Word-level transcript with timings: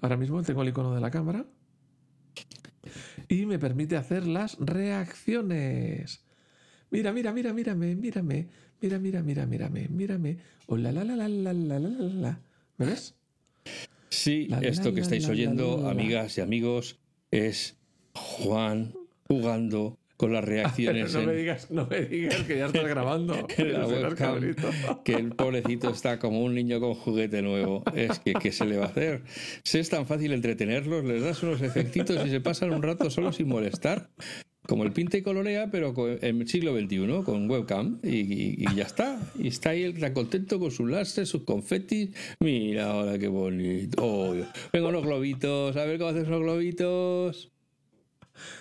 Ahora 0.00 0.16
mismo 0.16 0.42
tengo 0.42 0.62
el 0.62 0.68
icono 0.68 0.94
de 0.94 1.00
la 1.00 1.10
cámara 1.10 1.46
y 3.28 3.46
me 3.46 3.58
permite 3.58 3.96
hacer 3.96 4.26
las 4.26 4.56
reacciones. 4.58 6.24
Mira, 6.90 7.12
mira, 7.12 7.32
mira, 7.32 7.52
mírame, 7.52 7.94
mírame, 7.94 8.48
mira, 8.80 8.98
mira, 8.98 9.22
mira, 9.22 9.46
mírame, 9.46 9.88
mírame. 9.88 10.38
Oh, 10.66 10.76
la, 10.76 10.90
la, 10.90 11.04
la, 11.04 11.16
la, 11.16 11.28
la, 11.28 11.52
la, 11.52 11.78
la, 11.78 11.88
la. 11.88 12.40
¿Me 12.78 12.86
ves? 12.86 13.14
Sí, 14.08 14.48
La, 14.48 14.58
esto 14.60 14.88
la, 14.88 14.94
que 14.94 15.00
la, 15.00 15.02
estáis 15.02 15.24
la, 15.24 15.30
oyendo, 15.30 15.76
la, 15.76 15.82
la. 15.84 15.90
amigas 15.90 16.36
y 16.38 16.40
amigos, 16.40 16.98
es 17.30 17.76
Juan 18.14 18.92
jugando 19.28 19.98
con 20.20 20.34
las 20.34 20.44
reacciones 20.54 21.14
no 21.14 21.22
me 21.22 21.32
en, 21.32 21.38
digas, 21.38 21.70
no 21.70 21.86
me 21.86 22.02
digas 22.02 22.36
que 22.42 22.58
ya 22.58 22.66
estás 22.66 22.84
grabando. 22.88 23.34
la 23.56 23.86
webcam, 23.86 24.54
que 25.02 25.14
el 25.14 25.30
pobrecito 25.30 25.88
está 25.88 26.18
como 26.18 26.44
un 26.44 26.54
niño 26.54 26.78
con 26.78 26.92
juguete 26.94 27.40
nuevo. 27.40 27.82
Es 27.96 28.18
que, 28.18 28.34
¿qué 28.34 28.52
se 28.52 28.66
le 28.66 28.76
va 28.76 28.84
a 28.84 28.88
hacer? 28.88 29.22
Si 29.64 29.78
es 29.78 29.88
tan 29.88 30.06
fácil 30.06 30.32
entretenerlos, 30.32 31.04
les 31.06 31.22
das 31.22 31.42
unos 31.42 31.62
efectitos 31.62 32.24
y 32.26 32.28
se 32.28 32.40
pasan 32.42 32.70
un 32.72 32.82
rato 32.82 33.08
solo 33.08 33.32
sin 33.32 33.48
molestar. 33.48 34.10
Como 34.66 34.84
el 34.84 34.92
pinta 34.92 35.16
y 35.16 35.22
colorea, 35.22 35.70
pero 35.70 35.94
en 36.20 36.42
el 36.42 36.46
siglo 36.48 36.78
XXI, 36.78 37.22
con 37.24 37.50
webcam, 37.50 37.98
y, 38.04 38.18
y- 38.18 38.54
y 38.58 38.74
ya 38.76 38.84
está. 38.84 39.18
Y 39.38 39.48
está 39.48 39.70
ahí 39.70 39.82
el 39.84 39.98
tan 39.98 40.12
contento 40.12 40.60
con 40.60 40.70
sus 40.70 40.88
láser, 40.88 41.26
sus 41.26 41.44
confetis. 41.44 42.10
Mira 42.40 42.90
ahora 42.90 43.18
qué 43.18 43.26
bonito. 43.28 43.96
Oh, 44.04 44.34
venga, 44.72 44.88
unos 44.88 45.02
globitos, 45.02 45.76
a 45.76 45.84
ver 45.86 45.98
cómo 45.98 46.10
haces 46.10 46.28
unos 46.28 46.40
globitos. 46.42 47.50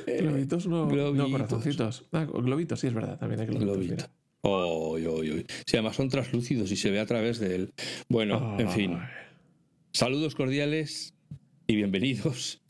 Globitos 0.06 0.68
no, 0.68 0.86
no 0.86 0.88
globitos. 0.88 1.32
corazoncitos. 1.32 2.06
Ah, 2.12 2.26
globitos, 2.26 2.80
sí, 2.80 2.88
es 2.88 2.94
verdad. 2.94 3.18
También 3.18 3.42
hay 3.42 3.48
globitos. 3.48 3.78
Globito. 3.78 4.06
Oh, 4.42 4.98
oh, 4.98 5.20
oh. 5.20 5.24
Sí, 5.24 5.76
además 5.78 5.96
son 5.96 6.10
translúcidos 6.10 6.72
y 6.72 6.78
se 6.78 6.92
ve 6.92 7.00
a 7.00 7.06
través 7.06 7.40
de 7.40 7.56
él. 7.56 7.74
Bueno, 8.08 8.58
en 8.58 8.70
fin. 8.70 9.00
Saludos 9.92 10.36
cordiales 10.36 11.14
y 11.68 11.76
bienvenidos 11.76 12.62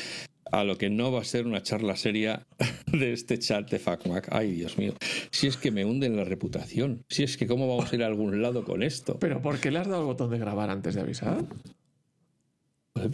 a 0.52 0.64
lo 0.64 0.78
que 0.78 0.90
no 0.90 1.12
va 1.12 1.22
a 1.22 1.24
ser 1.24 1.46
una 1.46 1.62
charla 1.62 1.96
seria 1.96 2.48
de 2.92 3.14
este 3.14 3.38
chat 3.38 3.70
de 3.70 3.80
FacMac. 3.80 4.30
Ay, 4.32 4.52
Dios 4.52 4.78
mío. 4.78 4.94
Si 5.32 5.48
es 5.48 5.58
que 5.58 5.72
me 5.72 5.86
hunden 5.86 6.16
la 6.16 6.24
reputación. 6.24 7.04
Si 7.08 7.24
es 7.24 7.38
que 7.38 7.48
cómo 7.48 7.68
vamos 7.68 7.92
a 7.92 7.96
ir 7.96 8.04
a 8.04 8.08
algún 8.08 8.42
lado 8.42 8.64
con 8.64 8.84
esto. 8.84 9.18
Pero 9.20 9.42
¿por 9.42 9.60
qué 9.60 9.72
le 9.72 9.80
has 9.80 9.88
dado 9.88 10.02
el 10.02 10.08
botón 10.08 10.32
de 10.32 10.40
grabar 10.40 10.70
antes 10.70 10.96
de 10.96 11.02
avisar? 11.02 11.46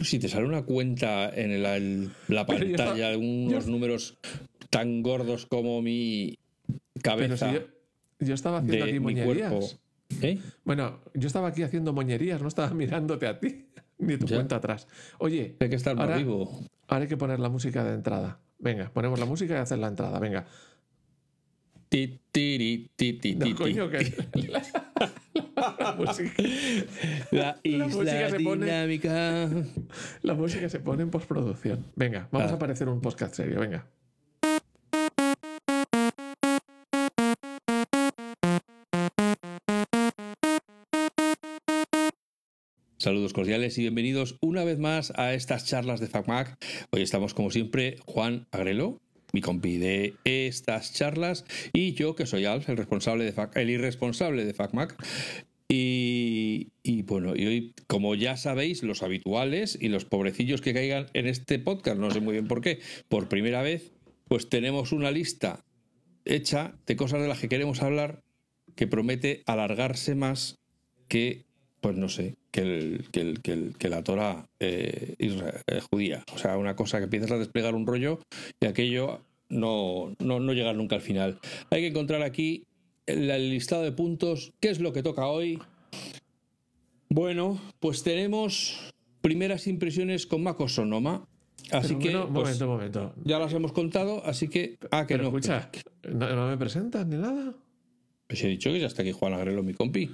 Si 0.02 0.18
te 0.18 0.28
sale 0.28 0.46
una 0.46 0.62
cuenta 0.62 1.28
en 1.34 1.62
la, 1.62 1.76
el- 1.76 2.10
la 2.28 2.42
yo 2.42 2.46
pantalla 2.46 3.10
de 3.10 3.16
unos 3.16 3.66
yo- 3.66 3.70
números 3.70 4.18
tan 4.70 5.02
gordos 5.02 5.46
como 5.46 5.80
mi 5.82 6.38
Pero 6.66 6.76
si 6.94 7.00
cabeza 7.02 7.52
yo, 7.52 7.60
yo 8.20 8.34
estaba 8.34 8.58
haciendo 8.58 8.84
aquí 8.84 9.00
moñerías. 9.00 9.78
¿Eh? 10.22 10.38
Bueno, 10.64 11.00
yo 11.14 11.26
estaba 11.26 11.48
aquí 11.48 11.62
haciendo 11.62 11.92
moñerías, 11.92 12.40
no 12.42 12.48
estaba 12.48 12.70
mirándote 12.74 13.26
a 13.26 13.38
ti, 13.40 13.66
ni 13.98 14.16
tu 14.16 14.26
Ya. 14.26 14.36
cuenta 14.36 14.56
atrás. 14.56 14.86
Oye, 15.18 15.56
Hay 15.60 15.68
que 15.68 15.76
estar 15.76 15.98
Ahora- 15.98 16.16
vivo. 16.16 16.60
ahora 16.88 17.02
hay 17.04 17.08
que 17.08 17.16
poner 17.16 17.40
la 17.40 17.48
música 17.48 17.82
de 17.84 17.94
entrada. 17.94 18.38
Venga, 18.58 18.90
ponemos 18.92 19.18
la 19.18 19.26
música 19.26 19.54
y 19.54 19.58
hacer 19.58 19.78
la 19.78 19.88
entrada. 19.88 20.18
Venga. 20.18 20.46
Ti, 21.88 22.18
tiri, 22.32 22.90
ti, 22.96 23.12
ti, 23.20 23.34
No, 23.36 23.54
coño, 23.54 23.88
que. 23.88 23.98
la, 25.78 25.94
música, 25.96 26.42
La 27.30 27.60
isla 27.62 27.86
música 27.86 28.30
se 28.30 28.40
pone- 28.40 29.80
la 30.22 30.34
música 30.34 30.68
se 30.68 30.80
pone 30.80 31.02
en 31.04 31.10
postproducción. 31.10 31.86
Venga, 31.94 32.28
vamos 32.32 32.50
Ah. 32.50 32.54
a 32.54 32.56
aparecer 32.56 32.88
un 32.88 33.00
podcast 33.00 33.34
serio. 33.34 33.60
Venga. 33.60 33.86
Saludos 42.98 43.32
cordiales 43.34 43.76
y 43.78 43.82
bienvenidos 43.82 44.38
una 44.40 44.64
vez 44.64 44.78
más 44.78 45.12
a 45.16 45.34
estas 45.34 45.66
charlas 45.66 46.00
de 46.00 46.06
FacMac. 46.08 46.56
Hoy 46.90 47.02
estamos 47.02 47.34
como 47.34 47.50
siempre 47.50 47.96
Juan 48.06 48.46
Agrelo, 48.50 49.00
mi 49.36 49.42
compi 49.42 49.78
estas 50.24 50.94
charlas, 50.94 51.44
y 51.74 51.92
yo 51.92 52.14
que 52.16 52.24
soy 52.24 52.46
Alf, 52.46 52.70
el 52.70 52.78
responsable 52.78 53.24
de 53.24 53.34
Fac- 53.34 53.54
el 53.54 53.68
irresponsable 53.68 54.46
de 54.46 54.54
FacMac. 54.54 54.96
Y, 55.68 56.70
bueno, 57.02 57.34
y 57.36 57.44
hoy, 57.46 57.74
como 57.86 58.14
ya 58.14 58.36
sabéis, 58.38 58.82
los 58.82 59.02
habituales 59.02 59.76
y 59.78 59.88
los 59.88 60.06
pobrecillos 60.06 60.62
que 60.62 60.72
caigan 60.72 61.06
en 61.12 61.26
este 61.26 61.58
podcast, 61.58 61.98
no 61.98 62.10
sé 62.10 62.20
muy 62.20 62.32
bien 62.32 62.46
por 62.48 62.62
qué, 62.62 62.78
por 63.08 63.28
primera 63.28 63.60
vez, 63.62 63.92
pues 64.28 64.48
tenemos 64.48 64.92
una 64.92 65.10
lista 65.10 65.64
hecha 66.24 66.74
de 66.86 66.96
cosas 66.96 67.20
de 67.20 67.28
las 67.28 67.40
que 67.40 67.48
queremos 67.50 67.82
hablar 67.82 68.22
que 68.74 68.86
promete 68.86 69.42
alargarse 69.46 70.14
más 70.14 70.56
que, 71.08 71.44
pues 71.80 71.96
no 71.96 72.08
sé, 72.08 72.36
que, 72.52 72.60
el, 72.62 73.04
que, 73.12 73.20
el- 73.52 73.74
que, 73.76 73.88
la 73.88 74.02
Torah 74.02 74.46
eh, 74.60 75.14
eh, 75.18 75.80
judía. 75.90 76.24
O 76.32 76.38
sea, 76.38 76.56
una 76.58 76.74
cosa 76.76 76.98
que 76.98 77.04
empiezas 77.04 77.32
a 77.32 77.38
desplegar 77.38 77.74
un 77.74 77.86
rollo 77.86 78.20
y 78.60 78.66
aquello 78.66 79.25
no, 79.48 80.14
no, 80.18 80.40
no 80.40 80.52
llega 80.52 80.72
nunca 80.72 80.96
al 80.96 81.02
final. 81.02 81.38
Hay 81.70 81.80
que 81.82 81.86
encontrar 81.88 82.22
aquí 82.22 82.64
el, 83.06 83.50
listado 83.50 83.82
de 83.82 83.92
puntos. 83.92 84.52
¿Qué 84.60 84.70
es 84.70 84.80
lo 84.80 84.92
que 84.92 85.02
toca 85.02 85.26
hoy? 85.26 85.58
Bueno, 87.08 87.60
pues 87.80 88.02
tenemos 88.02 88.92
primeras 89.20 89.66
impresiones 89.66 90.26
con 90.26 90.42
Mako 90.42 90.68
Sonoma. 90.68 91.26
Así 91.72 91.94
Pero 91.94 91.98
que 91.98 92.10
bueno, 92.10 92.26
un 92.26 92.32
pues, 92.34 92.44
momento, 92.44 92.64
un 92.64 92.70
momento. 92.70 93.14
ya 93.24 93.38
las 93.38 93.52
hemos 93.52 93.72
contado, 93.72 94.24
así 94.24 94.48
que... 94.48 94.78
Ah, 94.92 95.04
que 95.06 95.14
Pero 95.14 95.24
no. 95.24 95.28
escucha, 95.30 95.70
¿no, 96.08 96.36
no 96.36 96.46
me 96.48 96.56
presentas 96.56 97.06
ni 97.06 97.16
nada? 97.16 97.54
Pues 98.28 98.42
he 98.44 98.48
dicho 98.48 98.70
que 98.72 98.78
ya 98.80 98.86
está 98.86 99.02
aquí 99.02 99.10
Juan 99.12 99.32
Agrelo, 99.34 99.62
mi 99.62 99.74
compi. 99.74 100.10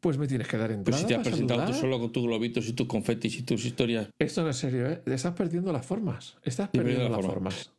Pues 0.00 0.18
me 0.18 0.26
tienes 0.26 0.48
que 0.48 0.56
dar 0.56 0.68
Pues 0.68 0.78
entrada. 0.78 0.98
si 0.98 1.06
te 1.06 1.14
has 1.14 1.26
presentado 1.26 1.66
tú 1.66 1.74
solo 1.74 1.98
con 2.00 2.10
tus 2.12 2.24
globitos 2.24 2.68
y 2.68 2.72
tus 2.72 2.86
confetis 2.86 3.38
y 3.38 3.42
tus 3.42 3.64
historias. 3.64 4.08
Esto 4.18 4.42
no 4.42 4.50
es 4.50 4.56
serio, 4.56 4.88
¿eh? 4.88 5.02
Estás 5.06 5.34
perdiendo 5.34 5.72
las 5.72 5.86
formas. 5.86 6.36
Estás 6.42 6.68
perdiendo 6.68 7.08
perdiendo 7.08 7.10
la 7.10 7.16
las 7.16 7.26
forma. 7.26 7.50
formas. 7.50 7.72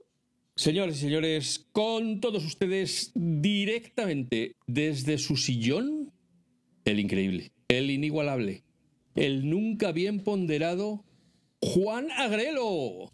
Señores 0.58 0.98
y 0.98 1.02
señores, 1.02 1.68
con 1.72 2.20
todos 2.20 2.44
ustedes 2.44 3.12
directamente 3.14 4.56
desde 4.66 5.20
su 5.20 5.38
sillón, 5.38 6.12
el 6.84 7.00
increíble, 7.00 7.52
el 7.68 7.92
inigualable, 7.92 8.64
el 9.14 9.48
nunca 9.48 9.92
bien 9.92 10.24
ponderado 10.24 11.06
Juan 11.62 12.08
Agrelo. 12.10 13.12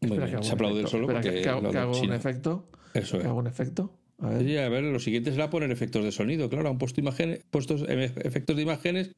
Muy 0.00 0.16
que 0.16 0.24
bien, 0.26 0.44
se 0.44 0.52
aplaude 0.52 0.86
solo 0.86 1.10
Espera, 1.10 1.20
porque 1.20 1.36
que, 1.38 1.42
que 1.42 1.48
hago, 1.48 1.70
que 1.72 1.78
hago 1.78 2.00
un 2.00 2.12
efecto. 2.12 2.70
Eso 2.94 3.16
Que 3.16 3.24
es. 3.24 3.28
hago 3.28 3.38
un 3.40 3.48
efecto. 3.48 3.98
A 4.18 4.30
ver. 4.30 4.44
Sí, 4.44 4.56
a 4.56 4.68
ver, 4.68 4.84
lo 4.84 4.98
siguiente 4.98 5.30
será 5.30 5.50
poner 5.50 5.70
efectos 5.70 6.02
de 6.02 6.10
sonido, 6.10 6.48
claro, 6.48 6.70
han 6.70 6.78
puesto 6.78 7.00
imágenes, 7.00 7.44
puestos 7.50 7.84
em- 7.86 8.00
efectos 8.00 8.56
de 8.56 8.62
imágenes 8.62 9.12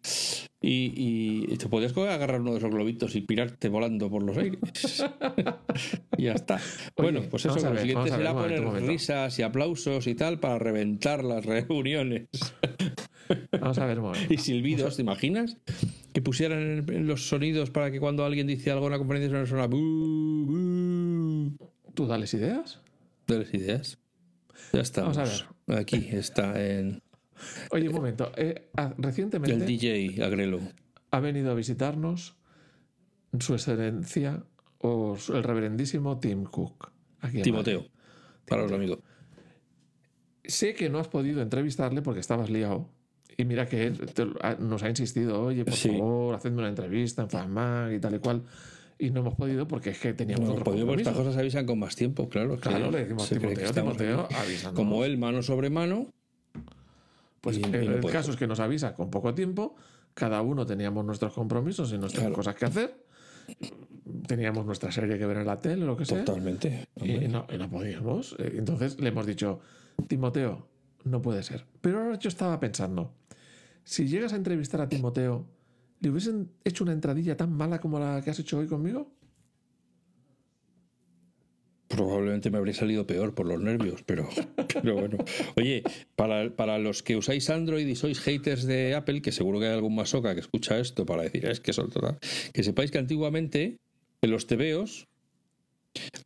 y, 0.60 1.46
y 1.52 1.56
te 1.56 1.68
podías 1.68 1.96
agarrar 1.96 2.40
uno 2.40 2.52
de 2.52 2.58
esos 2.58 2.70
globitos 2.70 3.14
y 3.14 3.20
pirarte 3.20 3.68
volando 3.68 4.10
por 4.10 4.24
los 4.24 4.36
aires. 4.36 4.58
y 6.16 6.24
ya 6.24 6.32
está. 6.32 6.60
bueno, 6.96 7.22
pues 7.30 7.46
eso, 7.46 7.54
a 7.54 7.62
lo 7.62 7.70
ver, 7.70 7.80
siguiente 7.80 8.10
ver, 8.10 8.18
será 8.18 8.34
poner 8.34 8.60
risas 8.86 9.38
y 9.38 9.42
aplausos 9.42 10.06
y 10.08 10.16
tal 10.16 10.40
para 10.40 10.58
reventar 10.58 11.22
las 11.22 11.44
reuniones. 11.44 12.26
Vamos 13.52 13.78
a 13.78 13.86
ver 13.86 14.00
y 14.30 14.38
silbidos, 14.38 14.96
¿te 14.96 15.02
imaginas? 15.02 15.58
Que 16.12 16.22
pusieran 16.22 16.86
los 17.06 17.28
sonidos 17.28 17.70
para 17.70 17.92
que 17.92 18.00
cuando 18.00 18.24
alguien 18.24 18.48
dice 18.48 18.72
algo 18.72 18.86
en 18.86 18.92
la 18.92 18.98
conferencia 18.98 19.46
suena. 19.46 19.68
¿Tú 21.94 22.06
dales 22.06 22.34
ideas? 22.34 22.80
Dales 23.26 23.54
ideas. 23.54 23.98
Ya 24.72 24.80
estamos. 24.80 25.16
Vamos 25.16 25.46
a 25.68 25.76
Aquí 25.78 26.08
está 26.12 26.60
en 26.62 27.02
Oye, 27.70 27.88
un 27.88 27.94
momento. 27.94 28.32
eh, 28.36 28.70
ah, 28.76 28.94
recientemente 28.98 29.54
el 29.54 29.66
DJ 29.66 30.22
Agrelo. 30.24 30.60
ha 31.10 31.20
venido 31.20 31.50
a 31.50 31.54
visitarnos 31.54 32.36
su 33.38 33.54
excelencia 33.54 34.44
o 34.78 35.16
el 35.34 35.42
reverendísimo 35.42 36.18
Tim 36.18 36.44
Cook. 36.44 36.90
Aquí 37.20 37.42
Timoteo, 37.42 37.80
Madrid. 37.80 37.92
para 38.46 38.62
los 38.62 38.72
amigos. 38.72 38.98
Sé 40.44 40.74
que 40.74 40.88
no 40.88 40.98
has 40.98 41.08
podido 41.08 41.42
entrevistarle 41.42 42.00
porque 42.02 42.20
estabas 42.20 42.48
liado. 42.50 42.88
Y 43.36 43.44
mira 43.44 43.66
que 43.66 43.86
él 43.86 43.98
te- 44.12 44.26
nos 44.58 44.82
ha 44.82 44.88
insistido, 44.88 45.42
oye, 45.42 45.64
por 45.64 45.74
Sí. 45.74 45.90
favor, 45.90 46.34
hacedme 46.34 46.58
una 46.58 46.68
entrevista 46.68 47.22
en 47.22 47.30
FAMAG 47.30 47.92
y 47.92 48.00
tal 48.00 48.14
y 48.14 48.18
cual. 48.18 48.42
Y 48.98 49.10
no 49.10 49.20
hemos 49.20 49.34
podido 49.34 49.68
porque 49.68 49.90
es 49.90 49.98
que 50.00 50.12
teníamos 50.12 50.46
No, 50.46 50.52
otros 50.52 50.64
podido, 50.64 50.86
porque 50.86 51.02
estas 51.02 51.16
cosas 51.16 51.36
avisan 51.36 51.66
con 51.66 51.78
más 51.78 51.94
tiempo, 51.94 52.28
claro. 52.28 52.56
Claro, 52.58 52.90
le 52.90 52.98
decimos 53.00 53.28
Timoteo, 53.28 53.70
Timoteo, 53.72 54.28
avísanos. 54.36 54.74
Como 54.74 55.04
él, 55.04 55.18
mano 55.18 55.42
sobre 55.42 55.70
mano. 55.70 56.08
Pues 57.40 57.58
y- 57.58 57.60
y 57.60 57.64
el, 57.64 57.86
no 57.86 57.92
el 57.94 58.00
puede. 58.00 58.12
caso 58.16 58.32
es 58.32 58.36
que 58.36 58.46
nos 58.48 58.58
avisa 58.58 58.94
con 58.94 59.10
poco 59.10 59.32
tiempo, 59.34 59.76
cada 60.14 60.42
uno 60.42 60.66
teníamos 60.66 61.04
nuestros 61.04 61.32
compromisos 61.32 61.92
y 61.92 61.98
nuestras 61.98 62.22
Claro. 62.24 62.34
cosas 62.34 62.56
que 62.56 62.64
hacer, 62.64 63.04
teníamos 64.26 64.66
nuestra 64.66 64.90
serie 64.90 65.16
que 65.18 65.26
ver 65.26 65.38
en 65.38 65.46
la 65.46 65.56
tele, 65.60 65.84
lo 65.86 65.96
que 65.96 66.04
sea, 66.04 66.24
Totalmente. 66.24 66.88
y, 66.96 67.12
y 67.12 67.28
no, 67.28 67.46
y 67.52 67.56
no 67.58 67.70
podíamos. 67.70 68.34
Eh, 68.38 68.54
Entonces 68.56 68.98
le 69.00 69.10
hemos 69.10 69.26
dicho, 69.26 69.60
Timoteo, 70.08 70.66
no 71.04 71.22
puede 71.22 71.44
ser. 71.44 71.64
Pero 71.80 72.00
ahora 72.02 72.18
yo 72.18 72.28
estaba 72.28 72.58
pensando, 72.58 73.14
si 73.84 74.08
llegas 74.08 74.32
a 74.32 74.36
entrevistar 74.36 74.80
a 74.80 74.88
Timoteo, 74.88 75.46
¿le 76.00 76.10
hubiesen 76.10 76.50
hecho 76.64 76.84
una 76.84 76.92
entradilla 76.92 77.36
tan 77.36 77.52
mala 77.52 77.80
como 77.80 77.98
la 77.98 78.22
que 78.22 78.30
has 78.30 78.38
hecho 78.38 78.58
hoy 78.58 78.66
conmigo? 78.66 79.12
Probablemente 81.88 82.50
me 82.50 82.58
habría 82.58 82.74
salido 82.74 83.06
peor 83.06 83.34
por 83.34 83.46
los 83.46 83.60
nervios, 83.60 84.02
pero, 84.04 84.28
pero 84.82 84.94
bueno. 84.94 85.16
Oye, 85.56 85.82
para, 86.16 86.54
para, 86.54 86.78
los 86.78 87.02
que 87.02 87.16
usáis 87.16 87.48
Android 87.48 87.86
y 87.86 87.96
sois 87.96 88.20
haters 88.20 88.64
de 88.64 88.94
Apple, 88.94 89.22
que 89.22 89.32
seguro 89.32 89.58
que 89.58 89.66
hay 89.66 89.72
algún 89.72 89.94
masoca 89.94 90.34
que 90.34 90.40
escucha 90.40 90.78
esto 90.78 91.06
para 91.06 91.22
decir, 91.22 91.46
es 91.46 91.60
que 91.60 91.72
son 91.72 91.90
total. 91.90 92.18
Que 92.52 92.62
sepáis 92.62 92.90
que 92.90 92.98
antiguamente 92.98 93.78
en 94.20 94.30
los 94.30 94.46
tebeos 94.46 95.08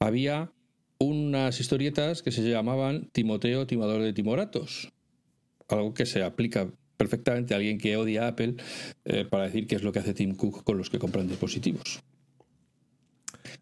había 0.01 0.53
unas 0.99 1.61
historietas 1.61 2.23
que 2.23 2.33
se 2.33 2.43
llamaban 2.49 3.09
Timoteo, 3.13 3.67
timador 3.67 4.03
de 4.03 4.13
timoratos. 4.13 4.93
Algo 5.69 5.95
que 5.95 6.07
se 6.07 6.23
aplica 6.23 6.73
perfectamente 7.03 7.55
a 7.55 7.57
alguien 7.57 7.79
que 7.79 7.97
odia 7.97 8.25
a 8.25 8.29
Apple 8.29 8.55
eh, 9.05 9.25
para 9.25 9.45
decir 9.45 9.67
qué 9.67 9.75
es 9.75 9.83
lo 9.83 9.91
que 9.91 9.99
hace 9.99 10.15
Tim 10.15 10.37
Cook 10.37 10.63
con 10.63 10.79
los 10.79 10.89
que 10.89 10.99
compran 11.01 11.27
dispositivos. 11.27 12.01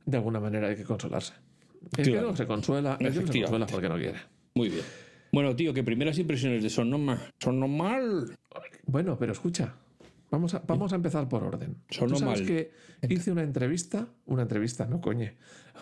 De 0.04 0.16
alguna 0.18 0.40
manera 0.40 0.68
hay 0.68 0.76
que 0.76 0.84
consolarse. 0.84 1.32
El 1.96 2.04
que 2.04 2.20
no 2.20 2.36
se 2.36 2.46
consuela, 2.46 2.96
el 3.00 3.12
que 3.12 3.20
no 3.20 3.32
se 3.32 3.40
consuela 3.40 3.66
porque 3.66 3.88
no 3.88 3.96
quiere. 3.96 4.18
Muy 4.54 4.68
bien. 4.68 4.82
Bueno, 5.32 5.56
tío, 5.56 5.72
que 5.72 5.82
primeras 5.82 6.18
impresiones 6.18 6.62
de 6.62 6.68
Sonoma. 6.68 7.30
Sonoma. 7.38 7.98
Bueno, 8.86 9.16
pero 9.18 9.32
escucha. 9.32 9.74
Vamos 10.30 10.54
a, 10.54 10.58
vamos 10.66 10.92
a 10.92 10.96
empezar 10.96 11.28
por 11.28 11.42
orden. 11.42 11.76
Sonoma. 11.88 12.14
¿Tú 12.18 12.20
sabes 12.24 12.42
que 12.42 12.70
hice 13.08 13.32
una 13.32 13.42
entrevista, 13.42 14.08
una 14.26 14.42
entrevista, 14.42 14.86
no 14.86 15.00
coñe, 15.00 15.34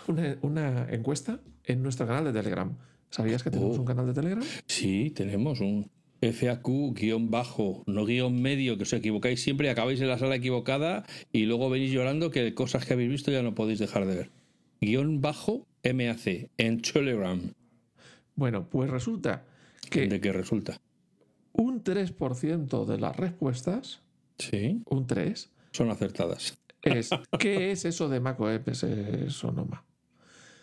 una, 0.06 0.38
una 0.42 0.86
encuesta 0.90 1.40
en 1.64 1.82
nuestro 1.82 2.06
canal 2.06 2.24
de 2.24 2.32
Telegram. 2.32 2.76
¿Sabías 3.10 3.42
que 3.42 3.50
tenemos 3.50 3.76
Oh. 3.76 3.80
un 3.80 3.86
canal 3.86 4.06
de 4.06 4.12
Telegram? 4.14 4.44
Sí, 4.66 5.10
tenemos 5.16 5.60
un 5.60 5.90
FAQ 6.20 6.94
guion 6.94 7.30
bajo, 7.30 7.82
no 7.86 8.04
guion 8.04 8.40
medio, 8.42 8.76
que 8.76 8.82
os 8.82 8.92
equivocáis 8.92 9.42
siempre 9.42 9.68
y 9.68 9.70
acabáis 9.70 10.00
en 10.00 10.08
la 10.08 10.18
sala 10.18 10.36
equivocada 10.36 11.04
y 11.32 11.46
luego 11.46 11.70
venís 11.70 11.92
llorando 11.92 12.30
que 12.30 12.54
cosas 12.54 12.84
que 12.84 12.94
habéis 12.94 13.10
visto 13.10 13.30
ya 13.30 13.42
no 13.42 13.54
podéis 13.54 13.78
dejar 13.78 14.06
de 14.06 14.16
ver. 14.16 14.30
Guión 14.80 15.20
bajo 15.20 15.66
MAC 15.84 16.50
en 16.56 16.82
Telegram. 16.82 17.40
Bueno, 18.34 18.68
pues 18.68 18.90
resulta 18.90 19.44
que 19.90 20.06
¿De 20.06 20.20
qué 20.20 20.32
resulta? 20.32 20.80
un 21.52 21.82
3% 21.82 22.84
de 22.84 22.98
las 22.98 23.16
respuestas, 23.16 24.00
Sí, 24.38 24.82
un 24.88 25.06
3, 25.08 25.50
son 25.72 25.90
acertadas. 25.90 26.58
es 26.82 27.10
¿qué 27.40 27.72
es 27.72 27.84
eso 27.84 28.08
de 28.08 28.20
macOS 28.20 28.84
Sonoma? 29.28 29.84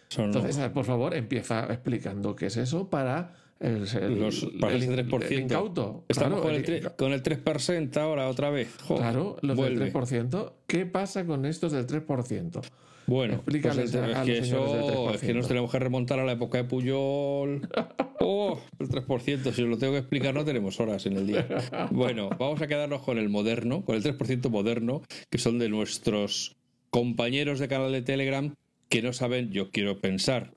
Son 0.07 0.25
Entonces, 0.25 0.57
por 0.69 0.86
favor, 0.86 1.13
empieza 1.13 1.66
explicando 1.66 2.36
qué 2.36 2.46
es 2.46 2.56
eso 2.57 2.90
para 2.90 3.34
el, 3.60 3.88
el- 4.02 4.19
Los- 4.19 4.48
para 4.60 4.75
el- 4.75 4.84
ese 4.84 4.92
3%. 5.06 5.31
el 5.31 5.40
incauto. 5.40 6.04
Estamos 6.07 6.42
Claro, 6.42 6.44
con, 6.44 6.74
el 6.74 6.92
con 6.96 7.13
el 7.13 7.24
3% 7.24 7.98
ahora 7.98 8.28
otra 8.30 8.50
vez. 8.50 8.69
Claro, 8.88 9.38
los 9.42 9.56
vuelve. 9.56 9.80
del 9.86 9.94
3%. 9.94 10.54
¿Qué 10.68 10.86
pasa 10.86 11.25
con 11.25 11.46
estos 11.46 11.72
del 11.72 11.86
3%? 11.88 12.62
Bueno, 13.07 13.42
pues 13.46 13.56
Explícales 13.57 13.94
a- 13.96 14.10
es 14.10 14.16
a 14.18 14.24
que 14.24 14.38
eso 14.40 15.12
es 15.13 15.22
que 15.22 15.34
nos 15.34 15.46
3%. 15.46 15.48
tenemos 15.48 15.72
que 15.72 15.78
remontar 15.80 16.19
a 16.19 16.25
la 16.25 16.31
época 16.34 16.57
de 16.57 16.63
Puyol. 16.66 17.68
Oh, 18.28 18.60
el 18.80 18.90
3%, 18.90 19.52
si 19.54 19.62
os 19.62 19.69
lo 19.69 19.78
tengo 19.78 19.94
que 19.94 20.00
explicar 20.00 20.34
no 20.34 20.44
tenemos 20.44 20.80
horas 20.80 21.06
en 21.06 21.18
el 21.18 21.28
día. 21.28 21.46
Bueno, 21.92 22.30
vamos 22.40 22.60
a 22.60 22.66
quedarnos 22.66 23.04
con 23.04 23.19
el 23.19 23.30
moderno, 23.30 23.86
con 23.86 23.96
el 23.96 24.02
3% 24.04 24.50
moderno, 24.50 25.04
que 25.30 25.38
son 25.38 25.60
de 25.60 25.69
nuestros 25.69 26.56
compañeros 26.90 27.60
de 27.60 27.68
canal 27.68 27.92
de 27.92 28.02
Telegram 28.02 28.56
que 28.90 29.04
no 29.04 29.13
saben, 29.13 29.52
yo 29.52 29.69
quiero 29.69 30.00
pensar, 30.00 30.54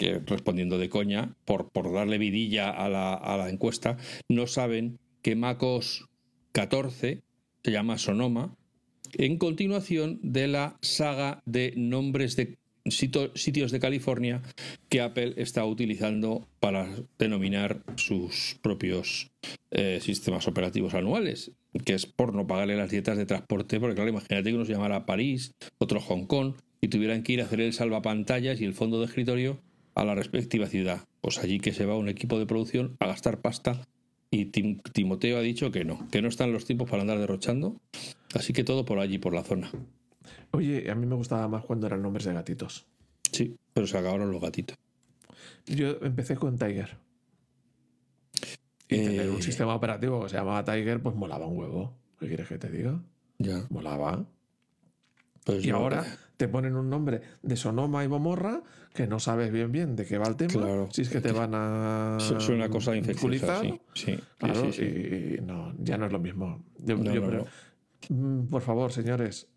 que 0.00 0.18
respondiendo 0.18 0.78
de 0.78 0.88
coña, 0.88 1.36
por, 1.44 1.68
por 1.72 1.92
darle 1.92 2.16
vidilla 2.16 2.70
a 2.70 2.88
la, 2.88 3.12
a 3.12 3.36
la 3.36 3.50
encuesta, 3.50 3.98
no 4.30 4.46
saben 4.46 4.98
que 5.20 5.36
MacOS 5.36 6.08
14 6.52 7.22
se 7.62 7.70
llama 7.70 7.98
Sonoma, 7.98 8.56
en 9.12 9.36
continuación 9.36 10.18
de 10.22 10.48
la 10.48 10.78
saga 10.80 11.42
de 11.44 11.74
nombres 11.76 12.34
de 12.36 12.56
sitios 12.86 13.72
de 13.72 13.78
California 13.78 14.40
que 14.88 15.02
Apple 15.02 15.34
está 15.36 15.66
utilizando 15.66 16.48
para 16.60 16.88
denominar 17.18 17.82
sus 17.96 18.56
propios 18.62 19.30
eh, 19.70 19.98
sistemas 20.00 20.48
operativos 20.48 20.94
anuales, 20.94 21.52
que 21.84 21.92
es 21.92 22.06
por 22.06 22.34
no 22.34 22.46
pagarle 22.46 22.74
las 22.74 22.90
dietas 22.90 23.18
de 23.18 23.26
transporte, 23.26 23.78
porque 23.78 23.96
claro, 23.96 24.08
imagínate 24.08 24.48
que 24.48 24.56
uno 24.56 24.64
se 24.64 24.72
llamara 24.72 25.04
París, 25.04 25.52
otro 25.76 26.00
Hong 26.00 26.24
Kong, 26.24 26.54
y 26.80 26.88
tuvieran 26.88 27.22
que 27.22 27.34
ir 27.34 27.42
a 27.42 27.44
hacer 27.44 27.60
el 27.60 27.74
salvapantallas 27.74 28.62
y 28.62 28.64
el 28.64 28.72
fondo 28.72 28.98
de 29.00 29.04
escritorio 29.04 29.60
a 29.94 30.04
la 30.04 30.14
respectiva 30.14 30.66
ciudad. 30.66 31.00
Pues 31.20 31.38
allí 31.38 31.60
que 31.60 31.72
se 31.72 31.86
va 31.86 31.96
un 31.96 32.08
equipo 32.08 32.38
de 32.38 32.46
producción 32.46 32.96
a 33.00 33.06
gastar 33.06 33.40
pasta 33.40 33.86
y 34.30 34.46
Tim- 34.46 34.80
Timoteo 34.92 35.38
ha 35.38 35.42
dicho 35.42 35.70
que 35.70 35.84
no, 35.84 36.08
que 36.10 36.22
no 36.22 36.28
están 36.28 36.52
los 36.52 36.64
tiempos 36.64 36.88
para 36.88 37.02
andar 37.02 37.18
derrochando, 37.18 37.80
así 38.34 38.52
que 38.52 38.64
todo 38.64 38.84
por 38.84 38.98
allí, 38.98 39.18
por 39.18 39.34
la 39.34 39.42
zona. 39.42 39.70
Oye, 40.52 40.90
a 40.90 40.94
mí 40.94 41.06
me 41.06 41.14
gustaba 41.16 41.46
más 41.48 41.64
cuando 41.64 41.86
eran 41.86 42.02
nombres 42.02 42.24
de 42.24 42.32
gatitos. 42.34 42.86
Sí, 43.32 43.56
pero 43.72 43.86
se 43.86 43.98
acabaron 43.98 44.30
los 44.30 44.40
gatitos. 44.40 44.76
Yo 45.66 45.98
empecé 46.02 46.36
con 46.36 46.58
Tiger. 46.58 46.96
Y 48.88 48.96
tener 48.96 49.26
Eh, 49.26 49.30
un 49.30 49.42
sistema 49.42 49.74
operativo 49.74 50.22
que 50.24 50.30
se 50.30 50.36
llamaba 50.36 50.64
Tiger, 50.64 51.00
pues 51.00 51.14
molaba 51.14 51.46
un 51.46 51.56
huevo. 51.58 51.96
¿Qué 52.18 52.26
quieres 52.26 52.48
que 52.48 52.58
te 52.58 52.68
diga? 52.70 53.00
Ya. 53.38 53.64
Molaba. 53.70 54.26
Pues 55.44 55.64
Y 55.64 55.68
no, 55.70 55.76
ahora 55.76 56.04
te 56.40 56.48
ponen 56.48 56.74
un 56.74 56.88
nombre 56.88 57.20
de 57.42 57.54
Sonoma 57.54 58.02
y 58.02 58.06
Bomorra 58.06 58.62
que 58.94 59.06
no 59.06 59.20
sabes 59.20 59.52
bien 59.52 59.70
bien 59.70 59.94
de 59.94 60.06
qué 60.06 60.16
va 60.16 60.26
el 60.26 60.36
tema. 60.36 60.54
Claro. 60.54 60.88
Si 60.90 61.02
es 61.02 61.10
que 61.10 61.20
te 61.20 61.32
van 61.32 61.50
a. 61.52 62.16
su- 62.18 62.40
suena 62.40 62.70
cosa 62.70 62.96
infecciosa, 62.96 63.60
ridiculizar. 63.60 63.80
sí. 63.92 64.12
Sí, 64.16 64.18
Claro, 64.38 64.72
sí, 64.72 64.82
y, 64.82 65.40
no, 65.42 65.74
ya 65.78 65.98
no 65.98 66.06
es 66.06 66.12
lo 66.12 66.18
mismo. 66.18 66.64
Yo- 66.78 66.96
No, 66.96 67.12
yo 67.12 67.20
no, 67.20 67.28
creo- 67.28 67.46
Mm, 68.08 68.46
Por 68.46 68.62
favor, 68.62 68.90
señores, 68.90 69.48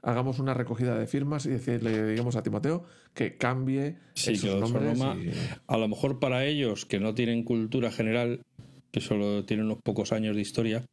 hagamos 0.00 0.38
una 0.38 0.54
recogida 0.54 0.98
de 0.98 1.06
firmas 1.06 1.44
y 1.44 1.50
decirle, 1.50 2.06
digamos 2.12 2.34
a 2.36 2.42
Timoteo 2.42 2.84
que 3.12 3.36
cambie 3.36 3.98
esos 4.16 4.40
que 4.40 4.58
nombres. 4.58 4.96
Sonoma- 4.98 5.20
y- 5.22 5.30
A 5.66 5.76
lo 5.76 5.88
mejor 5.88 6.18
para 6.20 6.46
ellos 6.46 6.86
que 6.86 7.00
no 7.00 7.12
tienen 7.14 7.44
cultura 7.44 7.90
general, 7.92 8.40
que 8.90 9.02
solo 9.02 9.44
tienen 9.44 9.66
unos 9.66 9.82
pocos 9.82 10.12
años 10.12 10.34
de 10.36 10.40
historia, 10.40 10.86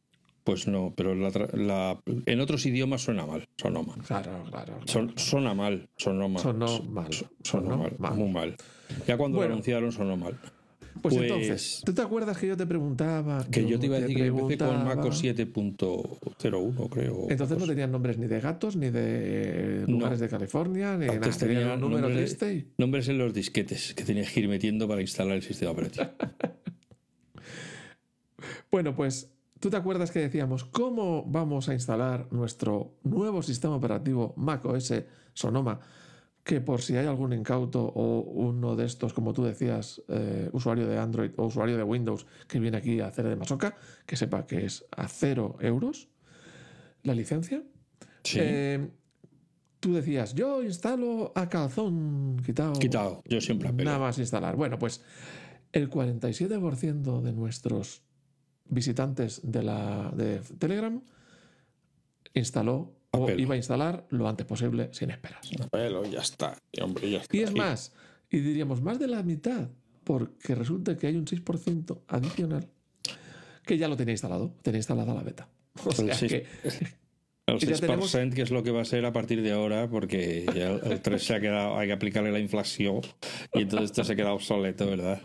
pues 0.48 0.66
no, 0.66 0.94
pero 0.96 1.14
la 1.14 1.28
tra- 1.30 1.52
la- 1.52 2.00
en 2.24 2.40
otros 2.40 2.64
idiomas 2.64 3.02
suena 3.02 3.26
mal, 3.26 3.46
sonoma. 3.58 3.94
Claro, 4.06 4.44
claro. 4.48 4.72
claro. 4.76 4.80
Son, 4.86 5.12
suena 5.18 5.52
mal, 5.52 5.90
sonoma. 5.98 6.38
Sonó 6.40 6.82
mal. 6.84 7.10
Sonó 7.44 7.76
mal, 7.76 7.94
mal. 7.98 8.14
muy 8.14 8.30
mal. 8.30 8.56
Ya 9.06 9.18
cuando 9.18 9.36
Bueno. 9.36 9.50
lo 9.50 9.54
anunciaron 9.56 9.92
sonó 9.92 10.16
mal. 10.16 10.38
Pues, 11.02 11.14
Pues- 11.14 11.30
entonces, 11.30 11.82
¿tú 11.84 11.92
te 11.92 12.00
acuerdas 12.00 12.38
que 12.38 12.46
yo 12.46 12.56
te 12.56 12.64
preguntaba? 12.66 13.44
Que 13.50 13.66
yo 13.66 13.78
te 13.78 13.84
iba 13.86 13.98
a 13.98 14.00
decir 14.00 14.16
que 14.16 14.26
empecé 14.28 14.56
con 14.56 14.68
preguntaba? 14.68 14.94
Mac 14.96 15.12
7.01, 15.12 16.88
creo. 16.88 17.26
Entonces 17.28 17.58
no 17.58 17.66
tenían 17.66 17.92
nombres 17.92 18.16
ni 18.16 18.26
de 18.26 18.40
gatos, 18.40 18.74
ni 18.74 18.88
de 18.88 19.84
No. 19.86 19.98
lugares 19.98 20.18
de 20.18 20.30
California, 20.30 20.96
ni 20.96 21.04
nada. 21.04 21.16
Antes 21.18 21.36
Tenían 21.36 21.58
tenía 21.60 21.74
un 21.74 21.80
número 21.82 22.08
de 22.08 22.24
este. 22.24 22.68
Nombres 22.78 23.06
en 23.10 23.18
los 23.18 23.34
disquetes 23.34 23.92
que 23.94 24.04
tenías 24.04 24.32
que 24.32 24.40
ir 24.40 24.48
metiendo 24.48 24.88
para 24.88 25.02
instalar 25.02 25.36
el 25.36 25.42
sistema 25.42 25.72
operativo. 25.72 26.06
Bueno, 28.70 28.94
pues 28.94 29.30
tú 29.60 29.70
te 29.70 29.76
acuerdas 29.76 30.10
que 30.10 30.20
decíamos 30.20 30.64
cómo 30.64 31.24
vamos 31.24 31.68
a 31.68 31.74
instalar 31.74 32.26
nuestro 32.32 32.94
nuevo 33.02 33.42
sistema 33.42 33.76
operativo 33.76 34.34
macOS 34.36 34.92
Sonoma, 35.34 35.80
que 36.44 36.60
por 36.60 36.80
si 36.80 36.96
hay 36.96 37.06
algún 37.06 37.32
incauto 37.32 37.84
o 37.84 38.20
uno 38.20 38.74
de 38.74 38.86
estos, 38.86 39.12
como 39.12 39.32
tú 39.32 39.44
decías, 39.44 40.02
eh, 40.08 40.48
usuario 40.52 40.88
de 40.88 40.98
Android 40.98 41.30
o 41.36 41.46
usuario 41.46 41.76
de 41.76 41.82
Windows 41.82 42.26
que 42.46 42.58
viene 42.58 42.78
aquí 42.78 43.00
a 43.00 43.08
hacer 43.08 43.28
de 43.28 43.36
masoca, 43.36 43.76
que 44.06 44.16
sepa 44.16 44.46
que 44.46 44.64
es 44.64 44.86
a 44.96 45.06
cero 45.08 45.56
euros 45.60 46.08
la 47.02 47.14
licencia. 47.14 47.62
Sí. 48.24 48.38
Eh, 48.40 48.88
tú 49.80 49.94
decías, 49.94 50.34
yo 50.34 50.62
instalo 50.62 51.32
a 51.34 51.48
calzón 51.48 52.40
quitado. 52.44 52.72
Quitado. 52.74 53.22
Yo 53.26 53.40
siempre 53.40 53.68
apelo. 53.68 53.84
Nada 53.84 53.98
más 53.98 54.18
instalar. 54.18 54.56
Bueno, 54.56 54.78
pues 54.78 55.02
el 55.72 55.90
47% 55.90 57.20
de 57.20 57.32
nuestros 57.32 58.07
visitantes 58.68 59.40
de, 59.42 59.62
la, 59.62 60.10
de 60.14 60.40
Telegram 60.58 61.00
instaló 62.34 62.94
o 63.10 63.30
iba 63.30 63.54
a 63.54 63.56
instalar 63.56 64.06
lo 64.10 64.28
antes 64.28 64.46
posible 64.46 64.90
sin 64.92 65.10
esperas. 65.10 65.48
Apelo, 65.60 66.04
ya 66.04 66.20
está. 66.20 66.56
Y, 66.72 66.80
hombre, 66.82 67.10
ya 67.10 67.18
está. 67.18 67.36
Y 67.36 67.40
es 67.40 67.54
más, 67.54 67.92
y 68.30 68.38
diríamos 68.40 68.82
más 68.82 68.98
de 68.98 69.08
la 69.08 69.22
mitad, 69.22 69.68
porque 70.04 70.54
resulta 70.54 70.96
que 70.96 71.06
hay 71.06 71.16
un 71.16 71.24
6% 71.24 72.00
adicional 72.08 72.68
que 73.64 73.76
ya 73.78 73.88
lo 73.88 73.96
tenía 73.96 74.12
instalado, 74.12 74.54
tenía 74.62 74.78
instalada 74.78 75.14
la 75.14 75.22
beta. 75.22 75.48
O 75.84 75.92
sea 75.92 76.12
El 76.14 76.28
que 76.28 76.46
El 77.46 77.58
ya 77.60 77.76
6% 77.76 77.80
tenemos- 77.80 78.34
que 78.34 78.42
es 78.42 78.50
lo 78.50 78.62
que 78.62 78.70
va 78.70 78.82
a 78.82 78.84
ser 78.84 79.04
a 79.06 79.12
partir 79.12 79.42
de 79.42 79.52
ahora, 79.52 79.88
porque 79.88 80.44
ya 80.54 80.70
el 80.70 80.92
el 80.92 81.00
3 81.00 81.22
se 81.22 81.34
ha 81.34 81.40
quedado, 81.40 81.78
hay 81.78 81.88
que 81.88 81.94
aplicarle 81.94 82.30
la 82.30 82.40
inflación 82.40 83.00
y 83.54 83.62
entonces 83.62 83.90
esto 83.90 84.04
se 84.04 84.16
queda 84.16 84.32
obsoleto, 84.32 84.86
¿verdad? 84.86 85.20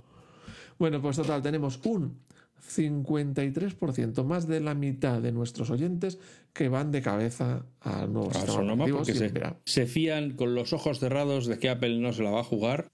Bueno, 0.79 1.01
pues 1.01 1.17
total, 1.17 1.41
tenemos 1.41 1.79
un 1.85 2.19
53%, 2.63 4.23
más 4.23 4.47
de 4.47 4.59
la 4.59 4.73
mitad 4.73 5.21
de 5.21 5.31
nuestros 5.31 5.69
oyentes 5.69 6.19
que 6.53 6.69
van 6.69 6.91
de 6.91 7.01
cabeza 7.01 7.65
al 7.81 8.13
nuevo 8.13 8.31
A 8.31 8.33
sistema 8.33 8.85
porque 8.85 9.13
se 9.65 9.85
fían 9.85 10.31
con 10.31 10.55
los 10.55 10.73
ojos 10.73 10.99
cerrados 10.99 11.47
de 11.47 11.59
que 11.59 11.69
Apple 11.69 11.99
no 11.99 12.13
se 12.13 12.23
la 12.23 12.31
va 12.31 12.41
a 12.41 12.45
jugar, 12.45 12.91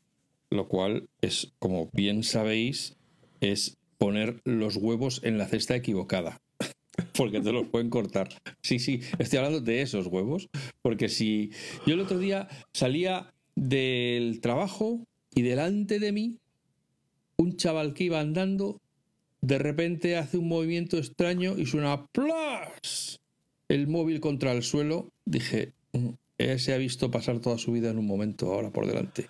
lo 0.49 0.67
cual 0.67 1.09
es, 1.21 1.53
como 1.59 1.89
bien 1.93 2.23
sabéis, 2.23 2.97
es 3.41 3.77
poner 3.97 4.41
los 4.45 4.77
huevos 4.77 5.21
en 5.23 5.37
la 5.37 5.47
cesta 5.47 5.75
equivocada. 5.75 6.41
Porque 7.15 7.41
te 7.41 7.51
los 7.51 7.67
pueden 7.67 7.89
cortar. 7.89 8.29
Sí, 8.61 8.79
sí, 8.79 9.01
estoy 9.19 9.37
hablando 9.37 9.61
de 9.61 9.81
esos 9.81 10.07
huevos. 10.07 10.49
Porque 10.81 11.09
si 11.09 11.51
yo 11.85 11.93
el 11.93 11.99
otro 11.99 12.17
día 12.17 12.47
salía 12.73 13.33
del 13.55 14.39
trabajo 14.41 15.05
y 15.35 15.41
delante 15.41 15.99
de 15.99 16.11
mí 16.11 16.37
un 17.37 17.55
chaval 17.55 17.93
que 17.93 18.05
iba 18.05 18.19
andando 18.19 18.81
de 19.41 19.57
repente 19.57 20.17
hace 20.17 20.37
un 20.37 20.47
movimiento 20.47 20.97
extraño 20.97 21.57
y 21.57 21.65
suena 21.65 22.05
¡plas! 22.11 23.19
el 23.67 23.87
móvil 23.87 24.19
contra 24.19 24.51
el 24.51 24.63
suelo. 24.63 25.11
Dije, 25.25 25.73
"Mm, 25.93 26.09
él 26.39 26.59
se 26.59 26.73
ha 26.73 26.77
visto 26.77 27.11
pasar 27.11 27.39
toda 27.39 27.57
su 27.57 27.71
vida 27.71 27.91
en 27.91 27.97
un 27.97 28.07
momento 28.07 28.51
ahora 28.51 28.71
por 28.71 28.87
delante. 28.87 29.27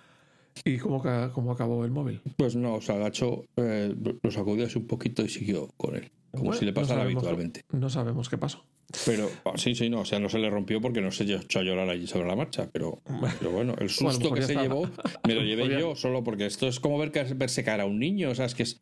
¿Y 0.63 0.77
cómo, 0.77 1.03
cómo 1.33 1.51
acabó 1.51 1.83
el 1.83 1.91
móvil? 1.91 2.21
Pues 2.37 2.55
no, 2.55 2.81
se 2.81 2.91
agachó, 2.91 3.43
eh, 3.55 3.95
lo 4.21 4.31
sacudió 4.31 4.65
así 4.65 4.77
un 4.77 4.87
poquito 4.87 5.23
y 5.23 5.29
siguió 5.29 5.69
con 5.77 5.95
él, 5.95 6.11
como 6.31 6.45
Bueno, 6.45 6.59
si 6.59 6.65
le 6.65 6.71
no 6.71 6.75
pasara 6.75 7.01
sabemos- 7.01 7.24
habitualmente. 7.24 7.62
No 7.71 7.89
sabemos 7.89 8.29
qué 8.29 8.38
pasó. 8.38 8.65
Pero 9.05 9.29
ah, 9.45 9.51
sí, 9.55 9.75
sí, 9.75 9.88
no, 9.89 10.00
o 10.01 10.05
sea, 10.05 10.19
no 10.19 10.29
se 10.29 10.39
le 10.39 10.50
rompió 10.50 10.81
porque 10.81 11.00
no 11.00 11.12
se 11.12 11.24
echó 11.24 11.59
a 11.59 11.63
llorar 11.63 11.88
allí 11.89 12.07
sobre 12.07 12.27
la 12.27 12.36
marcha, 12.36 12.69
pero, 12.74 13.00
pero 13.38 13.51
bueno, 13.51 13.75
el 13.79 13.89
susto 13.89 14.31
que 14.33 14.41
se 14.41 14.53
estaba. 14.53 14.63
llevó 14.67 14.89
me 15.27 15.36
lo 15.36 15.41
llevé 15.43 15.79
yo 15.79 15.95
solo 15.95 16.24
porque 16.24 16.48
esto 16.48 16.67
es 16.67 16.79
como 16.79 16.98
ver 16.98 17.12
que- 17.12 17.24
verse 17.36 17.63
caer 17.63 17.81
a 17.81 17.86
un 17.86 18.00
niño, 18.00 18.31
o 18.31 18.36
sea, 18.36 18.45
es 18.45 18.55
que, 18.55 18.63
es, 18.63 18.77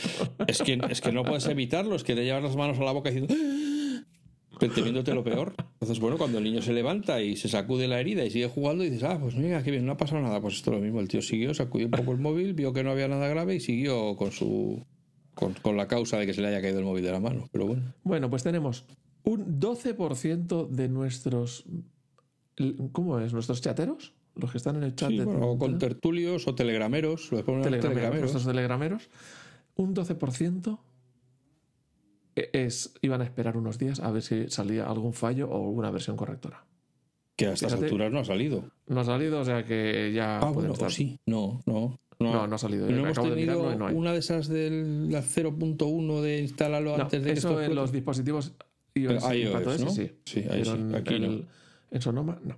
es 0.47 0.61
que, 0.61 0.79
es 0.89 1.01
que 1.01 1.11
no 1.11 1.23
puedes 1.25 1.45
evitarlo, 1.47 1.93
es 1.95 2.03
que 2.05 2.15
te 2.15 2.23
llevas 2.23 2.41
las 2.43 2.55
manos 2.55 2.79
a 2.79 2.83
la 2.83 2.91
boca 2.93 3.09
diciendo 3.09 3.35
"Ah", 3.37 4.59
temiéndote 4.73 5.13
lo 5.13 5.23
peor. 5.25 5.53
Entonces, 5.73 5.99
bueno, 5.99 6.17
cuando 6.17 6.37
el 6.39 6.43
niño 6.45 6.61
se 6.61 6.71
levanta 6.73 7.21
y 7.21 7.35
se 7.35 7.47
sacude 7.49 7.87
la 7.89 7.99
herida 7.99 8.23
y 8.25 8.31
sigue 8.31 8.47
jugando, 8.47 8.83
dices, 8.85 9.03
ah, 9.03 9.19
pues 9.21 9.35
mira, 9.35 9.61
qué 9.61 9.71
bien, 9.71 9.85
no 9.85 9.91
ha 9.91 9.97
pasado 9.97 10.21
nada. 10.21 10.39
Pues 10.41 10.55
esto 10.55 10.71
es 10.71 10.77
lo 10.77 10.83
mismo, 10.83 10.99
el 11.01 11.07
tío 11.09 11.21
siguió, 11.21 11.53
sacudió 11.53 11.85
un 11.87 11.91
poco 11.91 12.11
el 12.13 12.17
móvil, 12.19 12.53
vio 12.53 12.71
que 12.73 12.83
no 12.83 12.91
había 12.91 13.07
nada 13.09 13.27
grave 13.27 13.55
y 13.55 13.59
siguió 13.59 14.15
con 14.15 14.31
su 14.31 14.83
con, 15.37 15.53
con 15.53 15.77
la 15.77 15.87
causa 15.87 16.17
de 16.17 16.25
que 16.25 16.33
se 16.33 16.41
le 16.41 16.47
haya 16.49 16.61
caído 16.61 16.79
el 16.79 16.85
móvil 16.85 17.03
de 17.03 17.11
la 17.11 17.19
mano. 17.19 17.47
Pero 17.51 17.67
bueno. 17.67 17.93
Bueno, 18.03 18.29
pues 18.29 18.43
tenemos 18.43 18.85
un 19.23 19.59
12% 19.59 20.67
de 20.69 20.89
nuestros. 20.89 21.65
¿Cómo 22.91 23.19
es? 23.19 23.33
¿Nuestros 23.33 23.61
chateros? 23.61 24.13
Los 24.35 24.51
que 24.51 24.57
están 24.57 24.75
en 24.75 24.83
el 24.83 24.95
chat 24.95 25.09
Sí, 25.09 25.17
de 25.17 25.25
bueno, 25.25 25.47
o 25.51 25.57
con 25.57 25.77
tertulios 25.79 26.47
o 26.47 26.55
telegrameros, 26.55 27.31
lo 27.31 27.43
ponen 27.43 27.61
telegrameros, 27.63 27.81
telegrameros. 27.81 28.21
nuestros 28.33 28.45
telegrameros. 28.45 29.09
Un 29.75 29.95
12% 29.95 30.79
e- 32.35 32.49
es, 32.53 32.93
iban 33.01 33.21
a 33.21 33.23
esperar 33.23 33.57
unos 33.57 33.77
días 33.77 33.99
a 33.99 34.11
ver 34.11 34.21
si 34.21 34.49
salía 34.49 34.85
algún 34.85 35.13
fallo 35.13 35.49
o 35.49 35.67
alguna 35.67 35.91
versión 35.91 36.15
correctora. 36.17 36.65
Que 37.35 37.47
a 37.47 37.53
estas 37.53 37.71
Fíjate. 37.71 37.85
alturas 37.85 38.11
no 38.11 38.19
ha 38.19 38.25
salido. 38.25 38.63
No 38.87 38.99
ha 39.01 39.03
salido, 39.03 39.39
o 39.39 39.45
sea 39.45 39.63
que 39.63 40.11
ya 40.13 40.39
Ah, 40.39 40.49
bueno, 40.51 40.73
estar. 40.73 40.91
sí. 40.91 41.19
No, 41.27 41.61
no. 41.65 41.99
No, 42.19 42.33
No, 42.33 42.47
no 42.47 42.55
ha 42.55 42.57
salido. 42.57 42.89
¿Y 42.89 42.93
no 42.93 43.03
hemos 43.07 43.17
de 43.23 43.29
tenido 43.29 43.75
no 43.75 43.87
hay. 43.87 43.95
una 43.95 44.11
de 44.13 44.19
esas 44.19 44.47
del 44.47 45.11
la 45.11 45.21
0.1 45.21 46.21
de 46.21 46.39
instalarlo 46.41 46.97
No, 46.97 47.03
antes 47.03 47.21
de 47.23 47.33
que 47.33 47.37
eso 47.39 47.49
esto 47.49 47.61
en 47.61 47.75
los 47.75 47.91
dispositivos 47.91 48.53
iOS, 48.95 49.23
iOS, 49.35 49.79
¿no? 49.81 49.89
sí. 49.91 50.11
Sí, 50.25 50.39
ahí 50.39 50.47
Pero 50.63 50.65
sí, 50.65 50.71
en, 50.71 50.95
aquí 50.95 51.13
en 51.15 51.21
no. 51.21 51.27
el- 51.27 51.45
en 51.91 52.01
Sonoma, 52.01 52.39
no. 52.43 52.57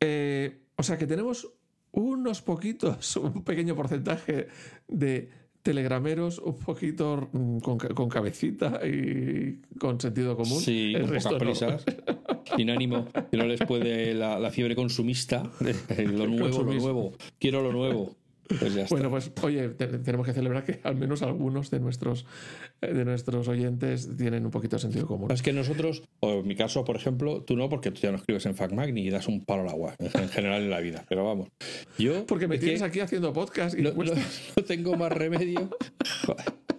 Eh, 0.00 0.60
o 0.76 0.82
sea 0.82 0.96
que 0.96 1.06
tenemos 1.06 1.48
unos 1.92 2.42
poquitos, 2.42 3.16
un 3.16 3.42
pequeño 3.42 3.74
porcentaje 3.74 4.48
de 4.86 5.30
telegrameros, 5.62 6.38
un 6.38 6.56
poquito 6.58 7.28
mm, 7.32 7.58
con, 7.58 7.78
con 7.78 8.08
cabecita 8.08 8.80
y 8.86 9.60
con 9.78 10.00
sentido 10.00 10.36
común. 10.36 10.60
Sí, 10.60 10.92
El 10.94 11.02
con 11.02 11.10
resto 11.10 11.30
pocas 11.30 11.42
no. 11.42 11.50
prisas, 11.50 11.84
sin 12.56 12.70
ánimo, 12.70 13.08
que 13.30 13.36
no 13.36 13.44
les 13.44 13.60
puede 13.60 14.14
la, 14.14 14.38
la 14.38 14.50
fiebre 14.50 14.74
consumista, 14.76 15.42
lo 15.60 16.26
nuevo, 16.28 16.62
lo 16.62 16.72
nuevo, 16.72 17.12
quiero 17.38 17.62
lo 17.62 17.72
nuevo. 17.72 18.16
Pues 18.48 18.74
ya 18.74 18.82
está. 18.84 18.94
Bueno, 18.94 19.10
pues 19.10 19.30
oye, 19.42 19.68
te- 19.70 19.86
tenemos 19.98 20.26
que 20.26 20.32
celebrar 20.32 20.64
que 20.64 20.80
al 20.82 20.96
menos 20.96 21.22
algunos 21.22 21.70
de 21.70 21.80
nuestros, 21.80 22.24
eh, 22.80 22.92
de 22.92 23.04
nuestros 23.04 23.46
oyentes 23.48 24.08
tienen 24.16 24.44
un 24.44 24.50
poquito 24.50 24.76
de 24.76 24.80
sentido 24.82 25.06
común. 25.06 25.30
Es 25.30 25.42
que 25.42 25.52
nosotros, 25.52 26.02
o 26.20 26.40
en 26.40 26.46
mi 26.46 26.56
caso, 26.56 26.84
por 26.84 26.96
ejemplo, 26.96 27.42
tú 27.42 27.56
no, 27.56 27.68
porque 27.68 27.90
tú 27.90 28.00
ya 28.00 28.10
no 28.10 28.16
escribes 28.16 28.46
en 28.46 28.54
FacMac 28.54 28.92
ni 28.92 29.10
das 29.10 29.28
un 29.28 29.44
palo 29.44 29.62
al 29.62 29.68
agua, 29.68 29.94
en 29.98 30.28
general 30.28 30.62
en 30.62 30.70
la 30.70 30.80
vida. 30.80 31.04
Pero 31.08 31.24
vamos, 31.24 31.48
yo. 31.98 32.24
Porque 32.26 32.48
me 32.48 32.54
es 32.56 32.60
que 32.60 32.66
tienes 32.66 32.82
aquí 32.82 33.00
haciendo 33.00 33.32
podcast 33.32 33.78
y 33.78 33.82
no, 33.82 33.92
no- 33.92 34.04
no 34.56 34.64
tengo 34.64 34.96
más 34.96 35.12
remedio. 35.12 35.70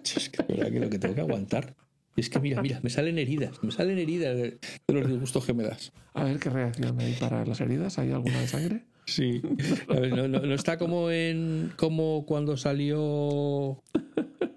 Es 0.04 0.28
que, 0.28 0.42
verdad 0.42 0.70
que 0.72 0.80
lo 0.80 0.90
que 0.90 0.98
tengo 0.98 1.14
que 1.14 1.20
aguantar. 1.20 1.74
Es 2.16 2.28
que 2.28 2.40
mira, 2.40 2.60
mira, 2.60 2.80
me 2.82 2.90
salen 2.90 3.18
heridas, 3.18 3.62
me 3.62 3.70
salen 3.70 3.96
heridas 3.96 4.36
de, 4.36 4.42
de 4.86 4.94
los 4.94 5.08
disgustos 5.08 5.46
que 5.46 5.54
me 5.54 5.62
das. 5.62 5.92
A 6.12 6.24
ver 6.24 6.38
qué 6.38 6.50
reacción 6.50 7.00
hay 7.00 7.14
para 7.14 7.44
las 7.46 7.60
heridas. 7.60 7.98
¿Hay 7.98 8.10
alguna 8.10 8.40
de 8.40 8.48
sangre? 8.48 8.82
Sí. 9.06 9.42
No, 9.88 10.28
no- 10.28 10.40
no 10.40 10.54
está 10.54 10.78
como 10.78 11.10
en. 11.10 11.72
como 11.76 12.24
cuando 12.26 12.56
salió. 12.56 13.82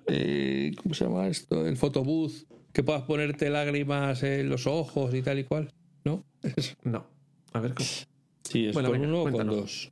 eh, 0.07 0.71
¿Cómo 0.81 0.93
se 0.93 1.05
llama 1.05 1.27
esto? 1.27 1.65
El 1.65 1.77
photobooth, 1.77 2.33
que 2.71 2.83
puedas 2.83 3.03
ponerte 3.03 3.49
lágrimas 3.49 4.21
en 4.23 4.49
los 4.49 4.67
ojos 4.67 5.13
y 5.13 5.21
tal 5.21 5.39
y 5.39 5.43
cual. 5.45 5.71
¿No? 6.03 6.23
No. 6.83 7.05
A 7.53 7.59
ver 7.59 7.73
cómo. 7.73 7.87
sí, 8.43 8.65
es 8.67 8.73
Bueno, 8.73 8.89
con 8.89 8.99
venga, 9.01 9.13
uno 9.13 9.23
o 9.23 9.31
con 9.31 9.47
dos. 9.47 9.91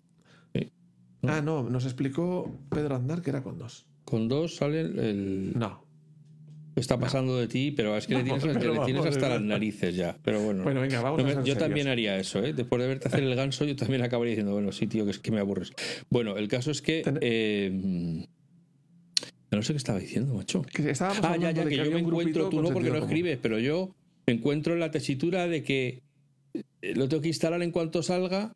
Ah, 1.23 1.39
no, 1.39 1.61
nos 1.69 1.85
explicó 1.85 2.51
Pedro 2.71 2.95
Aznar 2.95 3.21
que 3.21 3.29
era 3.29 3.43
con 3.43 3.59
dos. 3.59 3.85
Con 4.05 4.27
dos 4.27 4.55
sale 4.55 4.81
el- 4.81 5.53
No. 5.55 5.85
Está 6.81 6.99
pasando 6.99 7.37
de 7.37 7.47
ti, 7.47 7.71
pero 7.71 7.95
es 7.95 8.05
que 8.07 8.15
le 8.15 8.23
tienes, 8.23 8.43
le 9.03 9.09
hasta 9.09 9.29
las 9.29 9.41
narices 9.41 9.95
ya. 9.95 10.17
Pero 10.23 10.41
bueno. 10.43 10.63
Bueno, 10.63 10.81
venga, 10.81 11.01
vamos 11.01 11.19
No 11.19 11.25
me- 11.25 11.33
yo 11.35 11.41
serios. 11.41 11.57
también 11.59 11.87
haría 11.87 12.17
eso, 12.17 12.43
¿eh? 12.43 12.53
Después 12.53 12.81
de 12.81 12.87
verte 12.87 13.07
hacer 13.07 13.23
el 13.23 13.35
ganso, 13.35 13.65
yo 13.65 13.75
también 13.75 14.01
acabaría 14.01 14.31
diciendo, 14.31 14.53
bueno, 14.53 14.71
sí, 14.71 14.87
tío, 14.87 15.05
que 15.05 15.11
es 15.11 15.19
que 15.19 15.31
me 15.31 15.39
aburres. 15.39 15.71
Bueno, 16.09 16.37
el 16.37 16.47
caso 16.47 16.71
es 16.71 16.81
que. 16.81 17.03
Eh, 17.21 18.25
no 19.51 19.61
sé 19.63 19.73
qué 19.73 19.77
estaba 19.77 19.99
diciendo, 19.99 20.33
macho. 20.33 20.61
Que 20.61 20.89
estábamos 20.91 21.25
Ah, 21.25 21.35
ya, 21.37 21.51
ya, 21.51 21.65
que 21.65 21.75
yo 21.75 21.91
me 21.91 21.99
encuentro, 21.99 22.49
tú 22.49 22.57
con 22.57 22.65
no 22.65 22.73
porque 22.73 22.89
no 22.89 22.97
escribes, 22.97 23.37
pero 23.41 23.59
yo 23.59 23.93
me 24.27 24.33
encuentro 24.33 24.73
en 24.73 24.79
la 24.79 24.91
tesitura 24.91 25.47
de 25.47 25.61
que 25.63 25.99
eh, 26.53 26.95
lo 26.95 27.09
tengo 27.09 27.21
que 27.21 27.27
instalar 27.27 27.61
en 27.61 27.71
cuanto 27.71 28.01
salga, 28.01 28.53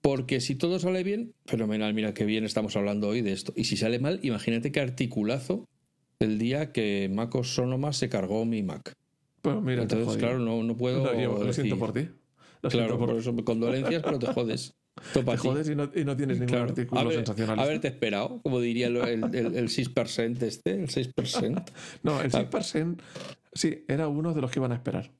porque 0.00 0.40
si 0.40 0.54
todo 0.54 0.78
sale 0.78 1.02
bien, 1.02 1.32
fenomenal, 1.46 1.92
mira 1.92 2.14
qué 2.14 2.24
bien 2.24 2.44
estamos 2.44 2.76
hablando 2.76 3.08
hoy 3.08 3.20
de 3.20 3.32
esto. 3.32 3.52
Y 3.56 3.64
si 3.64 3.76
sale 3.76 3.98
mal, 3.98 4.20
imagínate 4.22 4.72
qué 4.72 4.80
articulazo 4.80 5.66
el 6.20 6.38
día 6.38 6.72
que 6.72 7.08
MacOS 7.12 7.54
Sonoma 7.54 7.92
se 7.92 8.08
cargó 8.08 8.44
mi 8.44 8.62
Mac. 8.62 8.92
Mira, 9.62 9.82
Entonces, 9.82 10.16
claro, 10.18 10.38
no, 10.40 10.62
no 10.62 10.76
puedo. 10.76 11.04
No, 11.04 11.18
yo 11.18 11.42
lo 11.42 11.52
siento 11.52 11.78
por 11.78 11.92
ti. 11.92 12.08
Lo 12.60 12.70
Claro, 12.70 12.86
siento 12.88 12.98
por 12.98 13.08
por 13.10 13.18
eso 13.18 13.44
condolencias, 13.44 14.02
pero 14.02 14.18
te 14.18 14.26
jodes. 14.32 14.74
Topa 15.14 15.32
Te 15.32 15.38
jodes 15.38 15.68
y 15.68 15.76
no, 15.76 15.88
y 15.94 16.04
no 16.04 16.16
tienes 16.16 16.38
ningún 16.38 16.48
Claro. 16.48 16.64
artículo 16.64 17.00
Haber- 17.00 17.14
sensacional. 17.14 17.60
Haberte 17.60 17.86
esperado, 17.86 18.40
como 18.42 18.58
diría 18.60 18.88
el, 18.88 18.96
el, 18.96 19.34
el 19.34 19.68
6% 19.68 20.42
este, 20.42 20.72
el 20.72 20.88
6%. 20.88 21.64
No, 22.02 22.16
Ah. 22.18 22.24
el 22.24 22.32
6% 22.32 22.96
sí, 23.52 23.84
era 23.86 24.08
uno 24.08 24.34
de 24.34 24.40
los 24.40 24.50
que 24.50 24.58
iban 24.58 24.72
a 24.72 24.74
esperar. 24.74 25.12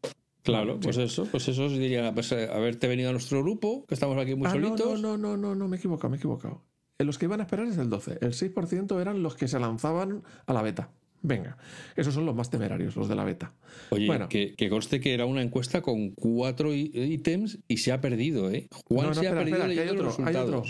Claro, 0.42 0.74
Sí. 0.74 0.80
pues 0.82 0.96
eso, 0.96 1.26
pues 1.30 1.46
eso 1.48 1.66
os 1.66 1.72
diría, 1.78 2.12
pues 2.12 2.32
eh, 2.32 2.48
haberte 2.52 2.88
venido 2.88 3.10
a 3.10 3.12
nuestro 3.12 3.40
grupo, 3.42 3.84
que 3.86 3.94
estamos 3.94 4.18
aquí 4.18 4.34
muy 4.34 4.48
Ah, 4.48 4.50
solitos. 4.52 5.00
no, 5.00 5.16
no, 5.16 5.16
no, 5.16 5.36
no, 5.36 5.54
no, 5.54 5.68
me 5.68 5.76
he 5.76 5.78
equivocado, 5.78 6.10
me 6.10 6.16
he 6.16 6.18
equivocado. 6.18 6.62
Los 6.98 7.16
que 7.18 7.26
iban 7.26 7.40
a 7.40 7.44
esperar 7.44 7.66
es 7.66 7.78
el 7.78 7.88
12. 7.88 8.18
El 8.20 8.32
6% 8.32 9.00
eran 9.00 9.22
los 9.22 9.36
que 9.36 9.46
se 9.46 9.60
lanzaban 9.60 10.24
a 10.46 10.52
la 10.52 10.62
beta. 10.62 10.90
Venga, 11.22 11.56
esos 11.96 12.14
son 12.14 12.26
los 12.26 12.34
más 12.34 12.48
temerarios, 12.50 12.96
los 12.96 13.08
de 13.08 13.14
la 13.14 13.24
beta. 13.24 13.52
Oye, 13.90 14.06
Bueno. 14.06 14.28
que, 14.28 14.54
que 14.54 14.68
conste 14.68 15.00
que 15.00 15.14
era 15.14 15.24
una 15.26 15.42
encuesta 15.42 15.80
con 15.82 16.10
cuatro 16.10 16.72
ítems 16.74 17.58
y 17.68 17.78
se 17.78 17.92
ha 17.92 18.00
perdido, 18.00 18.50
¿eh? 18.50 18.68
Juan 18.88 19.02
No, 19.02 19.08
no, 19.08 19.14
se 19.14 19.20
ha 19.20 19.30
espera, 19.30 19.38
perdido 19.44 19.56
espera, 19.64 19.82
hay 19.82 19.88
otro, 19.88 20.04
los 20.04 20.18
hay 20.20 20.36
otro. 20.36 20.62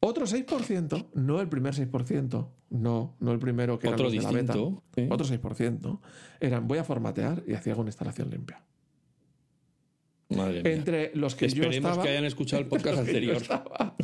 Otro 0.00 0.26
6%, 0.26 1.06
no 1.14 1.40
el 1.40 1.48
primer 1.48 1.74
6%, 1.74 2.48
no, 2.70 3.16
no 3.18 3.32
el 3.32 3.38
primero 3.38 3.78
que 3.78 3.88
era 3.88 3.96
de 3.96 4.20
la 4.20 4.30
beta. 4.30 4.54
¿eh? 4.96 5.08
Otro 5.10 5.26
6% 5.26 6.00
eran 6.40 6.68
voy 6.68 6.78
a 6.78 6.84
formatear 6.84 7.42
y 7.46 7.54
hacía 7.54 7.74
una 7.76 7.88
instalación 7.88 8.30
limpia. 8.30 8.62
Madre 10.28 10.62
mía. 10.62 10.72
Entre 10.72 11.12
los 11.14 11.34
que 11.36 11.48
yo 11.48 11.62
Esperemos 11.62 11.90
estaba. 11.90 12.02
que 12.02 12.08
hayan 12.10 12.24
escuchado 12.24 12.60
el 12.62 12.68
podcast 12.68 12.84
que 13.04 13.12
yo 13.24 13.32
anterior. 13.34 13.36
estaba- 13.36 13.96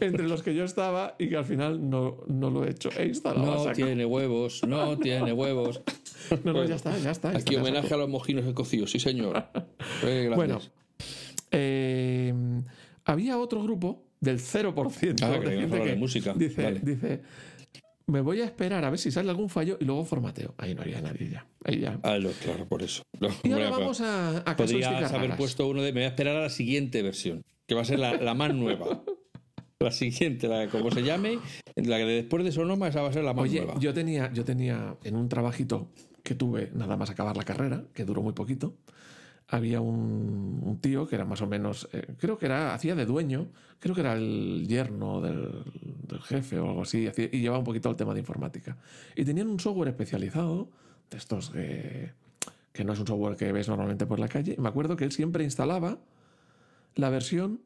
entre 0.00 0.26
los 0.28 0.42
que 0.42 0.54
yo 0.54 0.64
estaba 0.64 1.16
y 1.18 1.28
que 1.28 1.36
al 1.36 1.44
final 1.44 1.90
no, 1.90 2.24
no 2.28 2.48
lo 2.50 2.64
he 2.64 2.70
hecho. 2.70 2.88
He 2.98 3.06
instalado 3.06 3.66
No 3.66 3.72
tiene 3.72 4.04
huevos, 4.06 4.62
no 4.66 4.98
tiene 4.98 5.32
huevos. 5.32 5.82
No, 6.30 6.36
no, 6.44 6.52
Bueno, 6.54 6.68
ya 6.68 6.74
está, 6.74 6.98
ya 6.98 7.12
está. 7.12 7.30
ya 7.32 7.38
Aquí 7.38 7.54
está, 7.54 7.62
homenaje 7.62 7.94
a 7.94 7.96
los 7.98 8.08
mojinos 8.08 8.44
de 8.46 8.52
cocido, 8.54 8.86
sí 8.88 8.98
señor. 8.98 9.44
Eh, 10.02 10.24
gracias. 10.28 10.34
Bueno, 10.34 10.60
eh, 11.52 12.34
había 13.04 13.38
otro 13.38 13.62
grupo 13.62 14.02
del 14.20 14.38
0% 14.40 15.22
Ah, 15.22 15.30
de 15.30 15.40
que 15.40 15.46
gente 15.46 15.64
hablar 15.64 15.82
de 15.84 15.90
que 15.90 15.96
música. 15.96 16.34
dice, 16.36 16.62
Vale. 16.64 16.80
dice, 16.82 17.20
me 18.08 18.20
voy 18.20 18.40
a 18.40 18.44
esperar 18.44 18.84
a 18.84 18.90
ver 18.90 18.98
si 18.98 19.10
sale 19.10 19.30
algún 19.30 19.48
fallo 19.48 19.76
y 19.80 19.84
luego 19.84 20.04
formateo. 20.04 20.54
Ahí 20.58 20.74
no 20.74 20.82
había 20.82 21.00
nadie 21.00 21.28
ya. 21.30 21.46
Ahí 21.64 21.80
ya. 21.80 21.98
Ah, 22.02 22.18
lo- 22.18 22.30
claro, 22.32 22.66
por 22.66 22.82
eso. 22.82 23.02
No, 23.20 23.28
Y 23.42 23.50
ahora 23.52 23.66
hombre, 23.68 23.80
vamos 23.82 24.00
a, 24.00 24.38
a 24.38 24.56
Podrías 24.56 24.92
haber 24.92 25.10
raras. 25.22 25.36
puesto 25.38 25.66
uno 25.68 25.82
de. 25.82 25.92
Me 25.92 26.00
voy 26.00 26.04
a 26.04 26.08
esperar 26.08 26.36
a 26.36 26.40
la 26.42 26.50
siguiente 26.50 27.02
versión, 27.02 27.42
que 27.66 27.74
va 27.74 27.82
a 27.82 27.84
ser 27.84 27.98
la, 27.98 28.14
la 28.14 28.34
más 28.34 28.54
nueva. 28.54 29.02
La 29.78 29.90
siguiente, 29.90 30.48
la 30.48 30.68
como 30.68 30.90
se 30.90 31.02
llame, 31.02 31.38
la 31.74 31.98
de 31.98 32.06
después 32.06 32.42
de 32.42 32.50
Sonoma, 32.50 32.88
esa 32.88 33.02
va 33.02 33.10
a 33.10 33.12
ser 33.12 33.22
la 33.24 33.34
más 33.34 33.42
Oye, 33.42 33.58
nueva. 33.60 33.78
yo 33.78 33.92
tenía, 33.92 34.32
yo 34.32 34.42
tenía 34.42 34.96
en 35.04 35.14
un 35.16 35.28
trabajito 35.28 35.90
que 36.22 36.34
tuve 36.34 36.70
nada 36.72 36.96
más 36.96 37.10
acabar 37.10 37.36
la 37.36 37.44
carrera, 37.44 37.84
que 37.92 38.06
duró 38.06 38.22
muy 38.22 38.32
poquito, 38.32 38.74
había 39.48 39.80
un, 39.80 40.78
tío 40.80 41.06
que 41.06 41.14
era 41.14 41.24
más 41.24 41.40
o 41.40 41.46
menos, 41.46 41.88
eh, 41.92 42.14
creo 42.18 42.38
que 42.38 42.46
era, 42.46 42.74
hacía 42.74 42.94
de 42.94 43.06
dueño, 43.06 43.48
creo 43.78 43.94
que 43.94 44.00
era 44.00 44.14
el 44.14 44.66
yerno 44.66 45.20
del, 45.20 45.64
del 46.08 46.20
jefe 46.20 46.58
o 46.58 46.68
algo 46.68 46.82
así, 46.82 47.08
y 47.32 47.40
llevaba 47.40 47.60
un 47.60 47.64
poquito 47.64 47.88
el 47.88 47.96
tema 47.96 48.12
de 48.12 48.20
informática. 48.20 48.76
Y 49.14 49.24
tenían 49.24 49.48
un 49.48 49.60
software 49.60 49.88
especializado, 49.88 50.68
de 51.10 51.16
estos 51.16 51.50
que, 51.50 52.10
que 52.72 52.84
no 52.84 52.92
es 52.92 52.98
un 52.98 53.06
software 53.06 53.36
que 53.36 53.52
ves 53.52 53.68
normalmente 53.68 54.06
por 54.06 54.18
la 54.18 54.28
calle. 54.28 54.54
Y 54.56 54.60
me 54.60 54.68
acuerdo 54.68 54.96
que 54.96 55.04
él 55.04 55.12
siempre 55.12 55.44
instalaba 55.44 55.98
la 56.94 57.10
versión 57.10 57.60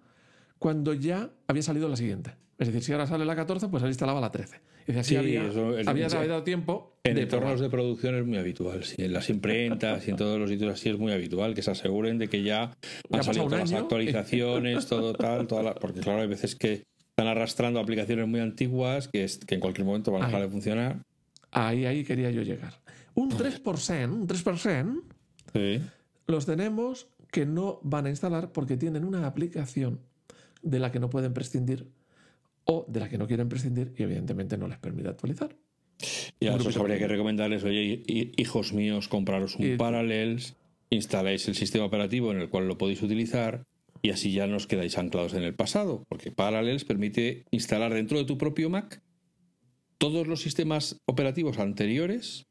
cuando 0.61 0.95
ya 0.95 1.31
había 1.49 1.63
salido 1.65 1.89
la 1.89 1.97
siguiente. 1.97 2.33
Es 2.59 2.69
decir, 2.69 2.83
si 2.85 2.93
ahora 2.93 3.07
sale 3.07 3.25
la 3.25 3.35
14, 3.35 3.69
pues 3.69 3.83
él 3.83 3.89
instalaba 3.89 4.21
la 4.21 4.31
13. 4.31 4.61
Y 4.87 4.93
así 4.93 5.11
Sí, 5.11 5.17
había, 5.17 5.47
eso 5.47 5.75
había 5.87 6.09
dado 6.09 6.43
tiempo 6.43 6.99
En 7.05 7.15
de 7.15 7.23
entornos 7.23 7.53
probar. 7.53 7.63
de 7.65 7.71
producción 7.71 8.15
es 8.17 8.27
muy 8.27 8.37
habitual. 8.37 8.85
sí, 8.85 8.97
en 9.03 9.15
las 9.15 9.31
imprentas 9.31 10.07
y 10.07 10.11
en 10.11 10.17
todos 10.19 10.39
los 10.39 10.51
sitios 10.51 10.71
así 10.75 10.91
es 10.91 10.99
muy 10.99 11.13
habitual 11.13 11.55
que 11.55 11.63
se 11.63 11.71
aseguren 11.71 12.19
de 12.19 12.29
que 12.29 12.43
ya 12.43 12.77
Ya 13.09 13.15
han 13.15 13.21
ha 13.21 13.23
salido 13.23 13.47
todas 13.47 13.71
las 13.71 13.81
actualizaciones, 13.81 14.87
todo 14.87 15.15
tal, 15.15 15.47
toda 15.47 15.63
la- 15.63 15.75
porque 15.75 16.01
claro, 16.01 16.21
hay 16.21 16.29
veces 16.29 16.55
que 16.55 16.83
están 17.09 17.29
arrastrando 17.29 17.81
aplicaciones 17.81 18.29
muy 18.29 18.41
antiguas 18.41 19.09
que, 19.09 19.25
es- 19.25 19.39
que 19.39 19.55
en 19.55 19.61
cualquier 19.63 19.87
momento 19.87 20.13
van 20.13 20.23
a 20.25 20.27
dejar 20.27 20.43
de 20.43 20.49
funcionar. 20.51 21.03
Ahí, 21.53 21.87
ahí 21.87 22.05
quería 22.05 22.31
yo 22.31 22.43
llegar. 22.43 22.75
Un 23.15 23.31
3%, 23.31 24.13
un 24.13 24.27
3% 24.27 25.03
Sí. 25.55 25.81
los 26.27 26.45
tenemos 26.47 27.09
que 27.33 27.47
no 27.47 27.81
van 27.83 28.05
a 28.07 28.11
instalar 28.11 28.53
porque 28.53 28.77
tienen 28.77 29.05
una 29.05 29.27
aplicación 29.27 30.01
de 30.63 30.79
la 30.79 30.91
que 30.93 31.01
no 31.01 31.11
pueden 31.11 31.33
prescindir 31.35 31.87
o 32.65 32.85
de 32.89 33.01
la 33.01 33.09
que 33.09 33.19
no 33.19 33.27
quieren 33.27 33.49
prescindir 33.49 33.93
y 33.97 34.03
evidentemente 34.03 34.57
no 34.59 34.69
les 34.69 34.79
permite 34.79 35.09
actualizar. 35.09 35.57
Y 36.39 36.47
a 36.47 36.51
esos 36.51 36.63
grupito 36.63 36.81
habría 36.81 36.99
que 36.99 37.09
recomendarles, 37.09 37.65
oye, 37.65 38.03
hi- 38.07 38.33
hijos 38.37 38.73
míos, 38.73 39.09
compraros 39.09 39.57
un 39.57 39.67
Y- 39.67 39.77
Parallels, 39.77 40.57
instaláis 40.91 41.47
el 41.49 41.55
sistema 41.55 41.85
operativo 41.85 42.33
en 42.33 42.41
el 42.41 42.49
cual 42.49 42.67
lo 42.69 42.79
podéis 42.79 43.03
utilizar 43.03 43.65
y 44.03 44.11
así 44.11 44.33
ya 44.33 44.47
no 44.47 44.57
os 44.57 44.67
quedáis 44.67 44.97
anclados 44.99 45.35
en 45.35 45.43
el 45.43 45.55
pasado, 45.55 46.05
porque 46.09 46.31
Parallels 46.33 46.85
permite 46.85 47.45
instalar 47.51 47.93
dentro 47.93 48.17
de 48.19 48.25
tu 48.25 48.39
propio 48.39 48.71
Mac 48.71 49.03
todos 49.99 50.27
los 50.27 50.41
sistemas 50.41 50.97
operativos 51.07 51.59
anteriores. 51.59 52.47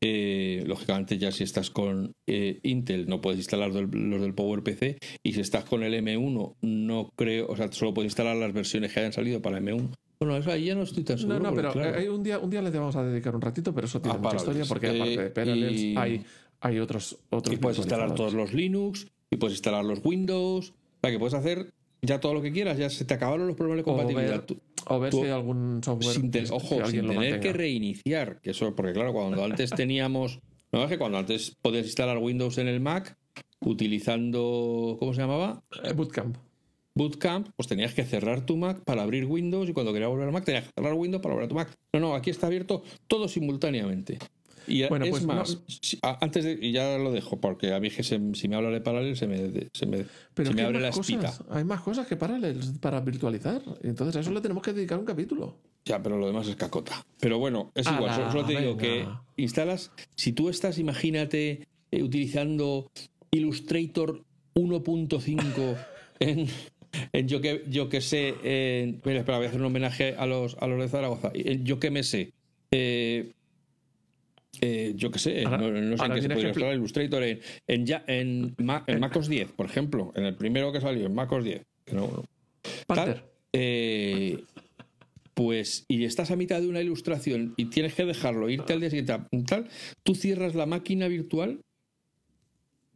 Eh, 0.00 0.62
lógicamente 0.66 1.18
ya 1.18 1.30
si 1.32 1.44
estás 1.44 1.70
con 1.70 2.12
eh, 2.26 2.60
Intel 2.62 3.06
no 3.08 3.20
puedes 3.20 3.38
instalar 3.38 3.72
del- 3.72 3.88
los 4.10 4.20
del 4.20 4.34
PowerPC 4.34 4.98
y 5.22 5.32
si 5.32 5.40
estás 5.40 5.64
con 5.64 5.82
el 5.82 5.94
M1 5.94 6.54
no 6.60 7.10
creo, 7.16 7.46
o 7.48 7.56
sea, 7.56 7.70
solo 7.72 7.94
puedes 7.94 8.10
instalar 8.10 8.36
las 8.36 8.52
versiones 8.52 8.92
que 8.92 9.00
hayan 9.00 9.12
salido 9.12 9.40
para 9.40 9.58
M1. 9.60 9.90
Bueno, 10.20 10.36
eso 10.36 10.50
ahí 10.52 10.66
ya 10.66 10.74
no 10.74 10.82
estoy 10.82 11.04
tan 11.04 11.18
seguro. 11.18 11.38
No, 11.38 11.50
no, 11.50 11.56
pero 11.56 11.72
claro, 11.72 11.96
eh, 11.96 12.00
hay 12.02 12.08
un 12.08 12.22
día, 12.22 12.38
un 12.38 12.50
día 12.50 12.62
le 12.62 12.70
vamos 12.70 12.94
a 12.96 13.02
dedicar 13.04 13.34
un 13.34 13.40
ratito, 13.42 13.74
pero 13.74 13.86
eso 13.86 14.00
tiene 14.00 14.18
A 14.18 14.20
mucha 14.20 14.36
historia 14.36 14.64
porque 14.68 14.86
aparte 14.88 15.22
de 15.22 15.30
Parallels 15.30 15.80
y- 15.80 15.96
hay, 15.96 16.24
hay 16.60 16.78
otros, 16.78 17.18
otros 17.30 17.54
y 17.54 17.58
puedes 17.58 17.78
instalar 17.78 18.14
todos 18.14 18.34
los 18.34 18.52
Linux 18.52 19.08
y 19.30 19.36
puedes 19.36 19.54
instalar 19.56 19.84
los 19.84 20.00
Windows. 20.04 20.70
O 20.70 20.74
sea, 21.02 21.10
que 21.10 21.18
puedes 21.18 21.34
hacer 21.34 21.72
ya 22.02 22.20
todo 22.20 22.34
lo 22.34 22.42
que 22.42 22.52
quieras. 22.52 22.78
Ya 22.78 22.88
se 22.90 23.04
te 23.04 23.14
acabaron 23.14 23.46
los 23.48 23.56
problemas 23.56 23.78
de 23.78 23.84
compatibilidad. 23.84 24.44
ver, 24.46 24.58
o 24.86 25.00
ver 25.00 25.12
si 25.12 25.20
hay 25.20 25.30
algún 25.30 25.82
software 25.82 26.14
sin 26.14 26.30
que 26.30 26.44
ojo, 26.50 26.86
sin 26.86 27.06
tener 27.06 27.40
que 27.40 27.52
reiniciar. 27.52 28.40
Que 28.40 28.50
eso, 28.50 28.74
porque 28.74 28.92
claro, 28.92 29.12
cuando 29.12 29.44
antes 29.44 29.70
teníamos. 29.70 30.40
No 30.72 30.84
es 30.84 30.88
que 30.88 30.98
cuando 30.98 31.18
antes 31.18 31.56
podías 31.60 31.84
instalar 31.84 32.18
Windows 32.18 32.58
en 32.58 32.68
el 32.68 32.80
Mac 32.80 33.16
utilizando. 33.60 34.96
¿Cómo 34.98 35.14
se 35.14 35.20
llamaba? 35.20 35.62
Eh, 35.84 35.92
Bootcamp. 35.92 36.36
Bootcamp, 36.94 37.48
pues 37.56 37.68
tenías 37.68 37.94
que 37.94 38.04
cerrar 38.04 38.44
tu 38.44 38.56
Mac 38.56 38.82
para 38.84 39.02
abrir 39.02 39.24
Windows 39.24 39.68
y 39.68 39.72
cuando 39.72 39.92
querías 39.92 40.10
volver 40.10 40.26
al 40.26 40.32
Mac 40.32 40.44
tenías 40.44 40.64
que 40.64 40.72
cerrar 40.74 40.94
Windows 40.94 41.22
para 41.22 41.34
volver 41.34 41.46
a 41.46 41.48
tu 41.48 41.54
Mac. 41.54 41.74
No, 41.92 42.00
no, 42.00 42.14
aquí 42.14 42.30
está 42.30 42.48
abierto 42.48 42.82
todo 43.06 43.28
simultáneamente. 43.28 44.18
Y 44.66 44.86
Bueno, 44.88 45.04
es 45.04 45.10
pues 45.10 45.22
no- 45.26 45.34
más, 45.34 45.58
a- 46.02 46.18
antes 46.24 46.44
de, 46.44 46.58
y 46.60 46.72
ya 46.72 46.96
lo 46.98 47.10
dejo, 47.12 47.40
porque 47.40 47.72
a 47.72 47.80
mí 47.80 47.90
que 47.90 48.02
se- 48.02 48.20
si 48.34 48.48
me 48.48 48.56
habla 48.56 48.70
de 48.70 48.80
Parallel 48.80 49.16
se 49.16 49.26
me, 49.26 49.68
se 49.72 49.86
me, 49.86 50.04
Pero 50.34 50.50
se 50.50 50.54
me 50.54 50.62
abre 50.62 50.80
la 50.80 50.88
espita. 50.88 51.32
hay 51.50 51.64
más 51.64 51.80
cosas 51.80 52.06
que 52.06 52.16
Parallels 52.16 52.72
para 52.80 53.00
virtualizar. 53.00 53.62
Entonces 53.82 54.16
a 54.16 54.20
eso 54.20 54.30
le 54.32 54.40
tenemos 54.40 54.62
que 54.62 54.72
dedicar 54.72 54.98
un 54.98 55.04
capítulo. 55.04 55.56
Ya, 55.84 56.00
pero 56.02 56.16
lo 56.16 56.26
demás 56.26 56.46
es 56.48 56.54
cacota. 56.56 57.04
Pero 57.18 57.38
bueno, 57.38 57.72
es 57.74 57.86
igual, 57.90 58.14
solo- 58.14 58.30
solo 58.30 58.44
te 58.46 58.60
digo 58.60 58.76
que 58.76 59.06
instalas, 59.36 59.90
si 60.16 60.32
tú 60.32 60.48
estás, 60.48 60.78
imagínate, 60.78 61.66
eh, 61.90 62.02
utilizando 62.02 62.88
Illustrator 63.32 64.22
1.5 64.54 65.76
en, 66.20 66.46
en 67.12 67.28
yo 67.28 67.40
que 67.40 67.64
yo 67.68 67.88
que 67.88 68.00
sé, 68.00 68.34
en, 68.44 69.00
mira, 69.04 69.20
espera, 69.20 69.38
voy 69.38 69.46
a 69.46 69.48
hacer 69.48 69.60
un 69.60 69.66
homenaje 69.66 70.14
a 70.16 70.26
los, 70.26 70.56
a 70.60 70.66
los 70.66 70.78
de 70.80 70.88
Zaragoza. 70.88 71.30
En 71.34 71.64
yo 71.64 71.80
que 71.80 71.90
me 71.90 72.02
sé. 72.02 72.32
eh, 72.70 73.32
eh, 74.60 74.92
yo 74.96 75.10
que 75.10 75.18
sé, 75.18 75.44
Ahora- 75.44 75.58
no, 75.58 75.70
no 75.70 75.96
sé 75.96 76.04
en 76.04 76.12
qué 76.12 76.22
se 76.22 76.28
instalar 76.48 76.74
Illustrator 76.74 77.22
en, 77.22 77.40
en, 77.66 77.86
ya, 77.86 78.04
en, 78.06 78.54
Ma- 78.58 78.84
en 78.86 79.00
MacOS 79.00 79.28
10, 79.28 79.52
por 79.52 79.66
ejemplo, 79.66 80.12
en 80.14 80.24
el 80.24 80.34
primero 80.36 80.72
que 80.72 80.80
salió, 80.80 81.06
en 81.06 81.14
MacOS 81.14 81.44
10. 81.44 81.62
que 81.84 81.94
no- 81.94 82.06
no, 82.06 82.24
Panther. 82.86 83.14
Tal, 83.20 83.24
eh, 83.54 84.44
pues, 85.34 85.84
y 85.88 86.04
estás 86.04 86.30
a 86.30 86.36
mitad 86.36 86.60
de 86.60 86.68
una 86.68 86.80
ilustración 86.80 87.54
y 87.56 87.66
tienes 87.66 87.94
que 87.94 88.04
dejarlo, 88.04 88.48
irte 88.50 88.72
al 88.72 88.80
día 88.80 88.90
siguiente, 88.90 89.12
a- 89.12 89.28
tal, 89.46 89.68
tú 90.02 90.14
cierras 90.14 90.54
la 90.54 90.66
máquina 90.66 91.08
virtual 91.08 91.60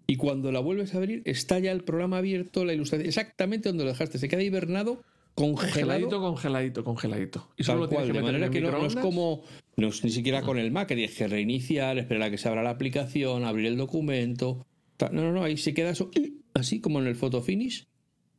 y 0.06 0.16
cuando 0.16 0.52
la 0.52 0.60
vuelves 0.60 0.94
a 0.94 0.98
abrir 0.98 1.22
está 1.24 1.58
ya 1.58 1.72
el 1.72 1.82
programa 1.82 2.18
abierto, 2.18 2.64
la 2.64 2.74
ilustración, 2.74 3.08
exactamente 3.08 3.68
donde 3.70 3.84
lo 3.84 3.90
dejaste, 3.90 4.18
se 4.18 4.28
queda 4.28 4.42
hibernado, 4.42 5.02
congelado. 5.36 6.08
congeladito, 6.20 6.82
congeladito. 6.82 7.48
Y 7.56 7.62
solo 7.62 7.82
lo 7.82 7.88
tienes 7.88 8.08
que 8.08 8.12
de 8.14 8.22
manera 8.22 8.50
que 8.50 8.60
no, 8.60 8.72
no 8.72 8.86
es 8.86 8.96
como, 8.96 9.42
no 9.76 9.88
es 9.88 10.02
ni 10.02 10.10
siquiera 10.10 10.42
con 10.42 10.58
el 10.58 10.72
Mac, 10.72 10.88
que 10.88 10.96
tienes 10.96 11.14
que 11.14 11.28
reiniciar, 11.28 11.98
esperar 11.98 12.24
a 12.24 12.30
que 12.30 12.38
se 12.38 12.48
abra 12.48 12.62
la 12.62 12.70
aplicación, 12.70 13.44
abrir 13.44 13.66
el 13.66 13.76
documento. 13.76 14.66
tal. 14.96 15.14
No, 15.14 15.22
no, 15.22 15.32
no, 15.32 15.44
ahí 15.44 15.56
se 15.56 15.74
queda 15.74 15.90
eso 15.90 16.10
así 16.54 16.80
como 16.80 17.00
en 17.00 17.06
el 17.06 17.14
photo 17.14 17.42
finish 17.42 17.86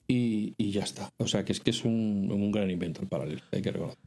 y, 0.08 0.54
y 0.58 0.72
ya 0.72 0.84
está. 0.84 1.14
O 1.18 1.28
sea 1.28 1.46
que 1.46 1.54
es 1.54 1.60
que 1.60 1.70
es 1.70 1.86
un, 1.86 2.30
un 2.32 2.52
gran 2.52 2.70
invento 2.70 3.02
el 3.02 3.08
paralelo, 3.08 3.42
hay 3.52 3.62
que 3.62 3.72
reconocer. 3.72 4.00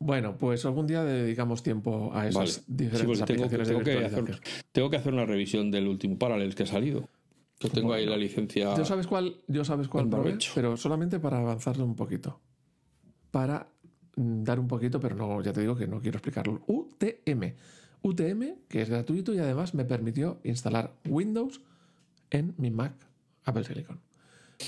Bueno, 0.00 0.36
pues 0.38 0.64
algún 0.64 0.86
día 0.86 1.02
dediquamos 1.02 1.62
tiempo 1.62 2.10
a 2.14 2.28
esas 2.28 2.34
Vale. 2.34 2.50
Sí, 2.50 2.60
diferentes 2.68 3.24
tengo, 3.26 3.44
aplicaciones 3.44 3.68
tengo 3.68 3.80
de 3.80 3.84
que 3.84 4.04
hacer, 4.04 4.40
tengo 4.70 4.90
que 4.90 4.96
hacer 4.96 5.12
una 5.12 5.26
revisión 5.26 5.70
del 5.70 5.88
último 5.88 6.18
Parallels 6.18 6.54
que 6.54 6.62
ha 6.62 6.66
salido. 6.66 7.08
Yo 7.60 7.68
tengo 7.70 7.92
ahí 7.92 8.06
la 8.06 8.16
licencia. 8.16 8.74
Yo 8.76 8.84
sabes 8.84 9.06
cuál, 9.06 9.36
yo 9.48 9.64
sabes 9.64 9.88
cuál 9.88 10.08
probé, 10.08 10.38
pero 10.54 10.76
solamente 10.76 11.18
para 11.18 11.38
avanzarle 11.38 11.82
un 11.82 11.96
poquito. 11.96 12.40
Para 13.30 13.68
mm, 14.16 14.44
dar 14.44 14.60
un 14.60 14.68
poquito, 14.68 15.00
pero 15.00 15.16
no, 15.16 15.42
ya 15.42 15.52
te 15.52 15.60
digo 15.60 15.74
que 15.74 15.86
no 15.86 16.00
quiero 16.00 16.18
explicarlo. 16.18 16.62
UTM. 16.66 17.54
UTM, 18.02 18.42
que 18.68 18.82
es 18.82 18.88
gratuito 18.88 19.34
y 19.34 19.38
además 19.38 19.74
me 19.74 19.84
permitió 19.84 20.38
instalar 20.44 20.94
Windows 21.08 21.60
en 22.30 22.54
mi 22.58 22.70
Mac 22.70 22.94
Apple 23.44 23.64
Silicon. 23.64 24.00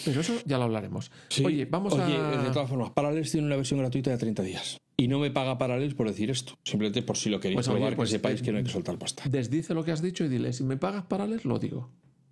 Pero 0.05 0.21
eso 0.21 0.35
ya 0.45 0.59
lo 0.59 0.65
hablaremos. 0.65 1.11
Sí. 1.29 1.45
Oye, 1.45 1.65
vamos 1.65 1.95
Oye, 1.95 2.17
a. 2.17 2.43
de 2.43 2.51
todas 2.51 2.69
formas, 2.69 2.91
Parallels 2.91 3.31
tiene 3.31 3.47
una 3.47 3.57
versión 3.57 3.81
gratuita 3.81 4.11
de 4.11 4.19
30 4.19 4.43
días. 4.43 4.77
Y 4.97 5.09
no 5.09 5.19
me 5.19 5.31
paga 5.31 5.59
Parallels 5.59 5.95
por 5.95 6.07
decir 6.09 6.31
esto. 6.31 6.55
Simplemente 6.63 7.03
por 7.03 7.17
si 7.17 7.31
lo 7.31 7.41
queréis 7.41 7.57
Pues, 7.57 7.69
oye, 7.69 7.79
probar, 7.79 7.97
pues, 7.97 8.11
que 8.11 8.17
sepáis 8.17 8.41
eh, 8.41 8.45
que 8.45 8.53
no 8.53 8.59
hay 8.59 8.65
que 8.65 8.71
soltar 8.71 8.99
pasta. 8.99 9.25
Desdice 9.29 9.75
lo 9.75 9.85
que 9.85 9.93
has 9.93 10.03
dicho 10.03 10.25
y 10.25 10.29
dile, 10.29 10.53
si 10.53 10.63
me 10.65 10.77
pagas 10.77 11.05
Parallels, 11.05 11.45
lo 11.45 11.59
digo. 11.59 11.91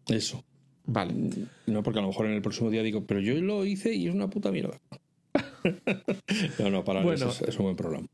Eso. 0.09 0.44
Vale. 0.87 1.14
No, 1.66 1.83
porque 1.83 1.99
a 1.99 2.03
lo 2.03 2.09
mejor 2.09 2.27
en 2.27 2.33
el 2.33 2.42
próximo 2.42 2.71
día 2.71 2.83
digo, 2.83 3.05
pero 3.07 3.21
yo 3.21 3.35
lo 3.40 3.64
hice 3.66 3.94
y 3.94 4.09
es 4.09 4.14
una 4.14 4.31
puta 4.31 4.51
mierda. 4.51 4.81
no, 6.59 6.71
no, 6.71 6.85
Parallels 6.85 7.21
Bueno. 7.21 7.33
es, 7.33 7.42
es 7.42 7.57
un 7.59 7.64
buen 7.64 7.77
programa. 7.77 8.07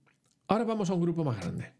Ahora 0.49 0.65
vamos 0.65 0.91
a 0.91 0.95
un 0.95 1.01
grupo 1.01 1.25
más 1.25 1.41
grande. 1.41 1.73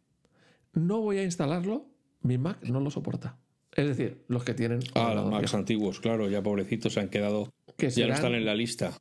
No 0.73 1.01
voy 1.01 1.19
a 1.19 1.25
instalarlo, 1.25 1.87
mi 2.23 2.39
Mac 2.39 2.63
no 2.63 2.81
lo 2.81 2.91
soporta. 2.91 3.39
Es 3.75 3.87
decir, 3.89 4.25
los 4.29 4.45
que 4.45 4.55
tienen 4.55 4.81
Ah, 4.95 5.13
los 5.15 5.31
Macs 5.31 5.55
antiguos, 5.55 6.01
claro, 6.01 6.29
ya 6.29 6.43
pobrecitos 6.43 6.93
se 6.93 7.01
han 7.01 7.09
quedado. 7.09 7.53
que 7.77 7.91
Ya 7.91 8.07
no 8.07 8.15
están 8.15 8.35
en 8.35 8.45
la 8.45 8.55
lista. 8.55 8.93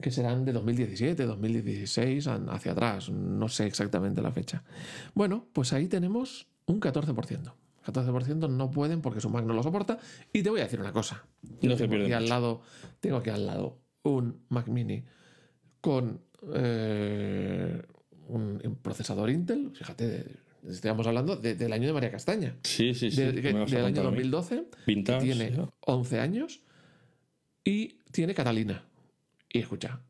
que 0.00 0.10
serán 0.10 0.44
de 0.44 0.52
2017, 0.52 1.24
2016 1.24 2.26
an- 2.26 2.50
hacia 2.50 2.72
atrás, 2.72 3.08
no 3.10 3.48
sé 3.48 3.66
exactamente 3.66 4.20
la 4.20 4.32
fecha. 4.32 4.64
Bueno, 5.14 5.46
pues 5.52 5.72
ahí 5.72 5.86
tenemos 5.86 6.48
un 6.66 6.80
14%. 6.80 7.54
14% 7.86 8.48
no 8.50 8.70
pueden 8.70 9.00
porque 9.00 9.20
su 9.20 9.30
Mac 9.30 9.44
no 9.44 9.54
lo 9.54 9.62
soporta. 9.62 9.98
Y 10.32 10.42
te 10.42 10.50
voy 10.50 10.60
a 10.60 10.64
decir 10.64 10.80
una 10.80 10.92
cosa. 10.92 11.24
No 11.62 11.76
se 11.76 11.86
tengo 11.88 12.02
aquí 12.02 12.12
al 12.12 12.28
lado, 12.28 12.60
tengo 13.00 13.16
aquí 13.18 13.30
al 13.30 13.46
lado 13.46 13.78
un 14.02 14.40
Mac 14.48 14.66
Mini 14.68 15.04
con 15.80 16.20
eh, 16.54 17.82
un 18.28 18.78
procesador 18.82 19.30
Intel. 19.30 19.70
Fíjate, 19.74 20.24
estamos 20.68 21.06
hablando 21.06 21.36
de- 21.36 21.54
del 21.54 21.72
año 21.72 21.86
de 21.86 21.92
María 21.92 22.10
Castaña. 22.10 22.56
Sí, 22.64 22.92
sí, 22.94 23.10
sí. 23.10 23.22
de- 23.22 23.34
¿qué 23.34 23.42
que- 23.42 23.52
me 23.54 23.60
vas 23.60 23.72
a 23.72 23.76
del 23.76 23.84
año 23.86 23.94
contar 24.02 24.06
a 24.06 24.10
mí? 24.10 24.16
2012, 24.28 24.64
Vintage, 24.86 25.18
que 25.18 25.24
tiene 25.34 25.56
ya. 25.56 25.68
11 25.86 26.18
años 26.20 26.60
y 27.64 27.98
tiene 28.10 28.34
Catalina. 28.34 28.84
Y 29.52 29.60
escucha, 29.60 30.00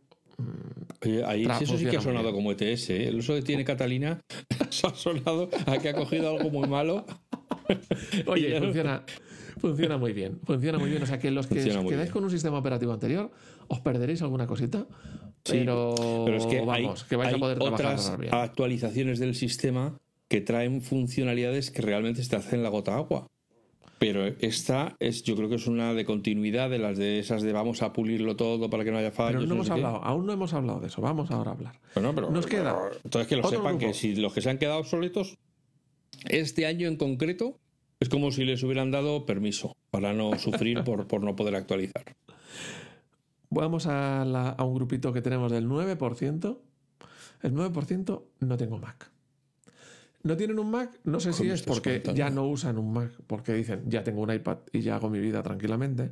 Oye, 1.02 1.24
ahí 1.24 1.46
eso 1.60 1.78
sí 1.78 1.86
que 1.86 1.96
ha 1.96 2.00
sonado 2.00 2.30
como 2.32 2.52
ETS. 2.52 2.90
¿eh? 2.90 3.08
El 3.08 3.16
uso 3.16 3.34
de 3.34 3.40
tiene 3.42 3.64
Catalina 3.64 4.20
eso 4.70 4.88
ha 4.88 4.94
sonado 4.94 5.48
a 5.66 5.78
que 5.78 5.88
ha 5.90 5.94
cogido 5.94 6.36
algo 6.36 6.50
muy 6.50 6.68
malo. 6.68 7.06
Oye, 8.26 8.58
funciona, 8.60 9.02
funciona 9.58 9.96
muy 9.98 10.12
bien. 10.12 10.38
Funciona 10.44 10.78
muy 10.78 10.90
bien. 10.90 11.02
O 11.02 11.06
sea 11.06 11.18
que 11.18 11.30
los 11.30 11.46
que 11.46 11.58
os 11.58 11.64
quedáis 11.64 11.88
bien. 11.88 12.08
con 12.10 12.24
un 12.24 12.30
sistema 12.30 12.58
operativo 12.58 12.92
anterior, 12.92 13.30
os 13.68 13.80
perderéis 13.80 14.22
alguna 14.22 14.46
cosita. 14.46 14.86
Sí, 15.44 15.58
pero, 15.60 15.94
Pero 16.24 16.36
es 16.36 16.46
que 16.46 16.60
vamos, 16.60 17.02
hay, 17.02 17.08
que 17.08 17.16
vais 17.16 17.28
hay 17.30 17.34
a 17.36 17.38
poder 17.38 17.58
trabajar 17.58 17.86
otras 17.94 18.18
bien. 18.18 18.34
actualizaciones 18.34 19.18
del 19.18 19.34
sistema 19.34 19.96
que 20.28 20.40
traen 20.40 20.82
funcionalidades 20.82 21.70
que 21.70 21.82
realmente 21.82 22.22
te 22.26 22.36
hacen 22.36 22.62
la 22.62 22.68
gota 22.68 22.96
agua. 22.96 23.28
Pero 23.98 24.26
esta 24.26 24.94
es, 24.98 25.22
yo 25.22 25.36
creo 25.36 25.48
que 25.48 25.54
es 25.54 25.66
una 25.68 25.94
de 25.94 26.04
continuidad 26.04 26.68
de 26.68 26.78
las 26.78 26.98
de 26.98 27.18
esas 27.18 27.40
de 27.42 27.52
vamos 27.54 27.80
a 27.80 27.94
pulirlo 27.94 28.36
todo 28.36 28.68
para 28.68 28.84
que 28.84 28.90
no 28.90 28.98
haya 28.98 29.10
fallos. 29.10 29.36
Pero 29.40 29.46
no 29.48 29.54
hemos 29.54 29.68
sé 29.68 29.72
qué. 29.72 29.78
hablado, 29.80 30.04
aún 30.04 30.26
no 30.26 30.32
hemos 30.34 30.52
hablado 30.52 30.80
de 30.80 30.88
eso. 30.88 31.00
Vamos 31.00 31.30
ahora 31.30 31.52
a 31.52 31.54
hablar. 31.54 31.80
Bueno, 31.94 32.12
pero, 32.14 32.30
Nos 32.30 32.44
queda 32.46 32.76
pero- 32.76 33.00
entonces 33.04 33.26
que 33.28 33.36
lo 33.36 33.48
sepan 33.48 33.78
grupo. 33.78 33.86
que 33.86 33.94
si 33.94 34.14
los 34.16 34.34
que 34.34 34.42
se 34.42 34.50
han 34.50 34.58
quedado 34.58 34.80
obsoletos, 34.80 35.38
este 36.28 36.66
año 36.66 36.88
en 36.88 36.96
concreto, 36.96 37.58
es 38.00 38.08
como 38.08 38.30
si 38.30 38.44
les 38.44 38.62
hubieran 38.62 38.90
dado 38.90 39.24
permiso 39.26 39.76
para 39.90 40.12
no 40.12 40.38
sufrir 40.38 40.82
por, 40.84 41.06
por 41.06 41.22
no 41.22 41.34
poder 41.36 41.54
actualizar. 41.56 42.04
vamos 43.50 43.86
a, 43.86 44.24
la- 44.24 44.50
a 44.50 44.64
un 44.64 44.74
grupito 44.74 45.12
que 45.12 45.22
tenemos 45.22 45.50
del 45.52 45.66
9%. 45.68 46.58
El 47.42 47.52
9% 47.54 48.22
no 48.40 48.56
tengo 48.56 48.78
Mac. 48.78 49.10
No 50.22 50.36
tienen 50.36 50.58
un 50.58 50.70
Mac, 50.70 50.98
no 51.04 51.20
sé 51.20 51.28
¿Qué 51.30 51.34
si 51.36 51.44
me 51.44 51.54
es 51.54 51.62
porque 51.62 51.94
contando? 52.02 52.18
ya 52.18 52.30
no 52.30 52.46
usan 52.48 52.78
un 52.78 52.92
Mac, 52.92 53.12
porque 53.26 53.52
dicen, 53.54 53.84
ya 53.86 54.02
tengo 54.02 54.22
un 54.22 54.32
iPad 54.32 54.58
y 54.72 54.80
ya 54.80 54.96
hago 54.96 55.08
mi 55.08 55.20
vida 55.20 55.42
tranquilamente. 55.42 56.10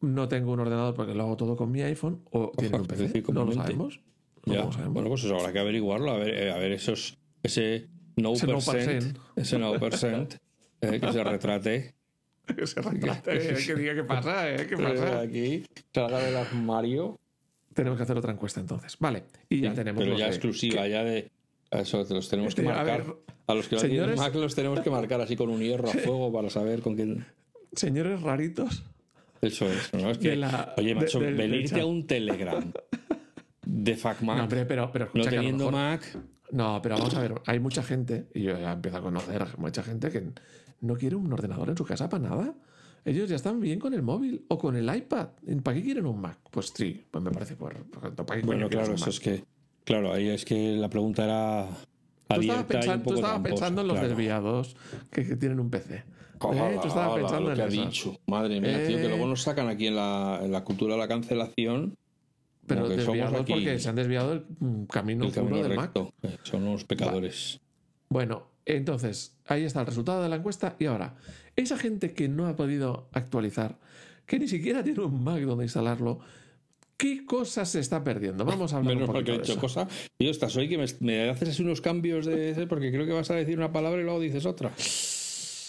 No 0.00 0.28
tengo 0.28 0.52
un 0.52 0.60
ordenador 0.60 0.94
porque 0.94 1.14
lo 1.14 1.22
hago 1.22 1.36
todo 1.36 1.56
con 1.56 1.70
mi 1.70 1.82
iPhone, 1.82 2.22
o 2.30 2.50
tienen 2.56 2.80
un 2.80 2.86
PC, 2.86 3.22
no 3.32 3.44
lo 3.44 3.52
sabemos. 3.52 4.00
No 4.46 4.54
Ya. 4.54 4.64
lo 4.64 4.72
sabemos. 4.72 4.94
Bueno, 4.94 5.08
pues 5.10 5.24
eso 5.24 5.36
habrá 5.36 5.52
que 5.52 5.58
averiguarlo. 5.60 6.10
A 6.10 6.16
ver, 6.18 6.34
eh, 6.34 6.50
a 6.52 6.56
ver 6.58 6.72
esos, 6.72 7.16
ese 7.42 7.88
no 8.22 8.32
Ese 8.34 8.46
no 8.46 8.54
percent, 8.54 8.86
percent. 8.86 9.18
ese 9.36 9.58
no 9.58 9.72
percent, 9.78 10.34
eh, 10.80 11.00
que 11.00 11.12
se 11.12 11.24
retrate. 11.24 11.94
que 12.56 12.66
se 12.66 12.80
retrate, 12.80 13.50
eh, 13.52 13.56
que 13.66 13.74
diga 13.74 13.94
qué 13.94 14.04
pasa, 14.04 14.50
eh, 14.54 14.66
qué 14.66 14.76
pasa. 14.76 15.20
Aquí 15.20 15.64
salga 15.94 16.18
del 16.20 16.36
armario. 16.36 17.18
Tenemos 17.74 17.96
que 17.96 18.02
hacer 18.02 18.16
otra 18.16 18.32
encuesta 18.32 18.60
entonces. 18.60 18.96
Vale, 18.98 19.24
y 19.48 19.60
ya 19.60 19.70
Sí, 19.70 19.76
tenemos. 19.76 20.02
Pero 20.02 20.16
ya 20.18 20.24
de- 20.26 20.30
exclusiva, 20.30 20.86
ya 20.88 21.04
de. 21.04 21.30
a 21.70 21.80
Eso 21.80 21.98
los 22.10 22.28
tenemos 22.28 22.54
que 22.54 22.62
Este, 22.62 22.72
a 22.72 22.76
marcar. 22.76 23.04
ver, 23.04 23.16
A 23.46 23.54
los 23.54 23.68
que 23.68 23.76
no 23.76 23.80
señores- 23.80 24.16
Mac 24.18 24.34
los 24.34 24.54
tenemos 24.54 24.80
que 24.80 24.90
marcar 24.90 25.20
así 25.20 25.36
con 25.36 25.48
un 25.50 25.60
hierro 25.60 25.88
a 25.88 25.92
fuego 25.92 26.32
para 26.32 26.50
saber 26.50 26.80
con 26.80 26.94
quién. 26.96 27.24
Señores 27.72 28.20
raritos. 28.22 28.82
Eso 29.40 29.66
es. 29.70 29.92
¿no? 29.94 30.10
Es 30.10 30.18
que, 30.18 30.30
De 30.30 30.36
la- 30.36 30.74
oye, 30.76 30.94
macho, 30.94 31.20
de- 31.20 31.26
del- 31.26 31.36
venirte 31.36 31.80
a 31.80 31.86
un 31.86 32.06
Telegram 32.06 32.72
de 33.64 33.96
FacMac, 33.96 34.36
No, 34.36 34.42
no, 34.42 34.48
pero, 34.66 34.90
pero 34.90 35.04
escucha 35.04 35.30
que 35.30 35.36
lo 35.36 35.42
teniendo 35.42 35.70
Mac. 35.70 36.02
No, 36.50 36.80
pero 36.82 36.96
vamos 36.96 37.14
a 37.14 37.20
ver, 37.20 37.34
hay 37.46 37.60
mucha 37.60 37.82
gente, 37.82 38.28
y 38.34 38.42
yo 38.42 38.58
ya 38.58 38.72
empiezo 38.72 38.98
a 38.98 39.02
conocer 39.02 39.42
a 39.42 39.48
mucha 39.58 39.82
gente 39.82 40.10
que 40.10 40.30
no 40.80 40.94
quiere 40.96 41.16
un 41.16 41.32
ordenador 41.32 41.68
en 41.70 41.76
su 41.76 41.84
casa 41.84 42.08
para 42.08 42.28
nada. 42.28 42.54
Ellos 43.04 43.28
ya 43.28 43.36
están 43.36 43.60
bien 43.60 43.78
con 43.78 43.94
el 43.94 44.02
móvil 44.02 44.44
o 44.48 44.58
con 44.58 44.76
el 44.76 44.94
iPad. 44.94 45.28
¿Para 45.62 45.76
qué 45.76 45.82
quieren 45.82 46.06
un 46.06 46.20
Mac? 46.20 46.38
Pues 46.50 46.72
sí, 46.74 47.04
pues 47.10 47.22
me 47.24 47.30
parece 47.30 47.54
por, 47.56 47.74
perfecto. 47.74 48.26
¿Para 48.26 48.40
qué 48.40 48.46
Bueno, 48.46 48.68
claro, 48.68 48.94
eso 48.94 49.04
Mac? 49.06 49.08
es 49.08 49.20
que. 49.20 49.44
Claro, 49.84 50.12
ahí 50.12 50.28
es 50.28 50.44
que 50.44 50.72
la 50.76 50.90
pregunta 50.90 51.24
era. 51.24 51.68
Tú 52.28 52.40
estabas, 52.40 52.64
pensando, 52.64 52.98
tú 52.98 53.04
poco 53.04 53.14
estabas 53.16 53.32
tramposa, 53.42 53.42
pensando 53.42 53.80
en 53.80 53.86
los 53.88 53.94
claro. 53.96 54.08
desviados 54.08 54.76
que, 55.10 55.26
que 55.26 55.36
tienen 55.36 55.60
un 55.60 55.70
PC. 55.70 55.94
¿eh? 55.96 56.02
Ojalá, 56.40 56.80
Tú 56.80 56.88
estabas 56.88 57.08
ojalá, 57.08 57.14
pensando 57.22 57.44
lo 57.46 57.50
en 57.50 57.56
que 57.56 57.62
ha 57.62 57.84
dicho. 57.84 58.18
Madre 58.26 58.60
mía, 58.60 58.86
tío, 58.86 58.96
que 58.98 59.04
Eh. 59.06 59.08
luego 59.08 59.26
nos 59.26 59.42
sacan 59.42 59.68
aquí 59.68 59.86
en 59.86 59.96
la, 59.96 60.40
en 60.42 60.52
la 60.52 60.62
cultura 60.64 60.94
de 60.94 61.00
la 61.00 61.08
cancelación. 61.08 61.94
Pero 62.68 62.82
como 62.82 62.94
desviados 62.94 63.44
porque 63.46 63.78
se 63.78 63.88
han 63.88 63.96
desviado 63.96 64.32
el 64.32 64.44
mm, 64.60 64.84
camino, 64.84 65.24
el 65.24 65.32
camino 65.32 65.62
del 65.62 65.74
Mac. 65.74 65.86
recto. 65.94 66.12
Eh, 66.22 66.36
Son 66.42 66.62
unos 66.62 66.84
pecadores. 66.84 67.60
Bueno, 68.08 68.46
entonces, 68.64 69.36
ahí 69.46 69.64
está 69.64 69.80
el 69.80 69.86
resultado 69.86 70.22
de 70.22 70.28
la 70.28 70.36
encuesta. 70.36 70.76
Y 70.78 70.86
ahora, 70.86 71.16
esa 71.56 71.76
gente 71.76 72.12
que 72.12 72.28
no 72.28 72.46
ha 72.46 72.54
podido 72.56 73.08
actualizar, 73.12 73.78
que 74.26 74.38
ni 74.38 74.46
siquiera 74.46 74.84
tiene 74.84 75.00
un 75.00 75.24
Mac 75.24 75.40
donde 75.40 75.64
instalarlo, 75.64 76.20
¿qué 76.96 77.24
cosas 77.24 77.68
se 77.70 77.80
está 77.80 78.04
perdiendo? 78.04 78.44
Vamos 78.44 78.72
a 78.72 78.76
hablar 78.76 78.94
Menos 78.94 79.08
un 79.08 79.14
mal 79.14 79.24
que 79.24 79.32
he 79.34 79.38
dicho 79.38 79.52
eso. 79.52 79.60
cosa. 79.60 79.88
Y 80.18 80.28
estás 80.28 80.54
hoy 80.56 80.68
que 80.68 80.78
me, 80.78 80.86
me 81.00 81.30
haces 81.30 81.48
así 81.48 81.62
unos 81.62 81.80
cambios 81.80 82.26
de 82.26 82.66
porque 82.68 82.90
creo 82.90 83.06
que 83.06 83.12
vas 83.12 83.30
a 83.30 83.34
decir 83.34 83.58
una 83.58 83.72
palabra 83.72 84.00
y 84.00 84.04
luego 84.04 84.20
dices 84.20 84.44
otra. 84.46 84.72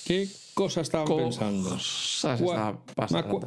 ¿Qué 0.09 0.27
cosa 0.55 0.81
estaban 0.81 1.07
pensando? 1.07 1.69
Cosas 1.69 2.41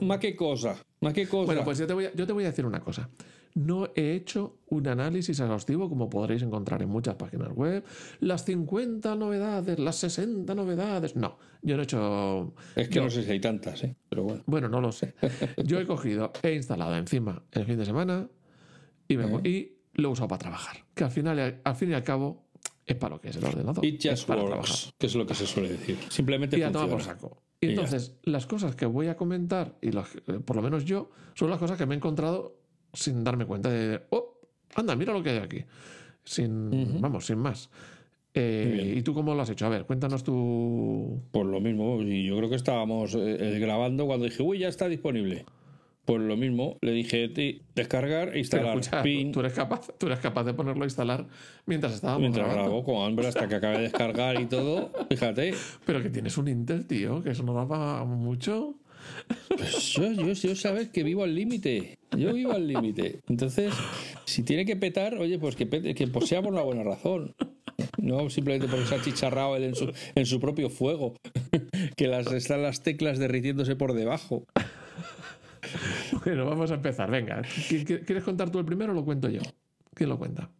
ma 0.01 0.21
qué 0.21 0.37
cosa? 0.37 0.77
Ma 1.01 1.12
qué 1.12 1.27
cosa? 1.27 1.47
Bueno, 1.47 1.65
pues 1.65 1.79
yo 1.79 1.88
te, 1.88 1.93
voy 1.93 2.05
a, 2.07 2.15
yo 2.15 2.25
te 2.25 2.33
voy 2.33 2.45
a 2.45 2.47
decir 2.47 2.65
una 2.65 2.79
cosa. 2.79 3.11
No 3.55 3.91
he 3.95 4.12
hecho 4.15 4.57
un 4.69 4.88
análisis 4.88 5.38
exhaustivo 5.38 5.88
como 5.88 6.09
podréis 6.09 6.43
encontrar 6.43 6.81
en 6.83 6.88
muchas 6.88 7.17
páginas 7.17 7.51
web. 7.53 7.85
Las 8.21 8.45
50 8.47 9.15
novedades, 9.15 9.79
las 9.79 9.97
60 9.97 10.55
novedades. 10.55 11.17
No, 11.17 11.38
yo 11.61 11.77
no 11.77 11.83
he 11.83 11.85
hecho... 11.85 12.55
es 12.77 12.88
que 12.88 12.95
yo- 12.95 13.05
no 13.05 13.11
sé 13.11 13.23
si 13.25 13.31
hay 13.31 13.41
tantas, 13.41 13.85
¿eh? 13.85 13.95
Pero 14.09 14.23
bueno. 14.25 14.43
Bueno, 14.47 14.69
no 14.69 14.81
lo 14.81 14.91
sé. 14.93 15.15
Yo 15.65 15.79
he 15.79 15.87
cogido, 15.87 16.33
he 16.43 16.55
instalado 16.55 16.97
encima 16.97 17.43
el 17.53 17.67
fin 17.67 17.77
de 17.79 17.85
semana 17.85 18.29
y, 19.09 19.17
me- 19.19 19.25
Eh. 19.25 19.49
y 19.49 20.01
lo 20.01 20.09
he 20.09 20.12
usado 20.12 20.29
para 20.29 20.38
trabajar. 20.38 20.77
Que 20.95 21.05
al 21.05 21.11
final, 21.11 21.61
al 21.62 21.75
fin 21.77 21.91
y 21.91 21.95
al 21.95 22.03
cabo, 22.03 22.47
es 22.87 22.97
para 22.97 23.17
lo 23.17 23.21
que 23.21 23.29
es 23.29 23.37
el 23.37 23.45
ordenador. 23.45 23.85
It 23.85 24.03
es 24.05 24.11
just 24.12 24.27
para 24.29 24.43
works, 24.43 24.53
trabajar. 24.55 24.95
que 24.99 25.07
es 25.07 25.15
lo 25.15 25.27
que 25.27 25.35
se 25.35 25.47
suele 25.47 25.69
decir. 25.69 25.99
Simplemente 26.09 26.57
Y 26.59 26.62
funciona. 26.62 26.88
por 26.88 27.03
saco. 27.03 27.43
Y 27.61 27.67
Y 27.67 27.69
ya 27.69 27.73
entonces, 27.75 28.17
las 28.25 28.47
cosas 28.47 28.75
que 28.75 28.87
voy 28.87 29.09
a 29.09 29.17
comentar, 29.17 29.77
y 29.83 29.93
las- 29.93 30.09
eh, 30.27 30.41
por 30.45 30.57
lo 30.57 30.62
menos 30.62 30.85
yo, 30.87 31.11
son 31.35 31.51
las 31.51 31.59
cosas 31.59 31.77
que 31.77 31.85
me 31.87 31.95
he 31.95 31.99
encontrado 31.99 32.57
sin 32.92 33.24
darme 33.24 33.46
cuenta 33.46 33.70
de, 33.70 34.02
oh, 34.11 34.38
anda, 34.74 34.96
mira 34.96 35.12
lo 35.12 35.22
que 35.22 35.31
hay 35.31 35.38
aquí. 35.38 35.64
Sin, 36.24 37.00
vamos, 37.00 37.26
sin 37.26 37.38
más. 37.38 37.70
Eh. 38.35 38.94
¿Y 38.96 39.02
tú 39.02 39.12
cómo 39.12 39.35
lo 39.35 39.42
has 39.42 39.50
hecho? 39.50 39.66
A 39.66 39.68
ver, 39.68 39.85
cuéntanos 39.85 40.24
tu... 40.24 41.20
Por 41.33 41.46
lo 41.46 41.61
mismo, 41.61 42.00
y 42.02 42.24
yo 42.26 42.37
creo 42.38 42.48
que 42.48 42.57
estábamos 42.57 43.14
eh, 43.14 43.37
eh, 43.38 43.59
grabando 43.59 44.07
cuando 44.07 44.24
dije, 44.24 44.42
uy, 44.42 44.59
ya 44.61 44.68
está 44.68 44.88
disponible. 44.88 45.44
Por 46.05 46.20
lo 46.20 46.37
mismo, 46.37 46.78
le 46.81 46.90
dije, 46.90 47.28
"Ti, 47.28 47.62
descargar 47.76 48.35
e 48.35 48.40
instalar. 48.40 48.76
escucha, 48.76 49.02
Pin, 49.05 49.31
tú, 49.31 49.38
eres 49.38 49.52
capaz, 49.52 49.87
tú 49.98 50.07
eres 50.07 50.18
capaz 50.18 50.42
de 50.42 50.52
ponerlo 50.52 50.83
a 50.83 50.87
instalar 50.87 51.28
mientras 51.64 51.92
estábamos 51.94 52.22
mientras 52.22 52.44
grabando. 52.44 52.70
grabo 52.70 52.85
con 52.85 53.07
hambre 53.07 53.28
hasta 53.28 53.46
que 53.46 53.55
acabe 53.55 53.76
de 53.76 53.83
descargar 53.85 54.40
y 54.40 54.46
todo. 54.46 54.90
Fíjate. 55.09 55.55
Pero 55.87 56.02
que 56.02 56.11
tienes 56.11 56.37
un 56.38 56.48
Intel, 56.48 56.87
tío, 56.88 57.22
que 57.22 57.31
eso 57.31 57.44
no 57.44 57.55
da 57.55 57.68
para 57.68 58.05
mucho. 58.05 58.74
Pues 59.49 59.93
yo, 59.93 60.12
yo, 60.12 60.33
yo 60.33 60.57
sabes 60.57 60.88
que 60.88 61.03
vivo 61.03 61.25
al 61.25 61.35
límite. 61.35 61.99
Yo 62.17 62.33
vivo 62.33 62.53
al 62.53 62.67
límite. 62.67 63.21
Entonces, 63.29 63.73
si 64.25 64.43
tiene 64.43 64.65
que 64.65 64.77
petar, 64.77 65.15
oye, 65.17 65.38
pues 65.38 65.57
que, 65.57 65.67
pete, 65.67 65.95
que 65.95 66.07
pues 66.09 66.29
sea 66.29 66.43
por 66.43 66.53
una 66.53 66.62
buena 66.62 66.83
razón. 66.83 67.35
No 67.99 68.29
simplemente 68.31 68.69
porque 68.69 68.87
se 68.87 68.95
ha 68.95 69.03
chicharrado 69.03 69.57
él 69.57 69.65
en 69.65 69.75
su, 69.75 69.93
en 70.15 70.27
su 70.27 70.41
propio 70.41 70.71
fuego. 70.71 71.15
Que 71.97 72.07
las, 72.09 72.31
están 72.33 72.62
las 72.62 72.83
teclas 72.83 73.19
derritiéndose 73.19 73.77
por 73.77 73.93
debajo. 73.93 74.47
Bueno, 76.25 76.47
vamos 76.47 76.71
a 76.71 76.75
empezar. 76.75 77.11
Venga, 77.11 77.43
¿qui- 77.43 77.85
qui- 77.85 78.05
¿quieres 78.05 78.25
contar 78.25 78.51
tú 78.51 78.59
el 78.59 78.65
primero 78.65 78.93
o 78.93 78.95
lo 78.95 79.05
cuento 79.05 79.29
yo? 79.29 79.41
¿Quién 79.95 80.09
lo 80.09 80.19
cuenta? 80.19 80.51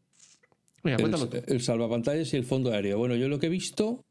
Venga, 0.83 0.99
cuéntalo 0.99 1.29
tú. 1.29 1.37
El, 1.39 1.45
el 1.47 1.61
salvapantallas 1.63 2.33
y 2.35 2.37
el 2.37 2.45
fondo 2.45 2.73
aéreo. 2.73 2.99
Bueno, 2.99 3.15
yo 3.17 3.29
lo 3.29 3.39
que 3.39 3.47
he 3.47 3.51
visto 3.51 4.05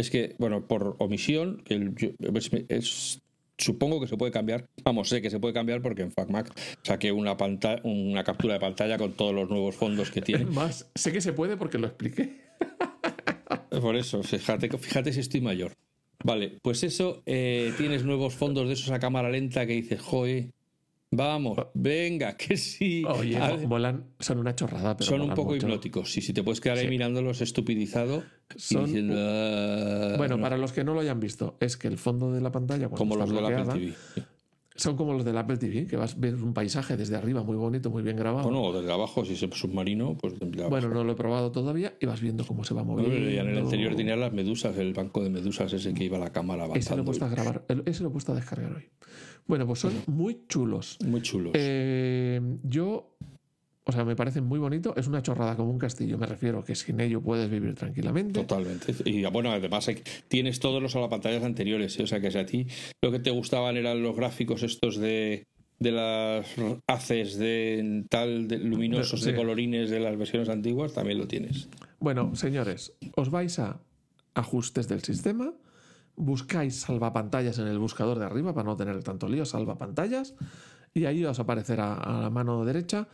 es 0.00 0.10
que, 0.10 0.34
bueno, 0.38 0.66
por 0.66 0.96
omisión, 0.98 1.62
que 1.64 1.74
el- 1.74 1.94
yo- 1.94 2.10
es- 2.34 2.50
es- 2.68 3.22
supongo 3.56 4.00
que 4.00 4.06
se 4.06 4.16
puede 4.16 4.30
cambiar. 4.32 4.68
Vamos, 4.84 5.08
sé 5.08 5.20
que 5.20 5.30
se 5.30 5.40
puede 5.40 5.52
cambiar 5.54 5.82
porque 5.82 6.02
en 6.02 6.12
FacMac 6.12 6.52
saqué 6.82 7.10
una, 7.12 7.36
pantalla, 7.36 7.80
una 7.84 8.22
captura 8.24 8.54
de 8.54 8.60
pantalla 8.60 8.98
con 8.98 9.12
todos 9.14 9.34
los 9.34 9.48
nuevos 9.50 9.74
fondos 9.74 10.10
que 10.10 10.22
tiene. 10.22 10.44
Es 10.44 10.50
más, 10.54 10.90
sé 10.94 11.12
que 11.12 11.20
se 11.20 11.32
puede 11.32 11.56
porque 11.56 11.78
lo 11.78 11.86
expliqué. 11.88 12.40
Por 13.80 13.96
eso, 13.96 14.22
fíjate, 14.22 14.68
fíjate 14.78 15.12
si 15.12 15.20
estoy 15.20 15.40
mayor. 15.40 15.72
Vale, 16.24 16.58
pues 16.62 16.82
eso, 16.82 17.22
eh, 17.26 17.72
tienes 17.76 18.04
nuevos 18.04 18.34
fondos 18.34 18.66
de 18.66 18.74
esos 18.74 18.90
a 18.90 18.98
cámara 18.98 19.30
lenta 19.30 19.66
que 19.66 19.74
dices, 19.74 20.00
joe, 20.00 20.50
vamos, 21.12 21.58
venga, 21.74 22.36
que 22.36 22.56
sí. 22.56 23.04
Oye, 23.06 23.36
A- 23.36 23.54
mo- 23.56 23.68
molan, 23.68 24.04
son 24.18 24.38
una 24.38 24.54
chorrada, 24.54 24.96
pero 24.96 25.08
son 25.10 25.20
un 25.20 25.30
poco 25.34 25.52
mucho. 25.52 25.66
hipnóticos. 25.66 26.10
Sí, 26.12 26.20
si 26.20 26.32
te 26.32 26.42
puedes 26.42 26.60
quedar 26.60 26.78
ahí 26.78 26.84
Sí. 26.84 26.90
mirándolos 26.90 27.40
estupidizado 27.40 28.24
Son- 28.56 29.10
"Ah", 29.12 30.14
Bueno, 30.16 30.36
no, 30.36 30.42
para 30.42 30.56
los 30.56 30.72
que 30.72 30.84
no 30.84 30.94
lo 30.94 31.00
hayan 31.00 31.20
visto, 31.20 31.56
es 31.60 31.76
que 31.76 31.88
el 31.88 31.98
fondo 31.98 32.32
de 32.32 32.40
la 32.40 32.50
pantalla, 32.50 32.88
cuando 32.88 32.96
como 32.96 33.14
está 33.14 33.24
los 33.26 33.34
del 33.34 33.44
Apple 33.44 33.64
bloqueada, 33.64 33.74
TV. 34.14 34.26
son 34.74 34.96
como 34.96 35.12
los 35.12 35.24
del 35.24 35.36
Apple 35.36 35.56
TV, 35.58 35.86
que 35.86 35.96
vas 35.96 36.14
a 36.14 36.18
ver 36.18 36.34
un 36.36 36.54
paisaje 36.54 36.96
desde 36.96 37.16
arriba 37.16 37.42
muy 37.42 37.56
bonito, 37.56 37.90
muy 37.90 38.02
bien 38.02 38.16
grabado. 38.16 38.44
Bueno, 38.48 38.62
o 38.62 38.72
desde 38.80 38.92
abajo, 38.92 39.24
si 39.24 39.32
es 39.34 39.40
submarino, 39.52 40.16
pues. 40.16 40.34
Bueno, 40.70 40.88
no 40.88 41.04
lo 41.04 41.12
he 41.12 41.16
probado 41.16 41.50
todavía 41.50 41.94
y 42.00 42.06
vas 42.06 42.20
viendo 42.20 42.46
cómo 42.46 42.64
se 42.64 42.74
va 42.74 42.84
moviendo. 42.84 43.16
ya 43.30 43.42
en 43.42 43.48
el 43.48 43.58
anterior 43.58 43.94
tenía 43.96 44.16
las 44.16 44.32
medusas, 44.32 44.76
el 44.78 44.92
banco 44.94 45.22
de 45.22 45.30
medusas 45.30 45.72
ese 45.72 45.92
que 45.94 46.04
iba 46.04 46.16
a 46.16 46.20
la 46.20 46.32
cámara 46.32 46.64
Ese 46.64 46.70
lo 46.70 46.74
he 46.74 46.78
avanzando. 47.00 47.04
puesto 47.04 47.24
a 47.24 47.28
grabar, 47.28 47.64
ese 47.86 48.02
lo 48.02 48.08
he 48.08 48.12
puesto 48.12 48.32
a 48.32 48.34
descargar 48.36 48.72
hoy. 48.72 48.84
Bueno, 49.46 49.66
pues 49.66 49.78
son 49.80 49.92
muy 50.06 50.42
chulos. 50.46 50.98
Muy 51.04 51.22
chulos. 51.22 51.52
Eh, 51.54 52.40
yo, 52.64 53.14
o 53.88 53.92
sea, 53.92 54.04
me 54.04 54.14
parecen 54.14 54.44
muy 54.44 54.58
bonito. 54.58 54.92
Es 54.96 55.06
una 55.06 55.22
chorrada 55.22 55.56
como 55.56 55.70
un 55.70 55.78
castillo, 55.78 56.18
me 56.18 56.26
refiero, 56.26 56.62
que 56.62 56.74
sin 56.74 57.00
ello 57.00 57.22
puedes 57.22 57.48
vivir 57.50 57.74
tranquilamente. 57.74 58.38
Totalmente. 58.44 58.94
Y 59.06 59.24
bueno, 59.24 59.50
además 59.50 59.88
hay- 59.88 60.02
tienes 60.28 60.60
todos 60.60 60.82
los 60.82 60.92
pantallas 61.08 61.42
anteriores, 61.42 61.98
¿eh? 61.98 62.02
o 62.02 62.06
sea 62.06 62.20
que 62.20 62.30
si 62.30 62.36
a 62.38 62.44
ti 62.44 62.66
lo 63.02 63.10
que 63.10 63.18
te 63.18 63.30
gustaban 63.30 63.78
eran 63.78 64.02
los 64.02 64.14
gráficos 64.14 64.62
estos 64.62 64.98
de, 64.98 65.44
de 65.78 65.90
las 65.92 66.46
haces 66.86 67.38
de 67.38 68.04
tal 68.10 68.46
de 68.46 68.58
luminosos 68.58 69.20
Sí. 69.22 69.30
de 69.30 69.36
colorines 69.36 69.88
de 69.88 70.00
las 70.00 70.18
versiones 70.18 70.50
antiguas, 70.50 70.92
también 70.92 71.16
lo 71.18 71.26
tienes. 71.26 71.68
Bueno, 71.98 72.34
señores, 72.36 72.92
os 73.16 73.30
vais 73.30 73.58
a 73.58 73.80
ajustes 74.34 74.86
del 74.86 75.02
sistema, 75.02 75.54
buscáis 76.14 76.80
salvapantallas 76.80 77.58
en 77.58 77.68
el 77.68 77.78
buscador 77.78 78.18
de 78.18 78.26
arriba 78.26 78.52
para 78.52 78.66
no 78.68 78.76
tener 78.76 79.02
tanto 79.02 79.28
lío, 79.28 79.46
salvapantallas, 79.46 80.34
y 80.92 81.06
ahí 81.06 81.24
os 81.24 81.38
aparecerá 81.40 81.94
a 81.94 82.20
la 82.20 82.28
mano 82.30 82.64
derecha 82.66 83.08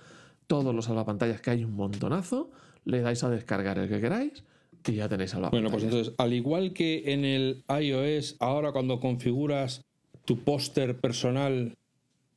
todos 0.46 0.74
los 0.74 0.84
salvapantallas 0.86 1.40
que 1.40 1.50
hay 1.50 1.64
un 1.64 1.74
montonazo, 1.74 2.50
le 2.84 3.00
dais 3.00 3.22
a 3.24 3.30
descargar 3.30 3.78
el 3.78 3.88
que 3.88 4.00
queráis 4.00 4.44
y 4.86 4.92
ya 4.92 5.08
tenéis 5.08 5.30
salvapantallas. 5.30 5.70
Bueno, 5.70 5.70
pues 5.70 5.84
entonces, 5.84 6.14
al 6.18 6.32
igual 6.32 6.72
que 6.72 7.12
en 7.14 7.24
el 7.24 7.64
iOS, 7.68 8.36
ahora 8.40 8.72
cuando 8.72 9.00
configuras 9.00 9.82
tu 10.24 10.38
póster 10.40 10.98
personal, 11.00 11.74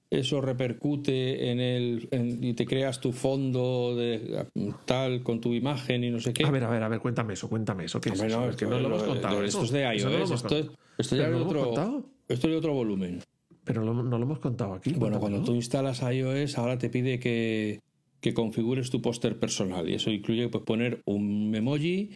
eso 0.10 0.39
repercute 0.39 1.52
en 1.52 1.60
el 1.60 2.08
en- 2.12 2.41
y 2.41 2.54
te 2.54 2.65
creas 2.65 3.02
tu 3.02 3.12
fondo 3.12 3.93
de 3.96 4.46
tal 4.86 5.22
con 5.24 5.41
tu 5.41 5.54
imagen 5.54 6.04
y 6.06 6.10
no 6.10 6.22
sé 6.22 6.32
qué. 6.34 6.46
A 6.46 6.52
ver, 6.52 6.63
a 6.63 6.70
ver, 6.70 6.82
a 6.84 6.88
ver, 6.88 7.02
cuéntame 7.02 7.34
eso, 7.34 7.50
cuéntame 7.50 7.86
eso. 7.86 8.00
¿qué 8.00 8.10
es 8.10 8.22
eso? 8.22 8.39
no, 8.41 8.50
es 8.50 8.56
que 8.56 8.65
no 8.65 8.80
lo 8.80 8.88
hemos 8.88 9.04
contado. 9.04 9.43
Esto 9.43 9.63
es 9.63 9.72
de 9.72 9.84
Eso 9.96 10.06
no 10.10 10.12
lo 10.12 10.20
iOS, 10.20 10.30
hemos 10.30 10.43
esto, 10.43 10.74
esto 10.98 11.15
ya 11.17 11.24
¿Pero 11.24 11.26
es 11.26 11.32
lo 11.32 11.41
hemos 11.41 11.48
otro, 11.54 11.65
contado? 11.65 12.06
esto 12.30 12.48
es 12.48 12.52
de 12.52 12.58
otro 12.58 12.74
volumen. 12.74 13.20
Pero 13.65 13.84
lo- 13.84 13.93
no 14.02 14.17
lo 14.17 14.24
hemos 14.24 14.39
contado 14.39 14.74
aquí. 14.76 14.93
Bueno, 14.93 15.20
cuando 15.20 15.43
tú 15.43 15.54
instalas 15.54 16.02
iOS, 16.02 16.58
ahora 16.58 16.78
te 16.78 16.89
pide 16.89 17.20
que, 17.20 17.82
que 18.28 18.34
configures 18.34 18.90
tu 18.90 19.02
póster 19.02 19.40
personal. 19.40 19.88
Y 19.90 19.94
eso 19.94 20.12
incluye 20.12 20.44
que 20.44 20.50
puedes 20.50 20.66
poner 20.66 21.02
un 21.06 21.54
emoji, 21.56 22.12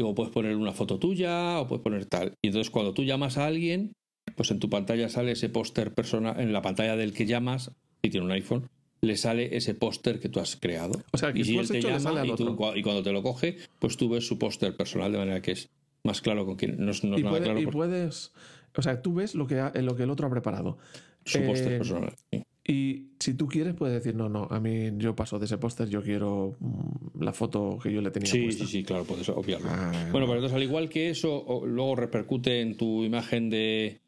o 0.00 0.14
puedes 0.14 0.32
poner 0.32 0.54
una 0.54 0.72
foto 0.72 0.98
tuya, 1.00 1.58
o 1.60 1.66
puedes 1.66 1.82
poner 1.82 2.06
tal. 2.06 2.34
Y 2.42 2.48
entonces 2.48 2.70
cuando 2.70 2.94
tú 2.94 3.02
llamas 3.02 3.38
a 3.38 3.46
alguien, 3.46 3.92
pues 4.36 4.50
en 4.52 4.60
tu 4.60 4.70
pantalla 4.70 5.08
sale 5.08 5.32
ese 5.32 5.48
póster 5.48 5.92
personal, 5.94 6.38
en 6.40 6.52
la 6.52 6.62
pantalla 6.62 6.94
del 6.96 7.12
que 7.12 7.26
llamas, 7.26 7.72
si 8.04 8.10
tiene 8.10 8.26
un 8.26 8.32
iPhone, 8.32 8.68
le 9.00 9.16
sale 9.16 9.56
ese 9.56 9.74
póster 9.74 10.20
que 10.20 10.28
tú 10.28 10.38
has 10.38 10.54
creado. 10.56 11.00
O 11.12 11.18
sea, 11.18 11.32
que 11.32 11.40
y 11.40 11.44
si 11.44 11.54
él 11.54 11.60
has 11.60 11.68
te 11.68 11.78
hecho, 11.78 11.88
llama 11.88 12.24
y, 12.26 12.34
tú- 12.36 12.56
y 12.76 12.82
cuando 12.82 13.02
te 13.02 13.10
lo 13.12 13.22
coge, 13.24 13.56
pues 13.80 13.96
tú 13.96 14.08
ves 14.08 14.26
su 14.26 14.38
póster 14.38 14.76
personal 14.76 15.10
de 15.10 15.18
manera 15.18 15.42
que 15.42 15.52
es 15.52 15.68
más 16.04 16.20
claro 16.20 16.46
con 16.46 16.54
quién. 16.56 16.76
No 16.78 16.92
es, 16.92 17.02
no 17.02 17.14
es 17.16 17.20
y, 17.20 17.24
nada 17.24 17.32
puede- 17.32 17.44
claro 17.44 17.60
y 17.60 17.66
puedes. 17.66 18.32
O 18.76 18.82
sea, 18.82 19.02
tú 19.02 19.14
ves 19.14 19.34
lo 19.34 19.46
que, 19.48 19.58
ha- 19.58 19.72
lo 19.74 19.96
que 19.96 20.04
el 20.04 20.10
otro 20.10 20.28
ha 20.28 20.30
preparado. 20.30 20.78
su 21.24 21.42
póster 21.44 21.72
eh, 21.72 21.78
personal. 21.78 22.14
sí. 22.30 22.42
Y 22.70 23.12
si 23.18 23.32
tú 23.32 23.46
quieres, 23.48 23.74
puedes 23.74 23.94
decir, 23.94 24.14
no, 24.14 24.28
no, 24.28 24.46
a 24.50 24.60
mí 24.60 24.90
yo 24.98 25.16
paso 25.16 25.38
de 25.38 25.46
ese 25.46 25.56
póster, 25.56 25.88
yo 25.88 26.02
quiero 26.02 26.54
mm, 26.60 27.22
la 27.24 27.32
foto 27.32 27.78
que 27.82 27.90
yo 27.90 28.02
le 28.02 28.10
tenía 28.10 28.30
Sí, 28.30 28.42
puesta. 28.42 28.66
sí, 28.66 28.70
sí, 28.70 28.84
claro, 28.84 29.04
puedes 29.04 29.26
obviarlo. 29.30 29.68
Ah, 29.70 29.90
Bueno, 30.12 30.26
pero 30.26 30.34
entonces 30.36 30.54
al 30.54 30.62
igual 30.62 30.90
que 30.90 31.08
eso, 31.08 31.62
luego 31.64 31.96
repercute 31.96 32.60
en 32.60 32.76
tu 32.76 33.04
imagen 33.04 33.48
de, 33.48 34.00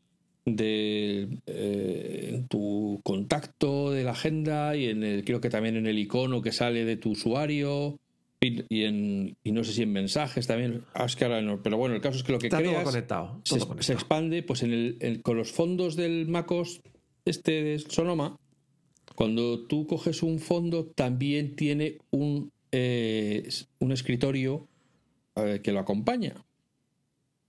de 0.45 1.39
eh, 1.47 2.45
tu 2.51 3.01
contacto 3.03 3.91
de 3.93 4.05
la 4.05 4.11
agenda 4.11 4.77
y 4.77 4.87
en 4.87 5.05
el, 5.05 5.25
creo 5.25 5.41
que 5.41 5.49
también 5.51 5.77
en 5.77 5.87
el 5.87 5.99
icono 5.99 6.43
que 6.43 6.53
sale 6.53 6.85
de 6.85 6.97
tu 6.99 7.13
usuario 7.13 7.97
y, 8.43 8.85
en 8.85 9.37
y 9.43 9.53
no 9.53 9.65
sé 9.65 9.73
si 9.73 9.83
en 9.85 9.93
mensajes 9.93 10.47
también. 10.47 10.83
Ah, 10.95 11.05
es 11.07 11.17
que 11.17 11.25
ahora 11.25 11.41
no, 11.41 11.63
pero 11.63 11.79
bueno, 11.79 11.95
el 11.95 12.01
caso 12.03 12.19
es 12.19 12.25
que 12.25 12.33
lo 12.33 12.39
que 12.39 12.49
Está 12.49 12.59
todo 12.59 12.67
creas 12.69 12.85
conectado. 12.85 13.41
se, 13.45 13.55
Todo 13.55 13.61
se 13.61 13.67
conectado. 13.69 13.95
expande 13.99 14.43
pues 14.43 14.63
en 14.63 14.73
el, 14.73 14.97
en- 15.01 15.23
con 15.23 15.37
los 15.39 15.51
fondos 15.51 15.97
del 15.97 16.27
MacOS 16.29 16.81
este 17.27 17.63
de 17.63 17.79
Sonoma. 17.79 18.37
Cuando 19.15 19.67
tú 19.67 19.87
coges 19.87 20.23
un 20.23 20.39
fondo, 20.39 20.87
también 20.87 21.57
tiene 21.57 21.99
un, 22.11 22.51
eh, 22.73 23.49
un 23.79 23.93
escritorio 23.93 24.67
eh, 25.37 25.61
que 25.63 25.73
lo 25.73 25.81
acompaña. 25.81 26.35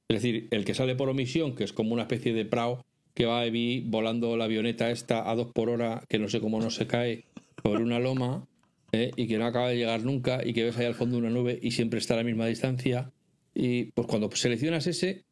Es 0.07 0.21
decir, 0.21 0.47
el 0.51 0.65
que 0.65 0.73
sale 0.73 0.95
por 0.95 1.09
omisión, 1.09 1.55
que 1.55 1.63
es 1.63 1.73
como 1.73 1.93
una 1.93 2.03
especie 2.03 2.33
de 2.33 2.45
prao 2.45 2.85
que 3.13 3.25
va 3.25 3.43
volando 3.85 4.37
la 4.37 4.45
avioneta 4.45 4.91
esta 4.91 5.29
a 5.29 5.35
dos 5.35 5.51
por 5.53 5.69
hora, 5.69 6.03
que 6.09 6.19
no 6.19 6.29
sé 6.29 6.39
cómo 6.39 6.59
no 6.59 6.69
se 6.69 6.87
cae 6.87 7.25
por 7.61 7.81
una 7.81 7.99
loma 7.99 8.47
eh, 8.93 9.11
y 9.15 9.27
que 9.27 9.37
no 9.37 9.45
acaba 9.45 9.69
de 9.69 9.77
llegar 9.77 10.03
nunca 10.03 10.41
y 10.45 10.53
que 10.53 10.63
ves 10.63 10.77
ahí 10.77 10.85
al 10.85 10.95
fondo 10.95 11.17
una 11.17 11.29
nube 11.29 11.59
y 11.61 11.71
siempre 11.71 11.99
está 11.99 12.13
a 12.15 12.17
la 12.17 12.23
misma 12.23 12.47
distancia. 12.47 13.11
Y 13.53 13.85
pues 13.91 14.07
cuando 14.07 14.29
seleccionas 14.31 14.87
ese, 14.87 15.25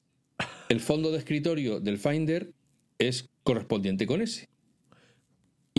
el 0.68 0.80
fondo 0.80 1.12
de 1.12 1.20
escritorio 1.20 1.80
del 1.80 1.98
Finder 1.98 2.52
es 2.98 3.30
correspondiente 3.44 4.06
con 4.06 4.22
ese. 4.22 4.49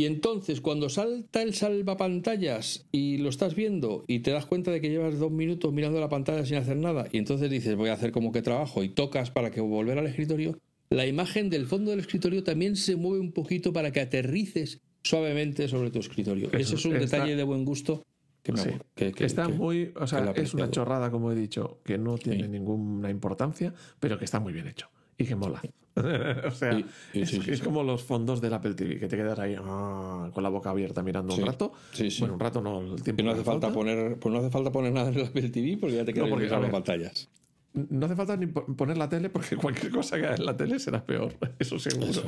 Y 0.00 0.06
entonces, 0.06 0.62
cuando 0.62 0.88
salta 0.88 1.42
el 1.42 1.52
salvapantallas 1.52 2.86
y 2.90 3.18
lo 3.18 3.28
estás 3.28 3.54
viendo 3.54 4.02
y 4.06 4.20
te 4.20 4.30
das 4.30 4.46
cuenta 4.46 4.70
de 4.70 4.80
que 4.80 4.88
llevas 4.88 5.18
dos 5.18 5.30
minutos 5.30 5.74
mirando 5.74 6.00
la 6.00 6.08
pantalla 6.08 6.46
sin 6.46 6.56
hacer 6.56 6.78
nada, 6.78 7.06
y 7.12 7.18
entonces 7.18 7.50
dices, 7.50 7.76
voy 7.76 7.90
a 7.90 7.92
hacer 7.92 8.10
como 8.10 8.32
que 8.32 8.40
trabajo 8.40 8.82
y 8.82 8.88
tocas 8.88 9.30
para 9.30 9.50
que 9.50 9.60
volver 9.60 9.98
al 9.98 10.06
escritorio, 10.06 10.58
la 10.88 11.06
imagen 11.06 11.50
del 11.50 11.66
fondo 11.66 11.90
del 11.90 12.00
escritorio 12.00 12.42
también 12.42 12.76
se 12.76 12.96
mueve 12.96 13.20
un 13.20 13.32
poquito 13.32 13.74
para 13.74 13.92
que 13.92 14.00
aterrices 14.00 14.80
suavemente 15.02 15.68
sobre 15.68 15.90
tu 15.90 15.98
escritorio. 15.98 16.46
Eso, 16.48 16.56
Ese 16.56 16.74
es 16.76 16.84
un 16.86 16.96
está- 16.96 17.18
detalle 17.18 17.36
de 17.36 17.42
buen 17.42 17.66
gusto 17.66 18.02
que 18.42 18.52
me 18.52 18.58
Sí. 18.58 18.68
acuerdo, 18.70 18.86
que- 18.94 19.12
que- 19.12 19.26
está 19.26 19.48
que- 19.48 19.52
muy. 19.52 19.92
O 20.00 20.06
sea, 20.06 20.32
es 20.34 20.54
una 20.54 20.70
chorrada, 20.70 21.10
como 21.10 21.30
he 21.30 21.34
dicho, 21.34 21.80
que 21.84 21.98
no 21.98 22.16
tiene 22.16 22.44
Sí. 22.44 22.48
ninguna 22.48 23.10
importancia, 23.10 23.74
pero 24.00 24.18
que 24.18 24.24
está 24.24 24.40
muy 24.40 24.54
bien 24.54 24.66
hecho 24.66 24.88
y 25.20 25.26
que 25.26 25.36
mola. 25.36 25.60
o 26.46 26.50
sea, 26.50 26.72
sí, 26.72 26.84
es, 27.14 27.28
sí, 27.30 27.40
sí, 27.42 27.50
es 27.50 27.58
sí. 27.58 27.64
como 27.64 27.82
los 27.82 28.02
fondos 28.02 28.40
del 28.40 28.54
Apple 28.54 28.74
TV, 28.74 28.98
que 28.98 29.08
te 29.08 29.16
quedas 29.16 29.38
ahí 29.38 29.54
ah, 29.58 30.30
con 30.32 30.42
la 30.42 30.48
boca 30.48 30.70
abierta 30.70 31.02
mirando 31.02 31.34
un 31.34 31.44
rato. 31.44 31.72
Bueno, 32.20 32.34
un 32.34 32.40
rato 32.40 32.60
no, 32.62 32.80
el 32.80 33.02
tiempo 33.02 33.16
Que 33.18 33.22
no 33.22 33.30
hace 33.32 33.42
falta 33.44 33.66
falta. 33.66 33.74
poner, 33.74 34.18
pues 34.18 34.32
no 34.32 34.38
hace 34.40 34.50
falta 34.50 34.70
poner 34.72 34.92
nada 34.92 35.10
en 35.10 35.16
el 35.18 35.26
Apple 35.26 35.48
TV 35.50 35.76
porque 35.78 35.96
ya 35.96 36.04
te 36.04 36.12
quedas 36.14 36.28
No, 36.28 36.34
porque, 36.36 36.48
las 36.48 36.70
pantallas. 36.70 37.28
No 37.74 38.06
hace 38.06 38.16
falta 38.16 38.36
ni 38.36 38.46
po- 38.46 38.64
poner 38.76 38.96
la 38.96 39.08
tele 39.08 39.30
porque 39.30 39.56
cualquier 39.56 39.92
cosa 39.92 40.16
que 40.18 40.26
haga 40.26 40.36
en 40.36 40.46
la 40.46 40.56
tele 40.56 40.78
será 40.78 41.04
peor, 41.04 41.34
eso 41.58 41.78
seguro. 41.78 42.08
Eso. 42.08 42.22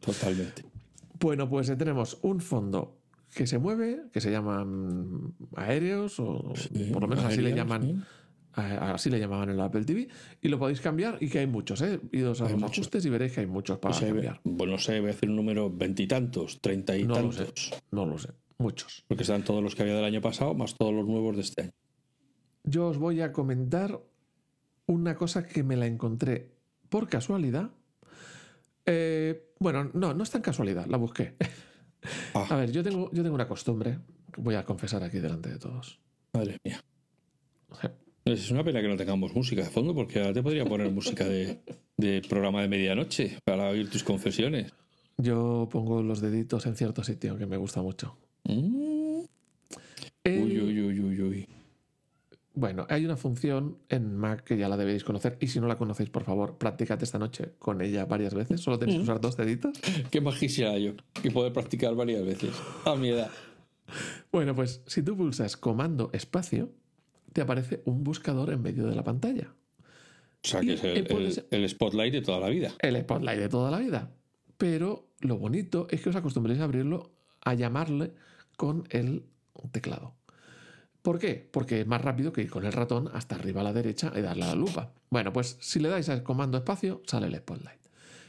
Totalmente. 0.00 0.64
Bueno, 1.20 1.48
pues 1.48 1.68
eh, 1.68 1.76
tenemos 1.76 2.18
un 2.22 2.40
fondo 2.40 2.98
que 3.34 3.46
se 3.46 3.58
mueve, 3.58 4.02
que 4.12 4.20
se 4.20 4.30
llaman 4.30 5.34
aéreos, 5.56 6.18
o 6.20 6.52
por 6.92 7.02
lo 7.02 7.08
menos 7.08 7.24
así 7.24 7.40
le 7.40 7.54
llaman. 7.54 8.04
A- 8.54 8.92
Así 8.94 9.10
le 9.10 9.18
llamaban 9.18 9.48
en 9.48 9.54
el 9.56 9.60
Apple 9.60 9.84
TV 9.84 10.08
y 10.40 10.48
lo 10.48 10.58
podéis 10.58 10.80
cambiar 10.80 11.18
y 11.20 11.28
que 11.28 11.38
hay 11.40 11.46
muchos, 11.46 11.80
¿eh? 11.82 12.00
Idos 12.12 12.40
a 12.40 12.46
Hay 12.46 12.52
los 12.52 12.60
muchos. 12.62 12.78
ajustes 12.78 13.04
y 13.06 13.10
veréis 13.10 13.32
que 13.32 13.40
hay 13.40 13.46
muchos 13.46 13.78
para 13.78 13.98
cambiar. 13.98 14.40
bueno, 14.44 14.72
no 14.74 14.78
sé, 14.78 15.00
voy 15.00 15.10
a 15.10 15.12
decir 15.12 15.28
un 15.30 15.36
número 15.36 15.70
veintitantos, 15.70 16.60
treinta 16.60 16.96
y 16.96 17.04
No 17.04 17.14
lo 17.20 17.30
tantos. 17.30 17.68
sé, 17.70 17.82
no 17.90 18.06
lo 18.06 18.18
sé, 18.18 18.30
muchos. 18.58 19.04
Porque 19.08 19.22
están 19.22 19.42
todos 19.44 19.62
los 19.62 19.74
que 19.74 19.82
había 19.82 19.94
del 19.96 20.04
año 20.04 20.20
pasado, 20.20 20.54
más 20.54 20.76
todos 20.76 20.92
los 20.94 21.06
nuevos 21.06 21.36
de 21.36 21.42
este 21.42 21.62
año. 21.62 21.72
Yo 22.64 22.88
os 22.88 22.98
voy 22.98 23.20
a 23.20 23.32
comentar 23.32 24.00
una 24.86 25.14
cosa 25.16 25.46
que 25.46 25.62
me 25.62 25.76
la 25.76 25.86
encontré 25.86 26.52
por 26.88 27.08
casualidad. 27.08 27.70
Eh, 28.86 29.52
bueno, 29.60 29.90
no, 29.94 30.12
no 30.12 30.22
es 30.22 30.30
tan 30.30 30.42
casualidad, 30.42 30.86
la 30.86 30.96
busqué. 30.96 31.36
Ah. 32.34 32.48
A 32.50 32.56
ver, 32.56 32.72
yo 32.72 32.82
tengo, 32.82 33.08
yo 33.12 33.22
tengo 33.22 33.36
una 33.36 33.46
costumbre, 33.46 34.00
que 34.32 34.40
voy 34.40 34.56
a 34.56 34.64
confesar 34.64 35.04
aquí 35.04 35.20
delante 35.20 35.50
de 35.50 35.58
todos. 35.60 36.00
Madre 36.32 36.58
mía. 36.64 36.82
Es 38.24 38.50
una 38.50 38.62
pena 38.62 38.80
que 38.80 38.88
no 38.88 38.96
tengamos 38.96 39.34
música 39.34 39.62
de 39.62 39.70
fondo, 39.70 39.94
porque 39.94 40.20
ahora 40.20 40.32
te 40.32 40.42
podría 40.42 40.64
poner 40.64 40.90
música 40.90 41.24
de, 41.24 41.58
de 41.96 42.22
programa 42.28 42.62
de 42.62 42.68
medianoche 42.68 43.38
para 43.44 43.68
oír 43.68 43.90
tus 43.90 44.04
confesiones. 44.04 44.72
Yo 45.18 45.68
pongo 45.70 46.02
los 46.02 46.20
deditos 46.20 46.66
en 46.66 46.76
cierto 46.76 47.02
sitio 47.04 47.36
que 47.36 47.46
me 47.46 47.56
gusta 47.56 47.82
mucho. 47.82 48.16
Mm. 48.44 49.22
Uy, 50.24 50.60
uy, 50.60 50.80
uy, 50.82 51.00
uy, 51.00 51.22
uy. 51.22 51.48
Bueno, 52.54 52.86
hay 52.90 53.04
una 53.04 53.16
función 53.16 53.78
en 53.88 54.14
Mac 54.16 54.44
que 54.44 54.58
ya 54.58 54.68
la 54.68 54.76
debéis 54.76 55.04
conocer 55.04 55.38
y 55.40 55.48
si 55.48 55.58
no 55.58 55.66
la 55.66 55.78
conocéis, 55.78 56.10
por 56.10 56.24
favor, 56.24 56.58
practicad 56.58 57.02
esta 57.02 57.18
noche 57.18 57.52
con 57.58 57.80
ella 57.80 58.04
varias 58.04 58.34
veces. 58.34 58.60
Solo 58.60 58.78
tenéis 58.78 58.98
que 58.98 59.04
usar 59.04 59.20
dos 59.20 59.36
deditos. 59.36 59.80
Qué 60.10 60.20
magia 60.20 60.76
yo, 60.78 60.92
que 61.22 61.30
poder 61.30 61.52
practicar 61.52 61.94
varias 61.94 62.24
veces. 62.24 62.50
A 62.84 62.94
mi 62.94 63.08
edad. 63.08 63.30
Bueno, 64.30 64.54
pues 64.54 64.82
si 64.86 65.02
tú 65.02 65.16
pulsas 65.16 65.56
comando 65.56 66.10
espacio, 66.12 66.70
te 67.32 67.40
aparece 67.40 67.82
un 67.86 68.04
buscador 68.04 68.50
en 68.50 68.62
medio 68.62 68.86
de 68.86 68.94
la 68.94 69.04
pantalla. 69.04 69.48
O 70.44 70.48
sea, 70.48 70.62
Y, 70.62 70.66
que 70.66 70.72
es 70.74 70.84
el, 70.84 71.06
el- 71.10 71.44
el 71.50 71.68
spotlight 71.68 72.12
de 72.12 72.22
toda 72.22 72.40
la 72.40 72.48
vida. 72.48 72.72
El 72.80 73.00
spotlight 73.00 73.38
de 73.38 73.48
toda 73.48 73.70
la 73.70 73.78
vida. 73.78 74.10
Pero 74.58 75.08
lo 75.20 75.38
bonito 75.38 75.86
es 75.90 76.00
que 76.00 76.10
os 76.10 76.16
acostumbréis 76.16 76.60
a 76.60 76.64
abrirlo, 76.64 77.12
a 77.44 77.54
llamarle 77.54 78.12
con 78.56 78.84
el 78.90 79.24
teclado. 79.72 80.14
¿Por 81.02 81.18
qué? 81.18 81.48
Porque 81.52 81.80
es 81.80 81.86
más 81.86 82.00
rápido 82.00 82.32
que 82.32 82.42
ir 82.42 82.50
con 82.50 82.64
el 82.64 82.72
ratón 82.72 83.08
hasta 83.12 83.34
arriba 83.34 83.60
a 83.60 83.64
la 83.64 83.72
derecha 83.72 84.12
y 84.16 84.20
darle 84.20 84.44
a 84.44 84.48
la 84.48 84.54
lupa. 84.54 84.92
Bueno, 85.10 85.32
pues 85.32 85.56
si 85.60 85.80
le 85.80 85.88
dais 85.88 86.08
al 86.08 86.22
comando 86.22 86.58
espacio, 86.58 87.02
sale 87.06 87.26
el 87.26 87.34
spotlight. 87.36 87.80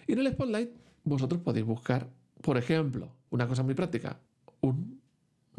Y 0.08 0.13
en 0.13 0.20
el 0.20 0.32
spotlight 0.32 0.72
vosotros 1.04 1.42
podéis 1.42 1.66
buscar, 1.66 2.10
por 2.42 2.58
ejemplo, 2.58 3.12
una 3.30 3.48
cosa 3.48 3.62
muy 3.62 3.76
práctica, 3.76 4.20
un 4.62 5.00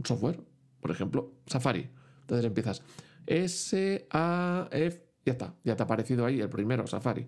software, 0.02 0.40
por 0.80 0.90
ejemplo, 0.90 1.32
Safari. 1.46 1.88
Entonces 2.22 2.46
empiezas 2.46 2.82
S, 3.26 4.06
A, 4.10 4.68
F, 4.70 5.02
ya 5.24 5.32
está, 5.32 5.54
ya 5.64 5.76
te 5.76 5.82
ha 5.82 5.84
aparecido 5.84 6.26
ahí 6.26 6.40
el 6.40 6.48
primero, 6.48 6.86
Safari. 6.86 7.26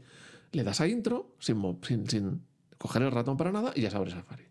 Le 0.52 0.64
das 0.64 0.80
a 0.80 0.88
intro 0.88 1.34
sin, 1.38 1.76
sin, 2.08 2.42
coger 2.78 3.02
el 3.02 3.10
ratón 3.10 3.36
para 3.36 3.52
nada 3.52 3.72
y 3.74 3.82
ya 3.82 3.90
se 3.90 3.96
abre 3.96 4.10
Safari. 4.10 4.44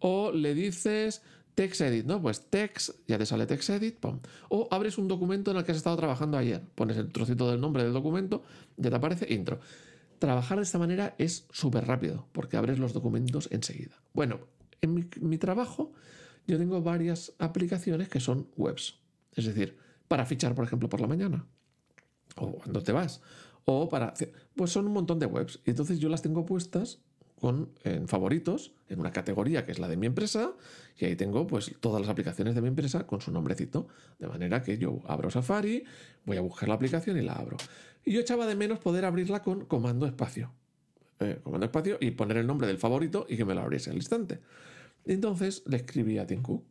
O 0.00 0.32
le 0.32 0.54
dices 0.54 1.22
text 1.54 1.80
edit, 1.80 2.06
¿no? 2.06 2.20
Pues 2.20 2.48
text, 2.50 2.90
ya 3.06 3.18
te 3.18 3.26
sale 3.26 3.46
text 3.46 3.70
edit, 3.70 3.98
pum. 3.98 4.20
O 4.48 4.68
abres 4.70 4.98
un 4.98 5.08
documento 5.08 5.50
en 5.50 5.58
el 5.58 5.64
que 5.64 5.72
has 5.72 5.78
estado 5.78 5.96
trabajando 5.96 6.38
ayer, 6.38 6.62
pones 6.74 6.96
el 6.96 7.12
trocito 7.12 7.50
del 7.50 7.60
nombre 7.60 7.84
del 7.84 7.92
documento, 7.92 8.42
ya 8.76 8.90
te 8.90 8.96
aparece 8.96 9.32
intro. 9.32 9.60
Trabajar 10.18 10.58
de 10.58 10.64
esta 10.64 10.78
manera 10.78 11.14
es 11.18 11.46
súper 11.50 11.86
rápido, 11.86 12.28
porque 12.32 12.56
abres 12.56 12.78
los 12.78 12.92
documentos 12.92 13.48
enseguida. 13.50 14.00
Bueno, 14.12 14.40
en 14.80 15.08
mi 15.20 15.38
trabajo 15.38 15.92
yo 16.46 16.58
tengo 16.58 16.82
varias 16.82 17.32
aplicaciones 17.38 18.08
que 18.08 18.20
son 18.20 18.48
webs. 18.56 18.98
Es 19.34 19.46
decir, 19.46 19.76
para 20.12 20.26
fichar, 20.26 20.54
por 20.54 20.66
ejemplo, 20.66 20.90
por 20.90 21.00
la 21.00 21.06
mañana. 21.06 21.46
O 22.36 22.52
cuando 22.52 22.82
te 22.82 22.92
vas. 22.92 23.22
O 23.64 23.88
para... 23.88 24.12
Pues 24.54 24.70
son 24.70 24.86
un 24.86 24.92
montón 24.92 25.18
de 25.18 25.24
webs. 25.24 25.60
Y 25.64 25.70
entonces 25.70 25.98
yo 26.00 26.10
las 26.10 26.20
tengo 26.20 26.44
puestas 26.44 26.98
con, 27.40 27.70
en 27.82 28.06
favoritos, 28.08 28.74
en 28.90 29.00
una 29.00 29.10
categoría 29.10 29.64
que 29.64 29.72
es 29.72 29.78
la 29.78 29.88
de 29.88 29.96
mi 29.96 30.04
empresa, 30.04 30.52
y 30.98 31.06
ahí 31.06 31.16
tengo 31.16 31.46
pues 31.46 31.74
todas 31.80 31.98
las 32.02 32.10
aplicaciones 32.10 32.54
de 32.54 32.60
mi 32.60 32.68
empresa 32.68 33.06
con 33.06 33.22
su 33.22 33.32
nombrecito, 33.32 33.88
de 34.18 34.28
manera 34.28 34.60
que 34.60 34.76
yo 34.76 35.00
abro 35.06 35.30
Safari, 35.30 35.82
voy 36.26 36.36
a 36.36 36.42
buscar 36.42 36.68
la 36.68 36.74
aplicación 36.74 37.16
y 37.16 37.22
la 37.22 37.32
abro. 37.32 37.56
Y 38.04 38.12
yo 38.12 38.20
echaba 38.20 38.46
de 38.46 38.54
menos 38.54 38.80
poder 38.80 39.06
abrirla 39.06 39.42
con 39.42 39.64
comando 39.64 40.04
espacio. 40.04 40.52
Eh, 41.20 41.40
comando 41.42 41.64
espacio 41.64 41.96
y 42.02 42.10
poner 42.10 42.36
el 42.36 42.46
nombre 42.46 42.66
del 42.66 42.76
favorito 42.76 43.24
y 43.30 43.38
que 43.38 43.46
me 43.46 43.54
lo 43.54 43.62
abriese 43.62 43.88
al 43.88 43.96
instante. 43.96 44.40
Entonces 45.06 45.62
le 45.64 45.78
escribí 45.78 46.18
a 46.18 46.26
Tim 46.26 46.42
Cook. 46.42 46.66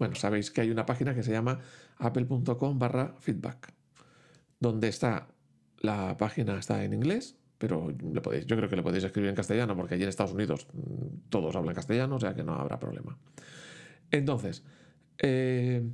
Bueno, 0.00 0.16
sabéis 0.16 0.50
que 0.50 0.62
hay 0.62 0.70
una 0.70 0.84
página 0.84 1.14
que 1.14 1.22
se 1.22 1.30
llama 1.30 1.60
apple.com 1.98 2.78
barra 2.78 3.14
feedback, 3.20 3.72
donde 4.58 4.88
está 4.88 5.28
la 5.78 6.16
página 6.16 6.58
está 6.58 6.82
en 6.82 6.92
inglés 6.92 7.36
pero 7.60 7.94
le 8.14 8.22
podéis, 8.22 8.46
yo 8.46 8.56
creo 8.56 8.70
que 8.70 8.76
le 8.76 8.82
podéis 8.82 9.04
escribir 9.04 9.28
en 9.28 9.36
castellano 9.36 9.76
porque 9.76 9.94
allí 9.94 10.02
en 10.02 10.08
Estados 10.08 10.32
Unidos 10.32 10.66
mm, 10.72 11.28
todos 11.28 11.54
hablan 11.54 11.74
castellano, 11.74 12.16
o 12.16 12.18
sea 12.18 12.34
que 12.34 12.42
no 12.42 12.54
habrá 12.54 12.78
problema. 12.78 13.18
Entonces, 14.10 14.64
eh, 15.18 15.86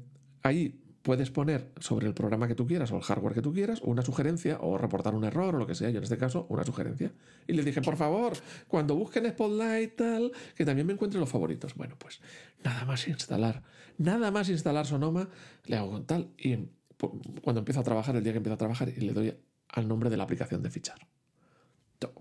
ahí 0.45 0.81
puedes 1.07 1.31
poner 1.31 1.71
sobre 1.79 2.09
el 2.09 2.15
programa 2.15 2.49
que 2.49 2.57
tú 2.57 2.67
quieras 2.67 2.91
o 2.91 2.97
el 2.97 3.03
hardware 3.03 3.33
que 3.33 3.41
tú 3.41 3.53
quieras 3.53 3.81
una 3.85 4.03
sugerencia 4.03 4.59
o 4.61 4.77
reportar 4.77 5.15
un 5.15 5.23
error 5.23 5.55
o 5.55 5.59
lo 5.59 5.65
que 5.65 5.77
sea, 5.77 5.89
yo 5.91 5.99
en 5.99 6.03
este 6.03 6.19
caso 6.19 6.47
una 6.49 6.65
sugerencia. 6.65 7.13
Y 7.47 7.53
le 7.53 7.63
dije, 7.63 7.81
por 7.81 7.97
favor, 7.97 8.33
cuando 8.67 8.97
busquen 8.97 9.25
Spotlight 9.31 9.95
tal, 9.95 10.33
que 10.57 10.65
también 10.65 10.85
me 10.85 10.95
encuentre 10.95 11.21
los 11.21 11.29
favoritos. 11.29 11.77
Bueno, 11.77 11.95
pues 11.97 12.21
nada 12.65 12.85
más 12.87 13.07
instalar, 13.07 13.63
nada 13.99 14.33
más 14.33 14.49
instalar 14.49 14.85
Sonoma, 14.85 15.29
le 15.67 15.77
hago 15.77 15.93
con 15.93 16.07
tal 16.07 16.31
y 16.39 16.59
cuando 17.41 17.61
empiezo 17.61 17.79
a 17.79 17.85
trabajar, 17.85 18.17
el 18.17 18.25
día 18.25 18.33
que 18.33 18.39
empiezo 18.39 18.55
a 18.55 18.59
trabajar, 18.59 18.89
y 18.89 19.01
le 19.01 19.13
doy 19.13 19.33
al 19.69 19.87
nombre 19.87 20.11
de 20.11 20.17
la 20.17 20.25
aplicación 20.25 20.61
de 20.61 20.71
fichar. 20.71 20.99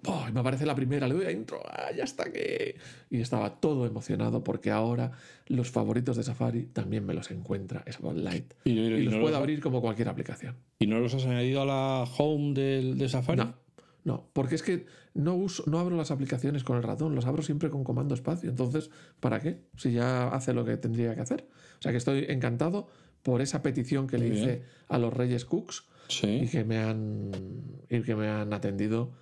Oh, 0.05 0.25
me 0.31 0.39
aparece 0.39 0.65
la 0.65 0.75
primera, 0.75 1.07
le 1.07 1.15
doy 1.15 1.25
a 1.25 1.31
intro, 1.31 1.61
ah, 1.67 1.89
ya 1.95 2.03
está 2.03 2.31
que. 2.31 2.75
Y 3.09 3.19
estaba 3.19 3.59
todo 3.59 3.85
emocionado 3.85 4.43
porque 4.43 4.71
ahora 4.71 5.11
los 5.47 5.69
favoritos 5.69 6.15
de 6.15 6.23
Safari 6.23 6.63
también 6.67 7.05
me 7.05 7.13
los 7.13 7.29
encuentra 7.31 7.83
Spotlight. 7.91 8.53
Y, 8.63 8.71
y, 8.71 9.03
los 9.03 9.15
puedo 9.15 9.35
abrir 9.35 9.61
como 9.61 9.81
cualquier 9.81 10.09
aplicación. 10.09 10.55
¿Y 10.79 10.87
no 10.87 10.99
los 10.99 11.13
has 11.13 11.25
añadido 11.25 11.61
a 11.61 11.65
la 11.65 12.03
home 12.17 12.53
de, 12.53 13.09
Safari? 13.09 13.41
No, 13.41 13.55
no, 14.05 14.29
porque 14.33 14.55
es 14.55 14.63
que 14.63 14.85
no, 15.13 15.35
uso, 15.35 15.63
no 15.67 15.79
abro 15.79 15.97
las 15.97 16.11
aplicaciones 16.11 16.63
con 16.63 16.77
el 16.77 16.83
ratón, 16.83 17.15
los 17.15 17.25
abro 17.25 17.41
siempre 17.41 17.69
con 17.69 17.83
comando 17.83 18.15
espacio. 18.15 18.49
Entonces, 18.49 18.91
¿para 19.19 19.39
qué? 19.39 19.61
Si 19.75 19.91
ya 19.91 20.29
hace 20.29 20.53
lo 20.53 20.63
que 20.63 20.77
tendría 20.77 21.15
que 21.15 21.21
hacer. 21.21 21.47
O 21.79 21.81
sea 21.81 21.91
que 21.91 21.97
estoy 21.97 22.25
encantado 22.29 22.87
por 23.23 23.41
esa 23.41 23.61
petición 23.61 24.07
que 24.07 24.19
le 24.19 24.27
hice 24.27 24.63
a 24.87 24.99
los 24.99 25.11
Reyes 25.11 25.45
Cooks 25.45 25.85
y, 26.21 26.47
que 26.47 26.63
me 26.63 26.77
han, 26.77 27.31
y 27.89 28.01
que 28.03 28.15
me 28.15 28.27
han 28.27 28.53
atendido 28.53 29.13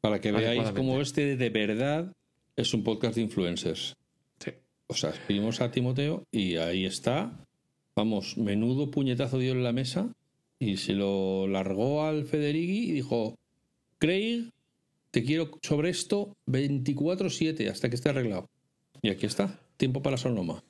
Para 0.00 0.20
que 0.20 0.32
veáis 0.32 0.70
cómo 0.72 1.00
este 1.00 1.36
de 1.36 1.50
verdad 1.50 2.12
es 2.56 2.74
un 2.74 2.84
podcast 2.84 3.16
de 3.16 3.22
influencers. 3.22 3.94
Sí. 4.38 4.50
O 4.86 4.94
sea, 4.94 5.10
escribimos 5.10 5.60
a 5.60 5.70
Timoteo 5.70 6.24
y 6.30 6.56
ahí 6.56 6.84
está. 6.84 7.46
Vamos, 7.96 8.36
menudo 8.36 8.90
puñetazo 8.90 9.38
dio 9.38 9.52
en 9.52 9.64
la 9.64 9.72
mesa 9.72 10.12
y 10.58 10.76
se 10.76 10.92
lo 10.92 11.46
largó 11.46 12.04
al 12.04 12.24
Federighi 12.24 12.90
y 12.90 12.92
dijo, 12.92 13.36
Craig, 13.98 14.50
te 15.10 15.22
quiero 15.22 15.50
sobre 15.62 15.90
esto 15.90 16.36
24-7 16.48 17.70
hasta 17.70 17.88
que 17.88 17.96
esté 17.96 18.10
arreglado. 18.10 18.48
Y 19.00 19.10
aquí 19.10 19.26
está, 19.26 19.60
tiempo 19.76 20.02
para 20.02 20.16
Sonoma. 20.16 20.62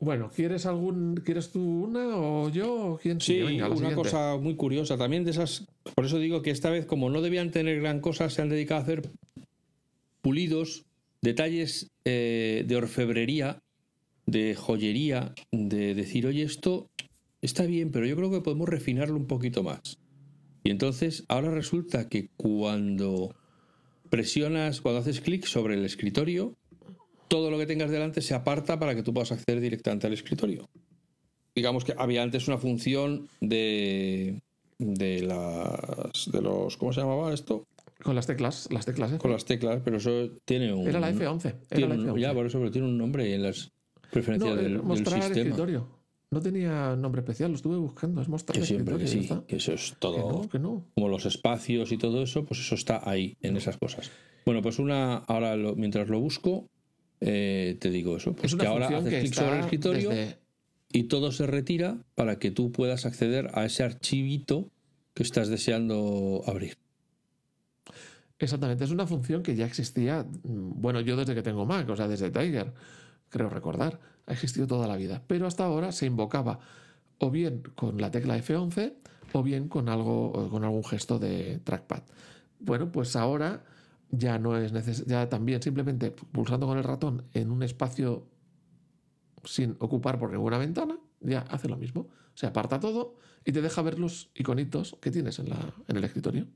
Bueno, 0.00 0.30
¿quieres 0.34 0.64
algún, 0.64 1.16
quieres 1.24 1.50
tú 1.50 1.60
una 1.60 2.16
o 2.16 2.50
yo? 2.50 3.00
¿Quién 3.02 3.20
sí, 3.20 3.40
una 3.40 3.94
cosa 3.94 4.36
muy 4.36 4.54
curiosa. 4.54 4.96
También 4.96 5.24
de 5.24 5.32
esas, 5.32 5.66
por 5.94 6.04
eso 6.04 6.18
digo 6.18 6.40
que 6.40 6.50
esta 6.50 6.70
vez, 6.70 6.86
como 6.86 7.10
no 7.10 7.20
debían 7.20 7.50
tener 7.50 7.80
gran 7.80 8.00
cosa, 8.00 8.30
se 8.30 8.40
han 8.40 8.48
dedicado 8.48 8.80
a 8.80 8.84
hacer 8.84 9.10
pulidos, 10.20 10.84
detalles 11.20 11.90
eh, 12.04 12.64
de 12.66 12.76
orfebrería, 12.76 13.58
de 14.26 14.54
joyería, 14.54 15.34
de 15.50 15.94
decir, 15.94 16.26
oye, 16.26 16.42
esto 16.44 16.88
está 17.42 17.66
bien, 17.66 17.90
pero 17.90 18.06
yo 18.06 18.14
creo 18.14 18.30
que 18.30 18.40
podemos 18.40 18.68
refinarlo 18.68 19.16
un 19.16 19.26
poquito 19.26 19.64
más. 19.64 19.98
Y 20.62 20.70
entonces, 20.70 21.24
ahora 21.28 21.50
resulta 21.50 22.08
que 22.08 22.28
cuando 22.36 23.34
presionas, 24.10 24.80
cuando 24.80 25.00
haces 25.00 25.20
clic 25.20 25.44
sobre 25.44 25.74
el 25.74 25.84
escritorio, 25.84 26.54
todo 27.28 27.50
lo 27.50 27.58
que 27.58 27.66
tengas 27.66 27.90
delante 27.90 28.22
se 28.22 28.34
aparta 28.34 28.78
para 28.78 28.94
que 28.94 29.02
tú 29.02 29.12
puedas 29.12 29.32
acceder 29.32 29.60
directamente 29.60 30.06
al 30.06 30.12
escritorio. 30.12 30.68
Digamos 31.54 31.84
que 31.84 31.94
había 31.96 32.22
antes 32.22 32.48
una 32.48 32.58
función 32.58 33.28
de, 33.40 34.40
de 34.78 35.22
las 35.22 36.30
de 36.30 36.40
los 36.40 36.76
¿cómo 36.76 36.92
se 36.92 37.00
llamaba 37.00 37.32
esto? 37.32 37.66
Con 38.02 38.14
las 38.14 38.26
teclas, 38.26 38.68
las 38.70 38.86
teclas, 38.86 39.12
¿eh? 39.12 39.18
Con 39.18 39.32
las 39.32 39.44
teclas, 39.44 39.80
pero 39.84 39.96
eso 39.96 40.30
tiene 40.44 40.72
un 40.72 40.86
Era 40.86 41.00
la 41.00 41.12
F11, 41.12 42.18
Ya, 42.18 42.32
por 42.32 42.46
eso, 42.46 42.58
pero 42.58 42.70
tiene 42.70 42.86
un 42.86 42.96
nombre 42.96 43.34
en 43.34 43.42
las 43.42 43.72
preferencias 44.12 44.56
del, 44.56 44.82
mostrar 44.82 45.20
sistema. 45.20 45.40
El 45.40 45.46
escritorio. 45.46 45.98
No 46.30 46.40
tenía 46.40 46.94
nombre 46.94 47.22
especial, 47.22 47.50
lo 47.50 47.56
estuve 47.56 47.76
buscando, 47.76 48.20
es 48.20 48.28
mostrar 48.28 48.58
que 48.58 48.66
siempre, 48.66 48.98
que 48.98 49.06
sí, 49.06 49.28
que 49.46 49.56
eso 49.56 49.72
es 49.72 49.96
todo. 49.98 50.46
Que 50.48 50.58
no, 50.58 50.84
Como 50.94 51.08
los 51.08 51.24
espacios 51.24 51.90
y 51.90 51.96
todo 51.96 52.22
eso, 52.22 52.44
pues 52.44 52.60
eso 52.60 52.74
está 52.74 53.00
ahí, 53.08 53.36
en 53.40 53.56
esas 53.56 53.78
cosas. 53.78 54.10
Bueno, 54.44 54.60
pues 54.60 54.78
una, 54.78 55.16
ahora 55.16 55.56
mientras 55.56 56.08
lo 56.08 56.20
busco, 56.20 56.68
eh, 57.20 57.76
te 57.80 57.90
digo 57.90 58.16
eso. 58.16 58.34
Pues 58.34 58.54
que 58.54 58.66
ahora 58.66 58.88
haces 58.88 59.20
clic 59.20 59.34
sobre 59.34 59.58
el 59.58 59.60
escritorio 59.60 60.10
y 60.90 61.04
todo 61.04 61.32
se 61.32 61.46
retira 61.46 61.98
para 62.14 62.38
que 62.38 62.50
tú 62.50 62.72
puedas 62.72 63.04
acceder 63.06 63.50
a 63.54 63.64
ese 63.64 63.82
archivito 63.82 64.70
que 65.14 65.22
estás 65.22 65.48
deseando 65.48 66.42
abrir. 66.46 66.78
Exactamente, 68.38 68.84
es 68.84 68.92
una 68.92 69.06
función 69.06 69.42
que 69.42 69.56
ya 69.56 69.66
existía, 69.66 70.22
mm, 70.22 70.80
bueno, 70.80 71.00
yo 71.00 71.16
desde 71.16 71.34
que 71.34 71.42
tengo 71.42 71.66
Mac, 71.66 71.88
o 71.88 71.96
sea, 71.96 72.06
desde 72.06 72.30
Tiger, 72.30 72.72
creo 73.28 73.48
recordar, 73.48 73.98
ha 74.26 74.32
existido 74.32 74.66
toda 74.66 74.86
la 74.86 74.96
vida, 74.96 75.22
pero 75.26 75.46
hasta 75.46 75.64
ahora 75.64 75.90
se 75.90 76.06
invocaba 76.06 76.60
o 77.18 77.30
bien 77.30 77.62
con 77.74 78.00
la 78.00 78.12
tecla 78.12 78.38
F11 78.38 78.94
o 79.32 79.42
bien 79.42 79.68
con 79.68 79.88
algo 79.88 80.48
con 80.50 80.64
algún 80.64 80.84
gesto 80.84 81.18
de 81.18 81.58
trackpad. 81.64 82.02
Bueno, 82.60 82.92
pues 82.92 83.16
ahora 83.16 83.64
ya 84.10 84.38
no 84.38 84.56
es 84.56 84.72
necesario, 84.72 85.06
ya 85.08 85.28
también 85.28 85.62
simplemente 85.62 86.10
pulsando 86.10 86.66
con 86.66 86.78
el 86.78 86.84
ratón 86.84 87.24
en 87.34 87.50
un 87.50 87.62
espacio 87.62 88.26
sin 89.44 89.76
ocupar 89.78 90.18
por 90.18 90.30
ninguna 90.30 90.58
ventana, 90.58 90.98
ya 91.20 91.40
hace 91.40 91.68
lo 91.68 91.76
mismo. 91.76 92.08
Se 92.34 92.46
aparta 92.46 92.78
todo 92.80 93.16
y 93.44 93.52
te 93.52 93.62
deja 93.62 93.82
ver 93.82 93.98
los 93.98 94.30
iconitos 94.34 94.96
que 95.00 95.10
tienes 95.10 95.38
en, 95.38 95.50
la, 95.50 95.74
en 95.86 95.96
el 95.96 96.04
escritorio. 96.04 96.46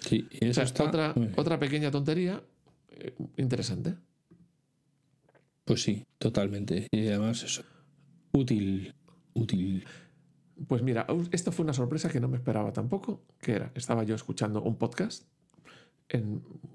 Sí, 0.00 0.28
o 0.40 0.84
otra, 0.84 1.14
otra 1.36 1.58
pequeña 1.58 1.90
tontería 1.90 2.42
eh, 2.88 3.14
interesante. 3.36 3.94
Pues 5.64 5.82
sí, 5.82 6.06
totalmente. 6.18 6.86
Y 6.90 7.08
además 7.08 7.42
es 7.42 7.62
útil, 8.32 8.94
útil. 9.34 9.84
Pues 10.66 10.82
mira, 10.82 11.06
esto 11.32 11.52
fue 11.52 11.64
una 11.64 11.74
sorpresa 11.74 12.08
que 12.08 12.20
no 12.20 12.28
me 12.28 12.36
esperaba 12.36 12.72
tampoco, 12.72 13.22
que 13.40 13.52
era, 13.52 13.72
estaba 13.74 14.04
yo 14.04 14.14
escuchando 14.14 14.62
un 14.62 14.76
podcast 14.76 15.24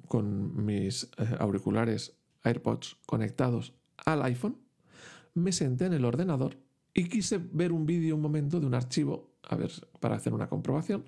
con 0.07 0.65
mis 0.65 1.09
eh, 1.17 1.35
auriculares 1.39 2.17
AirPods 2.43 2.97
conectados 3.05 3.73
al 3.97 4.23
iPhone, 4.23 4.57
me 5.33 5.51
senté 5.51 5.85
en 5.85 5.93
el 5.93 6.05
ordenador 6.05 6.57
y 6.93 7.05
quise 7.05 7.37
ver 7.37 7.71
un 7.71 7.85
vídeo 7.85 8.15
un 8.15 8.21
momento 8.21 8.59
de 8.59 8.65
un 8.65 8.73
archivo, 8.73 9.31
a 9.43 9.55
ver, 9.55 9.71
para 9.99 10.15
hacer 10.15 10.33
una 10.33 10.49
comprobación. 10.49 11.05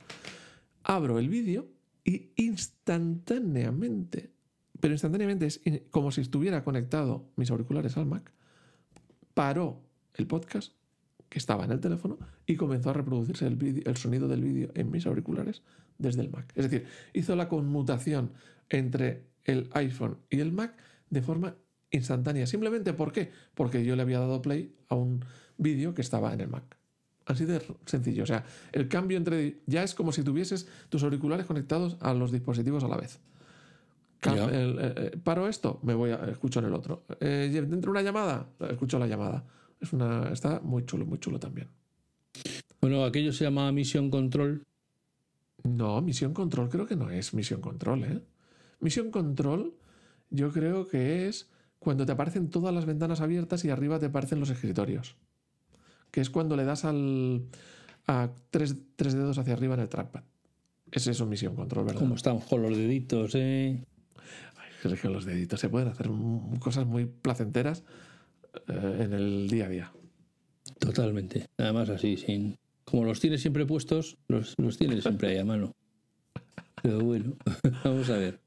Abro 0.84 1.20
el 1.20 1.30
vídeo 1.30 1.68
y 2.04 2.32
instantáneamente, 2.36 4.32
pero 4.80 4.94
instantáneamente 4.94 5.46
es 5.48 5.62
como 5.90 6.12
si 6.12 6.22
estuviera 6.22 6.64
conectado 6.64 7.30
mis 7.36 7.52
auriculares 7.52 7.98
al 7.98 8.06
Mac, 8.06 8.32
paró 9.34 9.82
el 10.14 10.28
podcast 10.28 10.74
que 11.34 11.40
estaba 11.40 11.66
en 11.66 11.72
el 11.72 11.80
teléfono 11.80 12.20
y 12.46 12.58
comenzó 12.58 12.92
a 12.92 12.94
reproducirse 12.94 13.48
el, 13.48 13.82
el 13.84 13.98
sonido 13.98 14.28
del 14.28 14.44
vídeo 14.44 14.70
en 14.76 14.92
mis 14.92 15.08
auriculares 15.08 15.64
desde 15.98 16.22
el 16.22 16.30
Mac. 16.30 16.54
Es 16.54 16.70
decir, 16.70 16.86
hizo 17.12 17.36
la 17.36 17.50
conmutación 17.50 18.34
entre 18.70 19.24
el 19.44 19.68
iPhone 19.74 20.20
y 20.30 20.42
el 20.42 20.52
Mac 20.52 20.76
de 21.10 21.24
forma 21.24 21.56
instantánea. 21.90 22.46
Simplemente 22.46 22.94
¿por 22.94 23.12
qué? 23.12 23.32
Porque 23.56 23.84
yo 23.84 23.96
le 23.96 24.04
había 24.04 24.20
dado 24.20 24.44
play 24.44 24.76
a 24.90 24.96
un 24.96 25.26
vídeo 25.58 25.96
que 25.96 26.02
estaba 26.02 26.32
en 26.36 26.42
el 26.42 26.50
Mac. 26.50 26.78
Así 27.26 27.46
de 27.46 27.64
sencillo. 27.88 28.22
O 28.22 28.28
sea, 28.28 28.46
el 28.72 28.88
cambio 28.88 29.18
entre. 29.18 29.62
Ya 29.66 29.82
es 29.82 29.96
como 29.96 30.12
si 30.12 30.22
tuvieses 30.22 30.68
tus 30.90 31.02
auriculares 31.02 31.48
conectados 31.48 31.98
a 32.00 32.14
los 32.14 32.32
dispositivos 32.32 32.84
a 32.84 32.88
la 32.88 32.98
vez. 32.98 33.20
Eh, 34.22 34.76
eh, 34.78 35.18
paro 35.24 35.48
esto, 35.48 35.80
me 35.82 35.96
voy 35.96 36.12
a 36.12 36.26
escucho 36.26 36.60
en 36.60 36.66
el 36.66 36.74
otro. 36.74 37.06
Eh, 37.20 37.50
dentro 37.52 37.90
una 37.90 38.04
llamada, 38.04 38.50
escucho 38.70 39.00
la 39.00 39.08
llamada. 39.08 39.44
Es 39.84 39.94
una, 39.94 40.32
está 40.32 40.60
muy 40.62 40.86
chulo, 40.86 41.06
muy 41.06 41.20
chulo 41.20 41.40
también. 41.40 41.68
Bueno, 42.82 43.06
aquello 43.06 43.32
se 43.32 43.44
llama 43.44 43.72
Mission 43.72 44.10
Control 44.10 44.66
no, 45.64 46.02
misión 46.02 46.34
control 46.34 46.70
creo 46.70 46.86
que 46.86 46.96
no 46.96 47.10
es 47.10 47.34
misión 47.34 47.62
control, 47.62 48.04
¿eh? 48.04 48.22
Misión 48.80 49.12
control 49.12 49.74
yo 50.30 50.52
creo 50.52 50.88
que 50.88 51.28
es 51.28 51.50
cuando 51.80 52.06
te 52.06 52.12
aparecen 52.12 52.50
todas 52.50 52.74
las 52.74 52.86
ventanas 52.86 53.22
abiertas 53.22 53.64
y 53.64 53.70
arriba 53.70 54.00
te 54.00 54.08
aparecen 54.08 54.40
los 54.40 54.50
escritorios. 54.50 55.16
Que 56.12 56.22
es 56.22 56.30
cuando 56.30 56.56
le 56.56 56.66
das 56.66 56.86
al, 56.86 57.46
a 58.08 58.30
tres, 58.50 58.76
dedos 58.98 59.38
hacia 59.38 59.54
arriba 59.54 59.76
en 59.76 59.82
el 59.82 59.90
trackpad. 59.90 60.24
Es 60.92 61.08
eso 61.08 61.26
misión 61.26 61.56
control, 61.56 61.86
¿verdad? 61.86 62.00
Como 62.00 62.16
estamos 62.16 62.44
con 62.46 62.62
los 62.62 62.76
deditos, 62.76 63.34
¿eh? 63.36 63.84
Ay, 64.58 64.94
es 64.94 65.02
que 65.02 65.10
los 65.10 65.26
deditos 65.26 65.60
se 65.60 65.70
pueden 65.70 65.88
hacer 65.88 66.10
cosas 66.60 66.86
muy 66.86 67.06
placenteras 67.06 67.84
eh, 68.68 68.98
en 69.02 69.14
el 69.14 69.48
día 69.50 69.66
a 69.66 69.70
día. 69.70 69.92
Totalmente. 70.80 71.48
Además 71.58 71.90
así, 71.90 72.18
sin, 72.18 72.58
como 72.86 73.06
los 73.06 73.20
tienes 73.20 73.42
siempre 73.42 73.66
puestos, 73.66 74.18
los, 74.28 74.54
los 74.58 74.78
tienes 74.78 75.04
siempre 75.04 75.30
ahí 75.30 75.38
a 75.38 75.46
mano. 75.46 75.76
Pero 76.82 77.00
bueno, 77.00 77.36
vamos 77.84 78.10
a 78.10 78.18
ver. 78.18 78.40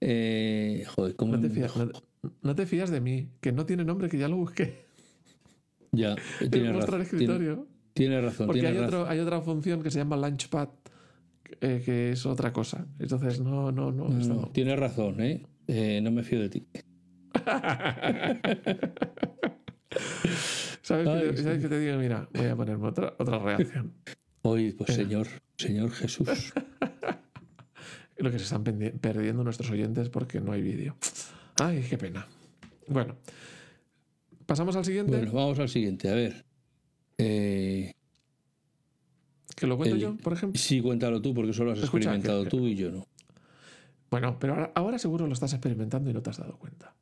Eh, 0.00 0.84
joder, 0.94 1.16
¿cómo 1.16 1.36
no, 1.36 1.40
te 1.40 1.50
fías, 1.50 1.72
no, 2.42 2.54
te 2.54 2.66
fías, 2.66 2.90
de 2.90 3.00
mí, 3.00 3.28
que 3.40 3.52
no 3.52 3.66
tiene 3.66 3.84
nombre, 3.84 4.08
que 4.08 4.18
ya 4.18 4.28
lo 4.28 4.36
busqué. 4.36 4.86
Ya, 5.92 6.16
tiene 6.50 6.72
razón. 6.72 7.02
escritorio. 7.02 7.66
Tiene, 7.92 8.20
razón. 8.20 8.46
Porque 8.46 8.66
hay, 8.66 8.78
Otro, 8.78 9.06
hay 9.06 9.18
otra 9.18 9.40
función 9.40 9.82
que 9.82 9.90
se 9.90 9.98
llama 9.98 10.16
Launchpad, 10.16 10.68
eh, 11.60 11.82
que 11.84 12.12
es 12.12 12.24
otra 12.24 12.52
cosa. 12.52 12.86
Entonces, 12.98 13.40
no, 13.40 13.72
no, 13.72 13.90
No, 13.90 14.08
no. 14.08 14.50
tienes 14.52 14.78
razón, 14.78 15.20
¿eh? 15.20 15.42
Eh, 15.66 16.00
No 16.00 16.10
me 16.10 16.22
fío 16.22 16.40
de 16.40 16.48
ti. 16.48 16.66
¿Sabes, 20.82 21.08
Ay, 21.08 21.30
te, 21.30 21.42
¿Sabes 21.42 21.56
sí. 21.56 21.62
qué 21.62 21.68
te 21.68 21.80
digo? 21.80 21.98
Mira, 21.98 22.28
voy 22.32 22.46
a 22.46 22.56
ponerme 22.56 22.88
otra, 22.88 23.14
otra 23.18 23.38
reacción. 23.38 23.92
Hoy, 24.42 24.72
pues. 24.72 24.94
Señor, 24.94 25.26
Señor 25.56 25.90
Jesús. 25.90 26.28
Lo 28.16 28.30
que 28.30 28.38
se 28.38 28.44
están 28.44 28.62
perdiendo 28.64 29.42
nuestros 29.44 29.70
oyentes 29.70 30.08
porque 30.10 30.40
no 30.40 30.52
hay 30.52 30.60
vídeo. 30.62 30.96
Ay, 31.60 31.84
qué 31.88 31.96
pena. 31.96 32.26
Bueno, 32.86 33.16
pasamos 34.46 34.76
al 34.76 34.84
siguiente. 34.84 35.16
Bueno, 35.16 35.32
vamos 35.32 35.58
al 35.58 35.68
siguiente. 35.68 36.10
A 36.10 36.14
ver. 36.14 36.44
Eh, 37.18 37.92
que 39.56 39.66
lo 39.66 39.76
cuento 39.76 39.94
el- 39.96 40.00
yo, 40.02 40.16
por 40.16 40.32
ejemplo. 40.34 40.60
sí, 40.60 40.80
cuéntalo 40.80 41.20
tú, 41.22 41.32
porque 41.34 41.52
solo 41.52 41.72
has 41.72 41.78
Escucha, 41.78 42.10
experimentado 42.10 42.44
que- 42.44 42.50
tú 42.50 42.66
y 42.66 42.74
yo 42.74 42.90
no. 42.90 43.06
Bueno, 44.10 44.38
pero 44.38 44.54
ahora, 44.54 44.72
ahora 44.74 44.98
seguro 44.98 45.26
lo 45.26 45.32
estás 45.32 45.52
experimentando 45.52 46.10
y 46.10 46.14
no 46.14 46.20
te 46.22 46.30
has 46.30 46.38
dado 46.38 46.58
cuenta. 46.58 46.94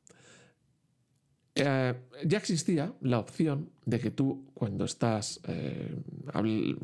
Eh, 1.65 1.93
ya 2.25 2.37
existía 2.37 2.93
la 3.01 3.19
opción 3.19 3.69
de 3.85 3.99
que 3.99 4.11
tú, 4.11 4.45
cuando 4.53 4.85
estás 4.85 5.41
eh, 5.47 5.95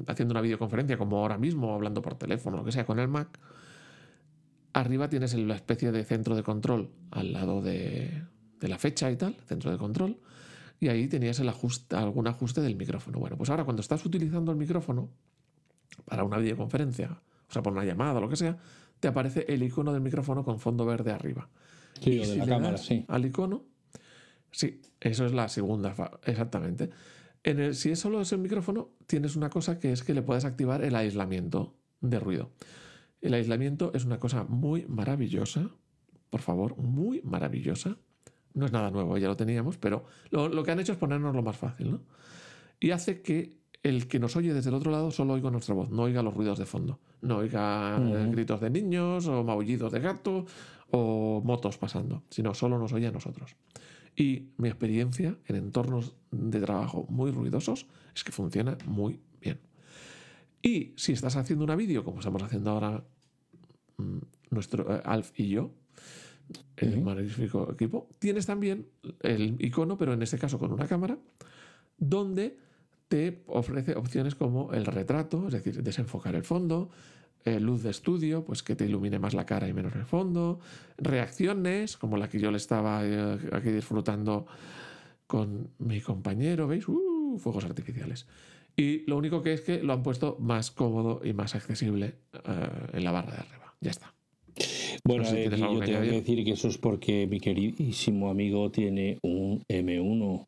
haciendo 0.07 0.33
una 0.33 0.41
videoconferencia, 0.41 0.97
como 0.97 1.19
ahora 1.19 1.37
mismo, 1.37 1.73
hablando 1.73 2.01
por 2.01 2.15
teléfono, 2.15 2.57
lo 2.57 2.63
que 2.63 2.71
sea, 2.71 2.85
con 2.85 2.99
el 2.99 3.07
Mac, 3.07 3.39
arriba 4.73 5.09
tienes 5.09 5.33
la 5.33 5.55
especie 5.55 5.91
de 5.91 6.03
centro 6.03 6.35
de 6.35 6.43
control 6.43 6.89
al 7.11 7.33
lado 7.33 7.61
de, 7.61 8.23
de 8.59 8.67
la 8.67 8.77
fecha 8.77 9.09
y 9.11 9.15
tal, 9.15 9.35
centro 9.45 9.71
de 9.71 9.77
control, 9.77 10.19
y 10.79 10.89
ahí 10.89 11.07
tenías 11.07 11.39
el 11.39 11.49
ajuste, 11.49 11.95
algún 11.95 12.27
ajuste 12.27 12.61
del 12.61 12.75
micrófono. 12.75 13.19
Bueno, 13.19 13.37
pues 13.37 13.49
ahora 13.49 13.63
cuando 13.63 13.81
estás 13.81 14.05
utilizando 14.05 14.51
el 14.51 14.57
micrófono 14.57 15.09
para 16.05 16.23
una 16.23 16.37
videoconferencia, 16.37 17.21
o 17.47 17.53
sea, 17.53 17.61
por 17.61 17.73
una 17.73 17.85
llamada 17.85 18.17
o 18.17 18.21
lo 18.21 18.29
que 18.29 18.35
sea, 18.35 18.57
te 18.99 19.07
aparece 19.07 19.45
el 19.47 19.63
icono 19.63 19.93
del 19.93 20.01
micrófono 20.01 20.43
con 20.43 20.59
fondo 20.59 20.85
verde 20.85 21.11
arriba. 21.11 21.47
Sí, 22.01 22.11
Y 22.11 22.19
o 22.19 22.21
de 22.21 22.27
si 22.27 22.39
la 22.39 22.45
cámara, 22.45 22.77
sí. 22.77 23.05
Al 23.07 23.25
icono, 23.25 23.63
sí, 24.55 24.81
eso 25.01 25.25
es 25.25 25.33
la 25.33 25.49
segunda, 25.49 25.93
exactamente. 26.23 26.89
En 27.43 27.59
el, 27.59 27.75
si 27.75 27.91
es 27.91 27.99
solo 27.99 28.21
ese 28.21 28.37
micrófono, 28.37 28.89
tienes 29.05 29.35
una 29.35 29.49
cosa 29.49 29.79
que 29.79 29.91
es 29.91 30.03
que 30.03 30.13
le 30.13 30.21
puedes 30.21 30.45
activar 30.45 30.83
el 30.83 30.95
aislamiento 30.95 31.75
de 31.99 32.19
ruido. 32.19 32.51
El 33.21 33.33
aislamiento 33.33 33.91
es 33.93 34.05
una 34.05 34.19
cosa 34.19 34.45
muy 34.45 34.85
maravillosa, 34.87 35.69
por 36.29 36.41
favor, 36.41 36.77
muy 36.77 37.21
maravillosa. 37.23 37.97
No 38.53 38.65
es 38.65 38.71
nada 38.71 38.89
nuevo, 38.91 39.17
ya 39.17 39.27
lo 39.27 39.35
teníamos, 39.35 39.77
pero 39.77 40.05
lo, 40.29 40.47
lo 40.47 40.63
que 40.63 40.71
han 40.71 40.79
hecho 40.79 40.93
es 40.93 40.97
ponernos 40.97 41.35
lo 41.35 41.43
más 41.43 41.57
fácil, 41.57 41.91
¿no? 41.91 42.01
Y 42.79 42.91
hace 42.91 43.21
que 43.21 43.57
el 43.83 44.07
que 44.07 44.19
nos 44.19 44.35
oye 44.35 44.53
desde 44.53 44.69
el 44.69 44.75
otro 44.75 44.91
lado 44.91 45.11
solo 45.11 45.33
oiga 45.33 45.51
nuestra 45.51 45.75
voz, 45.75 45.91
no 45.91 46.03
oiga 46.03 46.23
los 46.23 46.33
ruidos 46.33 46.57
de 46.57 46.65
fondo, 46.65 46.99
no 47.21 47.37
oiga 47.37 47.99
Ujú. 47.99 48.31
gritos 48.31 48.61
de 48.61 48.69
niños 48.69 49.27
o 49.27 49.43
maullidos 49.43 49.91
de 49.91 49.99
gato 49.99 50.45
o 50.91 51.41
motos 51.43 51.77
pasando, 51.77 52.23
sino 52.29 52.53
solo 52.53 52.79
nos 52.79 52.93
oye 52.93 53.07
a 53.07 53.11
nosotros. 53.11 53.55
Y 54.15 54.49
mi 54.57 54.69
experiencia 54.69 55.37
en 55.45 55.55
entornos 55.55 56.15
de 56.31 56.61
trabajo 56.61 57.05
muy 57.09 57.31
ruidosos 57.31 57.87
es 58.15 58.23
que 58.23 58.31
funciona 58.31 58.77
muy 58.85 59.19
bien. 59.41 59.59
Y 60.61 60.93
si 60.95 61.11
estás 61.11 61.35
haciendo 61.35 61.63
una 61.65 61.75
vídeo, 61.75 62.03
como 62.03 62.19
estamos 62.19 62.41
haciendo 62.41 62.71
ahora 62.71 63.03
mm, 63.97 64.17
nuestro 64.51 64.95
eh, 64.95 65.01
Alf 65.03 65.31
y 65.37 65.49
yo, 65.49 65.71
el 66.77 67.01
magnífico 67.01 67.71
equipo, 67.71 68.09
tienes 68.19 68.45
también 68.45 68.87
el 69.21 69.57
icono, 69.59 69.97
pero 69.97 70.13
en 70.13 70.21
este 70.21 70.37
caso 70.37 70.59
con 70.59 70.71
una 70.71 70.87
cámara, 70.87 71.17
donde 71.97 72.57
te 73.07 73.43
ofrece 73.47 73.95
opciones 73.95 74.35
como 74.35 74.73
el 74.73 74.85
retrato, 74.85 75.47
es 75.47 75.53
decir, 75.53 75.83
desenfocar 75.83 76.35
el 76.35 76.43
fondo, 76.43 76.89
eh, 77.45 77.59
luz 77.59 77.83
de 77.83 77.91
estudio, 77.91 78.43
pues 78.43 78.63
que 78.63 78.75
te 78.75 78.85
ilumine 78.85 79.19
más 79.19 79.33
la 79.33 79.45
cara 79.45 79.67
y 79.67 79.73
menos 79.73 79.95
el 79.95 80.05
fondo, 80.05 80.59
reacciones, 80.97 81.95
como 81.95 82.17
la 82.17 82.27
que 82.27 82.39
yo 82.39 82.51
le 82.51 82.57
estaba 82.57 83.01
eh, 83.03 83.37
aquí 83.53 83.69
disfrutando 83.69 84.45
con 85.27 85.69
mi 85.79 86.01
compañero, 86.01 86.67
¿veis? 86.67 86.87
¡Uh! 86.87 87.15
fuegos 87.37 87.65
artificiales. 87.65 88.27
Y 88.77 89.09
lo 89.09 89.17
único 89.17 89.41
que 89.41 89.53
es 89.53 89.61
que 89.61 89.81
lo 89.81 89.93
han 89.93 90.03
puesto 90.03 90.37
más 90.39 90.71
cómodo 90.71 91.21
y 91.23 91.33
más 91.33 91.55
accesible 91.55 92.15
eh, 92.33 92.69
en 92.93 93.03
la 93.03 93.11
barra 93.11 93.33
de 93.33 93.39
arriba. 93.39 93.73
Ya 93.79 93.91
está. 93.91 94.13
Bueno, 95.03 95.23
No 95.23 95.29
sé 95.29 95.35
si 95.35 95.41
eh, 95.41 95.49
tienes 95.49 95.59
yo 95.59 95.79
que 95.79 95.85
tengo 95.85 96.01
que 96.01 96.11
decir 96.11 96.43
que 96.43 96.51
eso 96.51 96.67
es 96.67 96.77
porque 96.77 97.27
mi 97.27 97.39
queridísimo 97.39 98.29
amigo 98.29 98.71
tiene 98.71 99.17
un 99.21 99.63
M1. 99.67 100.47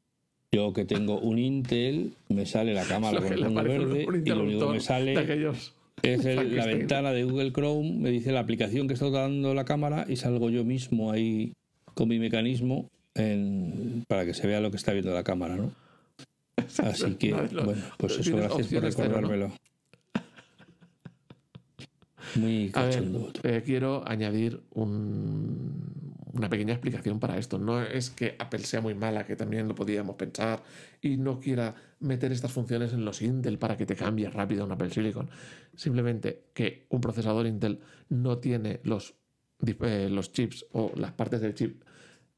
Yo 0.52 0.74
que 0.74 0.86
tengo 0.86 1.20
un 1.20 1.38
Intel, 1.38 2.14
me 2.30 2.46
sale 2.46 2.74
la 2.74 2.86
cámara 2.86 3.22
con 3.22 3.34
el 3.34 3.54
verde 3.54 4.08
y 4.26 4.30
lo 4.30 4.44
único 4.44 4.68
que 4.68 4.74
me 4.74 4.80
sale 4.80 5.12
de 5.12 5.20
aquellos 5.20 5.74
es 6.04 6.26
el- 6.26 6.56
la 6.56 6.66
ventana 6.66 7.12
de 7.12 7.24
Google 7.24 7.52
Chrome, 7.52 7.94
me 8.00 8.10
dice 8.10 8.32
la 8.32 8.40
aplicación 8.40 8.88
que 8.88 8.94
está 8.94 9.10
dando 9.10 9.54
la 9.54 9.66
cámara 9.66 10.06
y 10.08 10.16
salgo 10.16 10.50
yo 10.50 10.64
mismo 10.64 11.12
ahí 11.12 11.54
con 11.94 12.08
mi 12.10 12.20
mecanismo 12.20 12.90
en- 13.16 14.04
para 14.08 14.26
que 14.26 14.34
se 14.34 14.46
vea 14.48 14.60
lo 14.62 14.70
que 14.72 14.78
está 14.78 14.94
viendo 14.94 15.14
la 15.14 15.24
cámara, 15.24 15.56
¿no? 15.56 15.72
Así 16.80 17.16
que, 17.16 17.32
bueno, 17.66 17.82
pues 17.98 18.20
eso, 18.20 18.36
gracias 18.38 18.68
por 18.68 18.84
recordármelo. 18.84 19.52
Muy 22.36 22.72
A 22.74 22.84
ver, 22.84 22.94
cachondo. 22.96 23.32
eh, 23.44 23.64
quiero 23.66 24.04
añadir 24.08 24.62
un- 24.72 26.14
una 26.34 26.50
pequeña 26.50 26.74
explicación 26.74 27.20
para 27.20 27.38
esto. 27.40 27.58
No 27.58 27.82
es 27.82 28.10
que 28.12 28.36
Apple 28.38 28.60
sea 28.60 28.82
muy 28.82 28.94
mala, 28.94 29.26
que 29.26 29.36
también 29.36 29.68
lo 29.68 29.74
podíamos 29.74 30.18
pensar, 30.18 30.62
y 31.02 31.18
no 31.18 31.40
quiera 31.40 31.74
meter 32.00 32.32
estas 32.32 32.52
funciones 32.52 32.94
en 32.94 33.06
los 33.06 33.22
Intel 33.24 33.58
para 33.58 33.76
que 33.78 33.86
te 33.88 33.96
cambie 33.96 34.30
rápido 34.30 34.62
a 34.64 34.66
un 34.66 34.72
Apple 34.74 34.92
Silicon. 34.92 35.30
Simplemente 35.78 36.50
que 36.54 36.88
un 36.90 37.00
procesador 37.00 37.46
Intel 37.46 37.80
no 38.10 38.40
tiene 38.40 38.82
los, 38.84 39.14
eh, 39.66 40.10
los 40.12 40.32
chips 40.34 40.66
o 40.74 40.92
las 40.96 41.14
partes 41.14 41.40
del 41.40 41.54
chip 41.54 41.84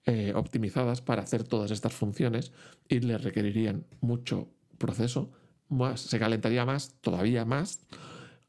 eh, 0.06 0.34
optimizadas 0.36 1.02
para 1.02 1.24
hacer 1.24 1.44
todas 1.44 1.72
estas 1.72 1.94
funciones 1.94 2.52
y 2.88 3.00
le 3.00 3.18
requerirían 3.18 3.86
mucho 4.02 4.50
proceso, 4.78 5.32
más, 5.70 6.02
se 6.02 6.20
calentaría 6.20 6.66
más, 6.66 6.96
todavía 7.02 7.46
más, 7.46 7.80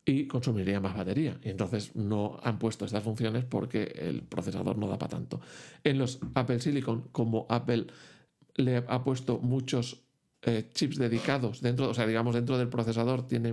y 0.05 0.26
consumiría 0.26 0.80
más 0.80 0.97
batería. 0.97 1.38
Y 1.43 1.51
entonces 1.51 1.95
no 1.95 2.41
han 2.43 2.59
puesto 2.59 2.84
estas 2.84 3.05
funciones 3.05 3.45
porque 3.45 3.93
el 3.97 4.22
procesador 4.22 4.76
no 4.76 4.88
da 4.88 4.99
para 4.99 5.11
tanto. 5.11 5.41
En 5.84 5.99
los 5.99 6.18
Apple 6.34 6.61
Silicon, 6.61 7.09
como 7.12 7.47
Apple 7.49 7.86
le 8.57 8.78
ha 8.78 9.05
puesto 9.05 9.38
muchos 9.38 10.03
eh, 10.43 10.70
chips 10.72 10.97
dedicados 10.97 11.61
dentro, 11.61 11.91
o 11.91 11.95
sea, 11.95 12.07
digamos, 12.07 12.34
dentro 12.34 12.59
del 12.59 12.68
procesador 12.68 13.28
tiene 13.28 13.53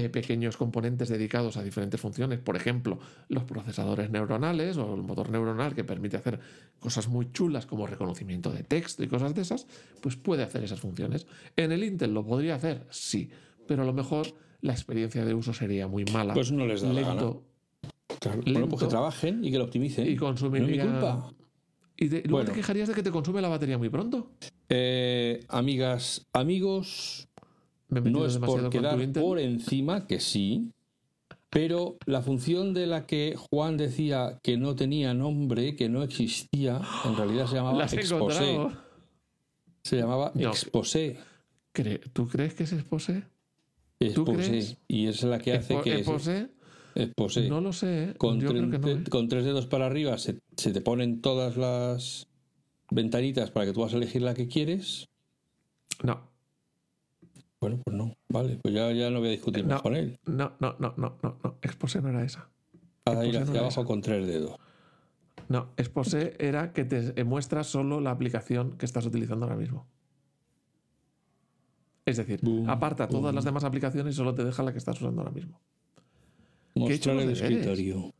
muchos 0.00 0.10
pequeños 0.10 0.56
componentes 0.56 1.08
dedicados 1.08 1.56
a 1.56 1.62
diferentes 1.62 2.00
funciones. 2.00 2.38
Por 2.38 2.56
ejemplo, 2.56 2.98
los 3.28 3.44
procesadores 3.44 4.10
neuronales 4.10 4.76
o 4.76 4.94
el 4.94 5.02
motor 5.02 5.30
neuronal 5.30 5.74
que 5.74 5.84
permite 5.84 6.16
hacer 6.16 6.38
cosas 6.78 7.08
muy 7.08 7.32
chulas 7.32 7.66
como 7.66 7.86
reconocimiento 7.86 8.50
de 8.52 8.62
texto 8.62 9.02
y 9.02 9.08
cosas 9.08 9.34
de 9.34 9.42
esas, 9.42 9.66
pues 10.00 10.16
puede 10.16 10.42
hacer 10.42 10.64
esas 10.64 10.80
funciones. 10.80 11.26
En 11.56 11.72
el 11.72 11.82
Intel 11.84 12.12
lo 12.12 12.24
podría 12.24 12.56
hacer, 12.56 12.86
sí, 12.90 13.30
pero 13.66 13.82
a 13.82 13.86
lo 13.86 13.92
mejor 13.92 14.26
la 14.60 14.72
experiencia 14.72 15.24
de 15.24 15.34
uso 15.34 15.52
sería 15.54 15.88
muy 15.88 16.04
mala. 16.06 16.34
Pues 16.34 16.52
no 16.52 16.66
les 16.66 16.82
da 16.82 16.92
la 16.92 17.00
gana. 17.00 17.14
lento 17.14 17.42
Claro. 18.20 18.36
lento. 18.38 18.52
Bueno, 18.52 18.68
pues 18.68 18.82
que 18.82 18.88
trabajen 18.88 19.44
y 19.44 19.50
que 19.50 19.58
lo 19.58 19.64
optimicen. 19.64 20.04
y 20.06 20.08
No 20.08 20.12
es 20.14 20.20
mi 20.20 20.26
consumiría. 20.26 20.82
culpa. 20.84 21.32
Y 21.98 22.08
te- 22.08 22.16
luego 22.22 22.30
Bueno. 22.38 22.50
te 22.50 22.56
quejarías 22.56 22.88
de 22.88 22.94
que 22.94 23.02
te 23.02 23.10
consume 23.10 23.40
la 23.40 23.48
batería 23.48 23.78
muy 23.78 23.88
pronto. 23.88 24.30
Eh, 24.68 25.40
amigas, 25.48 26.26
amigos, 26.32 27.25
Me 27.88 28.00
no 28.00 28.26
es 28.26 28.38
por 28.38 28.68
quedar 28.70 28.98
por 29.12 29.38
encima, 29.38 30.06
que 30.06 30.18
sí, 30.20 30.72
pero 31.50 31.96
la 32.06 32.20
función 32.22 32.74
de 32.74 32.86
la 32.86 33.06
que 33.06 33.36
Juan 33.36 33.76
decía 33.76 34.40
que 34.42 34.56
no 34.56 34.74
tenía 34.74 35.14
nombre, 35.14 35.76
que 35.76 35.88
no 35.88 36.02
existía, 36.02 36.80
en 37.04 37.16
realidad 37.16 37.46
se 37.46 37.54
La 37.56 37.62
llamaba 37.62 37.84
Exposé. 37.84 38.14
encontrado. 38.54 38.72
Se 39.82 39.96
llamaba 39.96 40.32
No. 40.34 40.48
Exposé. 40.48 41.16
¿Tú 42.12 42.26
crees 42.28 42.54
que 42.54 42.64
es 42.64 42.72
Exposé? 42.72 43.22
Exposé. 44.00 44.32
crees? 44.48 44.76
Y 44.88 45.06
es 45.06 45.22
la 45.22 45.38
que 45.38 45.52
hace 45.52 45.74
Expo- 45.76 45.82
que 45.82 45.94
Exposé? 45.98 46.48
Exposé. 46.96 47.48
No 47.48 47.60
lo 47.60 47.72
sé. 47.72 48.04
¿eh? 48.10 48.14
con, 48.18 48.40
Yo 48.40 48.48
creo 48.48 48.62
tre- 48.64 48.70
que 48.72 48.78
no. 48.78 48.88
¿eh? 48.88 49.04
con 49.10 49.28
tres 49.28 49.44
dedos 49.44 49.66
para 49.66 49.86
arriba 49.86 50.18
se, 50.18 50.40
se 50.56 50.72
te 50.72 50.80
ponen 50.80 51.20
todas 51.20 51.56
las 51.56 52.26
ventanitas 52.90 53.50
para 53.50 53.66
que 53.66 53.72
tú 53.72 53.82
vas 53.82 53.92
a 53.92 53.96
elegir 53.98 54.22
la 54.22 54.34
que 54.34 54.48
quieres. 54.48 55.08
No, 56.02 56.20
Bueno, 57.66 57.82
pues 57.84 57.96
no. 57.96 58.16
Vale, 58.28 58.58
pues 58.62 58.72
ya, 58.72 58.92
ya 58.92 59.10
no 59.10 59.18
voy 59.18 59.28
a 59.28 59.30
discutir 59.32 59.64
más 59.64 59.78
No. 59.78 59.82
con 59.82 59.96
él. 59.96 60.20
no, 60.26 60.52
no, 60.60 60.76
no, 60.78 60.94
no, 60.96 61.18
no, 61.20 61.38
no. 61.42 61.58
Exposé 61.62 62.00
no 62.00 62.10
era 62.10 62.22
esa. 62.22 62.48
Vas 63.04 63.16
a 63.16 63.24
ir 63.26 63.34
Exposé 63.34 63.38
no 63.38 63.42
hacia 63.42 63.52
era 63.54 63.60
abajo 63.62 63.80
esa. 63.80 63.86
con 63.88 64.00
tres 64.02 64.26
dedos. 64.26 64.56
No, 65.48 65.72
Exposé 65.76 66.36
era 66.38 66.72
que 66.72 66.84
te 66.84 67.24
muestra 67.24 67.64
solo 67.64 68.00
la 68.00 68.12
aplicación 68.12 68.76
que 68.78 68.86
estás 68.86 69.04
utilizando 69.04 69.46
ahora 69.46 69.56
mismo. 69.56 69.88
Es 72.04 72.18
decir, 72.18 72.38
Boom, 72.40 72.70
aparta 72.70 73.08
todas 73.08 73.34
las 73.34 73.44
demás 73.44 73.64
aplicaciones 73.64 74.14
y 74.14 74.16
solo 74.16 74.32
te 74.32 74.44
deja 74.44 74.62
la 74.62 74.70
que 74.70 74.78
estás 74.78 75.00
usando 75.00 75.22
ahora 75.22 75.32
mismo. 75.32 75.60
he 76.76 76.92
hecho 76.92 77.12
Mostrar 77.12 77.16
el 77.18 77.30
escritorio. 77.30 78.14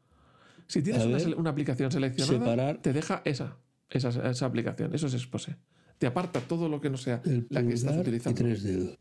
Si 0.67 0.83
tienes 0.83 1.05
una, 1.37 1.51
aplicación 1.51 1.93
seleccionada, 1.93 2.39
separar. 2.41 2.79
te 2.83 2.93
deja 2.93 3.23
esa, 3.25 3.59
esa, 3.89 4.09
esa 4.29 4.47
aplicación. 4.47 4.93
Eso 4.93 5.07
es 5.07 5.15
Exposé. 5.15 5.57
Te 5.99 6.07
aparta 6.07 6.41
todo 6.41 6.69
lo 6.69 6.81
que 6.81 6.91
no 6.91 6.97
sea 6.97 7.23
El 7.25 7.47
la 7.49 7.63
que 7.63 7.73
estás 7.75 7.93
pulgar 7.93 7.97
y 7.99 8.01
utilizando. 8.09 8.39
tres 8.43 8.63
dedos. 8.65 8.99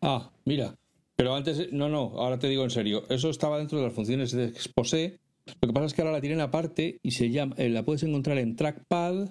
Ah, 0.00 0.30
mira. 0.44 0.76
Pero 1.16 1.34
antes, 1.34 1.70
no, 1.72 1.88
no, 1.88 2.12
ahora 2.16 2.38
te 2.38 2.48
digo 2.48 2.64
en 2.64 2.70
serio, 2.70 3.04
eso 3.10 3.28
estaba 3.28 3.58
dentro 3.58 3.78
de 3.78 3.84
las 3.84 3.92
funciones 3.92 4.32
de 4.32 4.46
Exposé. 4.46 5.18
Lo 5.60 5.68
que 5.68 5.72
pasa 5.74 5.86
es 5.86 5.94
que 5.94 6.00
ahora 6.02 6.12
la 6.12 6.20
tienen 6.20 6.40
aparte 6.40 6.98
y 7.02 7.10
se 7.10 7.28
llama, 7.30 7.54
eh, 7.58 7.68
la 7.68 7.84
puedes 7.84 8.02
encontrar 8.04 8.38
en 8.38 8.56
Trackpad. 8.56 9.30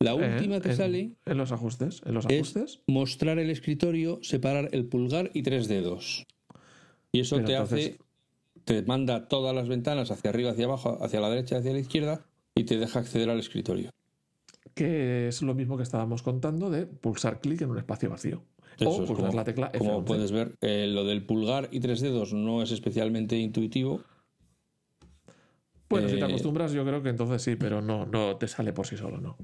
La 0.00 0.10
Eh, 0.12 0.34
última 0.34 0.60
que 0.60 0.70
en- 0.70 0.76
sale 0.76 1.12
En 1.24 1.38
los 1.38 1.52
ajustes. 1.52 2.02
En 2.04 2.12
los 2.14 2.26
es 2.28 2.34
ajustes. 2.34 2.80
mostrar 2.86 3.38
el 3.38 3.48
escritorio, 3.48 4.18
separar 4.22 4.68
el 4.72 4.86
pulgar 4.86 5.30
y 5.34 5.42
tres 5.42 5.68
dedos. 5.68 6.26
Y 7.12 7.20
eso 7.20 7.36
Pero 7.36 7.46
te 7.46 7.52
entonces- 7.54 7.86
hace, 7.90 7.98
te 8.64 8.82
manda 8.82 9.28
todas 9.28 9.54
las 9.54 9.68
ventanas 9.68 10.10
hacia 10.10 10.28
arriba, 10.30 10.50
hacia 10.50 10.66
abajo, 10.66 10.98
hacia 11.00 11.20
la 11.20 11.30
derecha, 11.30 11.58
hacia 11.58 11.72
la 11.72 11.78
izquierda 11.78 12.26
y 12.54 12.64
te 12.64 12.76
deja 12.76 12.98
acceder 12.98 13.30
al 13.30 13.38
escritorio. 13.38 13.92
Que 14.74 15.28
es 15.28 15.40
lo 15.42 15.54
mismo 15.54 15.76
que 15.76 15.84
estábamos 15.84 16.22
contando 16.22 16.68
de 16.70 16.84
pulsar 16.86 17.40
clic 17.40 17.62
en 17.62 17.70
un 17.70 17.78
espacio 17.78 18.10
vacío. 18.10 18.42
Eso 18.78 18.90
o 19.02 19.06
pulsar 19.06 19.16
como- 19.16 19.32
la 19.36 19.44
tecla 19.44 19.70
F11. 19.72 19.78
Como 19.78 20.04
puedes 20.04 20.32
ver, 20.32 20.54
eh, 20.60 20.86
lo 20.88 21.04
del 21.04 21.24
pulgar 21.24 21.68
y 21.72 21.80
tres 21.80 22.00
dedos 22.00 22.32
no 22.32 22.62
es 22.62 22.70
especialmente 22.70 23.36
intuitivo. 23.36 24.00
Bueno, 25.90 26.08
si 26.08 26.16
te 26.18 26.24
eh, 26.24 26.28
acostumbras, 26.28 26.72
yo 26.72 26.84
creo 26.84 27.02
que 27.02 27.08
entonces 27.08 27.42
sí, 27.42 27.56
pero 27.56 27.80
no, 27.80 28.04
no 28.06 28.36
te 28.36 28.46
sale 28.46 28.72
por 28.72 28.86
sí 28.86 28.96
solo, 28.96 29.20
no. 29.20 29.36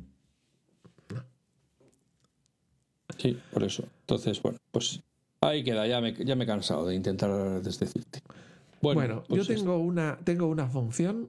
Sí, 3.18 3.38
por 3.52 3.62
eso. 3.62 3.84
Entonces, 4.00 4.42
bueno, 4.42 4.58
pues 4.70 5.00
ahí 5.40 5.62
queda. 5.64 5.86
Ya 5.86 6.00
me, 6.00 6.12
ya 6.14 6.34
me 6.36 6.44
he 6.44 6.46
cansado 6.46 6.86
de 6.86 6.94
intentar 6.94 7.62
desdecirte. 7.62 8.20
Bueno, 8.82 9.00
Bueno, 9.00 9.24
pues 9.28 9.46
yo 9.48 9.54
tengo 9.54 9.78
una, 9.78 10.18
tengo 10.24 10.46
una 10.46 10.68
función. 10.68 11.28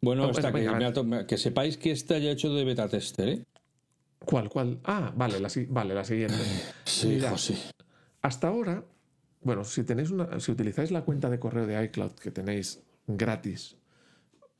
Bueno, 0.00 0.24
Ah, 0.26 0.30
esta 0.30 0.50
venga, 0.50 0.92
que, 0.92 1.02
me 1.02 1.26
que 1.26 1.36
sepáis 1.36 1.76
que 1.76 1.90
está 1.90 2.18
ya 2.18 2.30
hecho 2.30 2.52
de 2.54 2.64
beta 2.64 2.88
tester, 2.88 3.28
¿eh? 3.28 3.44
¿Cuál, 4.24 4.48
cuál? 4.48 4.80
Ah, 4.84 5.12
vale, 5.16 5.40
la, 5.40 5.48
vale, 5.68 5.94
la 5.94 6.04
siguiente. 6.04 6.36
Sí, 6.84 7.06
Mira. 7.08 7.30
José. 7.30 7.54
Hasta 8.22 8.48
ahora, 8.48 8.84
bueno, 9.42 9.62
si 9.64 9.84
tenéis 9.84 10.10
una, 10.10 10.40
si 10.40 10.50
utilizáis 10.50 10.90
la 10.90 11.02
cuenta 11.02 11.30
de 11.30 11.38
correo 11.38 11.66
de 11.66 11.84
iCloud 11.84 12.12
que 12.12 12.30
tenéis 12.32 12.82
gratis 13.06 13.76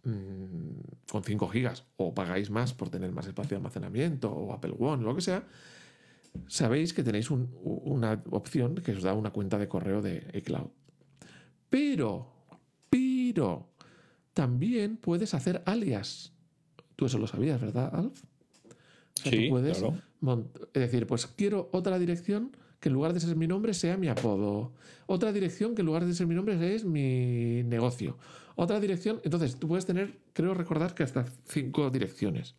mm, 0.04 0.70
con 1.10 1.24
5 1.24 1.48
gigas 1.48 1.84
o 1.96 2.14
pagáis 2.14 2.50
más 2.50 2.74
por 2.74 2.90
tener 2.90 3.10
más 3.12 3.26
espacio 3.26 3.50
de 3.50 3.56
almacenamiento 3.56 4.30
o 4.30 4.52
Apple 4.52 4.74
One, 4.78 5.02
lo 5.02 5.14
que 5.16 5.22
sea, 5.22 5.42
sabéis 6.46 6.92
que 6.92 7.02
tenéis 7.02 7.30
un- 7.30 7.50
una 7.62 8.22
opción 8.30 8.76
que 8.76 8.92
os 8.92 9.02
da 9.02 9.14
una 9.14 9.30
cuenta 9.32 9.58
de 9.58 9.66
correo 9.68 10.00
de 10.02 10.30
iCloud. 10.34 10.68
Pero, 11.70 12.30
pero, 12.88 13.68
también 14.34 14.96
puedes 14.98 15.34
hacer 15.34 15.62
alias. 15.66 16.32
Tú 16.94 17.06
eso 17.06 17.18
lo 17.18 17.26
sabías, 17.26 17.60
¿verdad, 17.60 17.90
Alf? 17.94 18.22
Sea, 19.18 19.30
tú 19.32 19.38
Sí, 19.38 19.48
puedes 19.48 19.78
claro. 19.78 19.96
es 20.72 20.80
decir, 20.82 21.06
pues 21.06 21.26
quiero 21.26 21.68
otra 21.72 21.98
dirección 21.98 22.56
que 22.80 22.88
en 22.88 22.94
lugar 22.94 23.12
de 23.12 23.20
ser 23.20 23.34
mi 23.36 23.46
nombre 23.46 23.74
sea 23.74 23.96
mi 23.96 24.08
apodo. 24.08 24.72
Otra 25.06 25.32
dirección 25.32 25.74
que 25.74 25.82
en 25.82 25.86
lugar 25.86 26.04
de 26.04 26.14
ser 26.14 26.26
mi 26.26 26.34
nombre 26.34 26.74
es 26.74 26.84
mi 26.84 27.62
negocio. 27.64 28.16
Otra 28.54 28.80
dirección, 28.80 29.20
entonces 29.24 29.56
tú 29.56 29.68
puedes 29.68 29.86
tener, 29.86 30.18
creo 30.32 30.54
recordar 30.54 30.94
que 30.94 31.02
hasta 31.02 31.26
cinco 31.46 31.90
direcciones. 31.90 32.54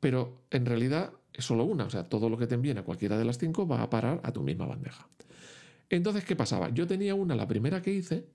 Pero 0.00 0.42
en 0.50 0.66
realidad 0.66 1.12
es 1.32 1.44
solo 1.44 1.64
una, 1.64 1.84
o 1.84 1.90
sea, 1.90 2.04
todo 2.08 2.28
lo 2.28 2.36
que 2.38 2.46
te 2.46 2.54
envíen 2.54 2.78
a 2.78 2.82
cualquiera 2.84 3.16
de 3.18 3.24
las 3.24 3.38
cinco 3.38 3.66
va 3.66 3.82
a 3.82 3.90
parar 3.90 4.20
a 4.22 4.32
tu 4.32 4.42
misma 4.42 4.66
bandeja. 4.66 5.08
Entonces, 5.90 6.24
¿qué 6.24 6.36
pasaba? 6.36 6.70
Yo 6.70 6.86
tenía 6.86 7.14
una, 7.14 7.34
la 7.34 7.46
primera 7.48 7.82
que 7.82 7.92
hice, 7.92 8.26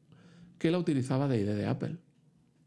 que 0.58 0.72
la 0.72 0.78
utilizaba 0.78 1.28
de 1.28 1.40
ID 1.42 1.56
de 1.56 1.66
Apple 1.68 1.98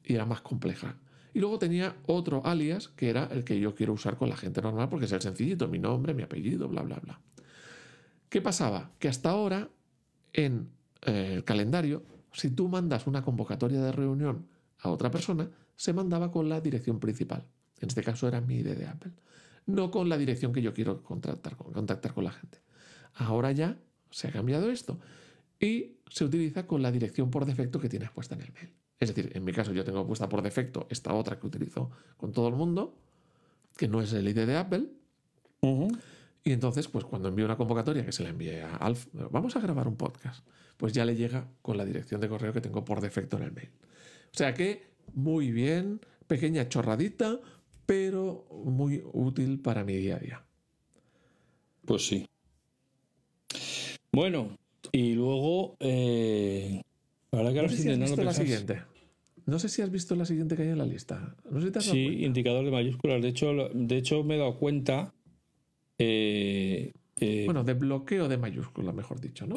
y 0.05 0.15
era 0.15 0.27
más 0.27 0.41
compleja. 0.41 0.97
Y 1.35 1.41
luego 1.41 1.59
tenía 1.59 1.97
otro 2.07 2.45
alias 2.45 2.89
que 2.89 3.09
era 3.09 3.25
el 3.25 3.45
que 3.45 3.59
yo 3.59 3.75
quiero 3.75 3.95
usar 3.95 4.17
con 4.17 4.29
la 4.29 4.37
gente 4.37 4.61
normal 4.61 4.89
porque 4.89 5.07
es 5.07 5.13
el 5.13 5.23
sencillito, 5.23 5.69
mi 5.69 5.79
nombre, 5.79 6.15
mi 6.15 6.23
apellido, 6.23 6.69
bla, 6.69 6.83
bla, 6.83 6.97
bla. 6.97 7.21
¿Qué 8.29 8.41
pasaba? 8.41 8.91
Que 8.99 9.09
hasta 9.09 9.31
ahora 9.31 9.69
en 10.33 10.69
eh, 11.03 11.35
el 11.37 11.45
calendario, 11.45 12.05
si 12.33 12.51
tú 12.51 12.69
mandas 12.69 13.07
una 13.07 13.23
convocatoria 13.23 13.81
de 13.81 13.93
reunión 13.93 14.47
a 14.79 14.91
otra 14.91 15.11
persona, 15.11 15.51
se 15.77 15.93
mandaba 15.93 16.31
con 16.31 16.49
la 16.49 16.61
dirección 16.61 17.01
principal. 17.01 17.47
En 17.81 17.89
este 17.89 18.03
caso 18.03 18.29
era 18.29 18.41
mi 18.41 18.57
ID 18.57 18.77
de 18.77 18.87
Apple. 18.87 19.13
No 19.67 19.91
con 19.91 20.09
la 20.09 20.19
dirección 20.19 20.53
que 20.53 20.63
yo 20.63 20.73
quiero 20.75 21.03
contactar 21.03 21.57
con, 21.57 21.73
contactar 21.73 22.15
con 22.15 22.25
la 22.25 22.33
gente. 22.33 22.59
Ahora 23.15 23.53
ya 23.53 23.79
se 24.11 24.29
ha 24.29 24.33
cambiado 24.33 24.71
esto 24.71 24.99
y 25.59 25.99
se 26.09 26.25
utiliza 26.25 26.67
con 26.67 26.83
la 26.83 26.91
dirección 26.91 27.31
por 27.31 27.47
defecto 27.47 27.81
que 27.81 27.89
tienes 27.89 28.11
puesta 28.11 28.35
en 28.35 28.43
el 28.43 28.53
mail. 28.53 28.71
Es 29.03 29.13
decir, 29.13 29.33
en 29.35 29.43
mi 29.43 29.53
caso 29.53 29.73
yo 29.73 29.83
tengo 29.83 30.07
puesta 30.07 30.29
por 30.29 30.43
defecto 30.43 30.87
esta 30.89 31.13
otra 31.13 31.37
que 31.41 31.45
utilizo 31.45 31.91
con 32.17 32.31
todo 32.31 32.47
el 32.47 32.55
mundo, 32.55 32.95
que 33.77 33.89
no 33.89 34.01
es 34.01 34.13
el 34.13 34.29
ID 34.29 34.47
de 34.47 34.57
Apple, 34.57 34.87
y 36.45 36.53
entonces, 36.53 36.87
pues 36.87 37.05
cuando 37.05 37.29
envío 37.29 37.45
una 37.45 37.57
convocatoria 37.57 38.07
que 38.07 38.13
se 38.13 38.23
la 38.23 38.29
envíe 38.29 38.61
a 38.61 38.77
Alf, 38.77 39.09
vamos 39.13 39.57
a 39.57 39.61
grabar 39.61 39.89
un 39.89 39.97
podcast, 39.97 40.47
pues 40.77 40.93
ya 40.93 41.05
le 41.05 41.17
llega 41.17 41.49
con 41.63 41.79
la 41.79 41.85
dirección 41.85 42.21
de 42.21 42.29
correo 42.29 42.53
que 42.53 42.61
tengo 42.61 42.85
por 42.85 43.01
defecto 43.01 43.39
en 43.39 43.43
el 43.43 43.51
mail. 43.51 43.71
O 44.33 44.37
sea 44.37 44.55
que, 44.55 44.87
muy 45.15 45.51
bien, 45.51 46.01
pequeña 46.29 46.69
chorradita, 46.69 47.41
pero 47.87 48.47
muy 48.65 49.03
útil 49.13 49.59
para 49.59 49.83
mi 49.83 49.97
día 49.97 50.15
a 50.15 50.19
día. 50.21 50.45
Pues 51.85 52.07
sí. 52.07 52.25
Bueno, 54.13 54.57
y 54.93 55.15
luego. 55.15 55.77
Eh, 55.81 56.83
que 57.33 57.37
ahora 57.37 57.51
No 57.51 57.69
sé 57.69 57.77
si 57.79 57.91
has 57.91 57.99
visto 57.99 58.23
la 58.23 58.33
siguiente. 58.33 58.92
No 59.47 59.59
sé 59.59 59.69
si 59.69 59.83
has 59.83 59.91
visto 59.91 60.15
la 60.15 60.25
siguiente 60.25 60.57
que 60.57 60.63
hay 60.63 60.69
en 60.69 60.79
la 60.79 60.87
lista. 60.87 61.35
No 61.51 61.61
sé 61.61 61.67
si 61.67 61.73
te 61.73 61.79
has 61.81 61.87
dado 61.87 61.97
Sí, 61.97 62.05
cuenta. 62.07 62.27
indicador 62.27 62.65
de 62.65 62.71
mayúsculas. 62.71 63.23
De 63.23 63.29
hecho, 63.29 63.53
de 63.75 63.97
hecho 63.97 64.23
me 64.25 64.37
he 64.37 64.39
dado 64.39 64.57
cuenta. 64.59 65.13
eh, 65.99 66.93
eh, 67.17 67.43
Bueno, 67.45 67.65
de 67.65 67.75
bloqueo 67.75 68.29
de 68.29 68.37
mayúsculas, 68.39 68.95
mejor 68.95 69.21
dicho, 69.21 69.47
¿no? 69.47 69.57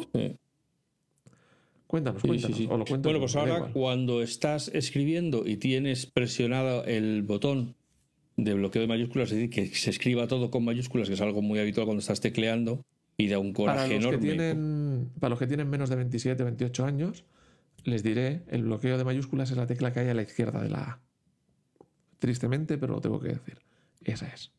Cuéntanos, 1.88 2.22
sí, 2.22 2.28
sí, 2.28 2.30
cuéntanos. 2.30 2.58
sí. 2.58 2.68
O 2.70 2.78
lo 2.78 2.86
cuento 2.86 3.10
Bueno, 3.10 3.20
pues 3.20 3.36
ahora 3.36 3.72
cuando 3.72 4.22
estás 4.22 4.70
escribiendo 4.74 5.48
y 5.48 5.58
tienes 5.58 6.06
presionado 6.08 6.84
el 6.86 7.22
botón 7.24 7.76
de 8.38 8.54
bloqueo 8.54 8.82
de 8.82 8.88
mayúsculas, 8.88 9.30
es 9.32 9.36
decir, 9.38 9.50
que 9.50 9.68
se 9.76 9.92
escriba 9.92 10.28
todo 10.28 10.50
con 10.52 10.66
mayúsculas, 10.66 11.08
que 11.08 11.14
es 11.14 11.22
algo 11.22 11.42
muy 11.42 11.60
habitual 11.60 11.86
cuando 11.86 12.02
estás 12.02 12.20
tecleando 12.22 12.84
y 13.18 13.28
da 13.28 13.40
un 13.40 13.54
Para 13.54 13.76
coraje 13.88 13.94
los, 13.96 14.04
que 14.08 14.16
enorme. 14.16 14.28
tienen, 14.28 15.10
para 15.20 15.30
los 15.30 15.40
que 15.40 15.48
tienen 15.48 15.70
menos 15.70 15.90
de 15.90 15.96
27, 15.96 16.44
28 16.44 16.86
años, 16.86 17.24
les 17.86 18.04
diré, 18.04 18.44
el 18.50 18.64
bloqueo 18.64 18.98
de 18.98 19.04
mayúsculas 19.06 19.50
es 19.52 19.58
la 19.58 19.66
tecla 19.68 19.94
que 19.94 20.02
hay 20.02 20.10
a 20.10 20.14
la 20.14 20.24
izquierda 20.24 20.62
de 20.62 20.70
la 20.70 20.80
A. 20.80 21.00
Tristemente, 22.20 22.78
pero 22.78 22.94
lo 22.96 23.02
tengo 23.02 23.20
que 23.20 23.30
decir. 23.30 23.60
Esa 24.04 24.28
es. 24.28 24.52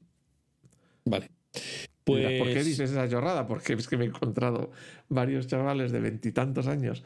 Vale. 1.05 1.31
Dirás, 1.53 2.33
¿Por 2.39 2.47
qué 2.49 2.53
Pues- 2.55 2.65
dices 2.67 2.91
esa 2.91 3.09
chorrada? 3.09 3.47
Porque 3.47 3.73
es 3.73 3.89
que 3.89 3.97
me 3.97 4.05
he 4.05 4.09
encontrado 4.09 4.71
varios 5.09 5.47
chavales 5.49 5.91
de 5.93 6.01
veintitantos 6.01 6.67
años 6.69 7.03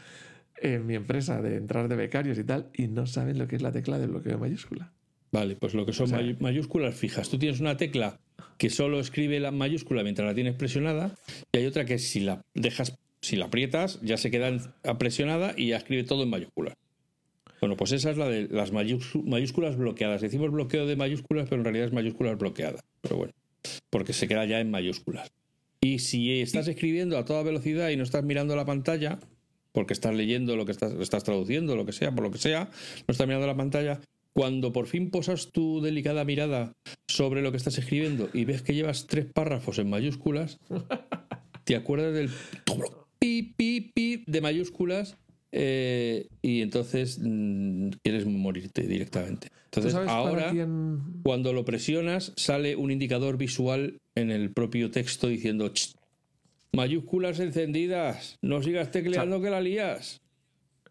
en 0.57 0.87
mi 0.87 0.95
empresa 0.95 1.41
de 1.41 1.57
entrar 1.57 1.89
de 1.89 1.97
becarios 1.97 2.37
y 2.39 2.45
tal, 2.45 2.69
y 2.75 2.87
no 2.89 3.07
saben 3.07 3.39
lo 3.39 3.49
que 3.49 3.57
es 3.57 3.63
la 3.63 3.73
tecla 3.73 3.99
de 3.99 4.07
bloqueo 4.07 4.33
de 4.33 4.39
mayúscula. 4.39 4.93
Vale, 5.33 5.57
pues 5.57 5.73
lo 5.75 5.87
que 5.87 5.93
son 5.95 6.05
O 6.05 6.09
sea- 6.09 6.19
mayu- 6.21 6.39
mayúsculas 6.41 6.95
fijas. 6.95 7.31
Tú 7.31 7.39
tienes 7.39 7.61
una 7.61 7.77
tecla 7.79 8.19
que 8.59 8.69
solo 8.69 9.01
escribe 9.01 9.41
la 9.41 9.53
mayúscula 9.53 10.03
mientras 10.03 10.27
la 10.27 10.35
tienes 10.35 10.55
presionada 10.55 11.15
y 11.53 11.59
hay 11.59 11.67
otra 11.67 11.87
que 11.87 11.99
si 11.99 12.21
la 12.21 12.43
dejas, 12.55 12.99
si 13.23 13.37
la 13.37 13.47
aprietas, 13.47 14.01
ya 14.03 14.17
se 14.17 14.31
queda 14.31 14.75
presionada 14.99 15.55
y 15.57 15.69
ya 15.69 15.77
escribe 15.77 16.05
todo 16.05 16.23
en 16.23 16.31
mayúsculas. 16.31 16.75
Bueno, 17.61 17.77
pues 17.77 17.93
esa 17.93 18.11
es 18.11 18.17
la 18.17 18.29
de 18.29 18.49
las 18.51 18.73
mayús- 18.73 19.23
mayúsculas 19.23 19.77
bloqueadas. 19.77 20.23
Decimos 20.23 20.51
bloqueo 20.51 20.87
de 20.87 20.97
mayúsculas, 20.97 21.47
pero 21.49 21.61
en 21.61 21.65
realidad 21.65 21.87
es 21.89 21.93
mayúsculas 21.93 22.39
bloqueadas. 22.39 22.81
Pero 23.03 23.17
bueno, 23.17 23.33
porque 23.91 24.15
se 24.15 24.27
queda 24.27 24.47
ya 24.47 24.61
en 24.61 24.71
mayúsculas. 24.71 25.31
Y 25.83 25.99
si 25.99 26.41
estás 26.41 26.69
escribiendo 26.69 27.19
a 27.19 27.25
toda 27.25 27.43
velocidad 27.43 27.91
y 27.91 27.97
no 27.97 28.03
estás 28.03 28.25
mirando 28.25 28.57
la 28.57 28.65
pantalla, 28.65 29.19
porque 29.73 29.93
estás 29.93 30.15
leyendo 30.15 30.57
lo 30.57 30.65
que 30.65 30.73
estás, 30.73 30.93
estás 30.95 31.25
traduciendo, 31.25 31.77
lo 31.77 31.85
que 31.85 31.93
sea, 31.93 32.13
por 32.15 32.25
lo 32.25 32.31
que 32.31 32.39
sea, 32.39 32.71
no 33.07 33.13
estás 33.13 33.27
mirando 33.27 33.47
la 33.47 33.57
pantalla, 33.57 34.01
cuando 34.33 34.73
por 34.73 34.87
fin 34.87 35.11
posas 35.11 35.51
tu 35.53 35.81
delicada 35.83 36.25
mirada 36.25 36.73
sobre 37.09 37.43
lo 37.43 37.51
que 37.51 37.57
estás 37.59 37.77
escribiendo 37.79 38.31
y 38.33 38.45
ves 38.47 38.63
que 38.63 38.75
llevas 38.75 39.07
tres 39.07 39.27
párrafos 39.27 39.79
en 39.79 39.91
mayúsculas, 39.91 40.59
te 41.65 41.77
acuerdas 41.77 42.15
del 42.15 42.31
pi, 43.21 43.55
pi, 43.57 43.93
pi 43.95 44.25
de 44.27 44.41
mayúsculas 44.41 45.17
eh, 45.53 46.27
y 46.43 46.63
entonces 46.63 47.21
mm, 47.23 47.91
quieres 48.03 48.27
morirte 48.27 48.87
directamente. 48.87 49.49
¿Tú 49.71 49.81
Entonces 49.81 49.95
ahora, 50.09 50.51
quién- 50.51 51.21
cuando 51.23 51.53
lo 51.53 51.65
presionas, 51.65 52.33
sale 52.37 52.75
un 52.77 52.91
indicador 52.91 53.37
visual 53.37 53.99
en 54.17 54.31
el 54.31 54.53
propio 54.53 54.91
texto 54.91 55.29
diciendo 55.29 55.69
"Ch, 55.73 55.95
mayúsculas 56.73 57.41
encendidas, 57.41 58.39
no 58.43 58.63
sigas 58.63 58.91
tecleando 58.91 59.41
que 59.41 59.51
la 59.51 59.61
lías. 59.61 60.21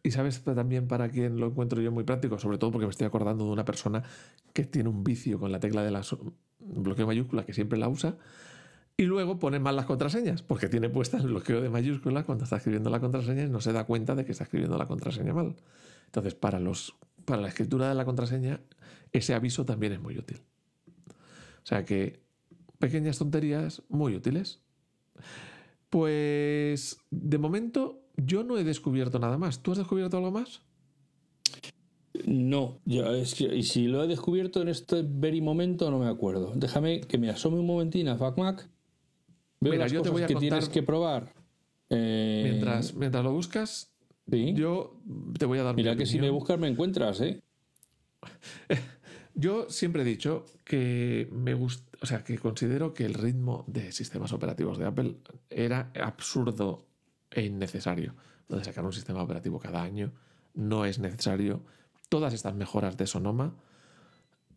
Y 0.03 0.11
sabes 0.11 0.41
también 0.43 0.88
para 0.88 1.09
quién 1.09 1.38
lo 1.38 1.47
encuentro 1.47 1.82
yo 1.82 1.91
muy 1.91 2.05
práctico, 2.05 2.39
sobre 2.39 2.57
todo 2.57 2.71
porque 2.71 2.86
me 2.86 2.91
estoy 2.91 3.07
acordando 3.07 3.45
de 3.45 3.51
una 3.51 3.65
persona 3.65 4.03
que 4.53 4.63
tiene 4.63 4.88
un 4.89 5.03
vicio 5.03 5.39
con 5.39 5.51
la 5.51 5.59
tecla 5.59 5.84
de 5.84 5.91
la 5.91 6.03
so- 6.03 6.34
bloqueo 6.59 7.05
mayúscula, 7.05 7.45
que 7.45 7.53
siempre 7.53 7.77
la 7.77 7.89
usa, 7.89 8.17
y 9.00 9.04
luego 9.04 9.39
pone 9.39 9.60
mal 9.60 9.78
las 9.78 9.86
contraseñas, 9.86 10.41
porque 10.41 10.68
tiene 10.68 10.89
puesta 10.89 11.16
el 11.16 11.28
bloqueo 11.28 11.62
de 11.62 11.70
mayúscula 11.70 12.26
cuando 12.26 12.43
está 12.43 12.58
escribiendo 12.58 12.89
la 12.89 13.00
contraseña 13.00 13.43
y 13.43 13.50
no 13.50 13.62
se 13.62 13.72
da 13.72 13.86
cuenta 13.86 14.14
de 14.14 14.26
que 14.26 14.34
está 14.34 14.43
escribiendo 14.43 14.78
la 14.78 14.88
contraseña 14.88 15.34
mal. 15.34 15.56
Entonces, 16.08 16.36
para, 16.36 16.60
los, 16.60 16.97
para 17.24 17.41
la 17.41 17.47
escritura 17.47 17.88
de 17.88 17.95
la 17.95 18.04
contraseña, 18.04 18.60
ese 19.14 19.34
aviso 19.34 19.64
también 19.64 19.93
es 19.93 20.02
muy 20.02 20.18
útil. 20.18 20.41
O 21.08 21.66
sea 21.66 21.86
que 21.86 22.20
pequeñas 22.78 23.18
tonterías 23.18 23.84
muy 23.88 24.18
útiles. 24.18 24.60
Pues 25.89 26.97
de 27.10 27.38
momento 27.38 28.02
yo 28.18 28.43
no 28.43 28.58
he 28.58 28.66
descubierto 28.66 29.18
nada 29.18 29.38
más. 29.38 29.64
¿Tú 29.64 29.72
has 29.72 29.78
descubierto 29.78 30.18
algo 30.18 30.32
más? 30.32 30.62
No, 32.26 32.82
que, 32.86 33.56
y 33.56 33.64
si 33.64 33.88
lo 33.88 34.04
he 34.04 34.08
descubierto 34.08 34.62
en 34.62 34.68
este 34.68 35.06
very 35.08 35.39
momento, 35.39 35.89
no 35.89 36.00
me 36.00 36.10
acuerdo. 36.10 36.52
Déjame 36.54 37.00
que 37.00 37.18
me 37.18 37.30
asome 37.30 37.60
un 37.60 37.66
momentín 37.66 38.10
a 38.10 38.18
FacMac. 38.18 38.70
Mira, 39.62 39.78
las 39.78 39.91
yo 39.91 40.01
te 40.01 40.10
voy 40.10 40.24
a 40.24 40.28
que 40.28 40.34
contar- 40.34 40.49
tienes 40.49 40.70
que 40.70 40.84
probar. 40.84 41.34
Eh, 41.89 42.41
Mientras, 42.49 42.93
mientras 42.93 43.24
lo 43.24 43.32
buscas, 43.34 43.91
sí. 44.30 44.53
yo 44.53 44.99
te 45.38 45.45
voy 45.45 45.57
a 45.60 45.64
dar 45.64 45.76
mi 45.76 45.82
Mira 45.84 45.95
que 45.95 46.05
si 46.05 46.20
me 46.20 46.30
buscas 46.30 46.60
me 46.60 46.68
encuentras, 46.68 47.20
¿eh? 47.22 47.41
Yo 49.36 49.70
siempre 49.70 50.01
he 50.01 50.05
dicho 50.05 50.45
que 50.66 51.30
me 51.32 51.53
gusta, 51.53 51.97
o 52.01 52.05
sea, 52.05 52.24
que 52.24 52.38
considero 52.38 52.93
que 52.93 53.05
el 53.05 53.14
ritmo 53.14 53.64
de 53.68 53.91
sistemas 53.93 54.34
operativos 54.34 54.78
de 54.78 54.86
Apple 54.86 55.16
era 55.49 55.91
absurdo 56.01 56.86
e 57.32 57.43
innecesario. 57.45 58.16
Lo 58.49 58.57
de 58.57 58.66
sacar 58.66 58.84
un 58.84 58.91
sistema 58.91 59.24
operativo 59.24 59.57
cada 59.60 59.82
año 59.82 60.12
no 60.55 60.84
es 60.84 60.99
necesario. 60.99 61.62
Todas 62.10 62.34
estas 62.34 62.53
mejoras 62.55 62.97
de 62.97 63.07
Sonoma 63.07 63.55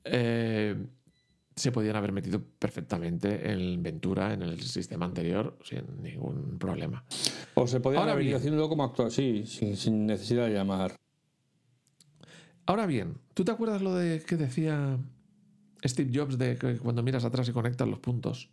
eh, 0.04 0.74
se 1.54 1.72
podían 1.72 1.96
haber 1.96 2.12
metido 2.12 2.42
perfectamente 2.58 3.50
en 3.50 3.82
Ventura, 3.82 4.32
en 4.32 4.42
el 4.42 4.60
sistema 4.60 5.06
anterior, 5.06 5.58
sin 5.64 6.02
ningún 6.02 6.58
problema. 6.58 7.04
O 7.54 7.66
se 7.66 7.80
podían 7.80 8.00
Ahora 8.00 8.12
haber 8.12 8.26
ido 8.26 8.38
haciendo 8.38 8.68
como 8.68 8.84
actual, 8.84 9.10
sí, 9.10 9.44
sin, 9.46 9.76
sin 9.76 10.06
necesidad 10.06 10.46
de 10.46 10.54
llamar. 10.54 10.96
Ahora 12.66 12.86
bien, 12.86 13.18
¿tú 13.34 13.44
te 13.44 13.52
acuerdas 13.52 13.82
lo 13.82 13.94
de 13.94 14.22
que 14.22 14.36
decía 14.36 14.98
Steve 15.84 16.10
Jobs 16.14 16.38
de 16.38 16.56
que 16.56 16.78
cuando 16.78 17.02
miras 17.02 17.24
atrás 17.24 17.48
y 17.48 17.52
conectas 17.52 17.88
los 17.88 17.98
puntos? 17.98 18.50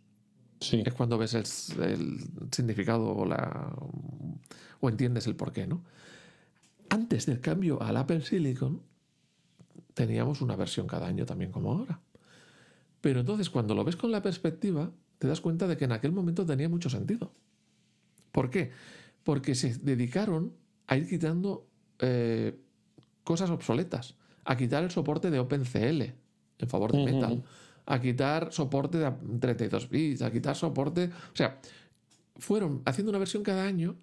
Sí. 0.60 0.82
es 0.84 0.92
cuando 0.92 1.16
ves 1.16 1.32
el, 1.32 1.44
el 1.82 2.18
significado 2.50 3.16
o, 3.16 3.24
la, 3.24 3.74
o 4.80 4.88
entiendes 4.90 5.26
el 5.26 5.34
porqué, 5.34 5.66
¿no? 5.66 5.82
Antes 6.90 7.24
del 7.24 7.40
cambio 7.40 7.80
al 7.80 7.96
Apple 7.96 8.20
Silicon, 8.20 8.82
teníamos 9.94 10.42
una 10.42 10.56
versión 10.56 10.86
cada 10.86 11.06
año 11.06 11.24
también 11.24 11.50
como 11.50 11.72
ahora. 11.72 12.00
Pero 13.00 13.20
entonces 13.20 13.50
cuando 13.50 13.74
lo 13.74 13.84
ves 13.84 13.96
con 13.96 14.10
la 14.10 14.22
perspectiva, 14.22 14.90
te 15.18 15.28
das 15.28 15.40
cuenta 15.40 15.66
de 15.66 15.76
que 15.76 15.84
en 15.84 15.92
aquel 15.92 16.12
momento 16.12 16.44
tenía 16.44 16.68
mucho 16.68 16.90
sentido. 16.90 17.32
¿Por 18.32 18.50
qué? 18.50 18.70
Porque 19.24 19.54
se 19.54 19.76
dedicaron 19.78 20.54
a 20.86 20.96
ir 20.96 21.08
quitando 21.08 21.66
eh, 21.98 22.58
cosas 23.24 23.50
obsoletas, 23.50 24.16
a 24.44 24.56
quitar 24.56 24.82
el 24.82 24.90
soporte 24.90 25.30
de 25.30 25.38
OpenCL 25.38 26.02
en 26.58 26.68
favor 26.68 26.92
de. 26.92 27.04
Metal, 27.04 27.42
a 27.86 28.00
quitar 28.00 28.52
soporte 28.52 28.98
de 28.98 29.10
32 29.40 29.88
bits, 29.88 30.22
a 30.22 30.30
quitar 30.30 30.56
soporte. 30.56 31.10
O 31.32 31.36
sea, 31.36 31.60
fueron 32.36 32.82
haciendo 32.84 33.10
una 33.10 33.18
versión 33.18 33.42
cada 33.42 33.64
año 33.64 33.96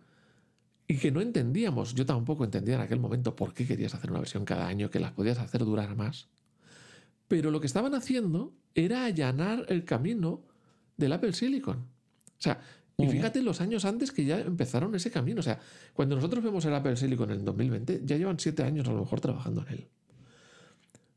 y 0.87 0.97
que 0.97 1.11
no 1.11 1.21
entendíamos. 1.21 1.93
Yo 1.95 2.05
tampoco 2.05 2.43
entendía 2.43 2.75
en 2.75 2.81
aquel 2.81 2.99
momento 2.99 3.35
por 3.35 3.53
qué 3.53 3.65
querías 3.65 3.93
hacer 3.95 4.11
una 4.11 4.19
versión 4.19 4.45
cada 4.45 4.67
año, 4.67 4.89
que 4.89 4.99
las 4.99 5.11
podías 5.11 5.39
hacer 5.39 5.65
durar 5.65 5.95
más. 5.95 6.27
Pero 7.27 7.51
lo 7.51 7.59
que 7.59 7.67
estaban 7.67 7.93
haciendo 7.95 8.53
era 8.75 9.05
allanar 9.05 9.65
el 9.69 9.83
camino 9.85 10.41
del 10.95 11.13
Apple 11.13 11.33
Silicon. 11.33 11.77
O 11.77 12.39
sea, 12.41 12.59
y 12.97 13.07
fíjate 13.07 13.41
los 13.43 13.61
años 13.61 13.85
antes 13.85 14.11
que 14.11 14.25
ya 14.25 14.39
empezaron 14.39 14.95
ese 14.95 15.11
camino. 15.11 15.39
O 15.41 15.43
sea, 15.43 15.59
cuando 15.93 16.15
nosotros 16.15 16.43
vemos 16.43 16.65
el 16.65 16.73
Apple 16.73 16.95
Silicon 16.95 17.29
en 17.31 17.39
el 17.39 17.45
2020, 17.45 18.01
ya 18.05 18.17
llevan 18.17 18.39
siete 18.39 18.63
años 18.63 18.87
a 18.87 18.91
lo 18.93 18.99
mejor 19.01 19.19
trabajando 19.21 19.61
en 19.67 19.73
él. 19.73 19.87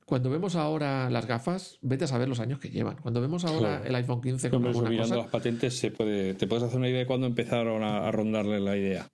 Cuando 0.05 0.29
vemos 0.29 0.57
ahora 0.57 1.09
las 1.09 1.27
gafas, 1.27 1.79
vete 1.83 2.05
a 2.05 2.09
saber 2.09 2.29
los 2.29 2.41
años 2.41 2.59
que 2.59 2.69
llevan. 2.69 2.97
Cuando 2.97 3.21
vemos 3.21 3.45
ahora 3.45 3.77
Claro. 3.79 3.85
el 3.85 3.95
iPhone 3.95 4.21
15 4.21 4.51
con 4.51 4.67
alguna 4.67 4.91
mirando 4.91 5.15
cosa, 5.15 5.23
las 5.23 5.31
patentes 5.31 5.79
se 5.79 5.93
puede, 5.93 6.35
te 6.35 6.49
puedes 6.49 6.65
hacer 6.65 6.79
una 6.79 6.89
idea 6.89 6.99
de 6.99 7.07
cuándo 7.07 7.29
empezaron 7.29 7.83
a, 7.85 8.09
a 8.09 8.11
rondarle 8.11 8.59
la 8.59 8.77
idea. 8.77 9.09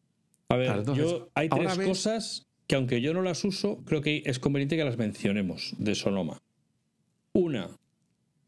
A 0.48 0.56
ver, 0.56 0.66
Claro, 0.66 0.80
entonces, 0.80 1.04
yo 1.04 1.28
hay 1.34 1.48
tres 1.50 1.76
ves- 1.76 1.86
cosas 1.88 2.46
que 2.66 2.76
aunque 2.76 3.00
yo 3.02 3.12
no 3.12 3.20
las 3.20 3.44
uso, 3.44 3.82
creo 3.84 4.00
que 4.00 4.22
es 4.24 4.38
conveniente 4.38 4.76
que 4.76 4.84
las 4.84 4.96
mencionemos 4.96 5.74
de 5.78 5.94
Sonoma. 5.94 6.40
Una, 7.36 7.68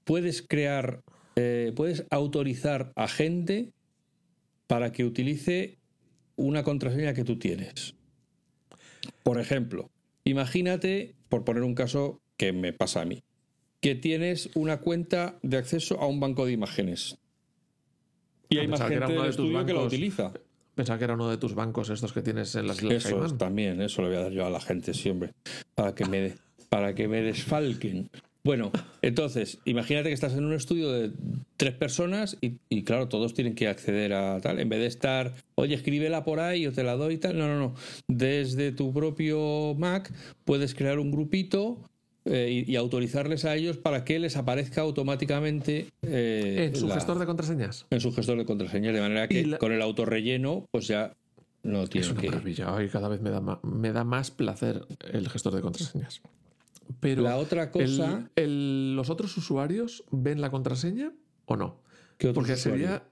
puedes 0.04 0.42
crear, 0.42 1.02
eh, 1.36 1.72
puedes 1.76 2.06
autorizar 2.10 2.92
a 2.96 3.06
gente 3.08 3.72
para 4.66 4.92
que 4.92 5.04
utilice 5.04 5.78
una 6.36 6.62
contraseña 6.62 7.14
que 7.14 7.24
tú 7.24 7.38
tienes. 7.38 7.94
Por 9.22 9.38
ejemplo, 9.38 9.90
imagínate, 10.24 11.14
por 11.28 11.44
poner 11.44 11.62
un 11.62 11.74
caso 11.74 12.20
que 12.36 12.52
me 12.52 12.72
pasa 12.72 13.02
a 13.02 13.04
mí, 13.04 13.22
que 13.80 13.94
tienes 13.94 14.50
una 14.54 14.78
cuenta 14.80 15.38
de 15.42 15.56
acceso 15.56 16.00
a 16.00 16.06
un 16.06 16.20
banco 16.20 16.46
de 16.46 16.52
imágenes. 16.52 17.18
Y 18.48 18.58
Ah, 18.58 18.62
hay 18.62 18.68
más 18.68 18.80
pensaba 18.80 18.88
que 18.88 18.96
era 18.96 19.06
gente 19.06 19.22
del 19.22 19.30
de 19.36 19.66
que 19.66 19.72
lo 19.72 19.78
bancos. 19.80 19.92
utiliza. 19.92 20.32
pensaba 20.74 20.98
que 20.98 21.04
era 21.04 21.14
uno 21.14 21.28
de 21.28 21.36
tus 21.36 21.54
bancos 21.54 21.90
estos 21.90 22.12
que 22.12 22.22
tienes 22.22 22.54
en 22.54 22.66
las 22.66 22.82
Islas 22.82 23.04
Eso 23.04 23.24
es, 23.24 23.36
también, 23.36 23.80
eso 23.82 24.00
le 24.02 24.08
voy 24.08 24.16
a 24.16 24.20
dar 24.20 24.32
yo 24.32 24.46
a 24.46 24.50
la 24.50 24.60
gente 24.60 24.94
siempre, 24.94 25.32
para 25.74 25.94
que 25.94 26.06
me, 26.06 26.34
para 26.68 26.94
que 26.94 27.08
me 27.08 27.20
desfalquen. 27.22 28.10
Bueno, 28.44 28.70
entonces, 29.02 29.58
imagínate 29.64 30.08
que 30.08 30.14
estás 30.14 30.32
en 30.34 30.44
un 30.44 30.54
estudio 30.54 30.90
de 30.92 31.10
tres 31.56 31.74
personas 31.74 32.38
y, 32.40 32.54
y, 32.70 32.82
claro, 32.84 33.08
todos 33.08 33.34
tienen 33.34 33.54
que 33.54 33.68
acceder 33.68 34.12
a 34.14 34.40
tal. 34.40 34.58
En 34.60 34.68
vez 34.68 34.78
de 34.80 34.86
estar, 34.86 35.34
oye, 35.56 35.74
escríbela 35.74 36.24
por 36.24 36.40
ahí, 36.40 36.62
yo 36.62 36.72
te 36.72 36.82
la 36.84 36.94
doy 36.96 37.14
y 37.14 37.18
tal. 37.18 37.36
No, 37.36 37.46
no, 37.48 37.58
no. 37.58 37.74
Desde 38.06 38.72
tu 38.72 38.92
propio 38.94 39.74
Mac 39.76 40.12
puedes 40.44 40.74
crear 40.74 40.98
un 40.98 41.10
grupito 41.10 41.78
eh, 42.24 42.64
y, 42.66 42.72
y 42.72 42.76
autorizarles 42.76 43.44
a 43.44 43.54
ellos 43.56 43.76
para 43.76 44.04
que 44.04 44.18
les 44.18 44.36
aparezca 44.36 44.80
automáticamente 44.82 45.88
eh, 46.02 46.70
En 46.72 46.76
su 46.76 46.86
la- 46.88 46.94
gestor 46.94 47.18
de 47.18 47.26
contraseñas. 47.26 47.86
en 47.90 48.00
su 48.00 48.12
gestor 48.12 48.38
de 48.38 48.44
contraseñas, 48.46 48.94
de 48.94 49.00
manera 49.00 49.28
que 49.28 49.44
la- 49.46 49.58
con 49.58 49.72
el 49.72 49.82
autorrelleno, 49.82 50.64
pues 50.70 50.86
ya 50.86 51.12
no 51.64 51.82
Es 51.82 51.90
tienen 51.90 52.12
una 52.12 52.20
que. 52.20 52.28
maravilla. 52.28 52.74
Ay, 52.76 52.88
cada 52.88 53.08
vez 53.08 53.20
me 53.20 53.30
da, 53.30 53.42
me 53.62 53.92
da 53.92 54.04
más 54.04 54.30
placer 54.30 54.86
el 55.12 55.28
gestor 55.28 55.54
de 55.54 55.60
contraseñas. 55.60 56.22
Pero 57.00 57.22
La 57.22 57.36
otra 57.36 57.70
cosa. 57.70 58.28
el- 58.36 58.44
el- 58.44 58.96
¿los 58.96 59.10
otros 59.10 59.36
usuarios 59.36 60.04
ven 60.10 60.40
la 60.40 60.50
contraseña 60.50 61.12
o 61.46 61.56
no? 61.56 61.80
¿Qué 62.16 62.32
Porque 62.32 62.56
sería, 62.56 63.04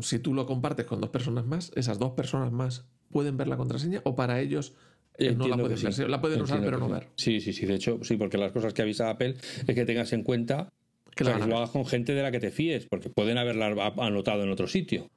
si 0.00 0.18
tú 0.18 0.34
lo 0.34 0.46
compartes 0.46 0.86
con 0.86 1.00
dos 1.00 1.10
personas 1.10 1.46
más, 1.46 1.72
esas 1.74 1.98
dos 1.98 2.12
personas 2.12 2.52
más 2.52 2.86
pueden 3.10 3.36
ver 3.36 3.48
la 3.48 3.56
contraseña 3.56 4.00
o 4.04 4.14
para 4.14 4.40
ellos 4.40 4.74
eh, 5.18 5.32
no 5.34 5.48
la 5.48 5.56
pueden 5.56 5.82
ver. 5.82 5.92
sí. 5.94 6.02
Sí, 6.02 6.08
La 6.08 6.20
pueden 6.20 6.42
usar 6.42 6.62
pero 6.62 6.78
no 6.78 6.86
que 6.88 6.92
ver. 6.92 7.08
sí. 7.16 7.40
Sí, 7.40 7.40
sí, 7.40 7.52
sí. 7.54 7.66
De 7.66 7.74
hecho, 7.76 7.98
sí, 8.02 8.16
porque 8.16 8.36
las 8.36 8.52
cosas 8.52 8.74
que 8.74 8.82
avisa 8.82 9.08
Apple 9.08 9.36
es 9.66 9.74
que 9.74 9.84
tengas 9.86 10.12
en 10.12 10.22
cuenta 10.22 10.68
Que 11.14 11.24
que, 11.24 11.30
lo 11.30 11.38
ver. 11.38 11.54
hagas 11.54 11.70
con 11.70 11.86
gente 11.86 12.12
de 12.14 12.22
la 12.22 12.30
que 12.30 12.40
te 12.40 12.50
fíes, 12.50 12.86
porque 12.90 13.08
pueden 13.08 13.38
haberla 13.38 13.68
anotado 13.98 14.42
en 14.42 14.50
otro 14.50 14.66
sitio. 14.66 15.08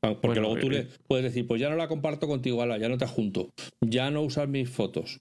Porque 0.00 0.26
Bueno, 0.26 0.40
luego 0.42 0.58
tú 0.58 0.66
eh, 0.68 0.70
le 0.70 0.88
puedes 1.08 1.24
decir, 1.24 1.46
pues 1.46 1.60
ya 1.60 1.70
no 1.70 1.76
la 1.76 1.88
comparto 1.88 2.28
contigo, 2.28 2.60
ala, 2.62 2.76
ya 2.78 2.88
no 2.90 2.98
te 2.98 3.06
junto, 3.06 3.48
ya 3.80 4.10
no 4.10 4.20
usas 4.22 4.48
mis 4.48 4.68
fotos. 4.68 5.20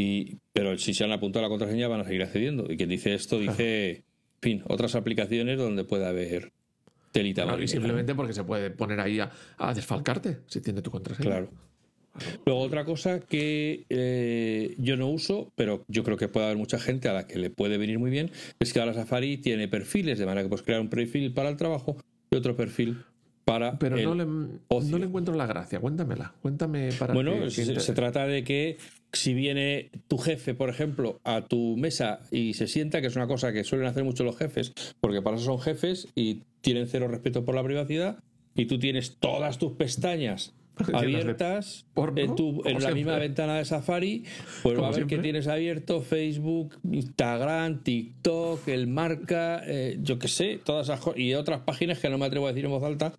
Y, 0.00 0.38
pero 0.52 0.78
si 0.78 0.94
se 0.94 1.04
han 1.04 1.12
apuntado 1.12 1.44
a 1.44 1.48
la 1.48 1.50
contraseña 1.50 1.88
van 1.88 2.00
a 2.00 2.04
seguir 2.04 2.22
accediendo. 2.22 2.66
Y 2.72 2.76
quien 2.76 2.88
dice 2.88 3.12
esto 3.14 3.38
dice, 3.38 3.90
en 3.90 4.02
fin, 4.40 4.62
otras 4.68 4.94
aplicaciones 4.94 5.58
donde 5.58 5.84
puede 5.84 6.06
haber 6.06 6.52
telita 7.12 7.42
Claro, 7.42 7.62
y 7.62 7.68
simplemente 7.68 8.14
porque 8.14 8.32
se 8.32 8.44
puede 8.44 8.70
poner 8.70 9.00
ahí 9.00 9.20
a, 9.20 9.30
a 9.58 9.74
desfalcarte 9.74 10.38
si 10.46 10.60
tiene 10.60 10.80
tu 10.80 10.90
contraseña. 10.90 11.28
Claro. 11.28 11.50
Luego 12.44 12.60
otra 12.62 12.84
cosa 12.84 13.20
que 13.20 13.84
eh, 13.88 14.74
yo 14.78 14.96
no 14.96 15.08
uso, 15.08 15.52
pero 15.54 15.84
yo 15.88 16.02
creo 16.02 16.16
que 16.16 16.28
puede 16.28 16.46
haber 16.46 16.58
mucha 16.58 16.78
gente 16.78 17.08
a 17.08 17.12
la 17.12 17.26
que 17.26 17.38
le 17.38 17.50
puede 17.50 17.78
venir 17.78 17.98
muy 17.98 18.10
bien, 18.10 18.30
es 18.58 18.72
que 18.72 18.80
ahora 18.80 18.94
Safari 18.94 19.36
tiene 19.38 19.68
perfiles, 19.68 20.18
de 20.18 20.26
manera 20.26 20.42
que 20.42 20.48
puedes 20.48 20.64
crear 20.64 20.80
un 20.80 20.88
perfil 20.88 21.32
para 21.32 21.48
el 21.48 21.56
trabajo 21.56 21.96
y 22.30 22.36
otro 22.36 22.56
perfil 22.56 23.04
para 23.44 23.78
Pero 23.78 23.96
el 23.96 24.04
no 24.04 24.14
le, 24.14 24.24
no 24.24 24.98
le 24.98 25.06
encuentro 25.06 25.34
la 25.34 25.46
gracia. 25.46 25.80
Cuéntamela. 25.80 26.34
Cuéntame 26.42 26.90
para 26.98 27.14
Bueno, 27.14 27.32
que- 27.44 27.50
se 27.50 27.92
trata 27.92 28.26
de 28.26 28.44
que 28.44 28.76
si 29.12 29.34
viene 29.34 29.90
tu 30.08 30.18
jefe, 30.18 30.54
por 30.54 30.70
ejemplo, 30.70 31.20
a 31.24 31.42
tu 31.42 31.76
mesa 31.76 32.20
y 32.30 32.54
se 32.54 32.66
sienta, 32.66 33.00
que 33.00 33.08
es 33.08 33.16
una 33.16 33.26
cosa 33.26 33.52
que 33.52 33.64
suelen 33.64 33.86
hacer 33.86 34.04
mucho 34.04 34.24
los 34.24 34.36
jefes, 34.36 34.72
porque 35.00 35.22
para 35.22 35.36
eso 35.36 35.46
son 35.46 35.60
jefes 35.60 36.08
y 36.14 36.42
tienen 36.60 36.86
cero 36.86 37.08
respeto 37.08 37.44
por 37.44 37.54
la 37.54 37.64
privacidad, 37.64 38.18
y 38.54 38.66
tú 38.66 38.78
tienes 38.78 39.16
todas 39.18 39.58
tus 39.58 39.72
pestañas 39.72 40.52
abiertas 40.92 41.86
en, 42.16 42.34
tu, 42.36 42.62
en 42.64 42.82
la 42.82 42.92
misma 42.92 43.16
ventana 43.16 43.58
de 43.58 43.64
Safari, 43.64 44.24
pues 44.62 44.78
va 44.78 44.88
a 44.88 44.92
ver 44.92 45.06
que 45.06 45.18
tienes 45.18 45.46
abierto 45.46 46.00
Facebook, 46.00 46.78
Instagram, 46.90 47.82
TikTok, 47.82 48.68
el 48.68 48.86
marca, 48.86 49.62
eh, 49.66 49.98
yo 50.00 50.18
qué 50.18 50.28
sé, 50.28 50.60
todas 50.64 50.88
esas 50.88 51.00
cosas, 51.00 51.20
y 51.20 51.34
otras 51.34 51.60
páginas 51.60 51.98
que 51.98 52.08
no 52.08 52.18
me 52.18 52.26
atrevo 52.26 52.46
a 52.46 52.50
decir 52.50 52.64
en 52.64 52.70
voz 52.70 52.82
alta, 52.82 53.12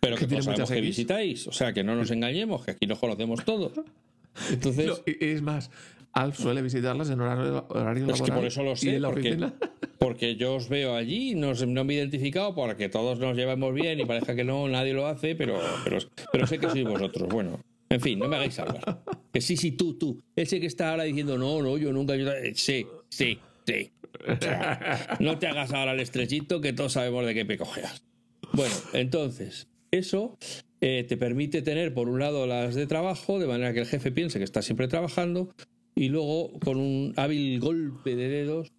pero 0.00 0.16
Que 0.16 0.26
que 0.26 0.28
todos 0.28 0.44
sabemos 0.44 0.70
que 0.70 0.80
visitáis. 0.80 1.46
O 1.46 1.52
sea, 1.52 1.72
que 1.72 1.84
no 1.84 1.94
nos 1.94 2.10
engañemos, 2.10 2.64
que 2.64 2.72
aquí 2.72 2.86
nos 2.86 2.98
conocemos 2.98 3.44
todos. 3.44 3.72
Entonces, 4.50 4.86
No, 4.86 4.94
es 5.06 5.42
más, 5.42 5.70
Alf 6.12 6.38
suele 6.38 6.62
visitarlas 6.62 7.10
en 7.10 7.20
horario, 7.20 7.66
horario 7.68 8.06
es 8.06 8.12
que 8.12 8.28
laboral 8.28 8.38
por 8.38 8.46
eso 8.46 8.62
lo 8.62 8.76
sé, 8.76 8.96
en 8.96 9.02
la 9.02 9.08
porque, 9.08 9.28
oficina. 9.28 9.54
porque 9.98 10.36
yo 10.36 10.54
os 10.54 10.68
veo 10.68 10.94
allí, 10.94 11.34
no, 11.34 11.54
no 11.54 11.84
me 11.84 11.94
he 11.94 11.96
identificado 11.96 12.54
para 12.54 12.76
que 12.76 12.88
todos 12.88 13.18
nos 13.18 13.36
llevemos 13.36 13.74
bien 13.74 13.98
y 14.00 14.04
parezca 14.04 14.36
que 14.36 14.44
no, 14.44 14.68
nadie 14.68 14.94
lo 14.94 15.06
hace, 15.06 15.34
pero, 15.34 15.60
pero, 15.82 15.98
pero 16.32 16.46
sé 16.46 16.58
que 16.58 16.70
sois 16.70 16.84
vosotros. 16.84 17.28
Bueno, 17.28 17.60
en 17.88 18.00
fin, 18.00 18.18
no 18.18 18.28
me 18.28 18.36
hagáis 18.36 18.58
hablar. 18.58 19.02
Que 19.32 19.40
sí, 19.40 19.56
sí, 19.56 19.72
tú, 19.72 19.94
tú. 19.98 20.22
Ese 20.36 20.60
que 20.60 20.66
está 20.66 20.90
ahora 20.90 21.02
diciendo, 21.04 21.36
no, 21.38 21.60
no, 21.62 21.76
yo 21.78 21.92
nunca. 21.92 22.14
Yo... 22.16 22.30
eh, 22.30 22.52
Sí, 22.54 22.86
sí, 23.08 23.38
sí. 23.66 23.90
O 24.28 24.36
sea, 24.40 25.16
no 25.18 25.38
te 25.38 25.48
hagas 25.48 25.72
ahora 25.72 25.92
el 25.92 26.00
estrechito 26.00 26.60
que 26.60 26.72
todos 26.72 26.92
sabemos 26.92 27.26
de 27.26 27.34
qué 27.34 27.44
pecojeas. 27.44 28.04
Bueno, 28.52 28.74
entonces, 28.92 29.66
eso. 29.90 30.38
Eh, 30.86 31.02
te 31.02 31.16
permite 31.16 31.62
tener, 31.62 31.94
por 31.94 32.10
un 32.10 32.20
lado, 32.20 32.46
las 32.46 32.74
de 32.74 32.86
trabajo, 32.86 33.38
de 33.38 33.46
manera 33.46 33.72
que 33.72 33.80
el 33.80 33.86
jefe 33.86 34.12
piense 34.12 34.36
que 34.36 34.44
está 34.44 34.60
siempre 34.60 34.86
trabajando, 34.86 35.48
y 35.94 36.10
luego, 36.10 36.52
con 36.58 36.76
un 36.76 37.14
hábil 37.16 37.58
golpe 37.58 38.14
de 38.14 38.28
dedos, 38.28 38.70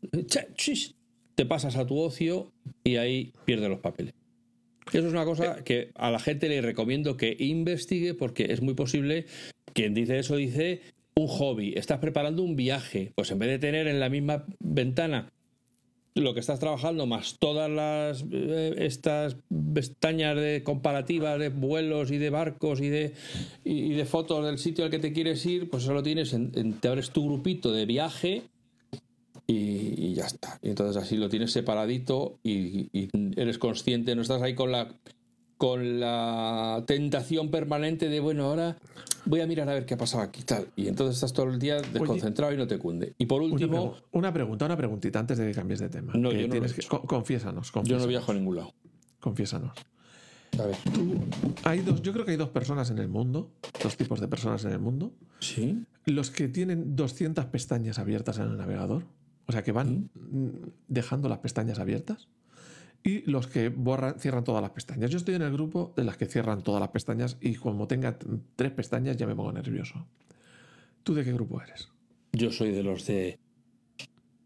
te 1.33 1.45
pasas 1.47 1.77
a 1.77 1.87
tu 1.87 1.97
ocio 1.97 2.51
y 2.83 2.97
ahí 2.97 3.33
pierdes 3.45 3.69
los 3.69 3.79
papeles. 3.79 4.13
Eso 4.93 5.07
es 5.07 5.13
una 5.13 5.25
cosa 5.25 5.63
que 5.63 5.89
a 5.95 6.11
la 6.11 6.19
gente 6.19 6.47
le 6.47 6.61
recomiendo 6.61 7.17
que 7.17 7.35
investigue 7.39 8.13
porque 8.13 8.53
es 8.53 8.61
muy 8.61 8.75
posible, 8.75 9.25
quien 9.73 9.95
dice 9.95 10.19
eso 10.19 10.35
dice 10.35 10.81
un 11.15 11.25
hobby, 11.25 11.73
estás 11.75 11.97
preparando 11.97 12.43
un 12.43 12.55
viaje, 12.55 13.13
pues 13.15 13.31
en 13.31 13.39
vez 13.39 13.49
de 13.49 13.57
tener 13.57 13.87
en 13.87 13.99
la 13.99 14.09
misma 14.09 14.45
ventana 14.59 15.33
lo 16.15 16.33
que 16.33 16.39
estás 16.39 16.59
trabajando 16.59 17.05
más 17.05 17.37
todas 17.39 17.69
las 17.69 18.23
eh, 18.31 18.73
estas 18.77 19.35
pestañas 19.73 20.37
de 20.37 20.63
comparativas 20.63 21.37
de 21.37 21.49
vuelos 21.49 22.09
y 22.11 22.17
de 22.17 22.29
barcos 22.29 22.79
y 22.79 22.87
de 22.87 23.13
y 23.65 23.91
de 23.91 24.05
fotos 24.05 24.45
del 24.45 24.57
sitio 24.57 24.85
al 24.85 24.91
que 24.91 24.99
te 24.99 25.11
quieres 25.11 25.45
ir, 25.45 25.69
pues 25.69 25.83
solo 25.83 26.01
tienes 26.01 26.33
en, 26.33 26.73
te 26.79 26.87
abres 26.87 27.11
tu 27.11 27.25
grupito 27.25 27.71
de 27.71 27.85
viaje 27.85 28.43
y, 29.47 30.13
ya 30.13 30.25
está. 30.25 30.57
Y 30.63 30.69
entonces 30.69 30.95
así 31.01 31.17
lo 31.17 31.29
tienes 31.29 31.51
separadito 31.51 32.39
y, 32.41 32.87
y, 32.97 33.09
eres 33.35 33.57
consciente, 33.57 34.15
no 34.15 34.21
estás 34.21 34.41
ahí 34.41 34.55
con 34.55 34.71
la 34.71 34.95
con 35.65 35.99
la 35.99 36.83
tentación 36.85 37.49
permanente 37.49 38.07
de, 38.07 38.19
bueno, 38.19 38.45
ahora 38.45 38.77
voy 39.25 39.41
a 39.41 39.47
mirar 39.47 39.67
a 39.67 39.73
ver 39.73 39.87
qué 39.87 39.95
ha 39.95 39.97
pasado 39.97 40.21
aquí 40.21 40.43
tal. 40.43 40.67
Y 40.75 40.87
entonces 40.87 41.15
estás 41.15 41.33
todo 41.33 41.49
el 41.49 41.57
día 41.57 41.81
desconcentrado 41.81 42.53
y 42.53 42.57
no 42.57 42.67
te 42.67 42.77
cunde. 42.77 43.15
Y 43.17 43.25
por 43.25 43.41
último... 43.41 43.95
Una, 44.11 44.31
pregunta, 44.31 44.65
una 44.65 44.77
preguntita 44.77 45.17
antes 45.17 45.39
de 45.39 45.47
que 45.47 45.53
cambies 45.53 45.79
de 45.79 45.89
tema. 45.89 46.13
No, 46.13 46.31
yo 46.31 46.47
no 46.47 47.07
confiésanos, 47.07 47.71
Yo 47.83 47.97
no 47.97 48.05
viajo 48.05 48.31
a 48.31 48.35
ningún 48.35 48.57
lado. 48.57 48.75
Confiésanos. 49.19 49.71
A 50.59 50.65
ver. 50.67 50.75
hay 51.63 51.79
dos, 51.79 51.99
yo 52.03 52.13
creo 52.13 52.25
que 52.25 52.31
hay 52.31 52.37
dos 52.37 52.49
personas 52.49 52.91
en 52.91 52.99
el 52.99 53.07
mundo, 53.07 53.49
dos 53.81 53.97
tipos 53.97 54.21
de 54.21 54.27
personas 54.27 54.63
en 54.65 54.71
el 54.71 54.79
mundo. 54.79 55.13
Sí. 55.39 55.83
Los 56.05 56.29
que 56.29 56.47
tienen 56.47 56.95
200 56.95 57.43
pestañas 57.45 57.97
abiertas 57.97 58.37
en 58.37 58.51
el 58.51 58.57
navegador, 58.57 59.05
o 59.47 59.51
sea, 59.51 59.63
que 59.63 59.71
van 59.71 60.11
¿Mm? 60.13 60.49
dejando 60.89 61.27
las 61.27 61.39
pestañas 61.39 61.79
abiertas 61.79 62.27
y 63.05 63.21
los 63.29 63.45
que 63.45 63.69
borran, 63.69 64.19
cierran 64.19 64.43
todas 64.43 64.63
las 64.63 64.71
pestañas. 64.71 65.11
Yo 65.11 65.17
estoy 65.17 65.35
en 65.35 65.43
el 65.43 65.53
grupo 65.53 65.93
de 65.95 66.03
las 66.03 66.17
que 66.17 66.25
cierran 66.25 66.63
todas 66.63 66.81
las 66.81 66.89
pestañas 66.89 67.37
y 67.39 67.53
como 67.53 67.87
tenga 67.87 68.17
tres 68.55 68.71
pestañas 68.71 69.15
ya 69.15 69.27
me 69.27 69.35
pongo 69.35 69.51
nervioso. 69.51 70.07
¿Tú 71.03 71.13
de 71.13 71.23
qué 71.23 71.31
grupo 71.31 71.61
eres? 71.61 71.89
Yo 72.33 72.51
soy 72.51 72.71
de 72.71 72.81
los 72.81 73.05
de 73.05 73.37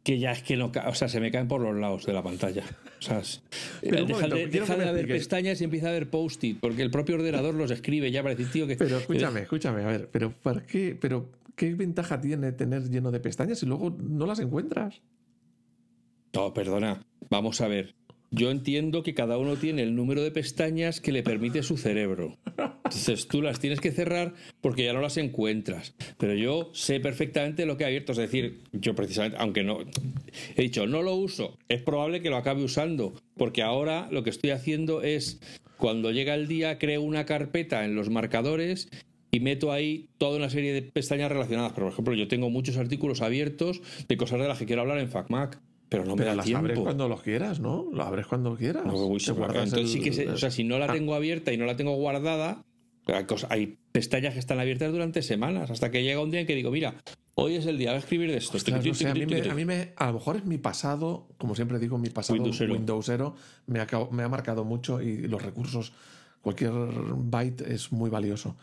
que 0.04 0.20
ya 0.20 0.34
es 0.34 0.44
que 0.44 0.58
no, 0.58 0.72
o 0.88 0.94
sea, 0.94 1.08
se 1.08 1.22
me 1.22 1.32
caen 1.32 1.48
por 1.48 1.62
los 1.62 1.74
lados 1.76 2.06
de 2.06 2.12
la 2.12 2.22
pantalla. 2.22 2.66
O 3.00 3.02
sea, 3.02 3.22
deja, 3.82 4.28
de, 4.28 4.90
haber 4.90 5.08
pestañas 5.08 5.62
y 5.62 5.64
empieza 5.64 5.88
a 5.88 5.92
haber 5.92 6.10
post-it, 6.10 6.60
porque 6.60 6.82
el 6.82 6.92
propio 6.92 7.16
ordenador 7.16 7.56
los 7.56 7.72
escribe 7.72 8.12
ya 8.12 8.22
para 8.22 8.36
decir, 8.36 8.52
tío, 8.52 8.68
que... 8.68 8.76
Pero 8.76 8.98
escúchame, 8.98 9.42
escúchame, 9.42 9.84
a 9.84 9.88
ver, 9.88 10.10
pero 10.12 10.32
¿por 10.32 10.64
qué, 10.64 10.98
pero 11.00 11.30
qué 11.56 11.76
ventaja 11.76 12.20
tiene 12.20 12.52
tener 12.52 12.90
lleno 12.90 13.10
de 13.10 13.22
pestañas 13.22 13.64
y 13.64 13.68
luego 13.68 13.96
no 14.02 14.26
las 14.26 14.40
encuentras? 14.40 15.02
No, 16.34 16.54
perdona, 16.54 17.06
vamos 17.30 17.62
a 17.62 17.70
ver. 17.70 17.99
Yo 18.32 18.52
entiendo 18.52 19.02
que 19.02 19.16
cada 19.16 19.38
uno 19.38 19.56
tiene 19.56 19.82
el 19.82 19.96
número 19.96 20.22
de 20.22 20.30
pestañas 20.30 21.02
que 21.02 21.12
le 21.12 21.24
permite 21.24 21.64
su 21.64 21.78
cerebro. 21.78 22.38
Entonces 22.58 23.28
tú 23.28 23.42
las 23.42 23.60
tienes 23.60 23.80
que 23.80 23.92
cerrar 23.92 24.34
porque 24.62 24.84
ya 24.84 24.94
no 24.94 25.02
las 25.02 25.18
encuentras. 25.18 25.96
Pero 26.18 26.36
yo 26.36 26.70
sé 26.74 27.00
perfectamente 27.00 27.66
lo 27.66 27.76
que 27.76 27.84
he 27.84 27.88
abierto. 27.88 28.12
Es 28.12 28.20
decir, 28.20 28.62
yo 28.72 28.94
precisamente, 28.94 29.38
aunque 29.40 29.64
no. 29.64 29.80
He 30.56 30.62
dicho, 30.62 30.86
no 30.86 31.02
lo 31.02 31.16
uso. 31.16 31.58
Es 31.70 31.82
probable 31.82 32.22
que 32.22 32.30
lo 32.30 32.38
acabe 32.38 32.64
usando. 32.64 33.14
Porque 33.36 33.64
ahora 33.64 34.08
lo 34.12 34.24
que 34.24 34.30
estoy 34.30 34.52
haciendo 34.52 35.02
es, 35.02 35.40
cuando 35.78 36.12
llega 36.12 36.36
el 36.36 36.48
día, 36.48 36.78
creo 36.78 37.02
una 37.02 37.26
carpeta 37.26 37.84
en 37.84 37.96
los 37.96 38.10
marcadores 38.10 38.90
y 39.32 39.40
meto 39.40 39.72
ahí 39.72 40.10
toda 40.18 40.38
una 40.38 40.50
serie 40.50 40.74
de 40.74 40.82
pestañas 40.84 41.32
relacionadas. 41.32 41.74
Por 41.74 41.92
ejemplo, 41.92 42.14
yo 42.14 42.28
tengo 42.28 42.50
muchos 42.50 42.78
artículos 42.78 43.22
abiertos 43.22 43.82
de 44.08 44.18
cosas 44.18 44.40
de 44.40 44.48
las 44.48 44.60
que 44.60 44.66
quiero 44.66 44.82
hablar 44.82 45.00
en 45.00 45.10
FacMac. 45.10 45.60
Pero 45.90 46.06
no 46.06 46.16
me 46.16 46.24
da 46.24 46.36
las 46.36 46.52
abres 46.54 46.78
cuando 46.80 47.08
los 47.08 47.22
quieras, 47.24 47.60
¿no? 47.60 47.88
Lo 47.92 48.04
abres 48.04 48.28
cuando 48.28 48.56
quieras. 48.56 48.84
entonces 48.86 49.92
sí 49.92 50.00
que, 50.00 50.30
o 50.30 50.38
sea, 50.38 50.52
si 50.52 50.64
no 50.64 50.78
la 50.78 50.86
ah. 50.86 50.94
tengo 50.94 51.16
abierta 51.16 51.52
y 51.52 51.58
no 51.58 51.66
la 51.66 51.76
tengo 51.76 51.96
guardada, 51.96 52.64
hay 53.50 53.78
pestañas 53.92 54.34
que 54.34 54.40
están 54.40 54.60
abiertas 54.60 54.92
durante 54.92 55.22
semanas, 55.22 55.72
hasta 55.72 55.92
que 55.92 56.04
llega 56.04 56.22
un 56.22 56.32
día 56.32 56.42
en 56.42 56.48
que 56.48 56.56
digo, 56.56 56.72
mira, 56.72 56.96
hoy 57.36 57.56
es 57.56 57.66
el 57.66 57.78
día 57.78 57.92
de 57.92 57.98
escribir 57.98 58.32
de 58.32 58.38
esto. 58.38 58.58
a, 58.58 59.54
mí 59.54 59.66
me, 59.66 59.94
a, 59.96 60.08
lo 60.08 60.14
mejor 60.14 60.38
es 60.38 60.46
mi 60.46 60.58
pasado, 60.58 61.28
como 61.38 61.56
siempre 61.56 61.80
digo, 61.80 61.98
mi 61.98 62.10
pasado 62.10 62.42
Windowsero, 62.42 63.36
me, 63.66 63.80
ha, 63.80 63.88
me 64.12 64.24
ha 64.24 64.30
marcado 64.30 64.64
mucho 64.64 65.02
y 65.02 65.28
los 65.28 65.42
recursos, 65.42 65.94
cualquier 66.42 66.72
byte 66.72 67.62
es 67.62 67.92
muy 67.92 68.10
valioso. 68.10 68.56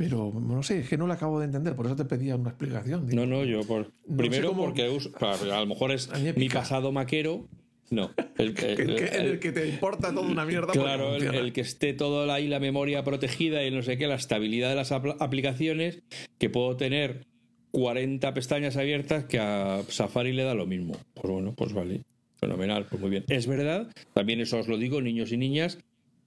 Pero 0.00 0.32
no 0.32 0.62
sé, 0.62 0.78
es 0.78 0.88
que 0.88 0.96
no 0.96 1.06
lo 1.06 1.12
acabo 1.12 1.38
de 1.40 1.44
entender, 1.44 1.76
por 1.76 1.84
eso 1.84 1.94
te 1.94 2.06
pedía 2.06 2.34
una 2.34 2.48
explicación. 2.48 3.06
no, 3.12 3.26
no, 3.26 3.44
yo 3.44 3.64
por, 3.64 3.92
primero 4.16 4.54
porque 4.54 4.84
a 4.84 5.60
lo 5.60 5.66
mejor 5.66 5.92
es 5.92 6.08
mi 6.36 6.48
pasado 6.48 6.90
maquero. 6.90 7.46
No, 7.90 8.10
el, 8.38 8.54
que 8.54 9.52
te 9.52 9.68
importa 9.68 10.14
toda 10.14 10.26
una 10.26 10.46
mierda. 10.46 10.72
Claro, 10.72 11.16
el, 11.16 11.52
que 11.52 11.60
esté 11.60 11.92
toda 11.92 12.32
ahí 12.32 12.48
la 12.48 12.60
memoria 12.60 13.04
protegida 13.04 13.62
y 13.66 13.70
no 13.70 13.82
sé 13.82 13.98
qué, 13.98 14.06
la 14.06 14.14
estabilidad 14.14 14.70
de 14.70 14.76
las 14.76 14.90
aplicaciones, 14.90 16.02
que 16.38 16.48
puedo 16.48 16.78
tener 16.78 17.26
40 17.72 18.32
pestañas 18.32 18.78
abiertas 18.78 19.24
que 19.24 19.38
a 19.38 19.82
Safari 19.86 20.32
le 20.32 20.44
da 20.44 20.54
lo 20.54 20.64
mismo. 20.64 20.96
Pues 21.12 21.30
bueno, 21.30 21.52
pues 21.54 21.74
vale, 21.74 22.04
fenomenal, 22.38 22.86
pues 22.88 23.02
muy 23.02 23.10
bien. 23.10 23.24
Es 23.28 23.46
verdad, 23.46 23.92
también 24.14 24.40
eso 24.40 24.60
os 24.60 24.66
lo 24.66 24.78
digo, 24.78 25.02
niños 25.02 25.30
y 25.30 25.36
niñas, 25.36 25.76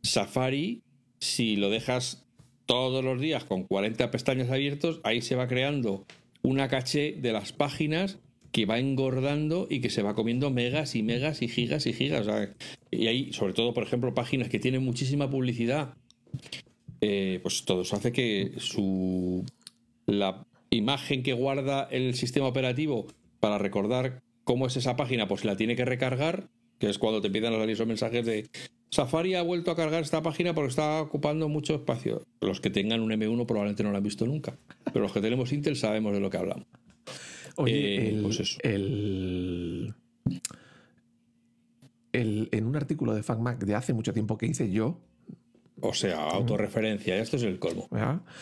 Safari, 0.03 0.83
si 1.17 1.55
lo 1.55 1.71
dejas 1.71 2.23
todos 2.65 3.03
los 3.03 3.19
días 3.19 3.43
con 3.43 3.63
40 3.63 4.11
pestañas 4.11 4.49
abiertos, 4.49 4.99
ahí 5.03 5.21
se 5.21 5.35
va 5.35 5.47
creando 5.47 6.05
una 6.41 6.67
caché 6.67 7.13
de 7.13 7.31
las 7.31 7.53
páginas 7.53 8.19
que 8.51 8.65
va 8.65 8.77
engordando 8.77 9.67
y 9.69 9.81
que 9.81 9.89
se 9.89 10.03
va 10.03 10.13
comiendo 10.13 10.51
megas 10.51 10.95
y 10.95 11.01
megas 11.01 11.41
y 11.41 11.47
gigas 11.47 11.87
y 11.87 11.93
gigas. 11.93 12.27
y 12.91 13.07
ahí, 13.07 13.33
sobre 13.33 13.53
todo, 13.53 13.73
por 13.73 13.83
ejemplo, 13.83 14.13
páginas 14.13 14.49
que 14.49 14.59
tienen 14.59 14.83
muchísima 14.83 15.29
publicidad, 15.29 15.95
eh, 17.01 17.39
pues 17.41 17.65
todo 17.65 17.81
eso 17.81 17.95
hace 17.95 18.11
que 18.11 18.51
su 18.57 19.43
la 20.05 20.45
imagen 20.69 21.23
que 21.23 21.33
guarda 21.33 21.87
el 21.91 22.13
sistema 22.15 22.47
operativo 22.47 23.07
para 23.39 23.57
recordar 23.57 24.21
cómo 24.43 24.67
es 24.67 24.77
esa 24.77 24.95
página, 24.95 25.27
pues 25.27 25.45
la 25.45 25.57
tiene 25.57 25.75
que 25.75 25.85
recargar, 25.85 26.49
que 26.79 26.89
es 26.89 26.97
cuando 26.97 27.21
te 27.21 27.27
empiezan 27.27 27.53
a 27.53 27.57
salir 27.57 27.71
esos 27.71 27.87
mensajes 27.87 28.25
de 28.25 28.49
Safari 28.93 29.33
ha 29.33 29.41
vuelto 29.41 29.71
a 29.71 29.75
cargar 29.75 30.03
esta 30.03 30.21
página 30.21 30.53
porque 30.53 30.69
está 30.69 31.01
ocupando 31.01 31.49
mucho 31.49 31.73
espacio. 31.73 32.21
Los 32.41 32.61
que 32.61 32.69
tengan 32.69 33.01
un 33.01 33.09
M1 33.09 33.47
probablemente 33.47 33.81
no 33.81 33.89
lo 33.89 33.97
han 33.97 34.03
visto 34.03 34.27
nunca, 34.27 34.55
pero 34.85 35.01
los 35.01 35.11
que 35.11 35.19
tenemos 35.19 35.51
Intel 35.51 35.75
sabemos 35.75 36.13
de 36.13 36.19
lo 36.19 36.29
que 36.29 36.37
hablamos. 36.37 36.67
Oye, 37.55 38.09
eh, 38.09 38.19
pues 38.21 38.59
en 42.13 42.65
un 42.67 42.75
artículo 42.75 43.15
de 43.15 43.23
FacMac 43.23 43.65
de 43.65 43.73
hace 43.73 43.93
mucho 43.93 44.13
tiempo 44.13 44.37
que 44.37 44.45
hice 44.45 44.69
yo, 44.69 45.01
o 45.81 45.93
sea, 45.95 46.29
autorreferencia, 46.29 47.17
esto 47.17 47.37
es 47.37 47.43
el 47.43 47.57
colmo. 47.57 47.89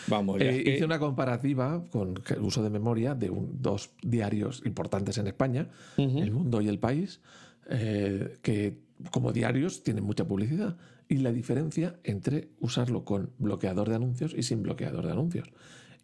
Vamos, 0.06 0.38
eh, 0.38 0.64
Hice 0.66 0.84
una 0.84 0.98
comparativa 0.98 1.82
con 1.90 2.22
el 2.28 2.40
uso 2.42 2.62
de 2.62 2.68
memoria 2.68 3.14
de 3.14 3.32
dos 3.32 3.90
diarios 4.02 4.60
importantes 4.66 5.16
en 5.16 5.28
España, 5.28 5.68
El 5.96 6.30
Mundo 6.30 6.60
y 6.60 6.68
El 6.68 6.78
País, 6.78 7.22
eh, 7.70 8.36
que 8.42 8.76
como 9.10 9.32
diarios 9.32 9.82
tienen 9.82 10.04
mucha 10.04 10.26
publicidad. 10.26 10.76
Y 11.08 11.16
la 11.16 11.32
diferencia 11.32 11.98
entre 12.04 12.48
usarlo 12.60 13.04
con 13.04 13.32
bloqueador 13.38 13.88
de 13.88 13.96
anuncios 13.96 14.34
y 14.36 14.42
sin 14.42 14.62
bloqueador 14.62 15.06
de 15.06 15.12
anuncios. 15.12 15.50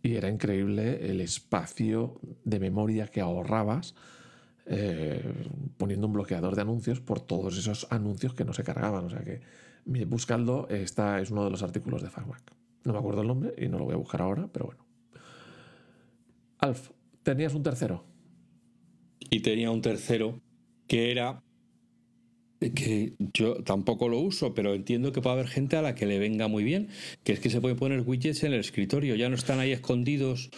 Y 0.02 0.16
era 0.16 0.28
increíble 0.28 1.10
el 1.10 1.20
espacio 1.20 2.20
de 2.44 2.60
memoria 2.60 3.08
que 3.08 3.20
ahorrabas 3.20 3.94
eh, 4.66 5.22
poniendo 5.76 6.06
un 6.06 6.12
bloqueador 6.12 6.54
de 6.54 6.62
anuncios 6.62 7.00
por 7.00 7.20
todos 7.20 7.56
esos 7.56 7.86
anuncios 7.90 8.34
que 8.34 8.44
no 8.44 8.52
se 8.52 8.64
cargaban. 8.64 9.06
O 9.06 9.10
sea 9.10 9.20
que 9.20 9.40
buscando, 10.06 10.68
esta 10.68 11.20
es 11.20 11.30
uno 11.30 11.44
de 11.44 11.50
los 11.50 11.62
artículos 11.62 12.02
de 12.02 12.10
FacMac. 12.10 12.42
No 12.84 12.92
me 12.92 12.98
acuerdo 12.98 13.22
el 13.22 13.28
nombre 13.28 13.54
y 13.56 13.68
no 13.68 13.78
lo 13.78 13.86
voy 13.86 13.94
a 13.94 13.98
buscar 13.98 14.22
ahora, 14.22 14.48
pero 14.52 14.66
bueno. 14.66 14.86
Alf, 16.58 16.90
tenías 17.22 17.54
un 17.54 17.62
tercero. 17.62 18.04
Y 19.30 19.40
tenía 19.40 19.70
un 19.70 19.82
tercero 19.82 20.40
que 20.86 21.10
era 21.10 21.42
que 22.58 23.12
yo 23.34 23.62
tampoco 23.62 24.08
lo 24.08 24.18
uso, 24.18 24.54
pero 24.54 24.74
entiendo 24.74 25.12
que 25.12 25.20
puede 25.20 25.34
haber 25.34 25.48
gente 25.48 25.76
a 25.76 25.82
la 25.82 25.94
que 25.94 26.06
le 26.06 26.18
venga 26.18 26.48
muy 26.48 26.64
bien, 26.64 26.88
que 27.24 27.32
es 27.32 27.40
que 27.40 27.50
se 27.50 27.60
puede 27.60 27.74
poner 27.74 28.00
widgets 28.00 28.42
en 28.44 28.52
el 28.52 28.60
escritorio, 28.60 29.14
ya 29.14 29.28
no 29.28 29.36
están 29.36 29.60
ahí 29.60 29.72
escondidos 29.72 30.50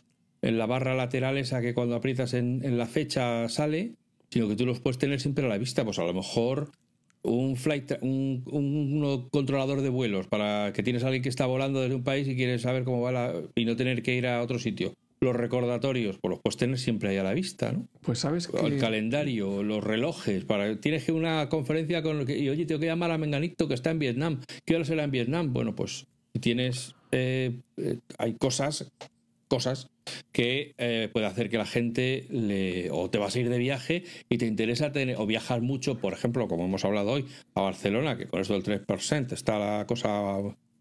en 0.42 0.58
la 0.58 0.66
barra 0.66 0.94
lateral 0.94 1.36
esa 1.36 1.60
que 1.60 1.74
cuando 1.74 1.94
aprietas 1.94 2.32
en, 2.34 2.78
la 2.78 2.86
fecha 2.86 3.48
sale, 3.48 3.94
sino 4.30 4.48
que 4.48 4.56
tú 4.56 4.64
los 4.64 4.80
puedes 4.80 4.98
tener 4.98 5.20
siempre 5.20 5.44
a 5.44 5.48
la 5.48 5.58
vista, 5.58 5.84
pues 5.84 5.98
a 5.98 6.04
lo 6.04 6.14
mejor 6.14 6.70
un 7.22 7.56
flight 7.56 7.92
un, 8.00 8.42
un, 8.50 9.28
controlador 9.28 9.82
de 9.82 9.90
vuelos 9.90 10.26
para 10.26 10.72
que 10.72 10.82
tienes 10.82 11.04
a 11.04 11.08
alguien 11.08 11.22
que 11.22 11.28
está 11.28 11.44
volando 11.44 11.82
desde 11.82 11.94
un 11.94 12.02
país 12.02 12.26
y 12.26 12.34
quieres 12.34 12.62
saber 12.62 12.84
cómo 12.84 13.02
va 13.02 13.12
la, 13.12 13.34
y 13.54 13.66
no 13.66 13.76
tener 13.76 14.02
que 14.02 14.14
ir 14.14 14.26
a 14.26 14.40
otro 14.40 14.58
sitio 14.58 14.94
los 15.20 15.36
recordatorios, 15.36 16.18
pues 16.18 16.30
los 16.30 16.40
puedes 16.40 16.56
tener 16.56 16.78
siempre 16.78 17.10
ahí 17.10 17.18
a 17.18 17.22
la 17.22 17.34
vista, 17.34 17.72
¿no? 17.72 17.86
Pues 18.00 18.20
sabes 18.20 18.48
que... 18.48 18.58
El 18.58 18.78
calendario, 18.78 19.62
los 19.62 19.84
relojes, 19.84 20.44
para 20.44 20.80
tienes 20.80 21.04
que 21.04 21.12
una 21.12 21.48
conferencia 21.48 22.02
con... 22.02 22.28
Y 22.28 22.48
oye, 22.48 22.64
tengo 22.64 22.80
que 22.80 22.86
llamar 22.86 23.10
a 23.10 23.18
Menganito 23.18 23.68
que 23.68 23.74
está 23.74 23.90
en 23.90 23.98
Vietnam. 23.98 24.40
¿Qué 24.64 24.76
hora 24.76 24.84
será 24.84 25.04
en 25.04 25.10
Vietnam? 25.10 25.52
Bueno, 25.52 25.74
pues 25.74 26.06
tienes 26.40 26.94
eh, 27.12 27.60
eh, 27.76 27.98
hay 28.18 28.34
cosas, 28.34 28.90
cosas 29.48 29.88
que 30.32 30.74
eh, 30.78 31.08
puede 31.12 31.26
hacer 31.26 31.48
que 31.50 31.58
la 31.58 31.66
gente 31.66 32.26
le, 32.30 32.90
o 32.90 33.10
te 33.10 33.18
vas 33.18 33.34
a 33.34 33.40
ir 33.40 33.48
de 33.48 33.58
viaje 33.58 34.04
y 34.28 34.38
te 34.38 34.46
interesa 34.46 34.92
tener, 34.92 35.16
o 35.18 35.26
viajar 35.26 35.60
mucho, 35.60 35.98
por 35.98 36.12
ejemplo, 36.12 36.48
como 36.48 36.64
hemos 36.64 36.84
hablado 36.84 37.12
hoy, 37.12 37.26
a 37.54 37.62
Barcelona, 37.62 38.16
que 38.16 38.26
con 38.26 38.40
esto 38.40 38.58
del 38.58 38.86
3% 38.86 39.32
está 39.32 39.58
la 39.58 39.86
cosa 39.86 40.38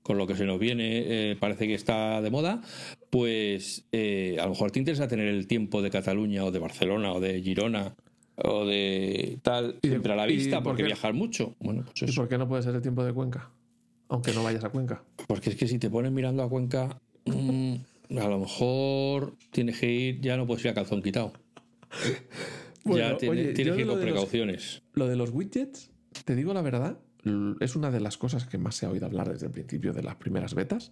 con 0.09 0.17
lo 0.17 0.25
que 0.25 0.33
se 0.33 0.43
nos 0.43 0.57
viene, 0.59 1.03
eh, 1.31 1.35
parece 1.39 1.67
que 1.67 1.75
está 1.75 2.19
de 2.19 2.31
moda, 2.31 2.63
pues 3.11 3.85
eh, 3.91 4.37
a 4.39 4.45
lo 4.45 4.49
mejor 4.49 4.71
te 4.71 4.79
interesa 4.79 5.07
tener 5.07 5.27
el 5.27 5.45
tiempo 5.45 5.83
de 5.83 5.91
Cataluña 5.91 6.43
o 6.45 6.49
de 6.51 6.57
Barcelona 6.57 7.13
o 7.13 7.19
de 7.19 7.39
Girona 7.43 7.93
o 8.37 8.65
de 8.65 9.37
tal 9.43 9.75
¿Y 9.83 9.87
siempre 9.89 10.13
a 10.13 10.15
la 10.15 10.27
y 10.27 10.35
vista 10.35 10.57
por 10.63 10.71
porque 10.71 10.81
qué? 10.81 10.87
viajar 10.87 11.13
mucho. 11.13 11.53
Bueno, 11.59 11.83
pues 11.85 12.01
¿Y 12.01 12.05
eso. 12.05 12.21
por 12.21 12.27
qué 12.27 12.39
no 12.39 12.47
puede 12.47 12.63
ser 12.63 12.73
el 12.73 12.81
tiempo 12.81 13.03
de 13.05 13.13
Cuenca? 13.13 13.51
Aunque 14.07 14.33
no 14.33 14.41
vayas 14.43 14.63
a 14.63 14.69
Cuenca. 14.69 15.03
Porque 15.27 15.51
es 15.51 15.55
que 15.55 15.67
si 15.67 15.77
te 15.77 15.91
pones 15.91 16.11
mirando 16.11 16.41
a 16.41 16.49
Cuenca, 16.49 16.99
mm, 17.25 17.75
a 18.17 18.27
lo 18.29 18.39
mejor 18.39 19.35
tienes 19.51 19.79
que 19.79 19.91
ir, 19.91 20.21
ya 20.21 20.37
no 20.37 20.47
puedes 20.47 20.65
ir 20.65 20.71
a 20.71 20.73
calzón 20.73 21.03
quitado. 21.03 21.33
Bueno, 22.83 23.09
ya 23.11 23.17
tiene- 23.17 23.41
oye, 23.41 23.53
tienes 23.53 23.75
que 23.75 23.81
ir 23.81 23.87
con 23.87 23.97
los- 23.97 24.03
precauciones. 24.05 24.81
Lo 24.93 25.05
de 25.07 25.15
los 25.17 25.29
widgets, 25.31 25.91
te 26.25 26.33
digo 26.35 26.53
la 26.53 26.63
verdad, 26.63 26.97
es 27.59 27.75
una 27.75 27.91
de 27.91 27.99
las 27.99 28.17
cosas 28.17 28.45
que 28.45 28.57
más 28.57 28.75
se 28.75 28.85
ha 28.85 28.89
oído 28.89 29.05
hablar 29.05 29.29
desde 29.31 29.47
el 29.47 29.51
principio 29.51 29.93
de 29.93 30.03
las 30.03 30.15
primeras 30.15 30.53
betas. 30.53 30.91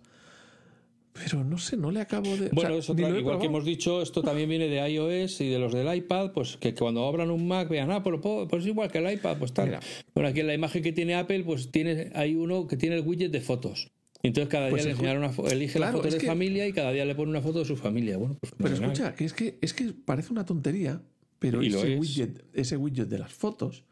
Pero 1.13 1.43
no 1.43 1.57
sé, 1.57 1.77
no 1.77 1.89
le 1.89 1.99
acabo 1.99 2.37
de. 2.37 2.45
o 2.47 2.49
Bueno, 2.53 2.69
sea, 2.69 2.77
es 2.77 2.89
ni 2.95 3.03
otra- 3.03 3.19
igual 3.19 3.39
que 3.39 3.47
hemos 3.47 3.65
dicho, 3.65 4.03
esto 4.03 4.21
también 4.21 4.47
viene 4.49 4.67
de 4.67 4.87
iOS 4.87 5.41
y 5.41 5.49
de 5.49 5.57
los 5.57 5.73
del 5.73 5.91
iPad, 5.95 6.31
pues 6.31 6.57
que 6.57 6.75
cuando 6.75 7.07
abran 7.07 7.31
un 7.31 7.47
Mac 7.47 7.69
vean, 7.69 7.89
ah, 7.89 8.03
puedo- 8.03 8.47
pues 8.47 8.65
igual 8.67 8.91
que 8.91 8.99
el 8.99 9.11
iPad, 9.13 9.37
pues 9.39 9.51
tal. 9.51 9.65
Mira. 9.65 9.79
Bueno, 10.13 10.29
aquí 10.29 10.41
en 10.41 10.47
la 10.47 10.53
imagen 10.53 10.83
que 10.83 10.91
tiene 10.93 11.15
Apple, 11.15 11.43
pues 11.43 11.71
tiene, 11.71 12.11
hay 12.13 12.35
uno 12.35 12.67
que 12.67 12.77
tiene 12.77 12.97
el 12.97 13.01
widget 13.01 13.31
de 13.31 13.41
fotos. 13.41 13.89
Y 14.21 14.27
Entonces 14.27 14.49
cada 14.51 14.65
día 14.65 14.71
Pues 14.71 14.85
le 14.85 14.93
una 15.17 15.31
elige 15.51 15.77
Claro, 15.79 15.93
fotos 15.97 16.07
es 16.09 16.13
de 16.15 16.19
que- 16.19 16.27
familia 16.27 16.67
y 16.67 16.73
cada 16.73 16.91
día 16.91 17.03
le 17.05 17.15
pone 17.15 17.31
una 17.31 17.41
foto 17.41 17.59
de 17.59 17.65
su 17.65 17.77
familia. 17.77 18.17
Bueno, 18.17 18.37
pues 18.39 18.53
Pero 18.55 18.73
escucha, 18.75 19.15
que 19.15 19.25
es 19.25 19.33
que, 19.33 19.57
es 19.61 19.73
que 19.73 19.93
parece 19.93 20.31
una 20.33 20.45
tontería, 20.45 21.01
pero 21.39 21.61
ese 21.61 21.93
es. 21.95 21.99
widget, 21.99 22.43
ese 22.53 22.77
widget 22.77 23.07
de 23.07 23.17
las 23.19 23.33
fotos, 23.33 23.83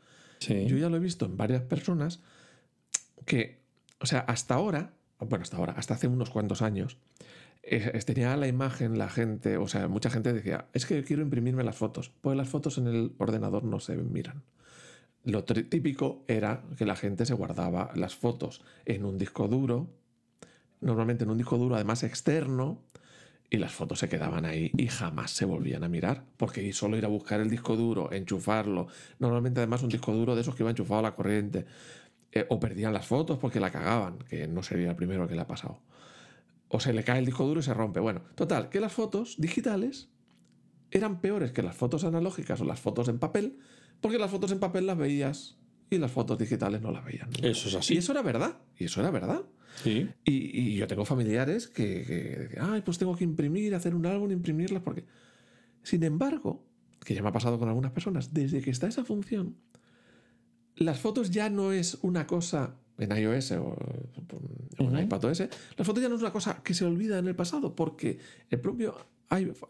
Yo 0.48 0.78
ya 0.78 0.90
lo 0.90 0.98
he 0.98 1.00
visto 1.00 1.26
en 1.26 1.38
varias 1.38 1.62
personas 1.64 2.22
que, 3.26 3.62
o 4.00 4.06
sea, 4.06 4.20
hasta 4.20 4.56
ahora, 4.56 4.94
bueno, 5.20 5.44
hasta 5.44 5.58
ahora, 5.58 5.74
hasta 5.74 5.96
hace 5.96 6.08
unos 6.08 6.30
cuantos 6.30 6.62
años, 6.62 6.98
eh, 7.64 7.92
eh, 7.94 8.00
tenía 8.02 8.36
la 8.38 8.48
imagen 8.48 8.98
la 8.98 9.10
gente, 9.10 9.58
o 9.58 9.68
sea, 9.68 9.88
mucha 9.88 10.10
gente 10.10 10.32
decía, 10.34 10.68
es 10.74 10.86
que 10.86 11.04
quiero 11.04 11.24
imprimirme 11.24 11.64
las 11.64 11.76
fotos, 11.76 12.12
pues 12.22 12.38
las 12.38 12.48
fotos 12.48 12.78
en 12.78 12.88
el 12.88 13.16
ordenador 13.18 13.64
no 13.64 13.80
se 13.80 13.96
miran. 13.96 14.44
Lo 15.24 15.44
típico 15.44 16.24
era 16.28 16.64
que 16.78 16.86
la 16.86 16.96
gente 16.96 17.26
se 17.26 17.34
guardaba 17.34 17.92
las 17.96 18.16
fotos 18.16 18.64
en 18.86 19.06
un 19.06 19.18
disco 19.18 19.48
duro, 19.48 19.90
normalmente 20.82 21.24
en 21.24 21.32
un 21.32 21.40
disco 21.40 21.58
duro 21.58 21.74
además 21.74 22.04
externo, 22.04 22.84
y 23.50 23.58
las 23.58 23.74
fotos 23.74 24.00
se 24.00 24.10
quedaban 24.10 24.46
ahí 24.46 24.72
y 24.78 24.88
jamás 24.88 25.32
se 25.32 25.46
volvían 25.46 25.84
a 25.84 25.90
mirar, 25.90 26.26
porque 26.38 26.72
solo 26.74 26.98
ir 26.98 27.06
a 27.06 27.10
buscar 27.10 27.40
el 27.40 27.50
disco 27.50 27.76
duro, 27.76 28.12
enchufarlo, 28.12 28.88
normalmente 29.20 29.60
además 29.60 29.84
un 29.84 29.90
disco 29.90 30.14
duro 30.14 30.36
de 30.36 30.42
esos 30.42 30.56
que 30.56 30.64
iba 30.64 30.70
enchufado 30.70 31.00
a 31.00 31.04
la 31.04 31.16
corriente, 31.16 31.66
eh, 32.32 32.46
o 32.50 32.60
perdían 32.60 32.94
las 32.94 33.06
fotos 33.06 33.38
porque 33.38 33.60
la 33.60 33.72
cagaban, 33.72 34.20
que 34.30 34.48
no 34.48 34.62
sería 34.64 34.90
el 34.90 34.96
primero 34.96 35.28
que 35.28 35.36
le 35.36 35.42
ha 35.42 35.48
pasado. 35.48 35.80
O 36.68 36.80
se 36.80 36.92
le 36.92 37.04
cae 37.04 37.20
el 37.20 37.26
disco 37.26 37.46
duro 37.46 37.60
y 37.60 37.64
se 37.64 37.74
rompe. 37.74 38.00
Bueno, 38.00 38.22
total, 38.36 38.70
que 38.70 38.80
las 38.80 38.92
fotos 38.92 39.36
digitales 39.38 40.10
eran 40.92 41.22
peores 41.22 41.52
que 41.52 41.62
las 41.62 41.76
fotos 41.76 42.04
analógicas 42.04 42.60
o 42.62 42.66
las 42.66 42.80
fotos 42.80 43.08
en 43.08 43.20
papel, 43.20 43.60
porque 44.02 44.18
las 44.18 44.32
fotos 44.32 44.52
en 44.52 44.60
papel 44.60 44.86
las 44.86 44.98
veías 44.98 45.58
y 45.90 45.98
las 45.98 46.12
fotos 46.12 46.38
digitales 46.38 46.82
no 46.82 46.92
las 46.92 47.06
veían. 47.06 47.30
nunca. 47.30 47.48
Eso 47.48 47.70
es 47.70 47.76
así. 47.76 47.96
Y 47.96 47.98
eso 47.98 48.12
era 48.12 48.22
verdad, 48.22 48.58
y 48.78 48.86
eso 48.86 49.00
era 49.00 49.12
verdad. 49.12 49.44
Sí. 49.84 50.10
Y, 50.24 50.60
y 50.60 50.76
yo 50.76 50.88
tengo 50.88 51.06
familiares 51.06 51.68
que, 51.68 52.04
que 52.06 52.16
decían, 52.40 52.70
ay, 52.72 52.82
pues 52.82 52.98
tengo 52.98 53.16
que 53.16 53.24
imprimir, 53.24 53.76
hacer 53.76 53.94
un 53.96 54.06
álbum, 54.06 54.32
imprimirlas, 54.32 54.82
porque... 54.82 55.06
Sin 55.84 56.02
embargo, 56.02 56.66
que 57.06 57.14
ya 57.14 57.22
me 57.22 57.30
ha 57.30 57.32
pasado 57.32 57.60
con 57.60 57.70
algunas 57.70 57.92
personas, 57.92 58.34
desde 58.34 58.62
que 58.62 58.72
está 58.72 58.88
esa 58.88 59.06
función, 59.06 59.56
las 60.76 61.00
fotos 61.00 61.30
ya 61.30 61.50
no 61.50 61.72
es 61.72 62.00
una 62.02 62.26
cosa 62.26 62.76
en 62.98 63.16
iOS 63.16 63.52
o, 63.52 63.78
en 64.80 64.88
Ujú. 64.88 65.00
iPadOS, 65.00 65.42
las 65.78 65.86
fotos 65.86 66.02
ya 66.02 66.10
no 66.10 66.16
es 66.16 66.22
una 66.22 66.32
cosa 66.32 66.62
que 66.64 66.74
se 66.74 66.86
olvida 66.86 67.20
en 67.20 67.28
el 67.28 67.36
pasado, 67.36 67.76
porque 67.76 68.18
el 68.50 68.60
propio 68.60 68.96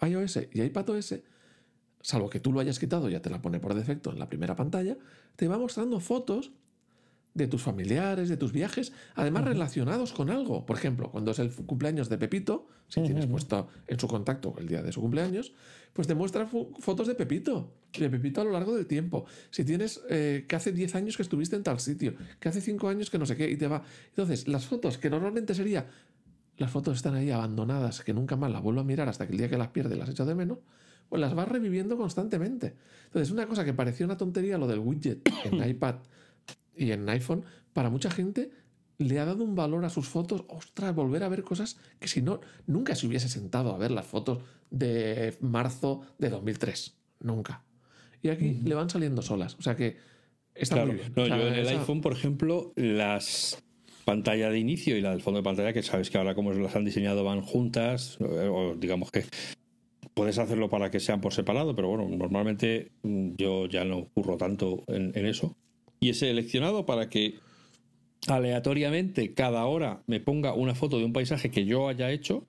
iOS 0.01 0.47
y 0.53 0.61
iPadOS, 0.61 1.15
salvo 2.01 2.29
que 2.29 2.39
tú 2.39 2.53
lo 2.53 2.61
hayas 2.61 2.79
quitado, 2.79 3.09
ya 3.09 3.21
te 3.21 3.29
la 3.29 3.41
pone 3.41 3.59
por 3.59 3.73
defecto 3.73 4.11
en 4.11 4.19
la 4.19 4.29
primera 4.29 4.55
pantalla, 4.55 4.97
te 5.35 5.47
va 5.47 5.57
mostrando 5.57 5.99
fotos 5.99 6.51
de 7.35 7.47
tus 7.47 7.61
familiares, 7.61 8.29
de 8.29 8.37
tus 8.37 8.53
viajes, 8.53 8.93
además 9.13 9.43
relacionados 9.43 10.13
con 10.13 10.29
algo. 10.29 10.65
Por 10.65 10.77
ejemplo, 10.77 11.11
cuando 11.11 11.31
es 11.31 11.39
el 11.39 11.51
cumpleaños 11.51 12.07
de 12.07 12.17
Pepito, 12.17 12.67
si 12.87 13.01
tienes 13.03 13.27
puesto 13.27 13.67
en 13.87 13.99
su 13.99 14.07
contacto 14.07 14.55
el 14.57 14.67
día 14.67 14.81
de 14.81 14.93
su 14.93 15.01
cumpleaños, 15.01 15.53
pues 15.91 16.07
te 16.07 16.15
muestra 16.15 16.47
fotos 16.47 17.07
de 17.07 17.15
Pepito, 17.15 17.73
de 17.97 18.09
Pepito 18.09 18.39
a 18.39 18.45
lo 18.45 18.51
largo 18.51 18.73
del 18.73 18.87
tiempo. 18.87 19.25
Si 19.51 19.65
tienes 19.65 20.01
eh, 20.09 20.45
que 20.47 20.55
hace 20.55 20.71
10 20.71 20.95
años 20.95 21.17
que 21.17 21.23
estuviste 21.23 21.57
en 21.57 21.63
tal 21.63 21.79
sitio, 21.81 22.15
que 22.39 22.47
hace 22.47 22.61
5 22.61 22.87
años 22.87 23.09
que 23.09 23.19
no 23.19 23.25
sé 23.25 23.35
qué, 23.35 23.49
y 23.49 23.57
te 23.57 23.67
va. 23.67 23.83
Entonces, 24.07 24.47
las 24.47 24.65
fotos 24.65 24.97
que 24.97 25.09
normalmente 25.09 25.53
sería. 25.53 25.87
Las 26.57 26.71
fotos 26.71 26.95
están 26.95 27.15
ahí 27.15 27.31
abandonadas, 27.31 28.01
que 28.01 28.13
nunca 28.13 28.37
más 28.37 28.49
las 28.49 28.61
vuelvo 28.61 28.79
a 28.79 28.85
mirar 28.85 29.09
hasta 29.09 29.27
que 29.27 29.33
el 29.33 29.39
día 29.39 29.49
que 29.49 29.57
las 29.57 29.67
pierdes 29.69 29.97
las 29.97 30.07
echo 30.07 30.25
de 30.25 30.35
menos, 30.35 30.59
pues 31.09 31.19
las 31.19 31.35
vas 31.35 31.49
reviviendo 31.49 31.97
constantemente. 31.97 32.75
Entonces, 33.07 33.29
una 33.31 33.45
cosa 33.45 33.65
que 33.65 33.73
parecía 33.73 34.05
una 34.05 34.15
tontería, 34.15 34.57
lo 34.57 34.65
del 34.65 34.79
widget 34.79 35.19
en 35.43 35.61
iPad 35.69 35.95
y 36.77 36.91
en 36.91 37.07
iPhone, 37.09 37.43
para 37.73 37.89
mucha 37.89 38.09
gente 38.09 38.49
le 38.97 39.19
ha 39.19 39.25
dado 39.25 39.43
un 39.43 39.55
valor 39.55 39.83
a 39.85 39.89
sus 39.89 40.07
fotos. 40.07 40.45
Ostras, 40.47 40.95
volver 40.95 41.23
a 41.23 41.29
ver 41.29 41.43
cosas 41.43 41.77
que 41.99 42.07
si 42.07 42.21
no, 42.21 42.39
nunca 42.67 42.95
se 42.95 43.07
hubiese 43.07 43.27
sentado 43.29 43.73
a 43.73 43.77
ver 43.77 43.91
las 43.91 44.05
fotos 44.05 44.39
de 44.69 45.35
marzo 45.41 46.01
de 46.17 46.29
2003. 46.29 46.95
Nunca. 47.21 47.63
Y 48.21 48.29
aquí 48.29 48.59
le 48.63 48.73
van 48.75 48.89
saliendo 48.89 49.21
solas. 49.21 49.55
O 49.59 49.61
sea 49.61 49.75
que 49.75 49.97
está 50.53 50.75
Claro. 50.75 50.87
muy 50.93 50.95
bien. 51.01 51.13
No, 51.15 51.23
O 51.23 51.25
sea, 51.27 51.37
yo 51.37 51.47
en 51.47 51.53
el 51.55 51.59
esa- 51.67 51.79
iPhone, 51.79 52.01
por 52.01 52.13
ejemplo, 52.13 52.71
las 52.75 53.61
pantalla 54.05 54.49
de 54.49 54.59
inicio 54.59 54.95
y 54.97 55.01
la 55.01 55.11
del 55.11 55.21
fondo 55.21 55.39
de 55.39 55.43
pantalla, 55.43 55.73
que 55.73 55.81
sabes 55.83 56.09
que 56.09 56.17
ahora 56.17 56.35
como 56.35 56.53
las 56.53 56.75
han 56.75 56.85
diseñado 56.85 57.23
van 57.23 57.41
juntas, 57.41 58.17
o 58.21 58.75
digamos 58.77 59.11
que 59.11 59.25
puedes 60.13 60.37
hacerlo 60.37 60.69
para 60.69 60.91
que 60.91 60.99
sean 60.99 61.19
por 61.21 61.33
separado, 61.33 61.75
pero 61.75 61.89
bueno, 61.89 62.07
normalmente 62.15 62.91
yo 63.03 63.65
ya 63.65 63.83
no 63.83 64.05
curro 64.13 64.37
tanto 64.37 64.83
en, 64.87 65.11
en 65.17 65.25
eso. 65.25 65.57
Y 66.05 66.09
he 66.09 66.13
seleccionado 66.13 66.85
para 66.85 67.09
que 67.09 67.39
aleatoriamente 68.27 69.33
cada 69.33 69.65
hora 69.65 70.03
me 70.05 70.19
ponga 70.19 70.53
una 70.53 70.75
foto 70.75 70.99
de 70.99 71.05
un 71.05 71.13
paisaje 71.13 71.49
que 71.49 71.65
yo 71.65 71.87
haya 71.87 72.11
hecho 72.11 72.45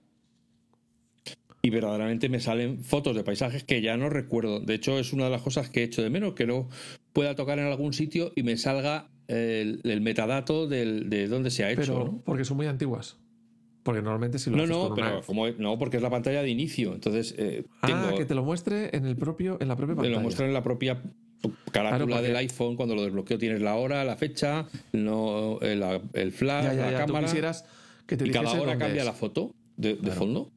y 1.62 1.70
verdaderamente 1.70 2.28
me 2.28 2.38
salen 2.38 2.84
fotos 2.84 3.16
de 3.16 3.24
paisajes 3.24 3.64
que 3.64 3.80
ya 3.80 3.96
no 3.96 4.10
recuerdo. 4.10 4.60
De 4.60 4.74
hecho, 4.74 4.98
es 4.98 5.14
una 5.14 5.24
de 5.24 5.30
las 5.30 5.40
cosas 5.40 5.70
que 5.70 5.80
he 5.80 5.84
hecho 5.84 6.02
de 6.02 6.10
menos, 6.10 6.34
que 6.34 6.46
no 6.46 6.68
pueda 7.14 7.34
tocar 7.34 7.58
en 7.58 7.64
algún 7.64 7.94
sitio 7.94 8.30
y 8.36 8.42
me 8.42 8.58
salga 8.58 9.08
el, 9.26 9.80
el 9.84 10.02
metadato 10.02 10.68
del- 10.68 11.08
de 11.08 11.26
dónde 11.26 11.50
se 11.50 11.64
ha 11.64 11.70
hecho. 11.70 11.80
pero 11.80 12.04
¿no? 12.04 12.22
porque 12.26 12.44
son 12.44 12.58
muy 12.58 12.66
antiguas. 12.66 13.16
Porque 13.84 14.02
normalmente 14.02 14.38
si 14.38 14.50
lo 14.50 14.58
No, 14.58 14.64
haces 14.64 14.76
no, 14.76 14.82
con 14.82 14.92
una- 14.92 15.08
pero 15.12 15.22
como 15.22 15.48
no, 15.48 15.78
porque 15.78 15.96
es 15.96 16.02
la 16.02 16.10
pantalla 16.10 16.42
de 16.42 16.50
inicio. 16.50 16.92
Entonces, 16.92 17.34
eh, 17.38 17.64
tengo, 17.86 18.08
Ah, 18.08 18.14
que 18.18 18.26
te 18.26 18.34
lo 18.34 18.44
muestre 18.44 18.94
en 18.94 19.06
el 19.06 19.16
propio, 19.16 19.56
en 19.62 19.68
la 19.68 19.76
propia 19.76 19.94
pantalla. 19.96 20.14
lo 20.16 20.20
muestran 20.20 20.48
en 20.48 20.54
la 20.54 20.62
propia 20.62 21.02
carátula 21.72 21.96
Claro, 21.98 22.06
porque- 22.08 22.22
del 22.28 22.36
iPhone. 22.36 22.76
Cuando 22.76 22.94
lo 22.94 23.02
desbloqueo 23.02 23.38
tienes 23.38 23.60
la 23.62 23.74
hora, 23.76 24.04
la 24.04 24.16
fecha, 24.16 24.66
no, 24.92 25.58
el, 25.60 25.82
el 26.12 26.32
flash, 26.32 26.64
Ya, 26.64 26.74
ya, 26.74 26.84
la 26.86 26.90
ya, 26.92 26.98
cámara. 27.06 27.26
quisieras 27.26 27.64
que 28.06 28.16
te 28.16 28.26
Y 28.28 28.30
cada 28.30 28.52
hora 28.60 28.78
cambia 28.78 29.00
es. 29.02 29.06
la 29.06 29.12
foto 29.12 29.52
de, 29.76 29.94
de 29.94 29.98
Claro. 29.98 30.14
fondo. 30.16 30.50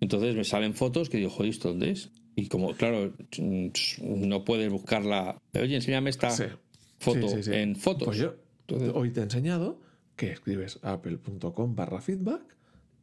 Entonces 0.00 0.34
me 0.34 0.44
salen 0.44 0.74
fotos 0.74 1.08
que 1.08 1.18
digo, 1.18 1.30
joder, 1.30 1.50
¿esto 1.50 1.68
dónde 1.68 1.90
es? 1.90 2.10
Y 2.36 2.48
como, 2.48 2.74
claro, 2.74 3.12
mm, 3.38 3.68
no 4.00 4.44
puedes 4.44 4.70
buscarla. 4.70 5.38
Oye, 5.54 5.76
enséñame 5.76 6.10
esta 6.10 6.30
Sí. 6.30 6.44
foto 6.98 7.28
Sí, 7.28 7.36
sí, 7.36 7.42
sí. 7.44 7.52
en 7.54 7.76
fotos. 7.76 8.06
Pues 8.06 8.18
yo 8.18 8.34
Entonces- 8.66 8.90
hoy 8.94 9.10
te 9.10 9.20
he 9.20 9.22
enseñado 9.22 9.80
que 10.16 10.32
escribes 10.32 10.78
apple.com 10.82 11.74
barra 11.76 12.00
feedback 12.00 12.42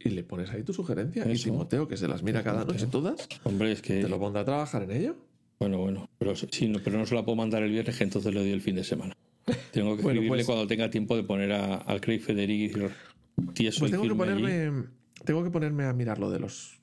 y 0.00 0.10
le 0.10 0.22
pones 0.24 0.50
ahí 0.50 0.62
tu 0.62 0.72
sugerencia. 0.72 1.24
Y 1.28 1.32
Eso. 1.32 1.44
Timoteo, 1.44 1.86
que 1.88 1.96
se 1.96 2.08
las 2.08 2.22
mira 2.22 2.42
cada 2.42 2.64
noche 2.64 2.86
todas, 2.86 3.28
Hombre, 3.44 3.72
es 3.72 3.80
que. 3.82 4.00
te 4.02 4.08
lo 4.08 4.18
pondrá 4.18 4.42
a 4.42 4.44
trabajar 4.44 4.82
en 4.82 4.90
ello. 4.92 5.16
Bueno, 5.58 5.78
bueno. 5.78 6.08
Pero, 6.18 6.34
sí, 6.34 6.68
no, 6.68 6.80
pero 6.82 6.98
no 6.98 7.06
se 7.06 7.14
la 7.14 7.24
puedo 7.24 7.36
mandar 7.36 7.62
el 7.62 7.70
viernes, 7.70 7.96
que 7.96 8.04
entonces 8.04 8.32
le 8.34 8.40
doy 8.40 8.50
el 8.50 8.60
fin 8.60 8.74
de 8.76 8.84
semana. 8.84 9.16
Tengo 9.72 9.96
que 9.96 10.02
Bueno, 10.02 10.20
escribirle 10.20 10.28
pues- 10.28 10.46
cuando 10.46 10.66
tenga 10.66 10.90
tiempo 10.90 11.16
de 11.16 11.22
poner 11.24 11.52
a- 11.52 11.76
al 11.76 12.00
Craig 12.00 12.20
Federici 12.20 12.72
tieso 13.54 13.80
Pues 13.80 13.90
y 13.90 13.92
tengo 13.92 14.02
que 14.04 14.08
allí. 14.10 14.18
ponerme. 14.42 14.84
Tengo 15.24 15.44
que 15.44 15.50
ponerme 15.50 15.84
a 15.84 15.92
mirar 15.92 16.18
lo 16.18 16.30
de 16.30 16.38
los. 16.40 16.80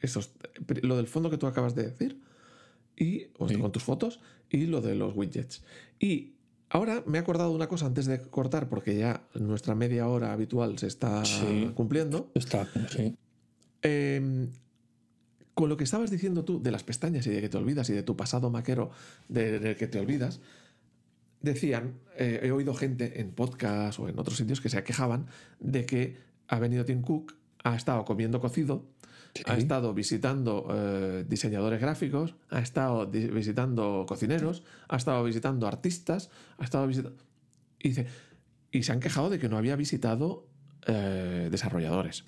Esos, 0.00 0.32
lo 0.82 0.96
del 0.96 1.06
fondo 1.06 1.28
que 1.30 1.38
tú 1.38 1.46
acabas 1.46 1.74
de 1.74 1.84
decir. 1.84 2.20
Y. 2.96 3.26
o 3.38 3.48
Sí. 3.48 3.56
con 3.56 3.72
tus 3.72 3.82
fotos. 3.82 4.20
Y 4.48 4.66
lo 4.66 4.80
de 4.80 4.94
los 4.94 5.14
widgets. 5.16 5.62
Y 5.98 6.34
ahora 6.70 7.02
me 7.06 7.18
he 7.18 7.20
acordado 7.20 7.50
de 7.50 7.56
una 7.56 7.68
cosa 7.68 7.86
antes 7.86 8.06
de 8.06 8.20
cortar, 8.20 8.68
porque 8.68 8.96
ya 8.96 9.22
nuestra 9.34 9.74
media 9.74 10.08
hora 10.08 10.32
habitual 10.32 10.78
se 10.78 10.86
está 10.88 11.24
Sí. 11.24 11.70
cumpliendo. 11.74 12.30
Está, 12.34 12.68
sí. 12.90 13.14
Eh, 13.82 14.48
con 15.54 15.68
lo 15.68 15.76
que 15.76 15.84
estabas 15.84 16.10
diciendo 16.10 16.44
tú 16.44 16.62
de 16.62 16.70
las 16.70 16.84
pestañas 16.84 17.26
y 17.26 17.30
de 17.30 17.40
que 17.40 17.48
te 17.48 17.58
olvidas 17.58 17.90
y 17.90 17.92
de 17.92 18.02
tu 18.02 18.16
pasado 18.16 18.50
maquero 18.50 18.90
de, 19.28 19.58
del 19.58 19.76
que 19.76 19.86
te 19.86 19.98
olvidas, 19.98 20.40
decían, 21.42 21.94
eh, 22.16 22.40
he 22.42 22.50
oído 22.52 22.74
gente 22.74 23.20
en 23.20 23.32
podcast 23.32 23.98
o 23.98 24.08
en 24.08 24.18
otros 24.18 24.36
sitios 24.36 24.60
que 24.60 24.68
se 24.68 24.82
quejaban 24.84 25.26
de 25.58 25.86
que 25.86 26.16
ha 26.48 26.58
venido 26.58 26.84
Tim 26.84 27.02
Cook 27.02 27.34
ha 27.62 27.76
estado 27.76 28.04
comiendo 28.04 28.40
cocido, 28.40 28.84
Sí. 29.32 29.44
ha 29.46 29.56
estado 29.56 29.94
visitando 29.94 30.66
eh, 30.72 31.24
diseñadores 31.28 31.80
gráficos, 31.80 32.34
ha 32.48 32.58
estado 32.58 33.06
visitando 33.06 34.04
cocineros, 34.08 34.64
ha 34.88 34.96
estado 34.96 35.22
visitando 35.22 35.68
artistas, 35.68 36.30
ha 36.58 36.64
estado 36.64 36.88
visitando... 36.88 37.16
Y, 37.78 37.90
dice, 37.90 38.06
y 38.72 38.82
se 38.82 38.90
han 38.90 38.98
quejado 38.98 39.30
de 39.30 39.38
que 39.38 39.48
no 39.48 39.56
había 39.56 39.76
visitado 39.76 40.48
eh, 40.86 41.48
desarrolladores, 41.48 42.24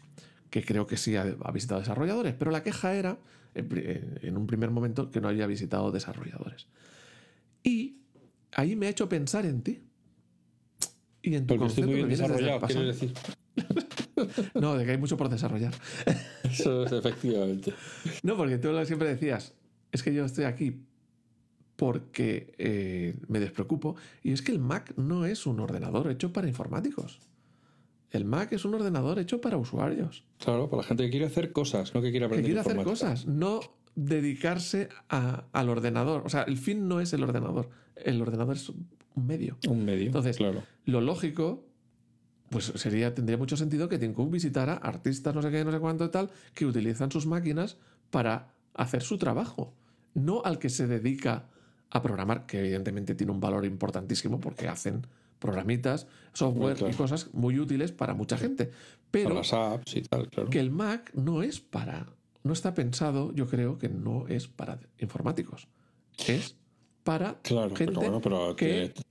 que 0.53 0.63
creo 0.63 0.87
que 0.87 0.99
sí 0.99 1.17
ha, 1.17 1.25
visitado 1.51 1.81
desarrolladores, 1.81 2.35
pero 2.35 2.51
la 2.51 2.63
queja 2.63 2.95
era, 2.95 3.19
en, 3.55 4.37
un 4.37 4.47
primer 4.47 4.71
momento, 4.71 5.11
que 5.11 5.19
no 5.19 5.29
había 5.29 5.47
visitado 5.47 5.91
desarrolladores. 5.91 6.67
Y 7.65 8.03
ahí 8.53 8.77
me 8.77 8.87
ha 8.87 8.91
hecho 8.91 9.09
pensar 9.09 9.47
en 9.47 9.63
ti. 9.63 9.81
Y 11.23 11.37
en 11.37 11.47
tu 11.47 11.57
Porque 11.57 11.69
estoy 11.69 11.85
concepto 11.85 12.03
muy 12.03 12.11
desde 12.11 12.25
el 12.25 12.31
desarrollado, 12.31 12.61
pasado. 12.61 12.85
decir. 12.85 13.15
No, 14.55 14.77
de 14.77 14.85
que 14.85 14.91
hay 14.93 14.99
mucho 14.99 15.17
por 15.17 15.31
desarrollar. 15.31 15.73
Eso 16.45 16.85
es 16.85 16.93
efectivamente. 16.93 17.73
No, 18.23 18.37
porque 18.37 18.59
tú 18.59 18.69
siempre 18.85 19.09
decías, 19.09 19.55
es 19.91 20.03
que 20.03 20.13
yo 20.13 20.25
estoy 20.27 20.45
aquí 20.45 20.85
porque 21.77 22.55
eh, 22.59 23.17
me 23.27 23.41
despreocupo. 23.41 23.97
Y 24.23 24.33
es 24.33 24.43
que 24.43 24.53
el 24.53 24.59
Mac 24.59 24.93
no 24.97 25.25
es 25.25 25.47
un 25.47 25.61
ordenador 25.61 26.11
hecho 26.11 26.31
para 26.33 26.47
informáticos. 26.47 27.21
El 28.13 28.25
Mac 28.27 28.53
es 28.53 28.65
un 28.65 28.75
ordenador 28.75 29.19
hecho 29.19 29.41
para 29.41 29.57
usuarios. 29.57 30.25
Claro, 30.39 30.69
para 30.71 30.83
la 30.83 30.89
gente 30.89 31.05
que 31.05 31.11
quiere 31.11 31.27
hacer 31.27 31.51
cosas, 31.51 31.95
no 31.95 32.01
que 32.03 32.11
quiere 32.11 32.25
Que 32.27 32.35
aprender 32.35 32.45
quiere 32.53 32.61
hacer 32.61 32.85
cosas, 32.85 33.27
no 33.27 33.61
dedicarse 33.95 34.89
a- 35.09 35.45
al 35.53 35.69
ordenador. 35.71 36.23
O 36.25 36.29
sea, 36.29 36.43
el 36.43 36.59
fin 36.59 36.89
no 36.89 37.01
es 37.01 37.13
el 37.15 37.23
ordenador. 37.23 37.71
El 37.97 38.21
ordenador 38.21 38.57
es 38.57 38.69
un 38.69 38.87
medio. 39.27 39.57
Un 39.69 39.85
medio. 39.85 40.07
Entonces, 40.07 40.37
claro. 40.37 40.63
Lo 40.85 41.01
lógico, 41.01 41.65
pues 42.51 42.67
sería, 42.77 43.15
tendría 43.15 43.39
mucho 43.39 43.57
sentido 43.57 43.89
que 43.89 43.99
Tim 43.99 44.13
Cook 44.13 44.31
visitara 44.31 44.75
artistas, 44.75 45.35
no 45.35 45.41
sé 45.43 45.51
qué, 45.51 45.65
no 45.65 45.73
sé 45.73 45.79
cuánto 45.81 46.05
y 46.05 46.11
tal, 46.11 46.31
que 46.55 46.67
utilizan 46.67 47.11
sus 47.11 47.27
máquinas 47.27 47.79
para 48.11 48.49
hacer 48.75 49.03
su 49.03 49.17
trabajo. 49.19 49.75
No 50.15 50.43
al 50.45 50.59
que 50.59 50.69
se 50.69 50.87
dedica 50.87 51.47
a 51.91 52.03
programar, 52.03 52.45
que 52.47 52.59
evidentemente 52.61 53.15
tiene 53.15 53.33
un 53.33 53.41
valor 53.41 53.65
importantísimo 53.65 54.39
porque 54.41 54.69
hacen 54.69 55.07
programitas, 55.43 56.07
software 56.33 56.77
Claro. 56.77 56.93
y 56.93 56.97
cosas 56.97 57.29
muy 57.35 57.59
útiles 57.59 57.93
para 57.93 58.15
mucha 58.15 58.39
gente. 58.39 58.71
Pero 59.11 59.29
Para 59.29 59.41
las 59.41 59.53
apps 59.53 59.97
y 59.97 60.03
tal, 60.03 60.29
claro. 60.31 60.49
que 60.49 60.59
el 60.61 60.71
Mac 60.71 61.11
no 61.15 61.43
es 61.43 61.61
para, 61.61 62.07
no 62.45 62.53
está 62.55 62.73
pensado, 62.73 63.33
yo 63.35 63.47
creo 63.47 63.77
que 63.77 63.91
no 63.91 64.27
es 64.29 64.49
para 64.49 64.79
informáticos. 64.99 65.69
Es 66.27 66.57
para 67.03 67.35
Claro, 67.43 67.75
gente 67.77 67.87
pero 67.93 68.01
bueno, 68.01 68.21
pero 68.23 68.57
que- 68.57 68.93
que- 68.95 69.03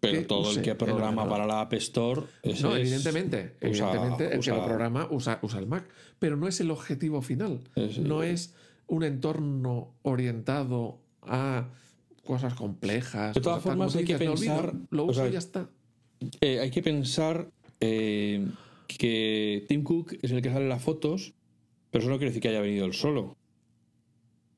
pero 0.00 0.18
que 0.20 0.24
todo 0.26 0.50
el 0.50 0.60
que 0.62 0.74
programa 0.74 1.26
para 1.28 1.46
la 1.46 1.60
App 1.62 1.72
Store. 1.74 2.22
ese 2.42 2.62
No, 2.62 2.76
es- 2.76 2.82
evidentemente, 2.82 3.56
usa- 3.62 3.90
evidentemente 3.92 4.32
el 4.34 4.38
usa- 4.40 4.52
que 4.54 4.60
lo 4.60 4.66
programa 4.66 5.08
usa, 5.10 5.38
usa 5.42 5.58
el 5.60 5.66
Mac, 5.66 5.88
pero 6.18 6.36
no 6.36 6.46
es 6.48 6.60
el 6.60 6.70
objetivo 6.70 7.22
final. 7.22 7.60
Es- 7.74 7.98
No 7.98 8.22
es 8.22 8.54
un 8.88 9.02
entorno 9.04 9.94
orientado 10.02 11.00
a 11.22 11.68
cosas 12.26 12.52
complejas. 12.54 13.34
De 13.34 13.40
todas 13.40 13.62
formas, 13.62 13.96
hay 13.96 14.04
que 14.04 14.18
pensar- 14.18 14.74
lo 14.90 15.04
o 15.04 15.06
uso 15.06 15.20
sea, 15.20 15.28
y 15.28 15.32
ya 15.32 15.38
está. 15.38 15.70
Eh, 16.42 16.60
hay 16.60 16.70
que 16.70 16.82
pensar 16.82 17.50
eh, 17.80 18.46
que 18.86 19.64
Tim 19.68 19.82
Cook 19.82 20.18
es 20.20 20.30
el 20.32 20.42
que 20.42 20.50
sale 20.50 20.68
las 20.68 20.82
fotos, 20.82 21.32
pero 21.90 22.02
eso 22.02 22.10
no 22.10 22.18
quiere 22.18 22.30
decir 22.30 22.42
que 22.42 22.48
haya 22.48 22.60
venido 22.60 22.84
él 22.86 22.92
solo. 22.92 23.36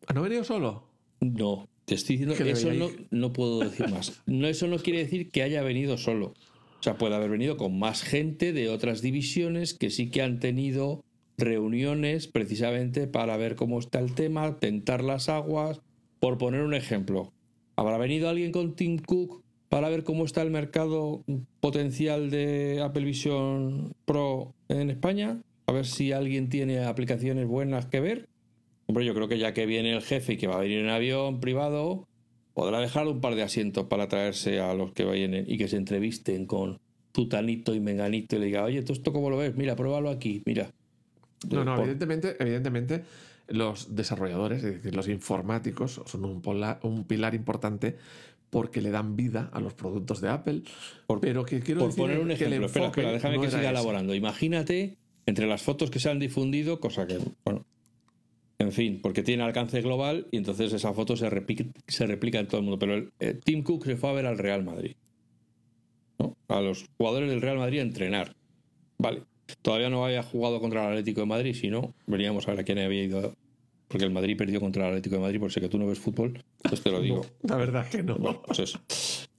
¿Ah, 0.06 0.14
¿No 0.14 0.20
ha 0.20 0.24
venido 0.24 0.42
solo? 0.44 0.88
No, 1.20 1.68
te 1.84 1.94
estoy 1.94 2.16
diciendo 2.16 2.36
Que 2.36 2.50
eso 2.50 2.72
no, 2.72 2.88
no 3.10 3.32
puedo 3.32 3.60
decir 3.60 3.88
más. 3.88 4.22
No, 4.26 4.46
eso 4.48 4.66
no 4.66 4.78
quiere 4.78 5.00
decir 5.00 5.30
que 5.30 5.42
haya 5.42 5.62
venido 5.62 5.98
solo. 5.98 6.34
O 6.80 6.82
sea, 6.82 6.96
puede 6.96 7.16
haber 7.16 7.30
venido 7.30 7.56
con 7.56 7.78
más 7.78 8.02
gente 8.02 8.52
de 8.52 8.68
otras 8.68 9.02
divisiones 9.02 9.74
que 9.74 9.90
sí 9.90 10.10
que 10.10 10.22
han 10.22 10.38
tenido 10.38 11.02
reuniones 11.36 12.28
precisamente 12.28 13.06
para 13.08 13.36
ver 13.36 13.56
cómo 13.56 13.78
está 13.80 13.98
el 13.98 14.14
tema, 14.14 14.58
tentar 14.58 15.02
las 15.02 15.28
aguas. 15.28 15.80
Por 16.20 16.36
poner 16.38 16.62
un 16.62 16.74
ejemplo, 16.74 17.32
¿habrá 17.78 17.96
venido 17.98 18.28
alguien 18.28 18.50
con 18.52 18.74
Tim 18.74 18.98
Cook 18.98 19.42
para 19.68 19.88
ver 19.88 20.02
cómo 20.02 20.24
está 20.24 20.42
el 20.42 20.50
mercado 20.50 21.22
potencial 21.60 22.30
de 22.30 22.80
Apple 22.82 23.04
Vision 23.04 23.92
Pro 24.04 24.54
en 24.68 24.90
España? 24.90 25.40
A 25.66 25.72
ver 25.72 25.86
si 25.86 26.12
alguien 26.12 26.48
tiene 26.48 26.84
aplicaciones 26.84 27.46
buenas 27.46 27.86
que 27.86 28.00
ver. 28.00 28.28
Hombre, 28.86 29.04
yo 29.04 29.14
creo 29.14 29.28
que 29.28 29.38
ya 29.38 29.52
que 29.52 29.66
viene 29.66 29.92
el 29.94 30.02
jefe 30.02 30.32
y 30.32 30.36
que 30.38 30.46
va 30.46 30.56
a 30.56 30.60
venir 30.60 30.78
en 30.78 30.88
avión 30.88 31.40
privado, 31.40 32.08
podrá 32.54 32.80
dejar 32.80 33.06
un 33.06 33.20
par 33.20 33.34
de 33.34 33.42
asientos 33.42 33.84
para 33.86 34.08
traerse 34.08 34.60
a 34.60 34.74
los 34.74 34.92
que 34.92 35.04
vayan 35.04 35.34
y 35.46 35.58
que 35.58 35.68
se 35.68 35.76
entrevisten 35.76 36.46
con 36.46 36.80
Tutanito 37.12 37.74
y 37.74 37.80
Menganito 37.80 38.36
y 38.36 38.38
le 38.40 38.46
diga, 38.46 38.64
oye, 38.64 38.82
¿tú 38.82 38.94
esto 38.94 39.12
cómo 39.12 39.28
lo 39.30 39.36
ves? 39.36 39.54
Mira, 39.56 39.76
pruébalo 39.76 40.08
aquí, 40.10 40.42
mira. 40.46 40.70
No, 41.50 41.64
no, 41.64 41.74
Por- 41.76 41.84
evidentemente, 41.84 42.36
evidentemente 42.40 43.02
los 43.48 43.94
desarrolladores, 43.96 44.62
es 44.62 44.74
decir, 44.74 44.94
los 44.94 45.08
informáticos, 45.08 46.00
son 46.06 46.24
un, 46.24 46.42
pola- 46.42 46.78
un 46.82 47.04
pilar 47.04 47.34
importante 47.34 47.96
porque 48.50 48.80
le 48.80 48.90
dan 48.90 49.16
vida 49.16 49.50
a 49.52 49.60
los 49.60 49.74
productos 49.74 50.20
de 50.20 50.28
Apple. 50.28 50.62
Por- 51.06 51.20
pero 51.20 51.44
que 51.44 51.60
quiero 51.60 51.80
Por 51.80 51.88
decir 51.90 52.02
poner 52.04 52.18
un 52.20 52.28
que 52.28 52.44
el 52.44 52.52
ejemplo, 52.54 52.66
espera, 52.86 53.12
déjame 53.12 53.36
no 53.36 53.42
que 53.42 53.48
siga 53.48 53.60
ese. 53.62 53.70
elaborando. 53.70 54.14
Imagínate 54.14 54.96
entre 55.26 55.46
las 55.46 55.62
fotos 55.62 55.90
que 55.90 55.98
se 55.98 56.08
han 56.10 56.18
difundido, 56.18 56.80
cosa 56.80 57.06
que, 57.06 57.18
bueno, 57.44 57.66
en 58.58 58.72
fin, 58.72 59.00
porque 59.02 59.22
tiene 59.22 59.42
alcance 59.44 59.80
global 59.82 60.26
y 60.30 60.38
entonces 60.38 60.72
esa 60.72 60.92
foto 60.94 61.16
se 61.16 61.28
replica, 61.30 61.64
se 61.86 62.06
replica 62.06 62.38
en 62.40 62.48
todo 62.48 62.58
el 62.58 62.64
mundo. 62.64 62.78
Pero 62.78 62.94
el, 62.94 63.12
eh, 63.20 63.34
Tim 63.44 63.62
Cook 63.62 63.84
se 63.84 63.96
fue 63.96 64.10
a 64.10 64.14
ver 64.14 64.26
al 64.26 64.38
Real 64.38 64.64
Madrid, 64.64 64.96
¿no? 66.18 66.36
a 66.48 66.60
los 66.60 66.86
jugadores 66.96 67.28
del 67.30 67.40
Real 67.42 67.58
Madrid 67.58 67.80
a 67.80 67.82
entrenar. 67.82 68.34
Vale, 68.98 69.22
todavía 69.62 69.88
no 69.90 70.04
había 70.04 70.22
jugado 70.22 70.60
contra 70.60 70.84
el 70.84 70.90
Atlético 70.90 71.20
de 71.20 71.26
Madrid, 71.26 71.54
si 71.54 71.68
no, 71.68 71.94
veníamos 72.06 72.46
a 72.48 72.52
ver 72.52 72.60
a 72.60 72.64
quién 72.64 72.78
había 72.78 73.02
ido. 73.04 73.34
Porque 73.88 74.04
el 74.04 74.10
Madrid 74.10 74.36
perdió 74.36 74.60
contra 74.60 74.82
el 74.84 74.88
Atlético 74.90 75.16
de 75.16 75.22
Madrid, 75.22 75.40
por 75.40 75.50
si 75.50 75.60
que 75.60 75.68
tú 75.70 75.78
no 75.78 75.86
ves 75.86 75.98
fútbol, 75.98 76.44
pues 76.68 76.82
te 76.82 76.90
lo 76.90 77.00
digo. 77.00 77.24
La 77.42 77.56
verdad 77.56 77.88
que 77.88 78.02
no. 78.02 78.16
Bueno, 78.16 78.42
pues 78.46 78.58
eso. 78.58 78.78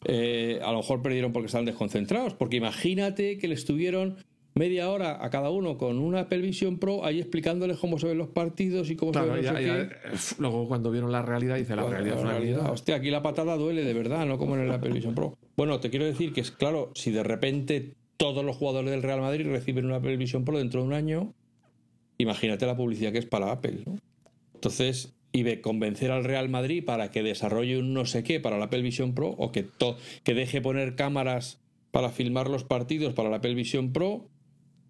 Eh, 0.05 0.59
a 0.63 0.71
lo 0.71 0.77
mejor 0.79 1.01
perdieron 1.03 1.31
porque 1.31 1.45
estaban 1.47 1.65
desconcentrados, 1.65 2.33
porque 2.33 2.57
imagínate 2.57 3.37
que 3.37 3.47
le 3.47 3.53
estuvieron 3.53 4.17
media 4.55 4.89
hora 4.89 5.23
a 5.23 5.29
cada 5.29 5.51
uno 5.51 5.77
con 5.77 5.99
una 5.99 6.21
Apple 6.21 6.39
Vision 6.39 6.79
Pro 6.79 7.05
ahí 7.05 7.19
explicándoles 7.19 7.77
cómo 7.77 7.99
se 7.99 8.07
ven 8.07 8.17
los 8.17 8.29
partidos 8.29 8.89
y 8.89 8.95
cómo 8.95 9.13
se 9.13 9.19
ven 9.19 9.29
no 9.29 9.39
ya- 9.41 9.55
sé 9.55 9.65
ya, 9.65 9.77
eh, 9.81 9.89
luego 10.39 10.67
cuando 10.67 10.89
vieron 10.89 11.11
la 11.11 11.21
realidad, 11.21 11.55
dice 11.57 11.75
la 11.75 11.83
Bueno, 11.83 11.97
realidad 11.97 12.17
es 12.17 12.23
la 12.23 12.29
una 12.29 12.37
realidad, 12.39 12.57
mierda. 12.57 12.73
Hostia, 12.73 12.95
aquí 12.95 13.11
la 13.11 13.21
patada 13.21 13.55
duele 13.55 13.83
de 13.83 13.93
verdad, 13.93 14.25
no 14.25 14.37
como 14.39 14.55
en 14.55 14.61
el 14.63 14.71
Apple 14.71 14.91
Vision 14.91 15.13
Pro. 15.13 15.37
Bueno, 15.55 15.79
te 15.79 15.91
quiero 15.91 16.05
decir 16.05 16.33
que 16.33 16.41
es 16.41 16.49
claro, 16.49 16.91
si 16.95 17.11
de 17.11 17.23
repente 17.23 17.93
todos 18.19 18.43
los 18.43 18.57
jugadores 18.57 18.91
del 18.91 19.01
Real 19.01 19.21
Madrid 19.21 19.47
reciben 19.47 19.85
una 19.85 19.95
Apple 19.95 20.17
Vision 20.17 20.43
Pro 20.43 20.57
dentro 20.57 20.81
de 20.81 20.87
un 20.87 20.93
año, 20.93 21.33
imagínate 22.17 22.65
la 22.65 22.75
publicidad 22.75 23.13
que 23.13 23.19
es 23.19 23.25
para 23.25 23.49
Apple, 23.51 23.77
¿no? 23.85 23.97
Entonces, 24.53 25.15
y 25.31 25.43
de 25.43 25.61
convencer 25.61 26.11
al 26.11 26.25
Real 26.25 26.49
Madrid 26.49 26.83
para 26.83 27.11
que 27.11 27.23
desarrolle 27.23 27.77
un 27.79 27.93
no 27.93 28.05
sé 28.05 28.23
qué 28.25 28.41
para 28.41 28.57
la 28.57 28.65
Apple 28.65 28.81
Vision 28.81 29.13
Pro 29.15 29.29
o 29.29 29.53
que, 29.53 29.63
to- 29.63 29.95
que 30.23 30.33
deje 30.33 30.59
poner 30.59 30.95
cámaras 30.95 31.61
para 31.91 32.09
filmar 32.09 32.49
los 32.49 32.65
partidos 32.65 33.13
para 33.13 33.29
la 33.29 33.37
Apple 33.37 33.55
Vision 33.55 33.93
Pro, 33.93 34.27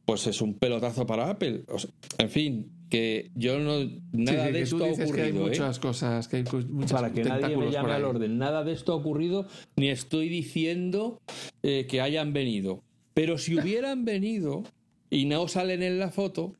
pues 0.06 0.26
es 0.26 0.42
un 0.42 0.56
pelotazo 0.56 1.06
para 1.06 1.30
Apple. 1.30 1.66
O 1.68 1.78
sea, 1.78 1.92
en 2.18 2.30
fin, 2.32 2.72
que 2.90 3.30
yo 3.36 3.60
no. 3.60 3.78
Nada 4.12 4.48
sí, 4.48 4.54
de 4.54 4.62
esto 4.62 4.84
ha 4.84 4.88
dices 4.88 5.12
que 5.12 5.22
hay 5.22 5.30
ocurrido. 5.30 5.46
¿eh? 5.46 5.50
muchas 5.50 5.78
cosas, 5.78 6.28
que 6.28 6.38
hay 6.38 6.44
muchos 6.68 6.92
para 6.94 7.14
que 7.14 7.24
nadie 7.24 7.56
me 7.56 7.70
llame 7.70 7.92
al 7.92 8.06
orden. 8.06 8.40
Nada 8.40 8.64
de 8.64 8.72
esto 8.72 8.94
ha 8.94 8.96
ocurrido, 8.96 9.46
ni 9.76 9.90
estoy 9.90 10.30
diciendo 10.30 11.22
eh, 11.62 11.86
que 11.88 12.02
hayan 12.02 12.34
venido. 12.34 12.82
Pero 13.14 13.38
si 13.38 13.60
hubieran 13.60 14.06
venido 14.06 14.64
y 15.10 15.26
no 15.26 15.48
salen 15.48 15.84
en 15.84 16.00
la 16.00 16.12
foto, 16.12 16.54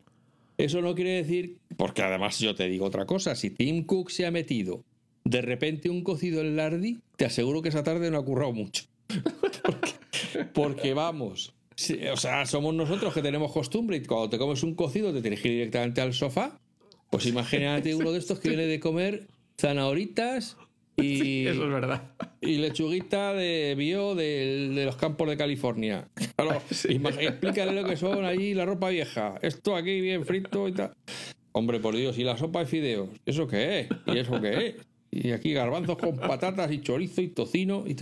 eso 0.58 0.82
no 0.82 0.96
quiere 0.96 1.12
decir, 1.12 1.58
porque 1.78 2.02
además 2.02 2.40
yo 2.40 2.56
te 2.56 2.68
digo 2.68 2.86
otra 2.86 3.06
cosa, 3.06 3.36
si 3.36 3.50
Tim 3.50 3.86
Cook 3.86 4.12
se 4.12 4.26
ha 4.26 4.32
metido 4.32 4.84
de 5.24 5.42
repente 5.42 5.90
un 5.90 6.04
cocido 6.04 6.42
en 6.42 6.56
Lardy, 6.56 7.00
te 7.16 7.26
aseguro 7.26 7.62
que 7.62 7.70
esa 7.70 7.84
tarde 7.84 8.10
no 8.12 8.18
ha 8.18 8.26
currado 8.26 8.52
mucho. 8.52 8.86
porque, 10.54 10.94
vamos, 10.94 11.54
o 12.12 12.18
sea, 12.18 12.46
somos 12.46 12.74
nosotros 12.74 13.14
que 13.14 13.22
tenemos 13.22 13.52
costumbre 13.52 13.98
y 13.98 14.04
cuando 14.04 14.30
te 14.30 14.38
comes 14.38 14.64
un 14.64 14.76
cocido 14.76 15.14
te 15.14 15.28
ir 15.28 15.42
directamente 15.42 16.02
al 16.02 16.14
sofá. 16.14 16.60
Pues 17.10 17.26
imagínate 17.26 17.96
uno 17.96 18.12
de 18.12 18.20
estos 18.20 18.40
que 18.40 18.50
viene 18.50 18.66
de 18.66 18.80
comer 18.80 19.28
zanahoritas 19.60 20.58
y, 21.04 21.20
Sí, 21.20 21.48
eso 21.48 21.66
es 21.66 21.72
verdad. 21.72 22.04
y 22.42 22.58
lechuguita 22.58 23.34
de 23.34 23.76
bio 23.78 24.16
de, 24.16 24.84
los 24.86 24.96
campos 24.96 25.30
de 25.30 25.38
California. 25.38 26.08
Claro, 26.36 26.62
explícale 26.70 27.82
lo 27.82 27.88
que 27.88 27.98
son 27.98 28.26
allí 28.26 28.54
la 28.54 28.66
ropa 28.66 28.90
vieja. 28.90 29.36
Esto 29.42 29.76
aquí 29.76 30.02
bien 30.02 30.26
frito 30.26 30.68
y 30.68 30.74
tal. 30.74 30.94
Hombre, 31.52 31.80
por 31.80 31.96
Dios, 31.96 32.18
y 32.18 32.24
la 32.24 32.38
sopa 32.38 32.60
de 32.60 32.66
fideos. 32.68 33.10
¿Eso 33.26 33.48
qué 33.48 33.82
es? 33.82 33.88
¿Y 34.06 34.18
eso 34.20 34.40
qué 34.40 34.68
es? 34.68 34.76
Y 35.12 35.32
aquí 35.32 35.54
garbanzos 35.54 35.98
con 35.98 36.18
patatas 36.18 36.72
y 36.72 36.82
chorizo 36.82 37.22
y 37.22 37.30
tocino. 37.30 37.84
Y. 37.88 37.96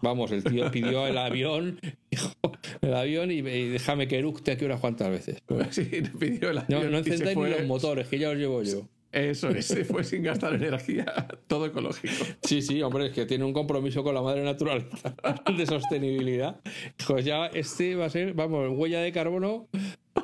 Vamos, 0.00 0.32
el 0.32 0.42
tío 0.42 0.70
pidió 0.70 1.06
el 1.06 1.18
avión, 1.18 1.78
el 2.80 2.94
avión 2.94 3.30
y, 3.30 3.40
y 3.40 3.68
déjame 3.68 4.08
que 4.08 4.18
eructe 4.18 4.52
aquí 4.52 4.64
unas 4.64 4.80
cuantas 4.80 5.10
veces. 5.10 5.42
Sí, 5.70 5.84
le 5.90 6.08
pidió 6.08 6.50
el 6.50 6.56
No, 6.68 6.78
avión 6.78 6.92
no 6.92 6.98
encendáis 6.98 7.36
ni 7.36 7.50
los 7.50 7.66
motores, 7.66 8.08
que 8.08 8.18
ya 8.18 8.30
os 8.30 8.36
llevo 8.36 8.62
yo. 8.62 8.88
Eso 9.16 9.48
es, 9.48 9.74
fue 9.88 10.04
sin 10.04 10.22
gastar 10.22 10.54
energía, 10.54 11.06
todo 11.46 11.64
ecológico. 11.66 12.12
Sí, 12.42 12.60
sí, 12.60 12.82
hombre, 12.82 13.06
es 13.06 13.12
que 13.12 13.24
tiene 13.24 13.44
un 13.44 13.54
compromiso 13.54 14.04
con 14.04 14.14
la 14.14 14.20
madre 14.20 14.42
naturaleza 14.42 15.14
de 15.56 15.64
sostenibilidad. 15.66 16.60
Pues 17.06 17.24
ya 17.24 17.46
este 17.46 17.94
va 17.94 18.04
a 18.06 18.10
ser, 18.10 18.34
vamos, 18.34 18.68
huella 18.76 19.00
de 19.00 19.12
carbono 19.12 19.68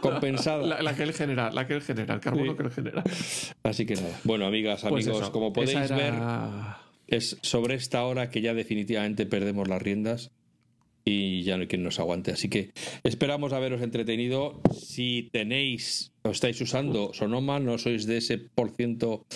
compensada. 0.03 0.67
La, 0.67 0.83
la 0.83 0.95
que 0.95 1.05
él 1.05 1.15
genera, 1.15 1.51
la 1.51 1.67
que 1.67 1.73
él 1.75 1.81
genera, 1.83 2.15
el 2.15 2.21
carbono 2.21 2.53
Sí. 2.53 2.57
que 2.59 2.63
él 2.65 2.71
genera. 2.71 3.05
Así 3.63 3.87
que 3.87 3.95
nada. 3.95 4.21
Bueno, 4.25 4.45
amigas, 4.47 4.83
Pues 4.83 5.07
amigos, 5.07 5.23
eso, 5.23 5.33
como 5.33 5.55
podéis 5.55 5.89
ver, 5.91 6.13
es 7.07 7.39
sobre 7.41 7.77
esta 7.77 8.05
hora 8.05 8.29
que 8.29 8.43
ya 8.43 8.53
definitivamente 8.53 9.25
perdemos 9.25 9.69
las 9.69 9.81
riendas 9.81 10.33
y 11.05 11.43
ya 11.43 11.57
no 11.57 11.63
hay 11.63 11.69
quien 11.69 11.83
nos 11.83 11.99
aguante. 11.99 12.31
Así 12.33 12.49
que 12.49 12.71
esperamos 13.03 13.53
haberos 13.53 13.83
entretenido. 13.83 14.61
Si 14.73 15.29
tenéis 15.33 16.13
o 16.23 16.31
estáis 16.31 16.61
usando 16.61 17.13
Sonoma, 17.13 17.59
no 17.59 17.79
sois 17.79 18.07
de 18.07 18.19
ese 18.19 18.39
por 18.39 18.71
ciento 18.71 19.27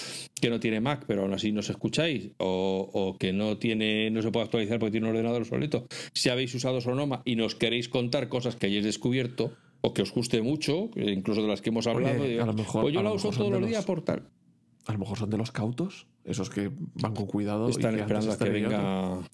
que 0.41 0.51
no 0.51 0.61
tiene 0.61 0.81
Mac, 0.81 1.05
pero 1.09 1.23
aún 1.23 1.35
así 1.35 1.51
nos 1.51 1.69
escucháis, 1.71 2.31
o, 2.39 2.89
o 2.93 3.19
que 3.19 3.33
no 3.33 3.59
tiene, 3.59 4.11
no 4.11 4.23
se 4.23 4.31
puede 4.31 4.45
actualizar 4.45 4.79
porque 4.79 4.93
tiene 4.93 5.07
un 5.09 5.17
ordenador 5.17 5.45
solito. 5.45 5.87
Si 6.15 6.29
habéis 6.29 6.55
usado 6.55 6.81
Sonoma 6.81 7.23
y 7.25 7.35
nos 7.37 7.55
queréis 7.57 7.89
contar 7.89 8.29
cosas 8.29 8.55
que 8.57 8.67
hayáis 8.67 8.85
descubierto 8.85 9.53
o 9.81 9.93
que 9.95 10.03
os 10.03 10.13
guste 10.13 10.43
mucho, 10.43 10.91
incluso 10.97 11.43
de 11.43 11.49
las 11.49 11.63
que 11.63 11.71
hemos 11.71 11.87
hablado, 11.87 12.23
Oye, 12.23 12.41
a 12.41 12.47
lo 12.47 12.53
mejor- 12.55 12.83
pues 12.83 12.95
yo 12.95 13.03
la 13.03 13.11
lo 13.11 13.17
uso 13.17 13.31
todos 13.31 13.51
los 13.51 13.67
días 13.69 13.85
por 13.85 14.03
tal. 14.03 14.29
A 14.87 14.93
lo 14.93 14.99
mejor 15.01 15.19
son 15.19 15.31
de 15.31 15.37
los 15.39 15.51
cautos, 15.51 16.07
esos 16.25 16.49
que 16.49 16.71
van 16.95 17.13
con 17.15 17.27
cuidado. 17.27 17.67
y 17.67 17.71
Están 17.73 17.97
que 17.97 18.03
esperando 18.03 18.33
a 18.33 18.39
que 18.39 18.67
otro. 18.67 19.25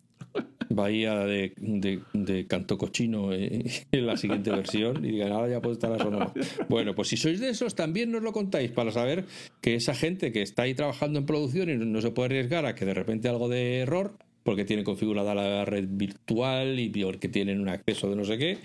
Bahía 0.75 1.19
de, 1.21 1.53
de, 1.57 2.47
Canto 2.47 2.79
Cochino 2.79 3.33
eh, 3.33 3.65
en 3.93 4.07
la 4.07 4.17
siguiente 4.17 4.51
versión 4.51 5.05
y 5.05 5.13
digan, 5.13 5.33
ahora 5.33 5.49
ya 5.49 5.61
puede 5.61 5.75
estar 5.75 5.91
la 5.91 5.99
sonora. 5.99 6.33
Bueno, 6.69 6.95
pues 6.95 7.09
si 7.09 7.17
sois 7.17 7.41
de 7.41 7.51
esos, 7.51 7.75
también 7.75 8.11
nos 8.11 8.23
lo 8.23 8.33
contáis 8.33 8.71
para 8.71 8.91
saber 8.91 9.25
que 9.61 9.75
esa 9.75 9.95
gente 9.95 10.33
que 10.33 10.43
está 10.43 10.63
ahí 10.63 10.75
trabajando 10.75 11.19
en 11.19 11.27
producción 11.27 11.71
y 11.71 11.77
no 11.77 12.01
se 12.01 12.11
puede 12.11 12.27
arriesgar 12.27 12.67
a 12.67 12.75
que 12.75 12.85
de 12.85 12.95
repente 12.95 13.29
algo 13.29 13.49
de 13.49 13.79
error, 13.81 14.17
porque 14.43 14.65
tiene 14.65 14.85
configurada 14.85 15.35
la 15.35 15.65
red 15.65 15.87
virtual 15.89 16.79
y 16.79 16.89
porque 16.89 17.29
tienen 17.29 17.61
un 17.61 17.69
acceso 17.69 18.09
de 18.11 18.17
no 18.17 18.25
sé 18.25 18.39
qué, 18.39 18.59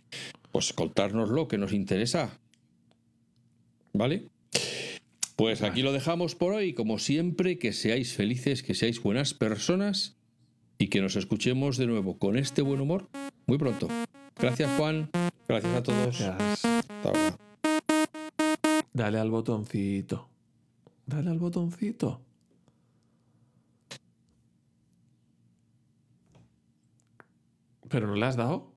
pues 0.52 0.74
contárnoslo 0.74 1.48
que 1.48 1.58
nos 1.58 1.74
interesa. 1.74 2.40
¿Vale? 3.94 4.24
Pues 5.36 5.62
aquí 5.62 5.84
lo 5.84 5.94
dejamos 5.94 6.36
por 6.36 6.54
hoy. 6.54 6.74
Como 6.74 6.98
siempre, 6.98 7.60
que 7.60 7.74
seáis 7.74 8.14
felices, 8.14 8.64
que 8.64 8.74
seáis 8.74 9.02
buenas 9.02 9.36
personas 9.36 10.17
y 10.78 10.88
que 10.88 11.02
nos 11.02 11.16
escuchemos 11.16 11.78
de 11.78 11.88
nuevo 11.88 12.18
con 12.18 12.38
este 12.38 12.62
buen 12.62 12.82
humor 12.82 13.10
muy 13.48 13.58
pronto. 13.58 13.88
Gracias, 14.40 14.70
Juan. 14.78 15.10
Gracias 15.48 15.76
a 15.76 15.84
todos. 15.84 16.20
Gracias. 16.20 16.66
Hasta 16.66 17.10
ahora. 17.10 17.38
Dale 18.94 19.20
al 19.20 19.32
botoncito. 19.32 20.30
Dale 21.06 21.30
al 21.30 21.40
botoncito. 21.40 22.22
¿Pero 27.90 28.08
no 28.08 28.16
le 28.16 28.26
has 28.26 28.36
dado? 28.36 28.77